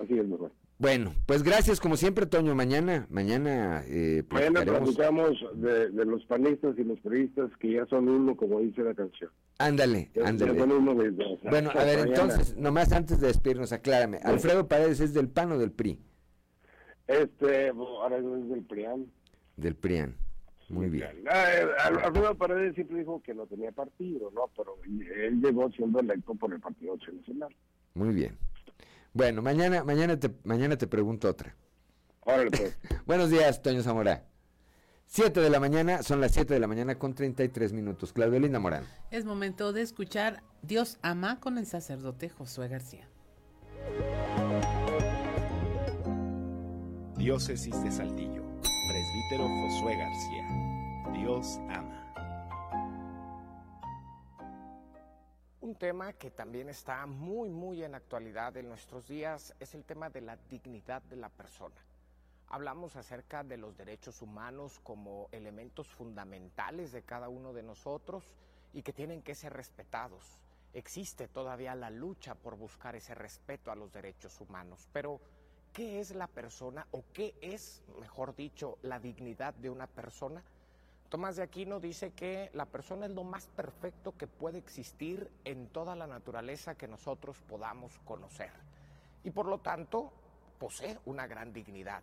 así 0.00 0.18
es, 0.18 0.26
mejor. 0.26 0.52
Bueno, 0.78 1.12
pues 1.26 1.42
gracias 1.42 1.80
como 1.80 1.96
siempre, 1.96 2.26
Toño. 2.26 2.54
Mañana, 2.54 3.08
mañana. 3.10 3.82
Eh, 3.86 4.22
mañana 4.30 4.64
platicamos 4.64 5.44
de, 5.54 5.90
los 5.90 6.24
panistas 6.26 6.78
y 6.78 6.84
los 6.84 7.00
periodistas 7.00 7.50
que 7.58 7.72
ya 7.72 7.86
son 7.86 8.08
uno, 8.08 8.36
como 8.36 8.60
dice 8.60 8.82
la 8.82 8.94
canción. 8.94 9.30
Ándale, 9.58 10.12
ándale. 10.24 10.52
bueno, 10.52 11.70
a 11.74 11.84
ver, 11.84 12.06
entonces, 12.06 12.56
nomás 12.56 12.92
antes 12.92 13.20
de 13.20 13.26
despedirnos, 13.26 13.72
aclárame. 13.72 14.18
¿Alfredo 14.22 14.68
Paredes 14.68 15.00
es 15.00 15.12
del 15.12 15.28
PAN 15.28 15.50
o 15.50 15.58
del 15.58 15.72
PRI? 15.72 15.98
Este, 17.08 17.70
ahora 17.70 18.18
es 18.18 18.48
del 18.48 18.62
PRIAN. 18.62 19.06
Del 19.56 19.74
PRIAN. 19.74 20.14
Muy 20.68 20.90
bien. 20.90 21.24
Alfredo 21.28 22.36
Paredes 22.36 22.76
siempre 22.76 22.98
dijo 22.98 23.20
que 23.22 23.34
no 23.34 23.46
tenía 23.46 23.72
partido, 23.72 24.30
¿no? 24.32 24.48
Pero 24.56 24.76
él 24.84 25.40
llegó 25.40 25.70
siendo 25.72 25.98
electo 25.98 26.36
por 26.36 26.52
el 26.52 26.60
Partido 26.60 26.96
Nacional. 26.96 27.52
Muy 27.94 28.14
bien. 28.14 28.36
Bueno, 29.12 29.42
mañana, 29.42 29.84
mañana 29.84 30.18
te, 30.18 30.30
mañana 30.44 30.76
te 30.76 30.86
pregunto 30.86 31.28
otra. 31.28 31.56
Órale, 32.20 32.50
pues. 32.50 32.78
Buenos 33.06 33.30
días, 33.30 33.62
Toño 33.62 33.82
Zamora. 33.82 34.24
Siete 35.06 35.40
de 35.40 35.48
la 35.48 35.58
mañana, 35.58 36.02
son 36.02 36.20
las 36.20 36.32
siete 36.32 36.52
de 36.52 36.60
la 36.60 36.66
mañana 36.66 36.98
con 36.98 37.14
33 37.14 37.72
minutos. 37.72 38.12
Claudio 38.12 38.38
Linda 38.38 38.58
Morán. 38.58 38.84
Es 39.10 39.24
momento 39.24 39.72
de 39.72 39.80
escuchar 39.80 40.42
Dios 40.60 40.98
ama 41.00 41.40
con 41.40 41.56
el 41.56 41.66
sacerdote 41.66 42.28
Josué 42.28 42.68
García. 42.68 43.08
Diócesis 47.16 47.82
de 47.82 47.90
Saltillo. 47.90 48.44
Presbítero 48.60 49.48
Josué 49.48 49.96
García. 49.96 51.18
Dios 51.18 51.58
ama. 51.70 51.87
Un 55.68 55.74
tema 55.74 56.14
que 56.14 56.30
también 56.30 56.70
está 56.70 57.04
muy, 57.04 57.50
muy 57.50 57.84
en 57.84 57.94
actualidad 57.94 58.56
en 58.56 58.70
nuestros 58.70 59.06
días 59.06 59.54
es 59.60 59.74
el 59.74 59.84
tema 59.84 60.08
de 60.08 60.22
la 60.22 60.38
dignidad 60.48 61.02
de 61.02 61.16
la 61.16 61.28
persona. 61.28 61.76
hablamos 62.46 62.96
acerca 62.96 63.44
de 63.44 63.58
los 63.58 63.76
derechos 63.76 64.22
humanos 64.22 64.80
como 64.82 65.28
elementos 65.30 65.86
fundamentales 65.86 66.90
de 66.90 67.02
cada 67.02 67.28
uno 67.28 67.52
de 67.52 67.62
nosotros 67.62 68.24
y 68.72 68.80
que 68.80 68.94
tienen 68.94 69.20
que 69.20 69.34
ser 69.34 69.52
respetados. 69.52 70.40
Existe 70.72 71.28
todavía 71.28 71.74
la 71.74 71.90
lucha 71.90 72.34
por 72.34 72.56
buscar 72.56 72.96
ese 72.96 73.14
respeto 73.14 73.70
a 73.70 73.76
los 73.76 73.92
derechos 73.92 74.40
humanos, 74.40 74.88
pero 74.90 75.20
¿qué 75.74 76.00
es 76.00 76.14
la 76.14 76.28
persona 76.28 76.86
o 76.92 77.04
qué 77.12 77.34
es, 77.42 77.82
mejor 78.00 78.34
dicho, 78.34 78.78
la 78.80 78.98
dignidad 78.98 79.52
de 79.52 79.68
una 79.68 79.86
persona? 79.86 80.42
Tomás 81.08 81.36
de 81.36 81.42
Aquino 81.42 81.80
dice 81.80 82.10
que 82.10 82.50
la 82.52 82.66
persona 82.66 83.06
es 83.06 83.12
lo 83.12 83.24
más 83.24 83.46
perfecto 83.48 84.14
que 84.18 84.26
puede 84.26 84.58
existir 84.58 85.30
en 85.44 85.68
toda 85.68 85.96
la 85.96 86.06
naturaleza 86.06 86.74
que 86.74 86.86
nosotros 86.86 87.40
podamos 87.48 87.98
conocer. 88.04 88.50
Y 89.24 89.30
por 89.30 89.46
lo 89.46 89.58
tanto 89.58 90.12
posee 90.58 90.98
una 91.06 91.26
gran 91.26 91.54
dignidad. 91.54 92.02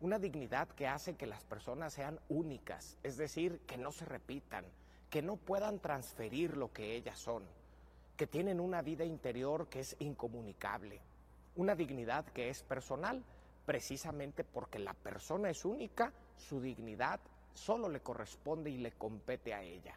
Una 0.00 0.18
dignidad 0.18 0.66
que 0.68 0.86
hace 0.88 1.14
que 1.14 1.26
las 1.26 1.44
personas 1.44 1.92
sean 1.92 2.20
únicas, 2.30 2.96
es 3.02 3.18
decir, 3.18 3.60
que 3.66 3.76
no 3.76 3.92
se 3.92 4.06
repitan, 4.06 4.64
que 5.10 5.20
no 5.20 5.36
puedan 5.36 5.78
transferir 5.78 6.56
lo 6.56 6.72
que 6.72 6.94
ellas 6.94 7.18
son, 7.18 7.42
que 8.16 8.26
tienen 8.26 8.60
una 8.60 8.80
vida 8.80 9.04
interior 9.04 9.68
que 9.68 9.80
es 9.80 9.94
incomunicable, 9.98 11.02
una 11.56 11.74
dignidad 11.74 12.24
que 12.26 12.48
es 12.48 12.62
personal, 12.62 13.22
precisamente 13.66 14.42
porque 14.42 14.78
la 14.78 14.94
persona 14.94 15.50
es 15.50 15.66
única, 15.66 16.14
su 16.38 16.60
dignidad 16.62 17.20
solo 17.58 17.88
le 17.88 18.00
corresponde 18.00 18.70
y 18.70 18.78
le 18.78 18.92
compete 18.92 19.52
a 19.52 19.62
ella. 19.62 19.94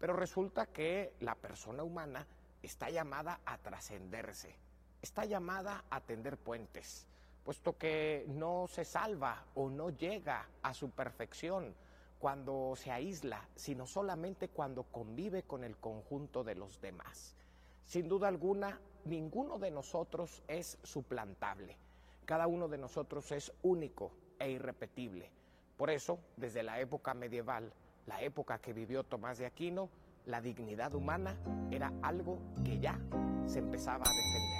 Pero 0.00 0.14
resulta 0.14 0.66
que 0.66 1.12
la 1.20 1.34
persona 1.34 1.84
humana 1.84 2.26
está 2.62 2.90
llamada 2.90 3.40
a 3.44 3.58
trascenderse, 3.58 4.54
está 5.00 5.24
llamada 5.24 5.84
a 5.90 6.00
tender 6.00 6.36
puentes, 6.36 7.06
puesto 7.44 7.76
que 7.76 8.24
no 8.28 8.66
se 8.68 8.84
salva 8.84 9.44
o 9.54 9.68
no 9.68 9.90
llega 9.90 10.48
a 10.62 10.74
su 10.74 10.90
perfección 10.90 11.74
cuando 12.18 12.74
se 12.76 12.90
aísla, 12.90 13.48
sino 13.56 13.86
solamente 13.86 14.48
cuando 14.48 14.84
convive 14.84 15.42
con 15.42 15.64
el 15.64 15.76
conjunto 15.76 16.44
de 16.44 16.54
los 16.54 16.80
demás. 16.80 17.36
Sin 17.84 18.08
duda 18.08 18.28
alguna, 18.28 18.80
ninguno 19.04 19.58
de 19.58 19.70
nosotros 19.70 20.42
es 20.46 20.78
suplantable. 20.82 21.76
Cada 22.24 22.46
uno 22.46 22.68
de 22.68 22.78
nosotros 22.78 23.30
es 23.32 23.52
único 23.62 24.12
e 24.38 24.50
irrepetible. 24.50 25.41
Por 25.82 25.90
eso, 25.90 26.20
desde 26.36 26.62
la 26.62 26.78
época 26.78 27.12
medieval, 27.12 27.72
la 28.06 28.22
época 28.22 28.60
que 28.60 28.72
vivió 28.72 29.02
Tomás 29.02 29.38
de 29.38 29.46
Aquino, 29.46 29.90
la 30.26 30.40
dignidad 30.40 30.94
humana 30.94 31.36
era 31.72 31.92
algo 32.02 32.38
que 32.64 32.78
ya 32.78 33.00
se 33.46 33.58
empezaba 33.58 34.04
a 34.06 34.12
defender. 34.14 34.52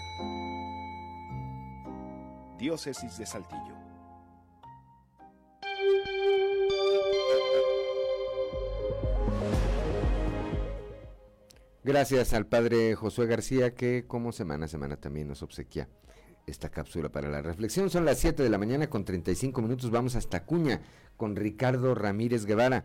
Diócesis 2.58 3.18
de 3.18 3.26
Saltillo. 3.26 3.76
Gracias 11.84 12.32
al 12.34 12.48
padre 12.48 12.96
Josué 12.96 13.28
García 13.28 13.76
que 13.76 14.08
como 14.08 14.32
semana 14.32 14.64
a 14.64 14.68
semana 14.68 14.96
también 14.96 15.28
nos 15.28 15.44
obsequia 15.44 15.88
esta 16.46 16.70
cápsula 16.70 17.10
para 17.10 17.30
la 17.30 17.42
reflexión. 17.42 17.90
Son 17.90 18.04
las 18.04 18.18
7 18.18 18.42
de 18.42 18.50
la 18.50 18.58
mañana 18.58 18.88
con 18.88 19.04
35 19.04 19.62
minutos. 19.62 19.90
Vamos 19.90 20.16
hasta 20.16 20.44
Cuña 20.44 20.80
con 21.16 21.36
Ricardo 21.36 21.94
Ramírez 21.94 22.46
Guevara. 22.46 22.84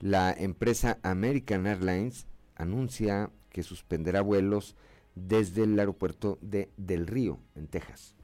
La 0.00 0.32
empresa 0.32 0.98
American 1.02 1.66
Airlines 1.66 2.26
anuncia 2.54 3.30
que 3.50 3.62
suspenderá 3.62 4.20
vuelos 4.20 4.76
desde 5.14 5.64
el 5.64 5.78
aeropuerto 5.78 6.38
de 6.40 6.70
Del 6.76 7.06
Río, 7.06 7.40
en 7.54 7.66
Texas. 7.66 8.17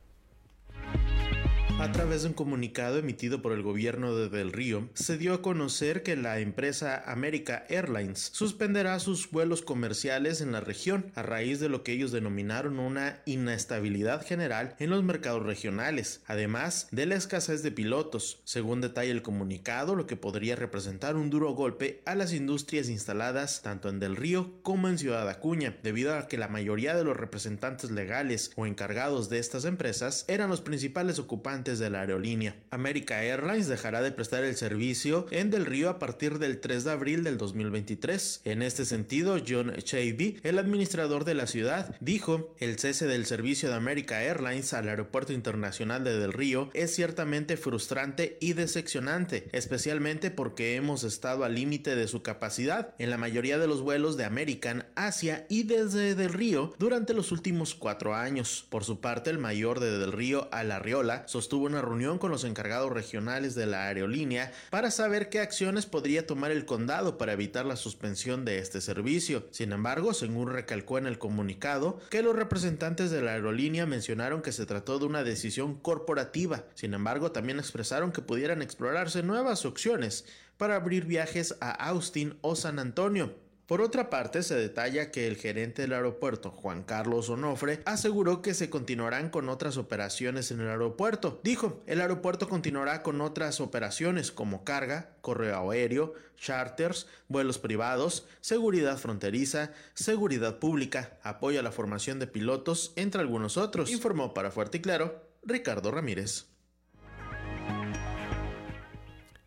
A 1.81 1.91
través 1.91 2.23
de 2.23 2.29
un 2.29 2.35
comunicado 2.35 2.99
emitido 2.99 3.43
por 3.43 3.53
el 3.53 3.63
gobierno 3.63 4.15
de 4.15 4.29
Del 4.29 4.53
Río, 4.53 4.89
se 4.95 5.19
dio 5.19 5.35
a 5.35 5.43
conocer 5.43 6.05
que 6.05 6.15
la 6.15 6.39
empresa 6.39 7.03
America 7.05 7.67
Airlines 7.69 8.31
suspenderá 8.33 8.99
sus 9.01 9.29
vuelos 9.31 9.61
comerciales 9.61 10.41
en 10.41 10.53
la 10.53 10.61
región 10.61 11.11
a 11.17 11.23
raíz 11.23 11.59
de 11.59 11.69
lo 11.69 11.83
que 11.83 11.93
ellos 11.93 12.13
denominaron 12.13 12.79
una 12.79 13.21
inestabilidad 13.27 14.25
general 14.25 14.77
en 14.79 14.91
los 14.91 15.03
mercados 15.03 15.43
regionales, 15.43 16.23
además 16.27 16.87
de 16.93 17.07
la 17.07 17.17
escasez 17.17 17.65
de 17.65 17.73
pilotos, 17.73 18.41
según 18.45 18.81
detalla 18.81 19.11
el 19.11 19.23
comunicado, 19.23 19.97
lo 19.97 20.07
que 20.07 20.17
podría 20.17 20.55
representar 20.55 21.17
un 21.17 21.29
duro 21.29 21.51
golpe 21.55 22.03
a 22.07 22.15
las 22.15 22.33
industrias 22.33 22.89
instaladas 22.89 23.63
tanto 23.63 23.89
en 23.89 23.99
Del 23.99 24.17
Río 24.17 24.53
como 24.63 24.89
en 24.89 24.97
Ciudad 24.97 25.29
Acuña, 25.29 25.77
debido 25.83 26.15
a 26.15 26.29
que 26.29 26.39
la 26.39 26.49
mayoría 26.49 26.95
de 26.95 27.05
los 27.05 27.17
representantes 27.17 27.91
legales 27.91 28.53
o 28.55 28.65
encargados 28.65 29.29
de 29.29 29.41
estas 29.41 29.65
empresas 29.65 30.25
eran 30.29 30.49
los 30.51 30.61
principales 30.61 31.19
ocupantes 31.19 31.64
de 31.65 31.91
la 31.91 32.01
aerolínea. 32.01 32.57
America 32.71 33.23
Airlines 33.23 33.69
dejará 33.69 34.03
de 34.03 34.13
prestar 34.13 34.45
el 34.45 34.55
servicio 34.55 35.27
en 35.31 35.51
Del 35.51 35.65
Río 35.65 35.89
a 35.89 35.99
partir 35.99 36.39
del 36.39 36.61
3 36.61 36.85
de 36.85 36.91
abril 36.91 37.25
del 37.25 37.39
2023. 37.39 38.43
En 38.45 38.63
este 38.63 38.85
sentido, 38.85 39.39
John 39.47 39.75
Chavy, 39.83 40.39
el 40.43 40.59
administrador 40.59 41.25
de 41.25 41.35
la 41.35 41.47
ciudad, 41.47 41.97
dijo, 42.01 42.55
el 42.59 42.79
cese 42.79 43.07
del 43.07 43.25
servicio 43.25 43.71
de 43.71 43.77
America 43.77 44.23
Airlines 44.23 44.75
al 44.75 44.89
Aeropuerto 44.89 45.33
Internacional 45.33 46.05
de 46.05 46.19
Del 46.19 46.33
Río 46.33 46.69
es 46.75 46.95
ciertamente 46.95 47.57
frustrante 47.57 48.37
y 48.41 48.53
decepcionante, 48.53 49.49
especialmente 49.53 50.31
porque 50.31 50.77
hemos 50.77 51.05
estado 51.05 51.45
al 51.45 51.55
límite 51.55 51.97
de 51.97 52.09
su 52.09 52.23
capacidad 52.23 52.95
en 52.99 53.11
la 53.11 53.19
mayoría 53.19 53.59
de 53.59 53.67
los 53.67 53.81
vuelos 53.81 54.17
de 54.17 54.25
American 54.25 54.87
hacia 54.95 55.47
y 55.49 55.63
desde 55.63 56.15
Del 56.15 56.33
Río 56.33 56.75
durante 56.79 57.15
los 57.15 57.33
últimos 57.33 57.75
cuatro 57.75 58.15
años. 58.15 58.67
Por 58.69 58.85
su 58.85 59.01
parte, 59.01 59.31
el 59.31 59.39
mayor 59.39 59.81
de 59.81 59.99
Del 59.99 60.13
Río 60.13 60.49
a 60.53 60.65
La 60.65 60.79
Riola 60.79 61.25
sostuvo 61.55 61.69
tuvo 61.69 61.77
una 61.77 61.83
reunión 61.83 62.19
con 62.19 62.33
los 62.33 62.43
encargados 62.43 62.91
regionales 62.91 63.55
de 63.55 63.67
la 63.67 63.87
aerolínea 63.87 64.51
para 64.71 64.91
saber 64.91 65.29
qué 65.29 65.39
acciones 65.39 65.87
podría 65.87 66.27
tomar 66.27 66.51
el 66.51 66.65
condado 66.65 67.17
para 67.17 67.33
evitar 67.33 67.65
la 67.65 67.77
suspensión 67.77 68.45
de 68.45 68.59
este 68.59 68.81
servicio. 68.81 69.47
Sin 69.53 69.71
embargo, 69.71 70.15
según 70.15 70.51
recalcó 70.51 70.99
en 70.99 71.07
el 71.07 71.17
comunicado, 71.17 72.01
que 72.11 72.25
los 72.25 72.35
representantes 72.35 73.13
de 73.13 73.23
la 73.23 73.35
aerolínea 73.35 73.87
mencionaron 73.87 74.43
que 74.43 74.51
se 74.51 74.67
trató 74.67 74.99
de 74.99 75.07
una 75.07 75.23
decisión 75.23 75.79
corporativa. 75.79 76.65
Sin 76.75 76.93
embargo, 76.93 77.31
también 77.31 77.61
expresaron 77.61 78.11
que 78.11 78.21
pudieran 78.21 78.61
explorarse 78.61 79.23
nuevas 79.23 79.65
opciones 79.65 80.25
para 80.57 80.75
abrir 80.75 81.05
viajes 81.05 81.55
a 81.61 81.71
Austin 81.71 82.37
o 82.41 82.57
San 82.57 82.81
Antonio. 82.81 83.44
Por 83.67 83.81
otra 83.81 84.11
parte, 84.11 84.43
se 84.43 84.57
detalla 84.57 85.11
que 85.11 85.27
el 85.27 85.37
gerente 85.37 85.83
del 85.83 85.95
aeropuerto, 85.95 86.51
Juan 86.51 86.83
Carlos 86.83 87.31
Onofre, 87.31 87.81
aseguró 87.87 88.43
que 88.43 88.53
se 88.53 88.69
continuarán 88.69 89.31
con 89.31 89.49
otras 89.49 89.79
operaciones 89.79 90.51
en 90.51 90.61
el 90.61 90.69
aeropuerto. 90.69 91.41
Dijo, 91.43 91.83
el 91.87 92.03
aeropuerto 92.03 92.47
continuará 92.47 93.03
con 93.03 93.23
otras 93.23 93.61
operaciones 93.61 94.33
como 94.33 94.65
carga, 94.65 95.17
correo 95.23 95.71
aéreo, 95.71 96.13
charters, 96.37 97.07
vuelos 97.29 97.59
privados, 97.59 98.27
seguridad 98.43 98.99
fronteriza, 98.99 99.73
seguridad 99.95 100.59
pública, 100.59 101.19
apoyo 101.23 101.61
a 101.61 101.63
la 101.63 101.73
formación 101.73 102.19
de 102.19 102.27
pilotos, 102.27 102.93
entre 102.97 103.23
algunos 103.23 103.57
otros, 103.57 103.91
informó 103.91 104.35
para 104.35 104.51
Fuerte 104.51 104.77
y 104.77 104.81
Claro 104.83 105.27
Ricardo 105.43 105.91
Ramírez. 105.91 106.49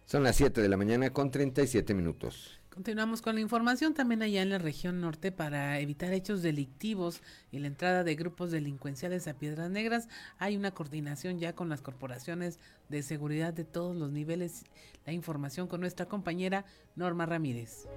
Son 0.06 0.24
las 0.24 0.38
7 0.38 0.60
de 0.60 0.70
la 0.70 0.78
mañana 0.78 1.12
con 1.12 1.30
37 1.30 1.94
minutos. 1.94 2.57
Continuamos 2.78 3.24
con 3.24 3.34
la 3.34 3.42
información 3.42 3.96
también 3.96 4.22
allá 4.22 4.44
en 4.44 4.52
la 4.52 4.60
región 4.60 5.02
norte 5.02 5.32
para 5.32 5.80
evitar 5.80 6.14
hechos 6.14 6.44
delictivos 6.44 7.24
y 7.52 7.58
la 7.58 7.66
entrada 7.66 8.04
de 8.04 8.14
grupos 8.14 8.52
delincuenciales 8.52 9.28
a 9.28 9.34
Piedras 9.34 9.72
Negras. 9.72 10.08
Hay 10.38 10.56
una 10.56 10.70
coordinación 10.70 11.40
ya 11.40 11.56
con 11.56 11.70
las 11.70 11.82
corporaciones 11.82 12.60
de 12.88 13.02
seguridad 13.02 13.52
de 13.52 13.64
todos 13.64 13.96
los 13.96 14.12
niveles. 14.12 14.64
La 15.08 15.12
información 15.12 15.68
con 15.68 15.82
nuestra 15.82 16.06
compañera 16.06 16.66
Norma 16.96 17.26
Ramírez. 17.26 17.88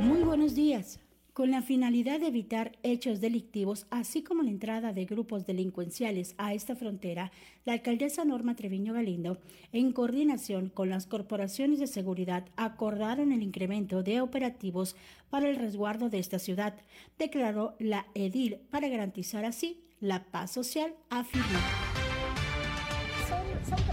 Muy 0.00 0.24
buenos 0.24 0.56
días 0.56 0.98
con 1.38 1.52
la 1.52 1.62
finalidad 1.62 2.18
de 2.18 2.26
evitar 2.26 2.72
hechos 2.82 3.20
delictivos, 3.20 3.86
así 3.90 4.24
como 4.24 4.42
la 4.42 4.50
entrada 4.50 4.92
de 4.92 5.04
grupos 5.04 5.46
delincuenciales 5.46 6.34
a 6.36 6.52
esta 6.52 6.74
frontera, 6.74 7.30
la 7.64 7.74
alcaldesa 7.74 8.24
Norma 8.24 8.56
Treviño 8.56 8.92
Galindo, 8.92 9.38
en 9.70 9.92
coordinación 9.92 10.68
con 10.68 10.90
las 10.90 11.06
corporaciones 11.06 11.78
de 11.78 11.86
seguridad, 11.86 12.46
acordaron 12.56 13.30
el 13.30 13.44
incremento 13.44 14.02
de 14.02 14.20
operativos 14.20 14.96
para 15.30 15.48
el 15.48 15.54
resguardo 15.54 16.10
de 16.10 16.18
esta 16.18 16.40
ciudad, 16.40 16.74
declaró 17.20 17.76
la 17.78 18.08
edil 18.16 18.56
para 18.72 18.88
garantizar 18.88 19.44
así 19.44 19.84
la 20.00 20.24
paz 20.24 20.50
social, 20.50 20.92
afirmó 21.08 21.60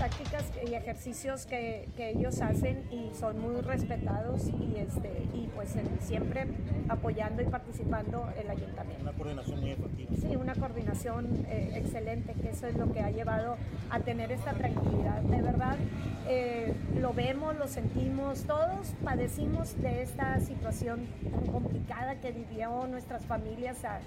prácticas 0.06 0.44
y 0.64 0.76
ejercicios 0.76 1.48
que, 1.48 1.90
que, 1.98 2.12
ellos 2.12 2.40
hacen 2.40 2.88
y 2.92 3.12
son 3.16 3.40
muy 3.40 3.60
respetados 3.62 4.48
y, 4.48 4.76
este, 4.78 5.28
y 5.34 5.48
pues 5.56 5.74
siempre 6.02 6.46
apoyando 6.90 7.42
y 7.42 7.46
participando 7.46 8.30
el 8.40 8.48
ayuntamiento. 8.52 9.02
Una 9.02 9.14
coordinación 9.14 9.60
muy 9.62 9.72
efectiva. 9.72 10.12
Sí, 10.22 10.36
una 10.36 10.54
coordinación 10.54 11.46
eh, 11.50 11.72
excelente, 11.74 12.34
que 12.34 12.50
eso 12.50 12.68
es 12.68 12.76
lo 12.78 12.92
que 12.94 13.00
ha 13.00 13.10
llevado 13.10 13.58
a 13.90 14.00
tener 14.00 14.32
esta 14.32 14.54
tranquilidad. 14.54 15.22
De 15.22 15.42
verdad, 15.42 15.76
eh, 16.28 16.76
lo 17.00 17.12
vemos, 17.14 17.58
lo 17.58 17.68
sentimos, 17.68 18.44
todos 18.44 18.94
padecimos 19.04 19.76
de 19.82 20.04
esta 20.04 20.40
situación 20.40 21.08
tan 21.32 21.48
complicada 21.48 22.20
que 22.22 22.32
vivió 22.32 22.86
nuestras 22.86 23.26
familias. 23.26 23.84
A, 23.86 24.02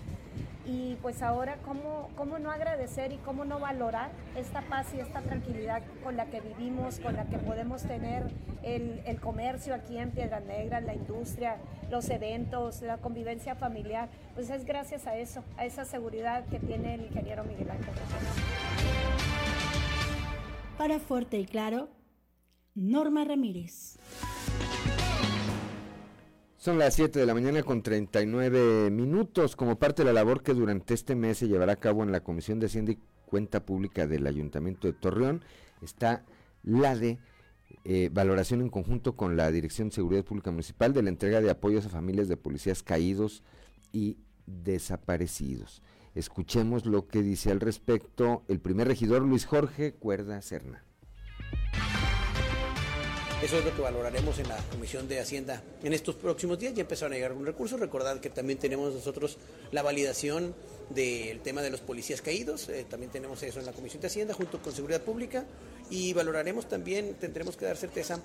y 0.69 0.97
pues 1.01 1.23
ahora 1.23 1.57
cómo, 1.65 2.11
cómo 2.15 2.39
no 2.39 2.51
agradecer 2.51 3.13
y 3.13 3.17
cómo 3.17 3.47
no 3.47 3.59
valorar 3.59 4.11
esta 4.37 4.61
paz 4.61 4.87
y 4.95 5.01
esta 5.01 5.23
tranquilidad 5.23 5.83
con 6.03 6.17
la 6.17 6.27
que 6.27 6.41
vivimos, 6.41 7.01
con 7.01 7.15
la 7.15 7.27
que 7.27 7.39
podemos 7.39 7.83
tener 7.83 8.25
el, 8.63 9.03
el 9.05 9.21
comercio 9.21 9.75
aquí 9.75 9.99
en 9.99 10.11
Piedras 10.11 10.45
Negras, 10.45 10.85
la 10.85 10.95
industria, 10.95 11.57
los 11.91 12.09
eventos, 12.11 12.83
la 12.83 12.99
convivencia 12.99 13.55
familiar, 13.55 14.09
pues 14.35 14.51
es 14.51 14.65
gracias 14.65 15.07
a 15.07 15.17
eso, 15.17 15.45
a 15.57 15.65
esa 15.65 15.85
seguridad 15.85 16.47
que 16.47 16.59
tiene 16.59 16.95
el 16.95 17.03
ingeniero 17.03 17.45
Miguel 17.45 17.71
Ángel. 17.71 17.95
Para 20.77 20.99
Fuerte 21.01 21.39
y 21.39 21.45
Claro, 21.45 21.89
Norma 22.75 23.25
Ramírez. 23.25 23.99
Son 26.57 26.79
las 26.79 26.95
7 26.95 27.19
de 27.19 27.27
la 27.27 27.35
mañana 27.35 27.63
con 27.63 27.83
39 27.83 28.91
minutos. 28.91 29.57
Como 29.57 29.79
parte 29.79 30.03
de 30.03 30.07
la 30.07 30.13
labor 30.13 30.43
que 30.43 30.55
durante 30.55 30.93
este 30.93 31.15
mes 31.15 31.39
se 31.39 31.49
llevará 31.49 31.73
a 31.73 31.77
cabo 31.77 32.03
en 32.03 32.13
la 32.13 32.21
Comisión 32.21 32.61
de 32.61 32.67
Hacienda 32.67 32.93
y 32.93 32.99
Cuenta 33.27 33.65
Pública 33.65 34.07
del 34.07 34.27
Ayuntamiento 34.27 34.87
de 34.87 34.93
Torreón, 34.93 35.45
está 35.85 36.25
la 36.63 36.97
de 36.97 37.19
eh, 37.85 38.11
valoración 38.13 38.61
en 38.61 38.69
conjunto 38.69 39.17
con 39.17 39.37
la 39.37 39.51
Dirección 39.51 39.89
de 39.89 39.95
Seguridad 39.95 40.25
Pública 40.25 40.51
Municipal 40.51 40.93
de 40.93 41.03
la 41.03 41.11
entrega 41.11 41.41
de 41.41 41.51
apoyos 41.51 41.87
a 41.87 41.91
familias 41.91 42.29
de 42.29 42.37
policías 42.37 42.83
caídos 42.83 43.43
y 43.93 44.19
desaparecidos. 44.47 45.83
Escuchemos 46.15 46.87
lo 46.87 47.07
que 47.07 47.23
dice 47.23 47.51
al 47.51 47.61
respecto 47.61 48.45
el 48.49 48.61
primer 48.61 48.89
regidor 48.89 49.23
Luis 49.23 49.47
Jorge 49.47 49.95
Cuerda 49.95 50.43
Serna. 50.43 50.85
Eso 53.43 53.57
es 53.57 53.65
lo 53.65 53.73
que 53.73 53.81
valoraremos 53.81 54.37
en 54.41 54.49
la 54.49 54.57
Comisión 54.73 55.07
de 55.07 55.21
Hacienda 55.21 55.63
en 55.85 55.93
estos 55.93 56.17
próximos 56.17 56.59
días. 56.59 56.75
Ya 56.75 56.81
empezaron 56.81 57.13
a 57.13 57.15
llegar 57.15 57.31
algún 57.31 57.47
recurso. 57.47 57.77
Recordad 57.77 58.19
que 58.19 58.31
también 58.31 58.59
tenemos 58.59 58.93
nosotros 58.93 59.39
la 59.71 59.83
validación 59.83 60.57
del 60.91 61.39
tema 61.41 61.63
de 61.63 61.71
los 61.71 61.81
policías 61.81 62.21
caídos. 62.21 62.69
Eh, 62.69 62.85
también 62.91 63.13
tenemos 63.13 63.41
eso 63.45 63.61
en 63.61 63.67
la 63.67 63.73
Comisión 63.73 64.01
de 64.01 64.09
Hacienda 64.09 64.35
junto 64.35 64.61
con 64.61 64.73
Seguridad 64.73 65.03
Pública. 65.03 65.45
Y 65.89 66.15
valoraremos 66.15 66.69
también, 66.69 67.15
tendremos 67.15 67.57
que 67.57 67.65
dar 67.65 67.77
certeza, 67.77 68.21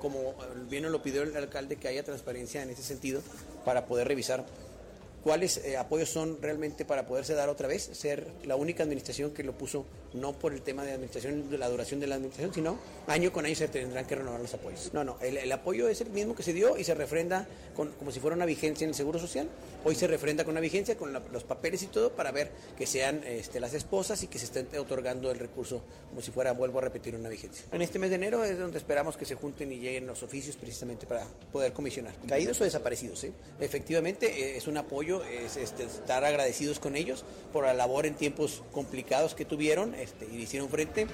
como 0.00 0.34
bien 0.68 0.82
nos 0.82 0.90
lo 0.90 1.02
pidió 1.04 1.22
el 1.22 1.36
alcalde, 1.36 1.76
que 1.76 1.86
haya 1.86 2.02
transparencia 2.02 2.60
en 2.60 2.70
ese 2.70 2.82
sentido 2.82 3.22
para 3.64 3.86
poder 3.86 4.08
revisar 4.08 4.44
cuáles 5.22 5.58
eh, 5.58 5.76
apoyos 5.76 6.08
son 6.08 6.40
realmente 6.40 6.84
para 6.84 7.06
poderse 7.06 7.34
dar 7.34 7.48
otra 7.48 7.68
vez, 7.68 7.90
ser 7.92 8.26
la 8.44 8.56
única 8.56 8.82
administración 8.82 9.32
que 9.32 9.42
lo 9.42 9.56
puso 9.56 9.84
no 10.14 10.32
por 10.32 10.52
el 10.52 10.62
tema 10.62 10.84
de 10.84 10.92
administración, 10.92 11.50
de 11.50 11.58
la 11.58 11.68
duración 11.68 12.00
de 12.00 12.06
la 12.06 12.14
administración, 12.14 12.54
sino 12.54 12.78
año 13.06 13.32
con 13.32 13.44
año 13.44 13.54
se 13.54 13.68
tendrán 13.68 14.06
que 14.06 14.14
renovar 14.14 14.40
los 14.40 14.54
apoyos. 14.54 14.90
No, 14.92 15.04
no, 15.04 15.18
el, 15.20 15.50
apoyo 15.52 15.88
es 15.88 16.00
el 16.00 16.10
mismo 16.10 16.34
que 16.34 16.42
se 16.42 16.52
dio 16.52 16.78
y 16.78 16.84
se 16.84 16.94
refrenda 16.94 17.46
con, 17.76 17.92
como 17.92 18.10
si 18.10 18.20
fuera 18.20 18.36
una 18.36 18.46
vigencia 18.46 18.84
en 18.84 18.90
el 18.90 18.94
Seguro 18.94 19.18
Social. 19.18 19.48
Hoy 19.84 19.94
se 19.94 20.06
refrenda 20.06 20.44
con 20.44 20.52
una 20.52 20.60
vigencia, 20.60 20.96
con 20.96 21.12
los 21.12 21.44
papeles 21.44 21.82
y 21.82 21.86
todo, 21.86 22.10
para 22.12 22.32
ver 22.32 22.50
que 22.76 22.86
sean 22.86 23.22
este, 23.24 23.60
las 23.60 23.74
esposas 23.74 24.22
y 24.22 24.28
que 24.28 24.38
se 24.38 24.46
estén 24.46 24.66
otorgando 24.78 25.30
el 25.30 25.38
recurso 25.38 25.82
como 26.08 26.22
si 26.22 26.30
fuera, 26.30 26.52
vuelvo 26.52 26.78
a 26.78 26.82
repetir, 26.82 27.14
una 27.14 27.28
vigencia. 27.28 27.64
En 27.72 27.82
este 27.82 27.98
mes 27.98 28.10
de 28.10 28.16
enero 28.16 28.44
es 28.44 28.58
donde 28.58 28.78
esperamos 28.78 29.16
que 29.16 29.24
se 29.24 29.34
junten 29.34 29.70
y 29.72 29.78
lleguen 29.78 30.06
los 30.06 30.22
oficios 30.22 30.56
precisamente 30.56 31.06
para 31.06 31.26
poder 31.52 31.72
comisionar. 31.72 32.14
Caídos 32.26 32.60
o 32.60 32.64
desaparecidos, 32.64 33.24
¿eh? 33.24 33.32
Efectivamente, 33.60 34.26
eh, 34.26 34.56
es 34.56 34.66
un 34.66 34.76
apoyo, 34.76 35.07
es 35.16 35.56
este, 35.56 35.84
estar 35.84 36.24
agradecidos 36.24 36.78
con 36.78 36.96
ellos 36.96 37.24
por 37.52 37.64
la 37.64 37.74
labor 37.74 38.06
en 38.06 38.14
tiempos 38.14 38.62
complicados 38.72 39.34
que 39.34 39.44
tuvieron 39.44 39.94
este, 39.94 40.26
y 40.30 40.36
hicieron 40.36 40.68
frente. 40.68 41.06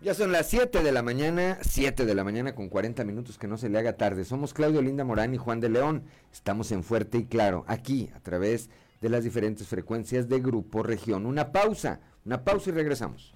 Ya 0.00 0.12
son 0.12 0.32
las 0.32 0.48
7 0.48 0.82
de 0.82 0.92
la 0.92 1.02
mañana, 1.02 1.58
7 1.62 2.04
de 2.04 2.14
la 2.14 2.24
mañana 2.24 2.54
con 2.54 2.68
40 2.68 3.04
minutos, 3.04 3.38
que 3.38 3.46
no 3.46 3.56
se 3.56 3.70
le 3.70 3.78
haga 3.78 3.96
tarde. 3.96 4.24
Somos 4.24 4.52
Claudio 4.52 4.82
Linda 4.82 5.02
Morán 5.02 5.32
y 5.32 5.38
Juan 5.38 5.60
de 5.60 5.70
León. 5.70 6.04
Estamos 6.30 6.72
en 6.72 6.82
Fuerte 6.82 7.18
y 7.18 7.24
Claro, 7.24 7.64
aquí, 7.68 8.10
a 8.14 8.20
través 8.20 8.68
de 9.00 9.08
las 9.08 9.24
diferentes 9.24 9.66
frecuencias 9.66 10.28
de 10.28 10.40
Grupo 10.40 10.82
Región. 10.82 11.24
Una 11.24 11.52
pausa, 11.52 12.00
una 12.26 12.44
pausa 12.44 12.70
y 12.70 12.72
regresamos. 12.74 13.34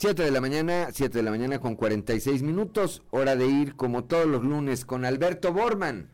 Siete 0.00 0.22
de 0.22 0.30
la 0.30 0.40
mañana, 0.40 0.90
7 0.92 1.18
de 1.18 1.24
la 1.24 1.32
mañana 1.32 1.58
con 1.58 1.74
46 1.74 2.44
minutos, 2.44 3.02
hora 3.10 3.34
de 3.34 3.48
ir 3.48 3.74
como 3.74 4.04
todos 4.04 4.26
los 4.26 4.44
lunes 4.44 4.84
con 4.84 5.04
Alberto 5.04 5.52
Borman 5.52 6.08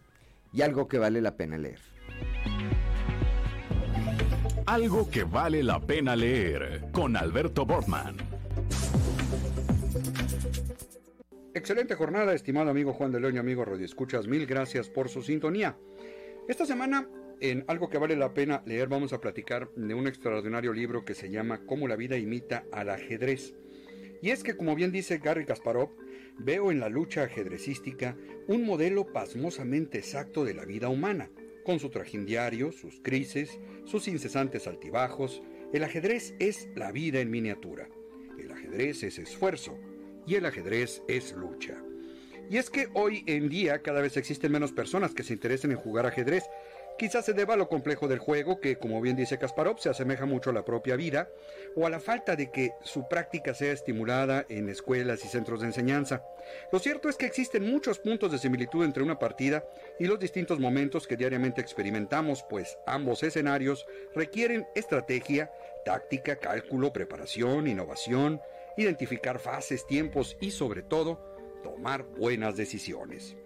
y 0.55 0.63
algo 0.63 0.89
que 0.89 0.97
vale 0.97 1.21
la 1.21 1.37
pena 1.37 1.59
leer. 1.59 1.81
Algo 4.65 5.11
que 5.11 5.25
vale 5.25 5.63
la 5.63 5.81
pena 5.81 6.17
leer 6.17 6.87
con 6.93 7.15
Alberto 7.15 7.67
Bortman. 7.67 8.17
Excelente 11.53 11.95
jornada, 11.95 12.33
estimado 12.33 12.71
amigo 12.71 12.95
Juan 12.95 13.13
de 13.13 13.21
León 13.21 13.35
y 13.35 13.39
amigo 13.39 13.67
Radio 13.67 13.85
Escuchas. 13.85 14.27
Mil 14.27 14.47
gracias 14.47 14.89
por 14.89 15.11
su 15.11 15.23
sintonía. 15.23 15.77
Esta 16.49 16.65
semana, 16.65 17.07
en 17.39 17.67
algo 17.69 17.91
que 17.91 17.99
vale 17.99 18.17
la 18.17 18.33
pena 18.33 18.63
leer, 18.65 18.89
vamos 18.89 19.13
a 19.13 19.21
platicar 19.21 19.69
de 19.77 19.93
un 19.93 20.07
extraordinario 20.07 20.73
libro 20.73 21.05
que 21.05 21.13
se 21.13 21.29
llama 21.29 21.67
Cómo 21.67 21.87
la 21.87 21.97
vida 21.97 22.17
imita 22.17 22.65
al 22.73 22.89
ajedrez. 22.89 23.55
Y 24.23 24.31
es 24.31 24.43
que, 24.43 24.57
como 24.57 24.75
bien 24.75 24.93
dice 24.93 25.19
Gary 25.19 25.45
Kasparov, 25.45 25.91
veo 26.39 26.71
en 26.71 26.81
la 26.81 26.89
lucha 26.89 27.23
ajedrecística 27.23 28.17
un 28.47 28.65
modelo 28.65 29.13
pasmosamente 29.13 29.99
exacto 29.99 30.45
de 30.45 30.55
la 30.55 30.65
vida 30.65 30.89
humana 30.89 31.31
con 31.65 31.81
su 31.81 31.89
trajín 31.89 32.27
diario, 32.27 32.73
sus 32.73 33.01
crisis, 33.01 33.59
sus 33.85 34.07
incesantes 34.07 34.67
altibajos, 34.67 35.43
el 35.73 35.83
ajedrez 35.83 36.35
es 36.39 36.69
la 36.77 36.93
vida 36.93 37.21
en 37.21 37.31
miniatura. 37.31 37.89
El 38.39 38.53
ajedrez 38.53 39.03
es 39.03 39.19
esfuerzo 39.19 39.79
y 40.27 40.37
el 40.37 40.47
ajedrez 40.47 41.03
es 41.09 41.33
lucha. 41.33 41.83
Y 42.51 42.59
es 42.59 42.69
que 42.69 42.89
hoy 42.93 43.25
en 43.27 43.49
día 43.49 43.81
cada 43.81 44.03
vez 44.03 44.17
existen 44.17 44.53
menos 44.53 44.73
personas 44.73 45.15
que 45.15 45.23
se 45.23 45.33
interesen 45.33 45.71
en 45.71 45.79
jugar 45.79 46.07
ajedrez 46.07 46.45
Quizás 46.97 47.25
se 47.25 47.33
deba 47.33 47.55
a 47.55 47.57
lo 47.57 47.69
complejo 47.69 48.07
del 48.07 48.21
juego, 48.21 48.61
que 48.61 48.77
como 48.77 49.01
bien 49.01 49.17
dice 49.17 49.37
Kasparov, 49.37 49.81
se 49.81 49.89
asemeja 49.89 50.27
mucho 50.27 50.51
a 50.51 50.53
la 50.53 50.65
propia 50.65 50.95
vida, 50.95 51.29
o 51.75 51.87
a 51.87 51.91
la 51.91 51.99
falta 51.99 52.37
de 52.37 52.53
que 52.53 52.71
su 52.83 53.09
práctica 53.09 53.53
sea 53.53 53.73
estimulada 53.73 54.47
en 54.49 54.69
escuelas 54.69 55.25
y 55.25 55.29
centros 55.29 55.61
de 55.61 55.67
enseñanza. 55.67 56.25
Lo 56.71 56.79
cierto 56.79 57.09
es 57.09 57.17
que 57.17 57.27
existen 57.27 57.69
muchos 57.69 57.99
puntos 57.99 58.31
de 58.31 58.39
similitud 58.39 58.85
entre 58.85 59.03
una 59.03 59.19
partida 59.19 59.65
y 59.99 60.07
los 60.07 60.21
distintos 60.21 60.61
momentos 60.61 61.09
que 61.09 61.17
diariamente 61.17 61.61
experimentamos, 61.61 62.45
pues 62.49 62.79
ambos 62.87 63.25
escenarios 63.25 63.87
requieren 64.15 64.69
estrategia, 64.77 65.51
táctica, 65.85 66.37
cálculo, 66.37 66.93
preparación, 66.93 67.67
innovación, 67.67 68.41
identificar 68.77 69.41
fases, 69.41 69.85
tiempos 69.87 70.37
y 70.41 70.53
sobre 70.53 70.83
todo, 70.83 71.19
tomar 71.65 72.05
buenas 72.05 72.57
decisiones. 72.57 73.37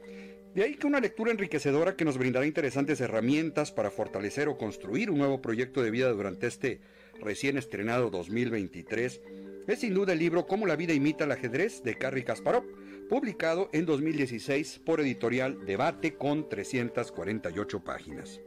De 0.55 0.65
ahí 0.65 0.75
que 0.75 0.87
una 0.87 1.01
lectura 1.01 1.31
enriquecedora 1.31 1.95
que 1.95 2.05
nos 2.05 2.19
brindará 2.19 2.47
interesantes 2.47 3.01
herramientas 3.01 3.71
para 3.71 3.91
fortalecer 3.91 4.49
o 4.49 4.57
construir 4.57 5.11
un 5.11 5.19
nuevo 5.19 5.41
proyecto 5.41 5.83
de 5.83 5.91
vida 5.91 6.11
durante 6.11 6.47
este 6.47 6.81
recién 7.21 7.59
estrenado 7.59 8.11
2023 8.11 9.21
es 9.69 9.81
sin 9.81 9.93
duda 9.93 10.15
el 10.15 10.19
libro 10.19 10.47
Cómo 10.47 10.67
la 10.67 10.77
vida 10.77 10.95
imita 10.95 11.25
el 11.25 11.33
ajedrez 11.33 11.83
de 11.83 11.99
Carrie 11.99 12.25
Kasparov, 12.25 12.65
publicado 13.11 13.69
en 13.73 13.85
2016 13.85 14.81
por 14.85 15.01
editorial 15.01 15.65
Debate 15.67 16.15
con 16.15 16.49
348 16.49 17.85
páginas. 17.85 18.41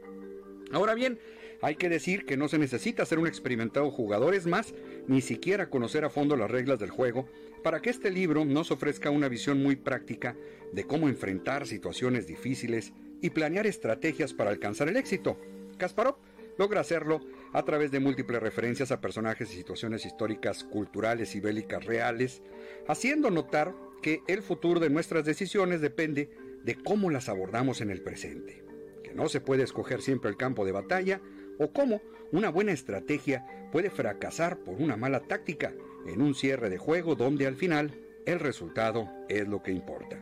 Ahora 0.72 0.94
bien, 0.94 1.20
hay 1.62 1.76
que 1.76 1.88
decir 1.88 2.26
que 2.26 2.36
no 2.36 2.48
se 2.48 2.58
necesita 2.58 3.06
ser 3.06 3.20
un 3.20 3.28
experimentado 3.28 3.88
jugador, 3.92 4.34
es 4.34 4.46
más, 4.46 4.74
ni 5.06 5.20
siquiera 5.20 5.70
conocer 5.70 6.04
a 6.04 6.10
fondo 6.10 6.36
las 6.36 6.50
reglas 6.50 6.80
del 6.80 6.90
juego 6.90 7.28
para 7.62 7.80
que 7.80 7.90
este 7.90 8.10
libro 8.10 8.44
nos 8.44 8.72
ofrezca 8.72 9.10
una 9.10 9.28
visión 9.28 9.62
muy 9.62 9.76
práctica 9.76 10.36
de 10.72 10.84
cómo 10.84 11.08
enfrentar 11.08 11.68
situaciones 11.68 12.26
difíciles 12.26 12.92
y 13.20 13.30
planear 13.30 13.68
estrategias 13.68 14.34
para 14.34 14.50
alcanzar 14.50 14.88
el 14.88 14.96
éxito. 14.96 15.38
Kasparov 15.78 16.16
logra 16.58 16.80
hacerlo 16.80 17.20
a 17.52 17.62
través 17.64 17.92
de 17.92 18.00
múltiples 18.00 18.42
referencias 18.42 18.90
a 18.90 19.00
personajes 19.00 19.52
y 19.52 19.56
situaciones 19.56 20.04
históricas, 20.04 20.64
culturales 20.64 21.36
y 21.36 21.40
bélicas 21.40 21.84
reales, 21.84 22.42
haciendo 22.88 23.30
notar 23.30 23.72
que 24.02 24.22
el 24.26 24.42
futuro 24.42 24.80
de 24.80 24.90
nuestras 24.90 25.24
decisiones 25.24 25.80
depende 25.80 26.28
de 26.64 26.74
cómo 26.74 27.08
las 27.08 27.28
abordamos 27.28 27.80
en 27.80 27.90
el 27.90 28.02
presente, 28.02 28.64
que 29.04 29.14
no 29.14 29.28
se 29.28 29.40
puede 29.40 29.62
escoger 29.62 30.02
siempre 30.02 30.28
el 30.28 30.36
campo 30.36 30.64
de 30.64 30.72
batalla 30.72 31.20
o 31.58 31.72
cómo 31.72 32.00
una 32.32 32.50
buena 32.50 32.72
estrategia 32.72 33.46
puede 33.70 33.90
fracasar 33.90 34.58
por 34.58 34.80
una 34.80 34.96
mala 34.96 35.20
táctica 35.20 35.72
en 36.06 36.22
un 36.22 36.34
cierre 36.34 36.70
de 36.70 36.78
juego 36.78 37.14
donde 37.14 37.46
al 37.46 37.56
final 37.56 37.92
el 38.26 38.40
resultado 38.40 39.08
es 39.28 39.46
lo 39.48 39.62
que 39.62 39.72
importa. 39.72 40.18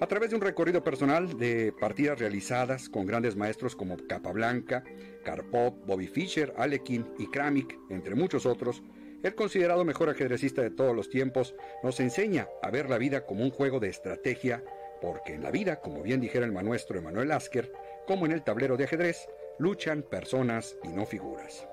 A 0.00 0.06
través 0.06 0.30
de 0.30 0.36
un 0.36 0.42
recorrido 0.42 0.84
personal 0.84 1.36
de 1.38 1.72
partidas 1.72 2.20
realizadas 2.20 2.88
con 2.88 3.04
grandes 3.04 3.34
maestros 3.34 3.74
como 3.74 3.96
Capablanca, 3.96 4.84
Karpov, 5.24 5.74
Bobby 5.86 6.06
Fischer, 6.06 6.54
Alekin 6.56 7.04
y 7.18 7.26
Kramik, 7.28 7.76
entre 7.90 8.14
muchos 8.14 8.46
otros, 8.46 8.82
el 9.24 9.34
considerado 9.34 9.84
mejor 9.84 10.08
ajedrecista 10.08 10.62
de 10.62 10.70
todos 10.70 10.94
los 10.94 11.10
tiempos 11.10 11.56
nos 11.82 11.98
enseña 11.98 12.46
a 12.62 12.70
ver 12.70 12.88
la 12.88 12.98
vida 12.98 13.26
como 13.26 13.42
un 13.42 13.50
juego 13.50 13.80
de 13.80 13.88
estrategia, 13.88 14.62
porque 15.00 15.34
en 15.34 15.42
la 15.42 15.50
vida, 15.50 15.80
como 15.80 16.02
bien 16.02 16.20
dijera 16.20 16.46
el 16.46 16.52
manuestro 16.52 16.96
Emanuel 16.96 17.32
Asker, 17.32 17.72
como 18.06 18.24
en 18.24 18.30
el 18.32 18.44
tablero 18.44 18.76
de 18.76 18.84
ajedrez, 18.84 19.28
luchan 19.58 20.02
personas 20.02 20.76
y 20.84 20.88
no 20.88 21.06
figuras. 21.06 21.66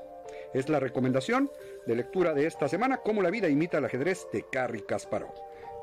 Es 0.54 0.70
la 0.70 0.80
recomendación 0.80 1.52
de 1.86 1.96
lectura 1.96 2.34
de 2.34 2.48
esta 2.48 2.68
semana, 2.68 2.98
Cómo 2.98 3.22
la 3.22 3.30
vida 3.30 3.50
imita 3.50 3.78
el 3.78 3.86
ajedrez 3.86 4.28
de 4.32 4.46
Carrie 4.52 4.86
Kasparov. 4.86 5.34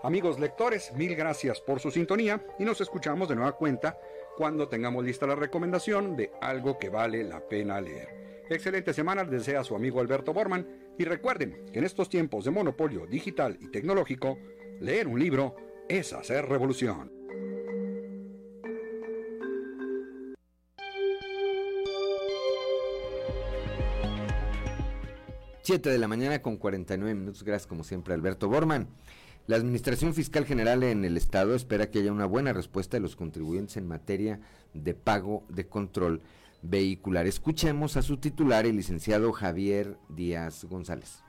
Amigos 0.03 0.41
lectores, 0.41 0.93
mil 0.95 1.15
gracias 1.15 1.61
por 1.61 1.79
su 1.79 1.91
sintonía 1.91 2.45
y 2.59 2.65
nos 2.65 2.81
escuchamos 2.81 3.29
de 3.29 3.37
nueva 3.37 3.53
cuenta 3.53 3.99
cuando 4.37 4.69
tengamos 4.69 5.05
lista 5.05 5.27
la 5.27 5.37
recomendación 5.37 6.17
de 6.17 6.33
algo 6.41 6.79
que 6.79 6.89
vale 6.89 7.23
la 7.23 7.47
pena 7.47 7.81
leer. 7.81 8.09
Excelente 8.51 8.93
semana, 8.93 9.25
desea 9.25 9.63
su 9.63 9.77
amigo 9.77 10.01
Alberto 10.01 10.33
Borman 10.33 10.95
y 10.99 11.05
recuerden 11.05 11.67
que 11.73 11.79
en 11.79 11.85
estos 11.85 12.09
tiempos 12.09 12.45
de 12.45 12.51
monopolio 12.51 13.07
digital 13.07 13.57
y 13.61 13.71
tecnológico, 13.71 14.39
leer 14.81 15.07
un 15.07 15.21
libro 15.21 15.55
es 15.89 16.13
hacer 16.13 16.47
revolución. 16.47 17.22
Siete 25.65 25.91
de 25.91 25.99
la 25.99 26.09
mañana 26.09 26.43
con 26.43 26.57
49 26.57 27.15
minutos. 27.15 27.45
Gracias 27.45 27.69
como 27.69 27.85
siempre 27.85 28.15
Alberto 28.15 28.49
Borman. 28.49 28.89
La 29.47 29.55
Administración 29.55 30.13
Fiscal 30.13 30.45
General 30.45 30.83
en 30.83 31.05
el 31.05 31.17
Estado 31.17 31.55
espera 31.55 31.89
que 31.89 32.01
haya 32.01 32.11
una 32.11 32.27
buena 32.27 32.53
respuesta 32.53 32.97
de 32.97 33.01
los 33.01 33.15
contribuyentes 33.15 33.77
en 33.77 33.87
materia 33.87 34.41
de 34.75 34.95
pago 34.95 35.45
de 35.49 35.69
control 35.69 36.21
vehicular. 36.63 37.29
Escuchemos 37.29 37.97
a 37.97 38.03
su 38.03 38.17
titular, 38.17 38.67
el 38.67 38.75
licenciado 38.75 39.31
Javier 39.31 39.97
Díaz 40.09 40.65
González. 40.65 41.23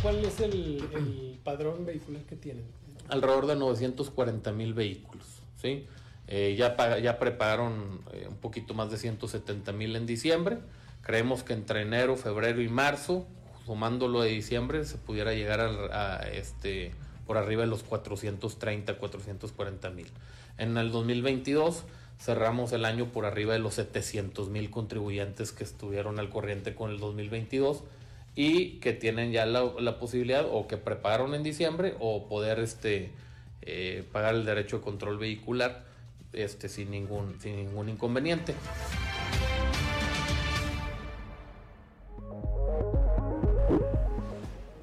¿cuál, 0.00 0.24
es 0.24 0.40
el, 0.40 1.38
padrón 1.44 1.84
vehicular 1.84 2.22
que 2.22 2.36
tienen? 2.36 2.64
Alrededor 3.08 3.46
de 3.46 3.56
940 3.56 4.52
mil 4.52 4.72
vehículos, 4.72 5.42
¿sí? 5.60 5.86
Eh, 6.28 6.54
ya, 6.56 6.98
ya 6.98 7.18
prepararon 7.18 8.00
eh, 8.12 8.26
un 8.26 8.36
poquito 8.36 8.72
más 8.72 8.90
de 8.90 8.96
170 8.96 9.70
mil 9.72 9.96
en 9.96 10.06
diciembre. 10.06 10.60
Creemos 11.02 11.42
que 11.42 11.52
entre 11.54 11.82
enero, 11.82 12.16
febrero 12.16 12.60
y 12.60 12.68
marzo 12.68 13.26
sumándolo 13.70 14.22
de 14.22 14.30
diciembre, 14.30 14.84
se 14.84 14.98
pudiera 14.98 15.32
llegar 15.32 15.60
a, 15.60 16.28
este 16.32 16.90
por 17.24 17.38
arriba 17.38 17.62
de 17.62 17.68
los 17.68 17.84
430, 17.84 18.98
440 18.98 19.90
mil. 19.90 20.08
En 20.58 20.76
el 20.76 20.90
2022 20.90 21.84
cerramos 22.18 22.72
el 22.72 22.84
año 22.84 23.12
por 23.12 23.26
arriba 23.26 23.52
de 23.52 23.60
los 23.60 23.74
700 23.74 24.48
mil 24.48 24.70
contribuyentes 24.70 25.52
que 25.52 25.62
estuvieron 25.62 26.18
al 26.18 26.30
corriente 26.30 26.74
con 26.74 26.90
el 26.90 26.98
2022 26.98 27.84
y 28.34 28.80
que 28.80 28.92
tienen 28.92 29.30
ya 29.30 29.46
la, 29.46 29.98
posibilidad 30.00 30.46
o 30.50 30.66
que 30.66 30.76
prepararon 30.76 31.34
en 31.34 31.44
diciembre 31.44 31.94
o 32.00 32.26
poder 32.26 32.58
este, 32.58 33.12
eh, 33.62 34.04
pagar 34.10 34.34
el 34.34 34.44
derecho 34.44 34.78
de 34.78 34.82
control 34.82 35.18
vehicular 35.18 35.84
este, 36.32 36.68
sin, 36.68 36.90
ningún, 36.90 37.40
sin 37.40 37.54
ningún 37.54 37.88
inconveniente. 37.88 38.54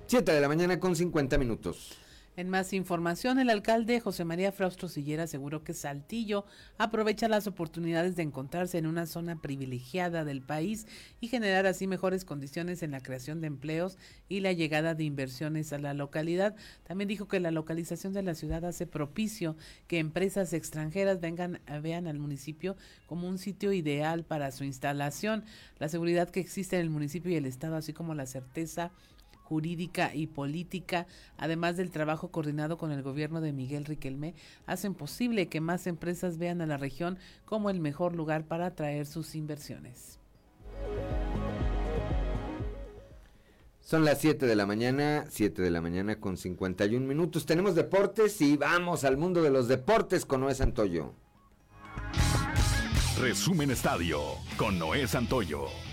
7 0.07 0.31
de 0.31 0.39
la 0.39 0.47
mañana 0.47 0.79
con 0.79 0.95
50 0.95 1.37
minutos. 1.37 1.97
En 2.37 2.49
más 2.49 2.71
información, 2.71 3.39
el 3.39 3.49
alcalde 3.49 3.99
José 3.99 4.23
María 4.23 4.53
Fraustro 4.53 4.87
Sillera 4.87 5.23
aseguró 5.23 5.65
que 5.65 5.73
Saltillo 5.73 6.45
aprovecha 6.77 7.27
las 7.27 7.45
oportunidades 7.45 8.15
de 8.15 8.23
encontrarse 8.23 8.77
en 8.77 8.85
una 8.85 9.05
zona 9.05 9.41
privilegiada 9.41 10.23
del 10.23 10.41
país 10.41 10.87
y 11.19 11.27
generar 11.27 11.65
así 11.65 11.87
mejores 11.87 12.23
condiciones 12.23 12.83
en 12.83 12.91
la 12.91 13.01
creación 13.01 13.41
de 13.41 13.47
empleos 13.47 13.97
y 14.29 14.39
la 14.39 14.53
llegada 14.53 14.93
de 14.95 15.03
inversiones 15.03 15.73
a 15.73 15.79
la 15.79 15.93
localidad. 15.93 16.55
También 16.85 17.09
dijo 17.09 17.27
que 17.27 17.41
la 17.41 17.51
localización 17.51 18.13
de 18.13 18.23
la 18.23 18.35
ciudad 18.35 18.63
hace 18.63 18.85
propicio 18.85 19.57
que 19.87 19.99
empresas 19.99 20.53
extranjeras 20.53 21.19
vengan 21.19 21.59
vean 21.81 22.07
al 22.07 22.19
municipio 22.19 22.77
como 23.07 23.27
un 23.27 23.39
sitio 23.39 23.73
ideal 23.73 24.23
para 24.23 24.51
su 24.51 24.63
instalación. 24.63 25.43
La 25.79 25.89
seguridad 25.89 26.29
que 26.29 26.39
existe 26.39 26.77
en 26.77 26.83
el 26.83 26.91
municipio 26.91 27.29
y 27.31 27.35
el 27.35 27.45
estado, 27.45 27.75
así 27.75 27.91
como 27.91 28.13
la 28.13 28.25
certeza 28.25 28.91
jurídica 29.47 30.13
y 30.13 30.27
política, 30.27 31.07
además 31.37 31.77
del 31.77 31.89
trabajo 31.89 32.31
coordinado 32.31 32.77
con 32.77 32.91
el 32.91 33.01
gobierno 33.01 33.39
de 33.39 33.53
Miguel 33.53 33.85
Riquelme, 33.85 34.35
hacen 34.65 34.93
posible 34.93 35.47
que 35.47 35.61
más 35.61 35.87
empresas 35.87 36.37
vean 36.37 36.61
a 36.61 36.65
la 36.65 36.75
región 36.75 37.17
como 37.45 37.69
el 37.69 37.79
mejor 37.79 38.13
lugar 38.13 38.43
para 38.43 38.65
atraer 38.65 39.05
sus 39.05 39.35
inversiones. 39.35 40.19
Son 43.79 44.03
las 44.03 44.19
7 44.19 44.45
de 44.45 44.55
la 44.57 44.65
mañana, 44.65 45.23
7 45.29 45.61
de 45.61 45.71
la 45.71 45.79
mañana 45.79 46.19
con 46.19 46.35
51 46.35 47.07
minutos. 47.07 47.45
Tenemos 47.45 47.73
deportes 47.73 48.41
y 48.41 48.57
vamos 48.57 49.05
al 49.05 49.15
mundo 49.15 49.41
de 49.41 49.49
los 49.49 49.69
deportes 49.69 50.25
con 50.25 50.41
Noé 50.41 50.55
Santoyo. 50.55 51.13
Resumen 53.17 53.71
Estadio 53.71 54.19
con 54.57 54.77
Noé 54.77 55.07
Santoyo. 55.07 55.86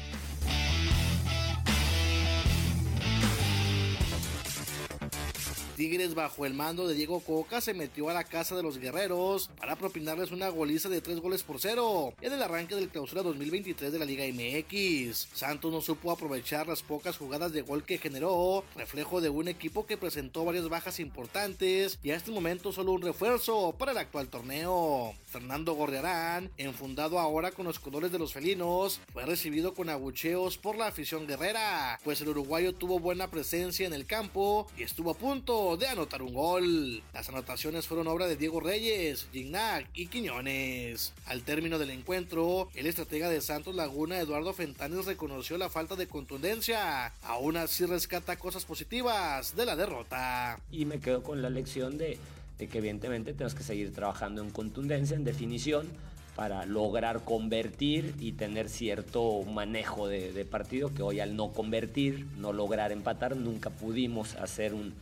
Tigres 5.75 6.15
bajo 6.15 6.47
el 6.47 6.55
mando 6.55 6.87
de 6.87 6.95
Diego 6.95 7.19
Coca 7.19 7.61
se 7.61 7.75
metió 7.75 8.09
a 8.09 8.15
la 8.15 8.23
casa 8.23 8.55
de 8.55 8.63
los 8.63 8.79
guerreros 8.79 9.51
para 9.59 9.75
propinarles 9.75 10.31
una 10.31 10.49
goliza 10.49 10.89
de 10.89 11.01
tres 11.01 11.19
goles 11.19 11.43
por 11.43 11.61
cero 11.61 12.15
en 12.21 12.33
el 12.33 12.43
arranque 12.43 12.77
del 12.77 12.91
clausura 12.91 13.23
2023 13.23 13.93
de 13.93 13.99
la 13.99 14.05
Liga 14.05 14.25
MX. 14.25 15.29
Santos 15.35 15.73
no 15.73 15.81
supo 15.81 16.13
aprovechar 16.13 16.69
las 16.69 16.83
pocas 16.83 17.17
jugadas 17.17 17.53
de 17.53 17.63
gol 17.63 17.83
que 17.83 17.99
generó, 17.99 18.63
reflejo 18.77 19.21
de 19.21 19.31
un 19.31 19.49
equipo 19.49 19.85
que 19.85 19.97
presentó 19.97 20.45
varias 20.45 20.69
bajas 20.69 21.01
importantes 21.01 21.99
y 22.05 22.13
a 22.13 22.17
este 22.17 22.31
momento 22.31 22.71
solo 22.71 22.93
un 22.93 23.03
refuerzo 23.03 23.75
para 23.77 23.91
el 23.91 23.99
actual 23.99 24.29
torneo. 24.29 25.15
Fernando 25.27 25.75
Gorriarán, 25.75 26.53
enfundado 26.57 27.19
ahora 27.19 27.51
con 27.51 27.67
los 27.67 27.81
colores 27.81 28.13
de 28.13 28.21
los 28.21 28.33
felinos, 28.33 29.01
fue 29.13 29.27
recibido 29.27 29.75
con 29.75 29.89
abucheos 29.89 30.57
por 30.57 30.77
la 30.77 30.87
afición 30.87 31.27
guerrera, 31.27 31.99
pues 32.05 32.21
el 32.21 32.29
uruguayo 32.29 32.73
tuvo 32.75 33.01
buena 33.01 33.29
presencia 33.29 33.89
en 33.89 33.93
el 33.93 34.07
campo 34.07 34.69
y 34.79 34.85
estuvo 34.85 35.11
a 35.11 35.15
punto 35.15 35.64
de 35.65 35.89
anotar 35.89 36.20
un 36.20 36.35
gol. 36.35 37.03
Las 37.15 37.31
anotaciones 37.31 37.86
fueron 37.86 38.07
obra 38.07 38.27
de 38.27 38.36
Diego 38.36 38.61
Reyes, 38.61 39.27
Gignac 39.32 39.89
y 39.95 40.07
Quiñones. 40.07 41.15
Al 41.24 41.43
término 41.43 41.78
del 41.78 41.89
encuentro, 41.89 42.69
el 42.74 42.86
estratega 42.86 43.31
de 43.31 43.41
Santos 43.41 43.74
Laguna, 43.74 44.20
Eduardo 44.20 44.53
Fentanes, 44.53 45.07
reconoció 45.07 45.57
la 45.57 45.70
falta 45.70 45.97
de 45.97 46.07
contundencia. 46.07 47.07
Aún 47.23 47.57
así 47.57 47.86
rescata 47.86 48.36
cosas 48.36 48.66
positivas 48.66 49.57
de 49.57 49.65
la 49.65 49.74
derrota. 49.74 50.61
Y 50.70 50.85
me 50.85 51.01
quedo 51.01 51.23
con 51.23 51.41
la 51.41 51.49
lección 51.49 51.97
de, 51.97 52.19
que 52.59 52.78
evidentemente 52.78 53.32
tenemos 53.32 53.55
que 53.55 53.62
seguir 53.62 53.93
trabajando 53.95 54.43
en 54.43 54.51
contundencia, 54.51 55.16
en 55.16 55.24
definición 55.24 55.89
para 56.36 56.66
lograr 56.66 57.24
convertir 57.24 58.15
y 58.19 58.32
tener 58.32 58.69
cierto 58.69 59.43
manejo 59.45 60.09
de, 60.09 60.32
de, 60.32 60.45
partido 60.45 60.93
que 60.93 61.03
hoy 61.03 61.20
al 61.20 61.36
no 61.36 61.53
convertir, 61.53 62.27
no 62.36 62.53
lograr 62.53 62.93
empatar, 62.93 63.36
nunca 63.36 63.70
pudimos 63.70 64.35
hacer 64.35 64.74
un, 64.74 64.95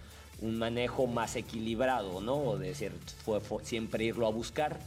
un 0.43 0.59
manejo 0.59 1.07
más 1.07 1.37
equilibrado, 1.37 2.21
¿no? 2.21 2.57
De 2.59 2.69
decir, 2.69 2.93
fue, 3.25 3.41
siempre 3.63 4.05
irlo 4.05 4.27
a 4.27 4.31
buscar 4.31 4.79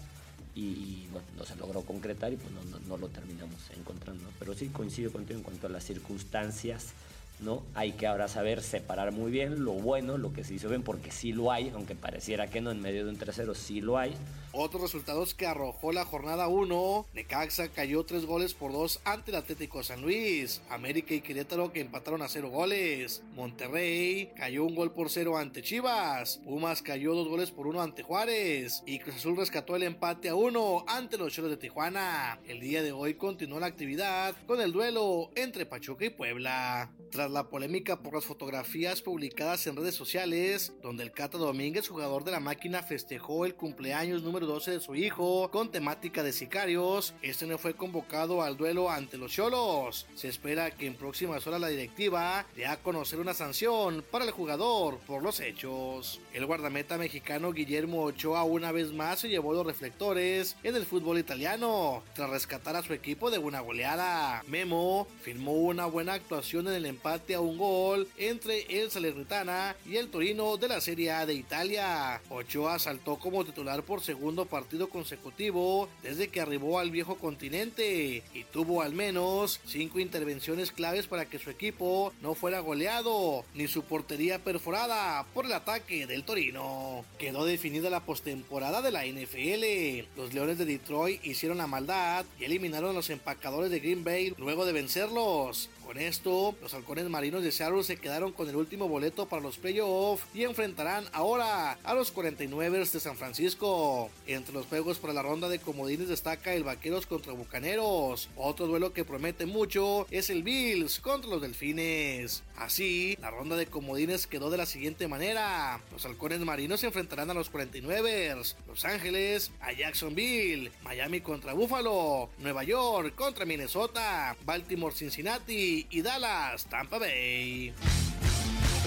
y, 0.54 1.08
no 1.38 1.46
se 1.46 1.56
logró 1.56 1.82
concretar 1.82 2.32
y 2.32 2.38
pues 2.38 2.52
no, 2.52 2.80
no, 2.88 2.98
lo 2.98 3.08
terminamos 3.10 3.60
encontrando. 3.78 4.24
Pero 4.40 4.54
sí 4.54 4.68
coincido 4.68 5.12
contigo 5.12 5.40
en 5.40 5.44
cuanto 5.44 5.68
a 5.68 5.70
las 5.70 5.84
circunstancias 5.84 6.94
¿no? 7.40 7.64
Hay 7.74 7.94
que 7.94 8.08
ahora 8.08 8.28
saber 8.28 8.62
separar 8.62 9.12
muy 9.12 9.32
bien 9.32 9.64
lo 9.64 9.74
bueno, 9.74 10.18
lo 10.18 10.34
que 10.34 10.44
se 10.44 10.54
hizo 10.54 10.70
bien, 10.70 10.84
porque 10.84 11.12
sí 11.12 11.34
lo 11.34 11.52
hay, 11.52 11.70
aunque 11.70 11.96
pareciera 11.96 12.48
que 12.48 12.62
no, 12.62 12.72
en 12.72 12.82
medio 12.82 13.06
de 13.06 13.12
un 13.12 13.18
tercero 13.18 13.56
sí 13.56 13.82
lo 13.82 13.98
hay. 13.98 14.14
Otros 14.58 14.84
resultados 14.84 15.34
que 15.34 15.46
arrojó 15.46 15.92
la 15.92 16.06
jornada 16.06 16.48
1, 16.48 17.08
Necaxa 17.14 17.68
cayó 17.68 18.06
3 18.06 18.26
goles 18.26 18.54
por 18.54 18.72
2 18.72 19.02
ante 19.04 19.32
el 19.32 19.38
Atlético 19.38 19.84
San 19.84 20.02
Luis, 20.02 20.62
América 20.70 21.14
y 21.14 21.20
Querétaro 21.20 21.74
que 21.74 21.82
empataron 21.82 22.22
a 22.22 22.30
0 22.30 22.50
goles, 22.50 23.22
Monterrey 23.36 24.32
cayó 24.38 24.64
un 24.64 24.76
gol 24.76 24.94
por 24.94 25.10
0 25.10 25.38
ante 25.38 25.62
Chivas, 25.62 26.40
Pumas 26.46 26.82
cayó 26.82 27.16
2 27.16 27.28
goles 27.28 27.52
por 27.52 27.68
1 27.68 27.82
ante 27.82 28.04
Juárez 28.04 28.82
y 28.86 29.00
Cruz 29.00 29.18
Azul 29.18 29.36
rescató 29.36 29.76
el 29.76 29.84
empate 29.84 30.30
a 30.30 30.36
1 30.36 30.86
ante 30.88 31.18
los 31.18 31.34
Cholos 31.34 31.52
de 31.52 31.58
Tijuana. 31.58 32.40
El 32.48 32.62
día 32.62 32.82
de 32.82 32.94
hoy 32.94 33.16
continuó 33.16 33.60
la 33.60 33.68
actividad 33.68 34.36
con 34.48 34.62
el 34.62 34.72
duelo 34.72 35.32
entre 35.36 35.66
Pachuca 35.66 36.06
y 36.06 36.12
Puebla 36.12 36.92
la 37.32 37.50
polémica 37.50 38.02
por 38.02 38.14
las 38.14 38.26
fotografías 38.26 39.02
publicadas 39.02 39.68
en 39.68 39.76
redes 39.76 39.96
sociales, 39.96 40.74
donde 40.82 41.04
el 41.04 41.12
Cata 41.12 41.38
Domínguez, 41.38 41.88
jugador 41.88 42.24
de 42.24 42.32
la 42.32 42.40
máquina, 42.40 42.84
festejó 42.84 43.46
el 43.46 43.56
cumpleaños 43.56 44.24
número 44.24 44.46
12 44.46 44.72
de 44.72 44.80
su 44.80 44.96
hijo 44.96 45.50
con 45.52 45.72
temática 45.72 46.24
de 46.24 46.34
sicarios, 46.34 47.14
este 47.22 47.46
no 47.46 47.58
fue 47.58 47.76
convocado 47.76 48.42
al 48.42 48.58
duelo 48.58 48.90
ante 48.90 49.18
los 49.18 49.32
Cholos. 49.32 50.06
Se 50.16 50.28
espera 50.28 50.72
que 50.72 50.88
en 50.88 50.96
próximas 50.96 51.46
horas 51.48 51.62
la 51.62 51.68
directiva 51.68 52.46
dé 52.56 52.66
a 52.66 52.82
conocer 52.82 53.20
una 53.20 53.34
sanción 53.34 54.04
para 54.12 54.26
el 54.26 54.32
jugador 54.32 55.00
por 55.00 55.24
los 55.24 55.40
hechos. 55.40 56.20
El 56.34 56.46
guardameta 56.46 56.98
mexicano 56.98 57.52
Guillermo 57.52 58.04
Ochoa 58.04 58.44
una 58.44 58.72
vez 58.72 58.92
más 58.92 59.20
se 59.20 59.30
llevó 59.30 59.54
los 59.54 59.66
reflectores 59.66 60.56
en 60.64 60.76
el 60.76 60.86
fútbol 60.86 61.18
italiano, 61.18 62.04
tras 62.14 62.30
rescatar 62.30 62.76
a 62.76 62.84
su 62.84 62.94
equipo 62.94 63.32
de 63.32 63.38
una 63.38 63.60
goleada. 63.60 64.44
Memo 64.48 65.08
firmó 65.22 65.54
una 65.54 65.86
buena 65.86 66.14
actuación 66.14 66.68
en 66.68 66.74
el 66.74 66.86
empate 66.86 67.15
empate 67.16 67.36
a 67.36 67.40
un 67.40 67.58
gol 67.58 68.08
entre 68.18 68.64
el 68.82 68.92
Salernitana 68.92 69.74
y 69.86 69.96
el 69.96 70.10
Torino 70.10 70.58
de 70.58 70.68
la 70.68 70.82
Serie 70.82 71.12
A 71.12 71.26
de 71.26 71.34
Italia. 71.34 72.22
Ochoa 72.30 72.78
saltó 72.78 73.16
como 73.16 73.46
titular 73.46 73.84
por 73.84 74.02
segundo 74.02 74.46
partido 74.46 74.90
consecutivo 74.90 75.88
desde 76.04 76.28
que 76.28 76.42
arribó 76.42 76.78
al 76.78 76.92
viejo 76.92 77.16
continente 77.16 78.22
y 78.34 78.44
tuvo 78.52 78.82
al 78.82 78.92
menos 78.92 79.62
cinco 79.66 80.00
intervenciones 80.00 80.74
claves 80.74 81.08
para 81.08 81.26
que 81.26 81.40
su 81.40 81.50
equipo 81.50 82.12
no 82.22 82.36
fuera 82.36 82.60
goleado 82.60 83.46
ni 83.54 83.70
su 83.70 83.84
portería 83.84 84.44
perforada 84.44 85.26
por 85.34 85.46
el 85.46 85.54
ataque 85.54 86.08
del 86.08 86.26
Torino. 86.26 87.06
Quedó 87.18 87.46
definida 87.46 87.90
la 87.90 88.02
postemporada 88.02 88.82
de 88.82 88.92
la 88.92 89.06
NFL. 89.06 90.18
Los 90.18 90.34
Leones 90.34 90.58
de 90.58 90.66
Detroit 90.66 91.26
hicieron 91.26 91.60
la 91.60 91.68
maldad 91.68 92.26
y 92.38 92.44
eliminaron 92.44 92.90
a 92.90 92.94
los 92.94 93.10
empacadores 93.10 93.72
de 93.72 93.80
Green 93.80 94.04
Bay 94.04 94.34
luego 94.38 94.66
de 94.66 94.74
vencerlos. 94.74 95.70
Con 95.86 96.00
esto, 96.00 96.56
los 96.64 96.74
halcones 96.74 97.08
marinos 97.10 97.44
de 97.44 97.52
Seattle 97.52 97.84
se 97.84 97.98
quedaron 97.98 98.32
con 98.32 98.50
el 98.50 98.56
último 98.56 98.88
boleto 98.88 99.28
para 99.28 99.44
los 99.44 99.60
playoffs 99.60 100.26
y 100.34 100.44
enfrentarán 100.44 101.06
ahora 101.14 101.78
a 101.84 101.94
los 101.94 102.12
49ers 102.12 102.92
de 102.92 103.00
San 103.00 103.16
Francisco. 103.18 104.10
Entre 104.26 104.52
los 104.52 104.66
juegos 104.66 104.98
para 104.98 105.14
la 105.14 105.22
ronda 105.22 105.48
de 105.48 105.60
comodines 105.60 106.08
destaca 106.08 106.56
el 106.56 106.64
Vaqueros 106.64 107.06
contra 107.06 107.34
Bucaneros. 107.34 108.30
Otro 108.36 108.66
duelo 108.66 108.94
que 108.94 109.06
promete 109.06 109.46
mucho 109.46 110.08
es 110.10 110.32
el 110.32 110.42
Bills 110.42 111.00
contra 111.00 111.30
los 111.30 111.44
Delfines. 111.44 112.42
Así, 112.58 113.16
la 113.22 113.30
ronda 113.30 113.56
de 113.56 113.68
comodines 113.68 114.26
quedó 114.26 114.50
de 114.50 114.58
la 114.58 114.66
siguiente 114.66 115.08
manera. 115.08 115.82
Los 115.92 116.04
halcones 116.06 116.40
marinos 116.40 116.80
se 116.80 116.88
enfrentarán 116.88 117.30
a 117.30 117.36
los 117.36 117.52
49ers, 117.52 118.56
Los 118.68 118.86
Ángeles 118.86 119.52
a 119.62 119.72
Jacksonville, 119.72 120.72
Miami 120.84 121.22
contra 121.22 121.54
Buffalo, 121.54 122.32
Nueva 122.40 122.64
York 122.64 123.14
contra 123.14 123.46
Minnesota, 123.46 124.36
Baltimore 124.46 124.96
Cincinnati 124.96 125.75
y 125.90 126.02
Dallas, 126.02 126.68
Tampa 126.68 127.00
Bay. 127.00 127.74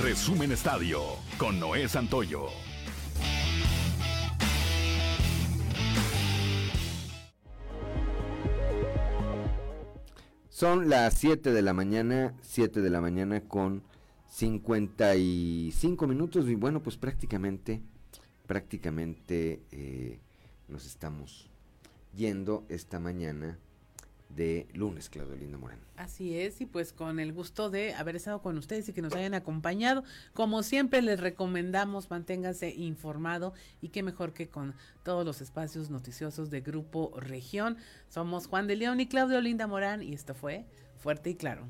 Resumen 0.02 0.52
Estadio 0.52 1.02
con 1.36 1.60
Noé 1.60 1.88
Santoyo. 1.88 2.46
Son 10.48 10.88
las 10.88 11.14
7 11.14 11.52
de 11.52 11.62
la 11.62 11.74
mañana, 11.74 12.34
7 12.42 12.80
de 12.80 12.90
la 12.90 13.00
mañana 13.00 13.42
con 13.42 13.82
55 14.30 16.06
minutos 16.06 16.48
y 16.48 16.54
bueno, 16.54 16.82
pues 16.82 16.96
prácticamente, 16.96 17.82
prácticamente 18.46 19.62
eh, 19.72 20.20
nos 20.68 20.86
estamos 20.86 21.50
yendo 22.14 22.64
esta 22.68 22.98
mañana 22.98 23.58
de 24.28 24.68
lunes, 24.72 25.08
Claudio 25.08 25.36
Linda 25.36 25.58
Moreno. 25.58 25.82
Así 25.96 26.38
es, 26.38 26.60
y 26.60 26.66
pues 26.66 26.92
con 26.92 27.18
el 27.18 27.32
gusto 27.32 27.70
de 27.70 27.94
haber 27.94 28.16
estado 28.16 28.40
con 28.40 28.56
ustedes 28.58 28.88
y 28.88 28.92
que 28.92 29.02
nos 29.02 29.14
hayan 29.14 29.34
acompañado. 29.34 30.04
Como 30.32 30.62
siempre 30.62 31.02
les 31.02 31.18
recomendamos, 31.18 32.10
manténganse 32.10 32.70
informado 32.70 33.52
y 33.80 33.88
qué 33.88 34.02
mejor 34.02 34.32
que 34.32 34.48
con 34.48 34.74
todos 35.02 35.24
los 35.24 35.40
espacios 35.40 35.90
noticiosos 35.90 36.50
de 36.50 36.60
Grupo 36.60 37.12
Región. 37.16 37.78
Somos 38.08 38.46
Juan 38.46 38.66
de 38.66 38.76
León 38.76 39.00
y 39.00 39.08
Claudio 39.08 39.40
Linda 39.40 39.66
Morán 39.66 40.02
y 40.02 40.14
esto 40.14 40.34
fue 40.34 40.66
Fuerte 40.96 41.30
y 41.30 41.34
Claro. 41.34 41.66